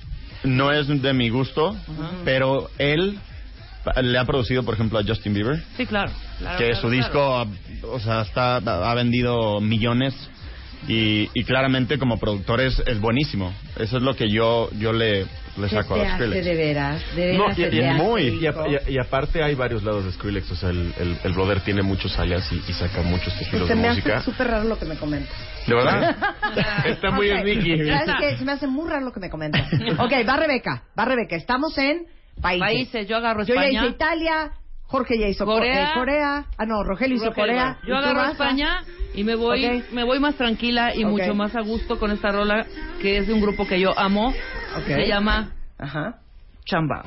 no 0.44 0.72
es 0.72 0.88
de 0.88 1.14
mi 1.14 1.30
gusto, 1.30 1.76
pero 2.26 2.70
él 2.78 3.18
le 4.04 4.18
ha 4.20 4.26
producido, 4.26 4.64
por 4.64 4.74
ejemplo, 4.76 5.00
a 5.00 5.04
Justin 5.04 5.34
Bieber, 5.34 5.64
Sí, 5.78 5.86
claro. 5.86 6.12
Claro, 6.40 6.58
que 6.58 6.66
claro, 6.66 6.82
su 6.82 6.88
claro. 6.90 7.04
disco, 7.04 7.36
ha- 7.38 7.48
o 7.88 8.00
sea, 8.00 8.22
está, 8.22 8.58
ha 8.58 8.94
vendido 8.96 9.60
millones 9.62 10.14
y, 10.88 11.30
y 11.34 11.44
claramente 11.44 11.98
como 11.98 12.20
productor 12.20 12.62
es, 12.62 12.80
es 12.86 13.00
buenísimo. 13.00 13.54
Eso 13.78 13.98
es 13.98 14.04
lo 14.04 14.16
que 14.16 14.30
yo, 14.30 14.70
yo 14.78 14.94
le, 14.94 15.22
le 15.24 15.28
¿Qué 15.68 15.70
saco 15.70 15.96
te 15.96 16.02
a 16.06 16.16
hace 16.16 16.26
Skrillex. 16.26 16.46
de 16.46 16.56
veras? 16.56 17.02
De 17.16 17.34
No, 17.34 17.44
veras 17.48 17.60
y, 17.60 17.62
se 17.64 17.76
y- 17.76 17.94
muy. 17.94 18.22
Y, 18.24 18.46
hijo. 18.48 18.62
a- 18.62 18.68
y- 18.70 18.94
y 18.94 19.00
aparte 19.00 19.44
hay 19.44 19.56
varios 19.56 19.84
lados 19.84 20.06
de 20.06 20.12
Skrillex. 20.14 20.52
O 20.52 20.56
sea, 20.56 20.70
el, 20.70 20.94
el, 21.00 21.18
el 21.24 21.34
brother 21.34 21.62
tiene 21.62 21.82
muchos 21.82 22.18
alias 22.20 22.50
y, 22.52 22.58
y 22.70 22.74
saca 22.74 23.02
muchos 23.02 23.34
Pues 23.34 23.42
estilos 23.48 23.68
se 23.68 23.76
de 23.76 23.82
me 23.82 23.90
música. 23.90 24.18
hace 24.18 24.26
súper 24.32 24.48
raro 24.48 24.64
lo 24.66 24.78
que 24.80 24.86
me 24.86 24.96
comentas. 24.98 25.36
¿De 25.66 25.74
verdad? 25.76 26.16
Está 26.86 27.12
muy 27.12 27.32
Ok, 27.32 27.40
sneaky. 27.42 27.86
¿Sabes 27.90 28.16
qué? 28.20 28.38
Se 28.38 28.46
me 28.46 28.52
hace 28.54 28.68
muy 28.68 28.88
raro 28.90 29.04
lo 29.06 29.12
que 29.12 29.20
me 29.20 29.30
comentas. 29.30 29.68
ok, 29.98 30.14
va 30.30 30.38
Rebeca. 30.38 30.84
Va 30.98 31.06
Rebeca. 31.06 31.36
Estamos 31.36 31.76
en 31.80 32.06
países. 32.40 32.62
Países, 32.62 33.08
yo 33.10 33.18
agarro 33.18 33.44
Yo 33.44 33.56
ya 33.56 33.62
España. 33.62 33.82
hice 33.84 33.96
Italia. 33.96 34.52
Jorge 34.88 35.18
ya 35.20 35.28
hizo 35.28 35.46
Co- 35.46 35.54
Corea. 35.54 35.90
eh, 35.90 35.94
Corea. 35.96 36.46
Ah, 36.58 36.66
no, 36.66 36.84
Rogelio 36.84 37.18
hizo 37.18 37.34
Corea. 37.34 37.78
Yo 37.84 37.88
¿Y 37.88 37.92
tú 37.92 37.96
agarro 37.98 38.22
a- 38.22 38.32
España 38.32 38.84
y 39.14 39.24
me 39.24 39.36
voy, 39.36 39.84
me 39.92 40.04
voy 40.04 40.20
más 40.20 40.36
tranquila 40.36 40.96
y 40.96 41.04
mucho 41.06 41.34
más 41.36 41.56
a 41.56 41.62
gusto 41.62 42.00
con 42.00 42.12
esta 42.12 42.32
rola 42.32 42.66
que 43.02 43.18
es 43.18 43.28
de 43.28 43.34
un 43.34 43.42
grupo 43.42 43.68
que 43.68 43.80
yo 43.80 43.98
amo. 43.98 44.34
Se 44.86 45.08
llama 45.08 45.52
Ajá. 45.78 46.20
Chamba. 46.66 47.04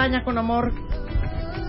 España 0.00 0.24
con 0.24 0.38
amor, 0.38 0.72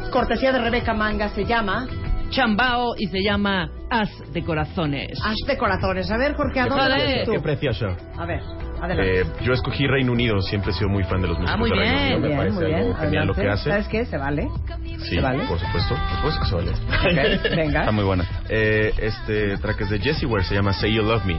cortesía 0.10 0.54
de 0.54 0.60
Rebeca 0.60 0.94
Manga, 0.94 1.28
se 1.30 1.44
llama 1.44 1.86
Chambao 2.30 2.94
y 2.98 3.08
se 3.08 3.22
llama 3.22 3.70
As 3.90 4.10
de 4.32 4.42
Corazones. 4.42 5.20
As 5.22 5.36
de 5.46 5.58
Corazones. 5.58 6.10
A 6.10 6.18
ver, 6.18 6.34
Jorge, 6.36 6.62
¿a 6.62 6.66
dónde 6.68 6.82
Vale. 6.82 7.16
vas 7.18 7.26
tú? 7.26 7.32
Qué 7.34 7.40
precioso. 7.42 7.88
A 8.18 8.26
ver, 8.26 8.40
adelante. 8.82 9.20
Eh, 9.22 9.26
yo 9.42 9.52
escogí 9.52 9.86
Reino 9.86 10.14
Unido, 10.14 10.40
siempre 10.42 10.72
he 10.72 10.74
sido 10.74 10.88
muy 10.90 11.04
fan 11.04 11.22
de 11.22 11.28
los 11.28 11.40
músicos 11.40 11.54
Ah, 11.54 11.58
muy 11.58 11.70
de 11.72 11.76
Reino 11.76 11.92
bien. 11.94 12.06
Unido. 12.06 12.20
muy 12.20 12.22
Me 12.22 12.28
bien, 12.30 12.38
parece 12.38 12.56
muy 12.56 12.66
bien. 12.68 12.80
algo 12.80 12.96
genial 12.96 13.28
lo 13.28 13.34
que 13.34 13.42
Adelante. 13.42 13.60
hace. 13.60 13.70
¿Sabes 13.70 13.88
qué? 13.90 14.06
Se 14.06 14.18
vale. 14.18 14.48
Sí, 15.00 15.16
¿Se 15.16 15.22
vale? 15.22 15.46
por 15.46 15.60
supuesto, 15.60 15.96
por 15.96 16.32
supuesto 16.32 16.40
que 16.42 16.48
se 16.48 16.56
vale. 16.56 16.72
Ok, 17.42 17.56
venga. 17.58 17.80
Está 17.82 17.92
muy 17.92 18.06
buena. 18.06 18.24
Eh, 18.48 18.94
este 18.98 19.58
track 19.58 19.82
es 19.82 19.90
de 19.90 20.00
Jessie 20.00 20.26
Ware, 20.26 20.46
se 20.46 20.56
llama 20.56 20.72
Say 20.72 20.96
You 20.96 21.02
Love 21.04 21.26
Me. 21.26 21.38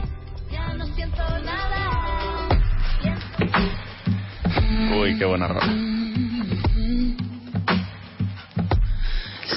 Uy, 4.95 5.17
qué 5.17 5.25
buena 5.25 5.47
rola. 5.47 5.92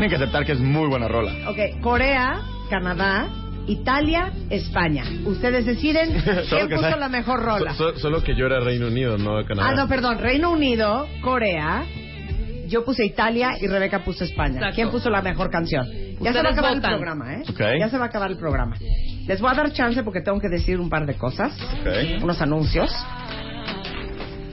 Tienen 0.00 0.10
que 0.10 0.16
aceptar 0.24 0.44
que 0.46 0.52
es 0.52 0.60
muy 0.60 0.88
buena 0.88 1.08
rola. 1.08 1.32
Ok, 1.50 1.80
Corea, 1.82 2.40
Canadá, 2.70 3.28
Italia, 3.66 4.32
España. 4.48 5.04
Ustedes 5.26 5.66
deciden 5.66 6.20
Solo 6.48 6.66
quién 6.66 6.68
puso 6.70 6.80
sabe- 6.82 7.00
la 7.00 7.08
mejor 7.08 7.42
rola. 7.42 7.74
So- 7.74 7.92
so- 7.92 7.98
solo 7.98 8.22
que 8.22 8.34
yo 8.34 8.46
era 8.46 8.60
Reino 8.60 8.86
Unido, 8.88 9.18
no 9.18 9.44
Canadá. 9.44 9.68
Ah, 9.70 9.74
no, 9.74 9.88
perdón. 9.88 10.18
Reino 10.18 10.50
Unido, 10.50 11.06
Corea. 11.22 11.84
Yo 12.68 12.84
puse 12.84 13.04
Italia 13.04 13.50
y 13.60 13.66
Rebeca 13.66 14.04
puso 14.04 14.24
España. 14.24 14.54
Exacto. 14.56 14.74
¿Quién 14.76 14.90
puso 14.90 15.10
la 15.10 15.22
mejor 15.22 15.50
canción? 15.50 15.86
Ya 16.20 16.32
se 16.32 16.42
va 16.42 16.50
a 16.50 16.52
acabar 16.52 16.72
el 16.72 16.78
votan. 16.78 16.92
programa, 16.92 17.34
¿eh? 17.34 17.42
Ok. 17.48 17.60
Ya 17.80 17.88
se 17.88 17.98
va 17.98 18.04
a 18.04 18.08
acabar 18.08 18.30
el 18.30 18.36
programa. 18.36 18.76
Les 19.26 19.40
voy 19.40 19.50
a 19.50 19.54
dar 19.54 19.72
chance 19.72 20.02
porque 20.02 20.20
tengo 20.20 20.38
que 20.40 20.48
decir 20.48 20.78
un 20.80 20.88
par 20.88 21.04
de 21.04 21.14
cosas, 21.14 21.52
Ok. 21.80 22.22
unos 22.22 22.40
anuncios. 22.40 22.90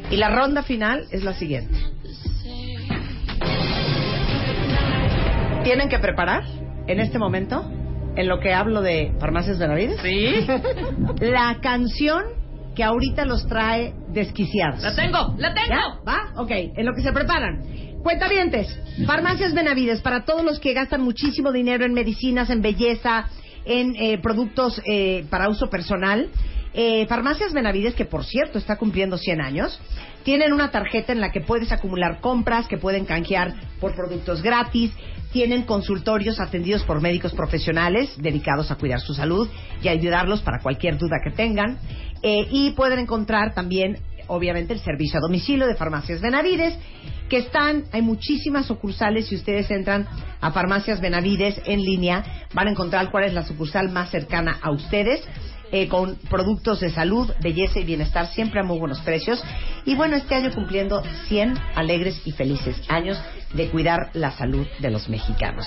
Y 0.09 0.15
la 0.17 0.29
ronda 0.29 0.63
final 0.63 1.05
es 1.11 1.23
la 1.23 1.33
siguiente. 1.33 1.77
Tienen 5.67 5.89
que 5.89 5.99
preparar 5.99 6.45
en 6.87 7.01
este 7.01 7.19
momento, 7.19 7.69
en 8.15 8.29
lo 8.29 8.39
que 8.39 8.53
hablo 8.53 8.81
de 8.81 9.11
Farmacias 9.19 9.59
Benavides, 9.59 9.99
¿Sí? 10.01 10.47
la 11.19 11.57
canción 11.61 12.23
que 12.73 12.85
ahorita 12.85 13.25
los 13.25 13.45
trae 13.47 13.93
desquiciados. 14.07 14.81
¡La 14.81 14.95
tengo! 14.95 15.35
¡La 15.37 15.53
tengo! 15.53 15.67
¿Ya? 15.67 15.99
¿Va? 16.07 16.41
Ok, 16.41 16.51
en 16.51 16.85
lo 16.85 16.93
que 16.93 17.01
se 17.01 17.11
preparan. 17.11 17.65
Cuentavientes, 18.01 18.79
Farmacias 19.05 19.53
Benavides, 19.53 19.99
para 19.99 20.23
todos 20.23 20.45
los 20.45 20.57
que 20.61 20.71
gastan 20.71 21.01
muchísimo 21.01 21.51
dinero 21.51 21.83
en 21.83 21.93
medicinas, 21.93 22.49
en 22.49 22.61
belleza, 22.61 23.25
en 23.65 23.93
eh, 23.97 24.19
productos 24.19 24.81
eh, 24.85 25.25
para 25.29 25.49
uso 25.49 25.69
personal. 25.69 26.29
Eh, 26.73 27.07
Farmacias 27.07 27.51
Benavides, 27.51 27.93
que 27.93 28.05
por 28.05 28.23
cierto 28.23 28.57
está 28.57 28.77
cumpliendo 28.77 29.17
100 29.17 29.41
años, 29.41 29.81
tienen 30.23 30.53
una 30.53 30.71
tarjeta 30.71 31.11
en 31.11 31.19
la 31.19 31.31
que 31.31 31.41
puedes 31.41 31.71
acumular 31.73 32.21
compras 32.21 32.67
que 32.67 32.77
pueden 32.77 33.03
canjear 33.03 33.53
por 33.81 33.95
productos 33.95 34.41
gratis. 34.41 34.93
Tienen 35.37 35.65
consultorios 35.65 36.39
atendidos 36.39 36.83
por 36.83 36.99
médicos 36.99 37.31
profesionales 37.31 38.11
dedicados 38.17 38.71
a 38.71 38.75
cuidar 38.75 38.99
su 39.01 39.13
salud 39.13 39.47
y 39.83 39.87
ayudarlos 39.87 40.41
para 40.41 40.63
cualquier 40.63 40.97
duda 40.97 41.17
que 41.23 41.29
tengan. 41.29 41.77
Eh, 42.23 42.47
y 42.49 42.71
pueden 42.71 42.97
encontrar 42.97 43.53
también 43.53 43.99
obviamente 44.25 44.73
el 44.73 44.79
servicio 44.79 45.19
a 45.19 45.21
domicilio 45.21 45.67
de 45.67 45.75
Farmacias 45.75 46.21
Benavides, 46.21 46.73
que 47.29 47.37
están, 47.37 47.83
hay 47.91 48.01
muchísimas 48.01 48.65
sucursales, 48.65 49.27
si 49.27 49.35
ustedes 49.35 49.69
entran 49.69 50.07
a 50.41 50.49
Farmacias 50.49 51.01
Benavides 51.01 51.61
en 51.65 51.83
línea, 51.83 52.47
van 52.55 52.69
a 52.69 52.71
encontrar 52.71 53.11
cuál 53.11 53.25
es 53.25 53.33
la 53.35 53.45
sucursal 53.45 53.89
más 53.89 54.09
cercana 54.09 54.57
a 54.59 54.71
ustedes. 54.71 55.21
eh, 55.69 55.89
con 55.89 56.15
productos 56.29 56.79
de 56.79 56.89
salud, 56.89 57.29
belleza 57.41 57.79
y 57.79 57.83
bienestar, 57.83 58.27
siempre 58.27 58.61
a 58.61 58.63
muy 58.63 58.79
buenos 58.79 59.01
precios. 59.01 59.43
Y 59.83 59.95
bueno, 59.95 60.15
este 60.15 60.33
año 60.33 60.49
cumpliendo 60.55 61.03
100 61.27 61.55
alegres 61.75 62.21
y 62.23 62.31
felices 62.31 62.81
años 62.87 63.21
de 63.57 63.69
cuidar 63.69 64.09
la 64.13 64.31
salud 64.31 64.65
de 64.79 64.91
los 64.91 65.09
mexicanos. 65.09 65.65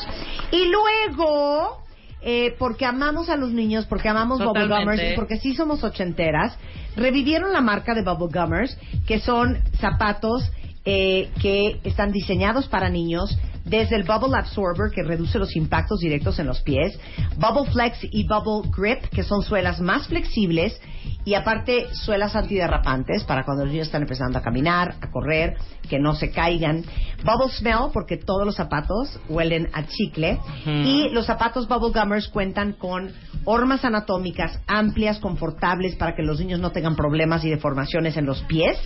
Y 0.51 0.65
luego, 0.67 1.83
eh, 2.23 2.55
porque 2.59 2.87
amamos 2.87 3.29
a 3.29 3.37
los 3.37 3.51
niños, 3.51 3.87
porque 3.87 4.09
amamos 4.09 4.39
Bubble 4.39 4.62
Totalmente. 4.62 4.85
Gummers 4.85 5.12
y 5.12 5.17
porque 5.17 5.37
sí 5.37 5.55
somos 5.55 5.85
ochenteras, 5.85 6.57
revivieron 6.97 7.53
la 7.53 7.61
marca 7.61 7.95
de 7.95 8.03
Bubble 8.03 8.29
Gummers, 8.33 8.79
que 9.07 9.21
son 9.21 9.59
zapatos 9.79 10.51
eh, 10.85 11.31
que 11.43 11.81
están 11.85 12.12
diseñados 12.12 12.69
para 12.69 12.89
niños, 12.89 13.37
desde 13.70 13.97
el 13.97 14.02
Bubble 14.02 14.36
Absorber, 14.36 14.90
que 14.92 15.05
reduce 15.05 15.38
los 15.38 15.55
impactos 15.55 16.01
directos 16.01 16.38
en 16.40 16.47
los 16.47 16.60
pies, 16.60 16.98
Bubble 17.36 17.70
Flex 17.70 17.98
y 18.02 18.26
Bubble 18.26 18.68
Grip, 18.76 19.05
que 19.10 19.22
son 19.22 19.42
suelas 19.42 19.80
más 19.80 20.09
flexibles, 20.09 20.78
y 21.24 21.34
aparte 21.34 21.86
suelas 21.94 22.34
antiderrapantes 22.34 23.24
para 23.24 23.44
cuando 23.44 23.64
los 23.64 23.72
niños 23.72 23.88
están 23.88 24.02
empezando 24.02 24.38
a 24.38 24.42
caminar, 24.42 24.97
a 25.01 25.10
correr, 25.10 25.56
que 25.88 25.98
no 25.98 26.14
se 26.14 26.30
caigan. 26.30 26.82
Bubble 27.22 27.52
Smell, 27.52 27.90
porque 27.92 28.16
todos 28.16 28.44
los 28.44 28.56
zapatos 28.56 29.20
huelen 29.28 29.68
a 29.72 29.86
chicle. 29.86 30.40
Y 30.66 31.10
los 31.10 31.26
zapatos 31.26 31.68
Bubble 31.68 31.92
Gummers 31.98 32.28
cuentan 32.28 32.72
con 32.72 33.12
hormas 33.44 33.84
anatómicas 33.84 34.60
amplias, 34.66 35.18
confortables, 35.18 35.94
para 35.97 36.14
que 36.14 36.22
los 36.22 36.40
niños 36.40 36.59
no 36.59 36.72
tengan 36.72 36.97
problemas 36.97 37.44
y 37.44 37.51
deformaciones 37.51 38.16
en 38.16 38.26
los 38.26 38.42
pies 38.42 38.78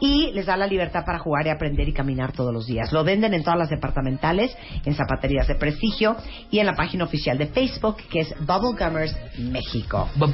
y 0.00 0.32
les 0.32 0.46
da 0.46 0.56
la 0.56 0.66
libertad 0.66 1.04
para 1.04 1.18
jugar 1.18 1.46
y 1.46 1.50
aprender 1.50 1.88
y 1.88 1.92
caminar 1.92 2.32
todos 2.32 2.52
los 2.52 2.66
días. 2.66 2.92
Lo 2.92 3.04
venden 3.04 3.34
en 3.34 3.42
todas 3.44 3.58
las 3.58 3.68
departamentales, 3.68 4.56
en 4.84 4.94
zapaterías 4.94 5.46
de 5.46 5.54
prestigio 5.54 6.16
y 6.50 6.58
en 6.58 6.66
la 6.66 6.74
página 6.74 7.04
oficial 7.04 7.36
de 7.38 7.46
Facebook 7.46 7.96
que 8.10 8.20
es 8.20 8.34
Bubble 8.40 8.76
Gummers 8.78 9.14
México. 9.38 10.08
Bubble 10.16 10.32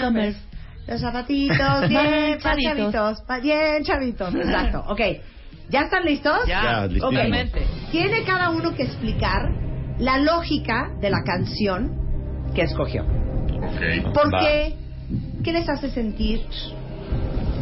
Gummers. 0.00 0.36
Los 0.86 1.00
zapatitos 1.00 1.88
bien 1.88 2.38
chavitos, 2.40 3.22
bien 3.42 3.84
chavitos. 3.84 4.34
Exacto. 4.34 4.84
Ok. 4.88 5.00
¿Ya 5.70 5.80
están 5.82 6.04
listos? 6.04 6.38
Ya, 6.46 6.88
totalmente. 6.98 7.60
Tiene 7.90 8.24
cada 8.24 8.50
uno 8.50 8.74
que 8.74 8.84
explicar 8.84 9.52
la 9.98 10.16
lógica 10.16 10.90
de 11.00 11.10
la 11.10 11.22
canción 11.24 11.90
que 12.54 12.62
escogió. 12.62 13.04
¿Por 14.14 14.32
Va. 14.34 14.40
qué? 14.40 14.76
¿Qué 15.44 15.52
les 15.52 15.68
hace 15.68 15.90
sentir? 15.90 16.40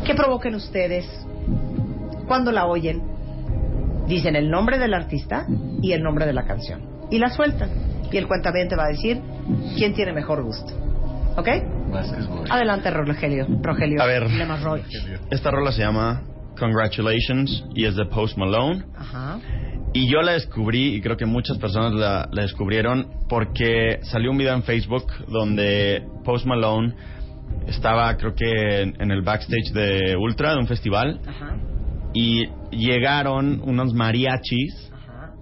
¿Qué 0.05 0.15
provocan 0.15 0.55
ustedes 0.55 1.07
cuando 2.27 2.53
la 2.53 2.67
oyen? 2.67 3.03
Dicen 4.07 4.37
el 4.37 4.51
nombre 4.51 4.79
del 4.79 4.95
artista 4.95 5.47
y 5.83 5.93
el 5.93 6.03
nombre 6.03 6.27
de 6.27 6.33
la 6.33 6.45
canción. 6.45 7.09
Y 7.11 7.19
la 7.19 7.29
sueltan. 7.31 7.71
Y 8.13 8.17
el 8.17 8.29
cuentaviente 8.29 8.77
va 8.77 8.85
a 8.85 8.89
decir 8.89 9.21
quién 9.77 9.95
tiene 9.95 10.13
mejor 10.13 10.45
gusto. 10.45 10.73
¿Ok? 11.37 11.49
Adelante, 12.51 12.91
Rogelio. 12.91 13.47
Rogelio. 13.63 14.01
A 14.01 14.07
ver. 14.07 14.29
Roy. 14.63 14.83
Esta 15.31 15.51
rola 15.51 15.73
se 15.73 15.83
llama 15.83 16.23
Congratulations 16.59 17.65
y 17.75 17.85
es 17.85 17.97
de 17.97 18.07
Post 18.07 18.39
Malone. 18.39 18.85
Ajá. 18.97 19.39
Y 19.93 20.09
yo 20.09 20.21
la 20.21 20.33
descubrí, 20.33 20.95
y 20.95 21.01
creo 21.01 21.17
que 21.17 21.27
muchas 21.27 21.59
personas 21.59 21.95
la, 21.95 22.29
la 22.31 22.43
descubrieron, 22.43 23.09
porque 23.29 23.99
salió 24.03 24.31
un 24.31 24.39
video 24.39 24.55
en 24.55 24.63
Facebook 24.63 25.07
donde 25.29 26.03
Post 26.23 26.45
Malone 26.47 26.95
estaba, 27.67 28.17
creo 28.17 28.35
que, 28.35 28.83
en, 28.83 28.97
en 29.01 29.11
el 29.11 29.23
backstage 29.23 29.73
de 29.73 30.17
Ultra, 30.17 30.53
de 30.53 30.59
un 30.59 30.67
festival, 30.67 31.21
Ajá. 31.27 31.57
y 32.15 32.49
llegaron 32.71 33.61
unos 33.65 33.93
mariachis 33.95 34.91
Ajá. 34.93 35.33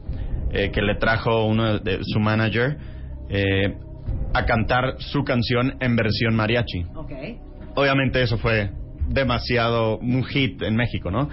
eh, 0.53 0.71
que 0.71 0.83
le 0.83 0.97
trajo 0.97 1.45
uno 1.47 1.79
de, 1.79 2.01
su 2.03 2.21
manager 2.21 2.77
eh, 3.29 3.77
a 4.33 4.45
cantar 4.45 4.97
su 4.99 5.23
canción 5.25 5.77
en 5.81 5.97
versión 5.97 6.35
mariachi. 6.35 6.85
Obviamente 7.77 8.23
eso 8.23 8.39
fue 8.39 8.71
demasiado 9.09 9.99
un 9.99 10.25
hit 10.25 10.63
en 10.63 10.77
México, 10.77 11.11
¿no? 11.11 11.29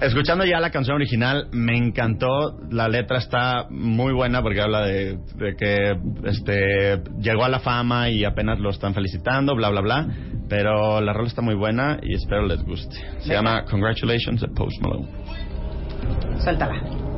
Escuchando 0.00 0.46
ya 0.46 0.60
la 0.60 0.70
canción 0.70 0.96
original, 0.96 1.48
me 1.52 1.76
encantó. 1.76 2.58
La 2.70 2.88
letra 2.88 3.18
está 3.18 3.66
muy 3.68 4.14
buena 4.14 4.40
porque 4.42 4.60
habla 4.62 4.86
de, 4.86 5.18
de 5.36 5.56
que 5.56 5.98
este 6.24 7.02
llegó 7.20 7.44
a 7.44 7.48
la 7.50 7.60
fama 7.60 8.08
y 8.08 8.24
apenas 8.24 8.58
lo 8.60 8.70
están 8.70 8.94
felicitando, 8.94 9.54
bla, 9.54 9.68
bla, 9.68 9.82
bla. 9.82 10.06
Pero 10.48 11.00
la 11.00 11.12
rola 11.12 11.28
está 11.28 11.42
muy 11.42 11.54
buena 11.54 11.98
y 12.02 12.14
espero 12.14 12.46
les 12.46 12.62
guste. 12.64 12.96
Se 12.96 13.28
Venga. 13.28 13.34
llama 13.34 13.64
Congratulations 13.70 14.40
de 14.40 14.48
Post 14.48 14.80
Malone. 14.80 15.08
Suéltala. 16.42 17.09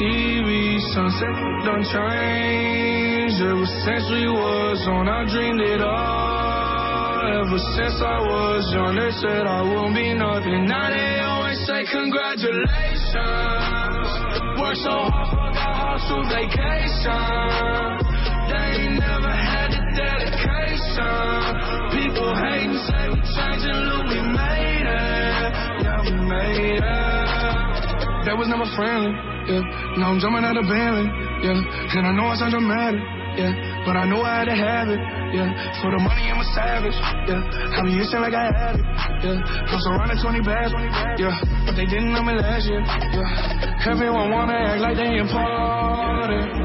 TV. 0.00 0.80
Sunset 0.92 1.36
done 1.64 1.84
changed. 1.84 3.40
Ever 3.42 3.66
since 3.84 4.04
we 4.10 4.26
was 4.28 4.86
on, 4.88 5.08
I 5.08 5.24
dreamed 5.30 5.60
it 5.60 5.80
all. 5.80 7.44
Ever 7.44 7.58
since 7.76 8.00
I 8.02 8.18
was 8.20 8.72
young, 8.72 8.96
they 8.96 9.10
said 9.22 9.46
I 9.46 9.62
won't 9.62 9.94
be 9.94 10.12
nothing. 10.14 10.66
Now 10.66 10.90
they 10.90 11.20
always 11.20 11.58
say 11.66 11.84
congratulations. 11.90 14.10
Worked 14.58 14.78
so 14.82 14.90
hard, 15.10 15.28
forgot 15.30 15.78
how 15.78 15.96
to 15.98 16.16
vacation. 16.30 17.98
They 18.50 18.88
never 18.98 19.32
had 19.32 19.70
the 19.72 19.80
dedication. 19.94 21.40
People 21.94 22.34
hate 22.34 22.70
and 22.70 22.80
say 22.86 23.08
we 23.12 23.18
changing, 23.34 23.80
look, 23.88 24.04
we 24.10 24.20
made 24.20 24.86
it. 24.90 25.52
Yeah, 25.84 25.98
we 26.02 26.10
made 26.28 26.82
it. 26.82 26.84
That 28.24 28.36
was 28.38 28.48
never 28.48 28.64
friendly, 28.74 29.12
yeah. 29.46 29.62
Now 30.00 30.12
I'm 30.12 30.18
jumping 30.20 30.44
out 30.44 30.56
of 30.56 30.64
Bentley, 30.64 31.08
yeah. 31.44 31.96
And 31.96 32.04
I 32.06 32.12
know 32.12 32.32
I 32.32 32.34
sound 32.36 32.52
dramatic, 32.52 33.00
yeah. 33.36 33.52
But 33.84 33.96
I 33.96 34.04
know 34.08 34.22
I 34.22 34.42
had 34.42 34.48
to 34.48 34.56
have 34.56 34.88
it, 34.88 35.00
yeah. 35.36 35.52
For 35.80 35.90
the 35.92 36.00
money, 36.00 36.24
I'm 36.32 36.40
a 36.40 36.46
savage, 36.56 36.98
yeah. 37.28 37.76
I 37.76 37.78
be 37.84 38.00
itching 38.00 38.22
like 38.24 38.34
I 38.34 38.48
had 38.48 38.80
it, 38.80 38.84
yeah. 39.22 39.70
I'm 39.70 39.80
surrounded 39.84 40.18
20 40.20 40.40
bags, 40.42 40.72
yeah. 41.20 41.34
But 41.66 41.76
they 41.76 41.86
didn't 41.86 42.12
know 42.12 42.24
me 42.24 42.34
last 42.34 42.64
year, 42.64 42.80
yeah. 42.80 43.90
Everyone 43.92 44.30
wanna 44.32 44.56
act 44.56 44.80
like 44.80 44.96
they 44.96 45.20
important. 45.20 46.63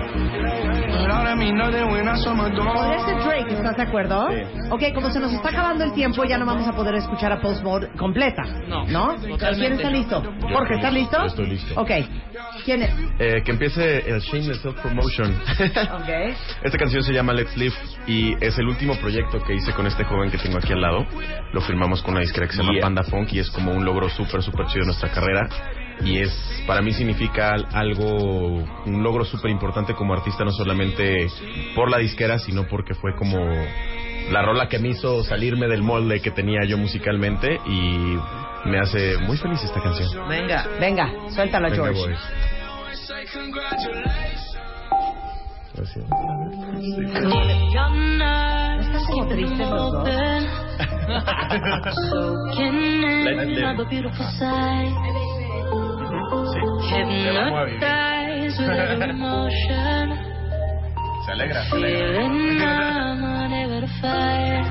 Podría 2.73 3.05
ser 3.05 3.17
Drake, 3.23 3.53
¿estás 3.53 3.77
de 3.77 3.83
acuerdo? 3.83 4.29
Ok, 4.71 4.83
como 4.93 5.11
se 5.11 5.19
nos 5.19 5.31
está 5.31 5.49
acabando 5.49 5.83
el 5.83 5.93
tiempo, 5.93 6.23
ya 6.23 6.37
no 6.37 6.45
vamos 6.45 6.67
a 6.67 6.73
poder 6.73 6.95
escuchar 6.95 7.31
a 7.31 7.41
Post 7.41 7.63
Mode 7.63 7.89
completa. 7.97 8.43
No, 8.67 8.85
¿No? 8.85 9.15
¿Quién 9.37 9.73
está 9.73 9.89
listo? 9.89 10.23
Jorge, 10.41 10.75
¿estás 10.75 10.93
listo? 10.93 11.17
Yo 11.17 11.25
estoy 11.25 11.47
listo. 11.47 11.79
Ok. 11.79 11.91
¿Quién 12.65 12.83
es? 12.83 12.93
Eh, 13.19 13.41
que 13.43 13.51
empiece 13.51 14.09
el 14.09 14.19
Shameless 14.21 14.61
Self 14.61 14.79
Promotion. 14.81 15.31
Ok. 15.31 16.09
Esta 16.63 16.77
canción 16.77 17.03
se 17.03 17.13
llama 17.13 17.33
Let's 17.33 17.55
Live 17.57 17.75
y 18.07 18.33
es 18.43 18.57
el 18.57 18.67
último 18.67 18.95
proyecto 18.95 19.41
que 19.43 19.53
hice 19.55 19.71
con 19.73 19.87
este 19.87 20.03
joven 20.03 20.31
que 20.31 20.37
tengo 20.37 20.57
aquí 20.57 20.73
al 20.73 20.81
lado. 20.81 21.05
Lo 21.53 21.61
firmamos 21.61 22.01
con 22.01 22.13
una 22.13 22.21
disquera 22.21 22.47
que 22.47 22.53
se 22.53 22.59
llama 22.59 22.73
Yeah. 22.73 22.81
Panda 22.81 23.03
Funk 23.03 23.33
y 23.33 23.39
es 23.39 23.49
como 23.51 23.71
un 23.71 23.85
logro 23.85 24.09
súper, 24.09 24.41
súper 24.41 24.67
chido 24.67 24.81
de 24.81 24.85
nuestra 24.87 25.09
carrera. 25.09 25.49
Y 26.03 26.19
es, 26.19 26.33
para 26.65 26.81
mí 26.81 26.93
significa 26.93 27.55
algo, 27.71 28.63
un 28.85 29.03
logro 29.03 29.25
súper 29.25 29.51
importante 29.51 29.93
como 29.93 30.13
artista, 30.13 30.43
no 30.43 30.51
solamente 30.51 31.27
por 31.75 31.89
la 31.89 31.97
disquera, 31.97 32.39
sino 32.39 32.67
porque 32.67 32.93
fue 32.93 33.15
como 33.15 33.37
la 34.31 34.41
rola 34.41 34.69
que 34.69 34.79
me 34.79 34.89
hizo 34.89 35.23
salirme 35.23 35.67
del 35.67 35.81
molde 35.81 36.21
que 36.21 36.31
tenía 36.31 36.63
yo 36.65 36.77
musicalmente 36.77 37.59
y 37.65 38.17
me 38.65 38.79
hace 38.79 39.17
muy 39.17 39.37
feliz 39.37 39.63
esta 39.63 39.81
canción. 39.81 40.27
Venga. 40.27 40.67
Venga, 40.79 41.11
suéltala, 41.29 41.69
Venga, 41.69 41.93
George. 41.93 42.17
Gracias. 45.75 46.05
Están 47.05 47.29
como 49.05 49.25
los 49.65 49.91
dos. 49.91 50.09
In 52.59 52.99
a 56.55 56.61
sight. 56.89 57.79
Hypnotized 57.79 58.59
with 58.59 58.69
every 58.69 59.09
emotion. 59.09 60.05
Se 61.25 61.31
alegra, 61.31 61.63
se 61.65 61.75
fight. 64.01 64.65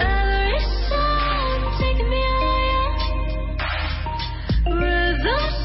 Every 0.00 0.60
song 0.88 1.60
taking 1.80 2.08
me 2.10 2.22
higher. 2.22 2.88
Rhythm 4.66 5.57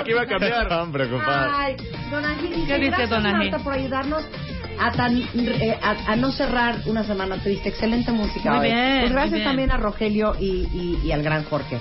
dije 0.00 0.04
que 0.04 0.10
iba 0.12 0.22
a 0.22 0.26
cambiar. 0.26 0.62
Estaban 0.62 0.92
preocupados. 0.92 1.52
Ay, 1.56 1.76
Don 2.10 2.24
Ángel 2.24 2.48
dice, 2.50 2.66
¿Qué 2.66 2.74
dice 2.78 2.86
gracias 2.88 3.10
Don? 3.10 3.22
Marta 3.22 3.58
por 3.58 3.72
ayudarnos 3.72 4.24
a, 4.78 4.92
tan, 4.92 5.16
eh, 5.18 5.78
a, 5.82 6.12
a 6.12 6.16
no 6.16 6.30
cerrar 6.32 6.76
una 6.86 7.04
semana 7.04 7.36
triste. 7.42 7.68
Excelente 7.68 8.12
música. 8.12 8.50
Muy 8.50 8.60
hoy. 8.68 8.72
bien, 8.74 8.88
Pues 9.00 9.02
muy 9.02 9.12
gracias 9.12 9.32
bien. 9.34 9.44
también 9.44 9.70
a 9.72 9.76
Rogelio 9.76 10.34
y, 10.40 10.44
y, 10.72 11.00
y 11.04 11.12
al 11.12 11.22
gran 11.22 11.44
Jorge. 11.44 11.78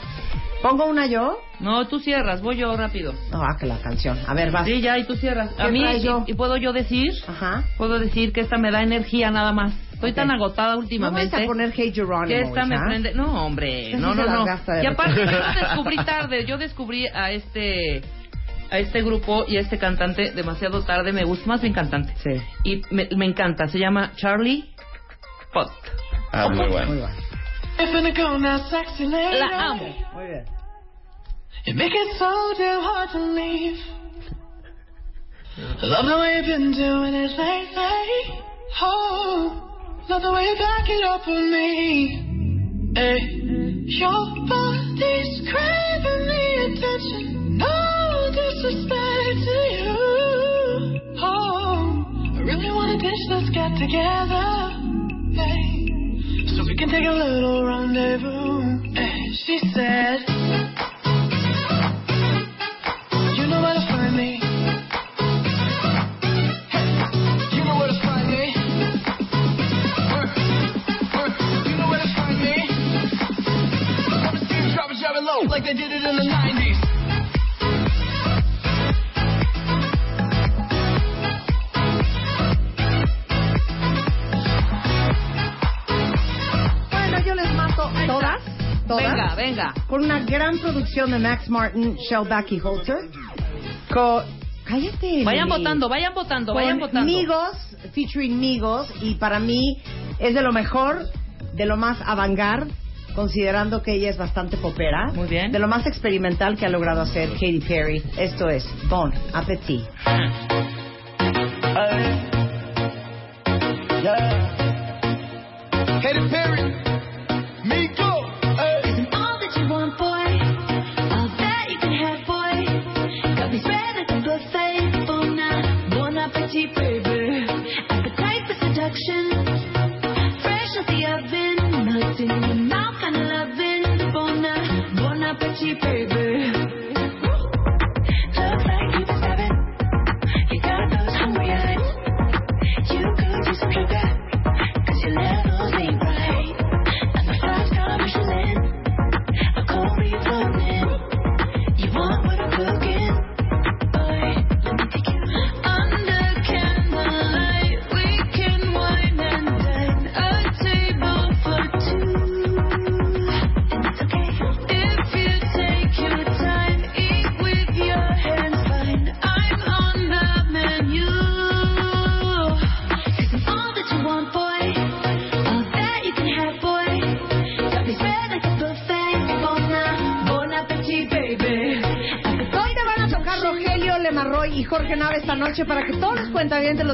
¿Pongo 0.61 0.86
una 0.86 1.06
yo? 1.06 1.40
No, 1.60 1.88
tú 1.88 1.99
cierras, 1.99 2.41
voy 2.41 2.57
yo 2.57 2.76
rápido. 2.76 3.14
No, 3.31 3.41
ah, 3.41 3.56
que 3.60 3.65
la 3.65 3.77
canción. 3.77 4.18
A 4.27 4.34
ver, 4.34 4.52
vas. 4.52 4.65
Sí, 4.65 4.81
ya, 4.81 4.98
y 4.98 5.06
tú 5.06 5.15
cierras. 5.15 5.52
A 5.57 5.65
¿Qué 5.65 5.72
mí, 5.72 6.02
yo? 6.02 6.23
y, 6.27 6.31
y 6.31 6.34
puedo 6.36 6.57
yo 6.57 6.73
decir, 6.73 7.11
Ajá. 7.27 7.64
puedo 7.77 7.98
decir 7.99 8.34
que 8.34 8.41
esta 8.41 8.57
me 8.57 8.69
da 8.72 8.81
energía 8.84 9.31
nada 9.31 9.53
más. 9.53 9.73
Estoy 9.94 10.14
tan 10.14 10.31
agotada 10.31 10.73
No 10.73 10.80
últimamente. 10.80 11.36
vais 11.36 11.44
a 11.44 11.48
poner 11.48 11.73
Hey 11.76 11.91
Geronimo, 11.94 12.26
que 12.27 12.41
esta 12.41 12.65
me 12.65 12.77
prende. 12.80 13.14
No, 13.14 13.45
hombre, 13.45 13.94
no, 13.98 14.14
no, 14.15 14.26
no. 14.26 14.45
Y 14.81 14.86
aparte, 14.86 15.26
yo 15.26 15.60
descubrí 15.60 15.95
tarde. 16.06 16.45
Yo 16.45 16.57
descubrí 16.57 17.07
a 17.07 17.31
este 17.31 18.02
a 18.72 18.77
este 18.80 19.02
grupo 19.02 19.44
y 19.48 19.57
a 19.57 19.61
este 19.61 19.77
cantante 19.77 20.31
demasiado 20.31 20.84
tarde. 20.84 21.11
Me 21.11 21.23
gusta 21.26 21.45
más 21.48 21.61
bien 21.61 21.73
cantante. 21.73 22.14
Sí. 22.23 22.41
Y 22.64 22.81
me, 22.95 23.10
me 23.18 23.26
encanta. 23.26 23.68
Se 23.68 23.77
llama 23.80 24.11
Charlie 24.15 24.69
Pot. 25.53 25.69
Ah, 26.31 26.48
muy 26.48 26.68
bueno. 26.69 26.88
Muy 26.88 26.98
bueno. 26.99 27.15
La 29.39 29.72
amo. 29.72 29.93
Muy 30.14 30.27
bien. 30.27 30.45
You 31.65 31.73
make 31.76 31.93
it 31.93 32.18
so 32.18 32.53
damn 32.57 32.81
hard 32.81 33.10
to 33.11 33.19
leave. 33.19 33.77
Love 35.81 36.06
the 36.06 36.18
way 36.19 36.35
you've 36.38 36.45
been 36.45 36.72
doing 36.72 37.14
it 37.14 37.31
lately. 37.38 38.43
Oh, 38.81 40.03
love 40.10 40.22
the 40.22 40.31
way 40.31 40.43
you 40.43 40.56
back 40.56 40.89
it 40.89 41.03
up 41.03 41.27
on 41.27 41.51
me. 41.51 42.91
Hey, 42.95 43.19
your 43.85 44.23
body's 44.47 45.47
craving 45.51 46.26
the 46.27 46.45
attention. 46.68 47.57
No 47.57 48.31
disrespect 48.31 49.39
to 49.47 49.57
you. 49.76 49.95
Oh, 51.22 52.03
I 52.35 52.41
really 52.41 52.72
wanna 52.72 52.97
dish, 52.99 53.23
let's 53.30 53.49
get 53.51 53.77
together 53.77 54.78
can 56.80 56.89
take 56.89 57.06
a 57.06 57.11
little 57.11 57.65
rendezvous. 57.65 58.61
And 58.95 59.35
she 59.45 59.60
said, 59.73 60.22
You 63.35 63.47
know 63.47 63.61
where 63.61 63.73
to 63.73 63.85
find 63.91 64.15
me. 64.15 64.39
Like 75.47 75.64
they 75.64 75.73
did 75.73 75.91
it 75.91 76.03
in 76.03 76.15
the 76.15 76.28
Venga. 89.40 89.74
Con 89.88 90.03
una 90.03 90.20
gran 90.20 90.60
producción 90.60 91.11
de 91.11 91.20
Max 91.20 91.49
Martin, 91.49 91.95
Shellback 91.95 92.52
y 92.52 92.60
Holter. 92.60 92.98
Co- 93.90 94.22
Cállate. 94.66 95.24
Vayan 95.24 95.48
votando, 95.48 95.88
vayan 95.88 96.14
votando, 96.14 96.52
Con 96.53 96.61
vayan 96.61 96.78
votando. 96.78 97.06
Migos, 97.06 97.56
featuring 97.94 98.38
Migos, 98.38 98.91
y 99.02 99.16
para 99.16 99.40
mí 99.40 99.78
es 100.20 100.36
de 100.36 100.41
lo 100.41 100.52
mejor, 100.52 101.06
de 101.53 101.66
lo 101.66 101.78
más 101.78 101.98
avant 102.06 102.38
considerando 103.16 103.82
que 103.82 103.94
ella 103.94 104.10
es 104.10 104.18
bastante 104.18 104.57
popera. 104.57 105.11
Muy 105.14 105.28
bien. 105.28 105.52
De 105.52 105.60
lo 105.60 105.68
más 105.68 105.88
experimental 105.88 106.57
que 106.57 106.66
ha 106.66 106.70
logrado 106.70 107.02
hacer 107.02 107.30
Katy 107.32 107.61
Perry. 107.68 108.03
Esto 108.18 108.49
es 108.49 108.68
Bon 108.90 109.11
Appetit. 109.34 109.82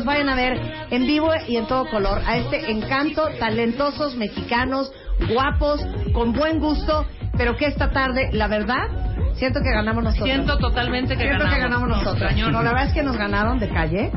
Los 0.05 0.13
vayan 0.13 0.29
a 0.29 0.35
ver 0.35 0.61
en 0.91 1.07
vivo 1.07 1.31
y 1.47 1.57
en 1.57 1.65
todo 1.67 1.89
color 1.89 2.21
a 2.25 2.37
este 2.37 2.71
encanto, 2.71 3.27
talentosos 3.39 4.15
mexicanos, 4.15 4.91
guapos, 5.33 5.85
con 6.13 6.31
buen 6.33 6.59
gusto, 6.59 7.05
pero 7.37 7.55
que 7.57 7.65
esta 7.65 7.89
tarde, 7.89 8.29
la 8.31 8.47
verdad, 8.47 8.83
siento 9.33 9.61
que 9.61 9.71
ganamos 9.71 10.03
nosotros. 10.03 10.29
Siento 10.29 10.57
totalmente 10.57 11.15
que 11.15 11.23
Siento 11.23 11.39
ganamos. 11.43 11.55
que 11.55 11.61
ganamos 11.61 11.89
nosotros. 11.89 12.31
No, 12.37 12.61
la 12.61 12.71
verdad 12.71 12.87
es 12.87 12.93
que 12.93 13.03
nos 13.03 13.17
ganaron 13.17 13.59
de 13.59 13.69
calle, 13.69 14.11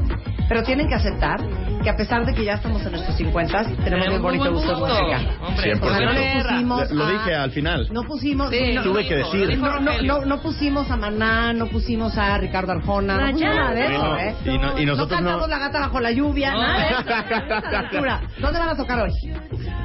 pero 0.48 0.62
tienen 0.62 0.88
que 0.88 0.94
aceptar 0.94 1.40
que 1.82 1.90
a 1.90 1.96
pesar 1.96 2.24
de 2.26 2.34
que 2.34 2.44
ya 2.44 2.54
estamos 2.54 2.84
en 2.84 2.92
nuestros 2.92 3.16
50 3.16 3.62
tenemos 3.62 3.84
Tenemos 3.84 4.08
muy 4.20 4.38
bonito 4.38 4.52
gusto 4.52 4.78
gusto. 4.78 4.86
música. 4.86 5.20
Hombre, 5.40 5.74
O 5.74 5.88
sea, 5.88 6.00
no 6.00 6.12
le 6.12 6.20
100%. 6.20 6.42
pusimos 6.48 6.90
Lo 6.90 7.04
a- 7.04 7.10
dije 7.12 7.34
al 7.34 7.50
final. 7.52 7.88
no 7.92 8.02
pusimos, 8.02 8.50
Sí, 8.50 8.72
no, 8.74 8.82
Tuve 8.82 9.06
que 9.06 9.16
lo 9.16 9.30
dijo, 9.32 9.36
decir. 9.46 9.58
lo 9.58 9.80
no, 9.80 9.80
no, 9.80 10.02
no, 10.02 10.24
no 10.26 10.40
pusimos 10.40 10.90
a 10.90 10.96
Maná, 10.96 11.52
no 11.52 11.66
pusimos 11.66 12.16
a 12.18 12.38
Ricardo 12.38 12.72
Arjona, 12.72 13.16
no 13.18 13.32
pusimos 13.32 13.54
nada 13.56 13.74
de 13.74 13.86
eso, 13.86 14.02
No, 14.02 14.18
¿eh? 14.18 14.34
y 14.44 14.58
no- 14.58 14.78
y 14.80 14.86
nosotros 14.86 15.20
no- 15.20 15.26
cantamos 15.26 15.48
La 15.48 15.58
Gata 15.58 15.80
Bajo 15.80 16.00
la 16.00 16.10
Lluvia, 16.12 16.52
No. 16.52 16.60
nada 16.62 16.78
de 16.78 16.90
eso. 16.90 17.02
¿Dónde 18.40 18.58
van 18.58 18.68
a 18.68 18.76
tocar 18.76 19.00
hoy? 19.00 19.12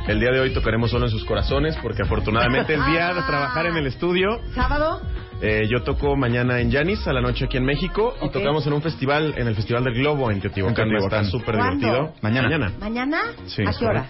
El 0.08 0.20
día 0.20 0.32
de 0.32 0.40
hoy 0.40 0.54
tocaremos 0.54 0.92
solo 0.92 1.06
en 1.06 1.12
sus 1.12 1.24
corazones 1.26 1.78
porque 1.82 2.02
afortunadamente 2.04 2.74
el 2.74 2.86
día 2.86 3.14
de 3.14 3.22
trabajar 3.22 3.66
en 3.68 3.78
el 3.78 3.88
estudio 3.88 4.40
¿Sábado? 4.54 5.02
Eh, 5.46 5.68
yo 5.70 5.84
toco 5.84 6.16
mañana 6.16 6.62
en 6.62 6.72
Yanis 6.72 7.06
a 7.06 7.12
la 7.12 7.20
noche 7.20 7.44
aquí 7.44 7.58
en 7.58 7.66
México 7.66 8.16
y 8.22 8.30
tocamos 8.30 8.66
en 8.66 8.72
un 8.72 8.82
festival, 8.82 9.34
en 9.36 9.46
el 9.46 9.56
Festival 9.56 9.84
del 9.84 9.94
Globo 9.96 10.32
en 10.32 10.40
Teotihuacán. 10.40 10.90
En. 10.90 10.96
Está 10.96 11.26
súper 11.26 11.58
divertido. 11.58 12.14
Mañana. 12.22 12.48
Mañana. 12.48 12.72
¿Mañana? 12.80 13.18
Sí, 13.48 13.62
¿A 13.68 13.74
qué 13.78 13.86
hora? 13.86 14.06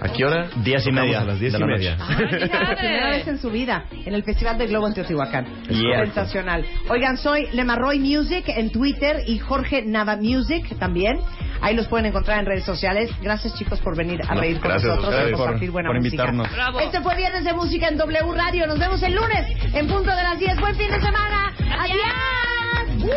¿A 0.00 0.08
qué 0.08 0.24
hora? 0.24 0.48
Diez 0.64 0.86
y 0.86 0.92
media 0.92 1.20
A 1.20 1.24
las 1.24 1.38
diez 1.38 1.52
y 1.52 1.58
la 1.58 1.66
media. 1.66 1.98
Ay, 2.00 2.26
primera 2.78 3.10
vez 3.10 3.28
en 3.28 3.38
su 3.38 3.50
vida, 3.50 3.84
en 3.90 4.14
el 4.14 4.22
Festival 4.22 4.56
del 4.56 4.68
Globo 4.68 4.88
en 4.88 4.94
Teotihuacán. 4.94 5.44
Yeah. 5.68 6.06
Sensacional. 6.06 6.64
Oigan, 6.88 7.18
soy 7.18 7.48
Lemarroy 7.52 7.98
Music 7.98 8.44
en 8.48 8.70
Twitter 8.70 9.24
y 9.26 9.40
Jorge 9.40 9.82
Nava 9.82 10.16
Music 10.16 10.74
también. 10.78 11.18
Ahí 11.62 11.74
los 11.76 11.86
pueden 11.86 12.06
encontrar 12.06 12.40
en 12.40 12.46
redes 12.46 12.64
sociales. 12.64 13.10
Gracias, 13.22 13.54
chicos, 13.54 13.80
por 13.80 13.96
venir 13.96 14.20
a 14.28 14.34
No, 14.34 14.40
reír 14.40 14.60
con 14.60 14.68
gracias 14.70 14.88
nosotros 14.96 15.12
y 15.12 15.16
ustedes 15.16 15.30
por, 15.32 15.40
compartir 15.46 15.70
buena 15.70 15.88
por 15.88 15.96
música. 15.96 16.14
invitarnos. 16.24 16.52
Bravo. 16.52 16.80
Este 16.80 17.00
fue 17.00 17.14
Viernes 17.16 17.44
de 17.44 17.52
Música 17.54 17.88
en 17.88 17.96
W 17.96 18.32
Radio. 18.34 18.66
Nos 18.66 18.78
vemos 18.78 19.02
el 19.02 19.14
lunes 19.14 19.46
en 19.72 19.86
punto 19.88 20.10
de 20.14 20.22
las 20.22 20.38
10. 20.38 20.60
Buen 20.60 20.74
fin 20.76 20.90
de 20.90 21.00
semana. 21.00 21.52
Adiós. 21.78 23.12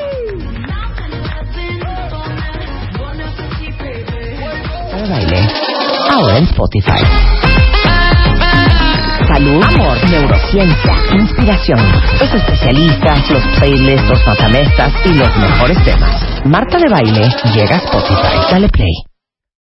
Baile. 5.09 5.47
Ahora 6.09 6.37
en 6.39 6.43
Spotify. 6.45 7.44
Salud, 9.35 9.61
amor, 9.61 9.97
neurociencia, 10.09 10.93
inspiración, 11.11 11.77
los 12.21 12.33
especialistas, 12.33 13.29
los 13.29 13.43
playlists, 13.57 14.07
los 14.07 14.25
matamestas 14.25 14.93
y 15.03 15.13
los 15.13 15.35
mejores 15.35 15.83
temas. 15.83 16.45
Marta 16.45 16.77
de 16.77 16.87
Baile 16.87 17.29
llega 17.53 17.75
a 17.75 17.79
Spotify. 17.79 18.51
Dale 18.51 18.69
play. 18.69 19.14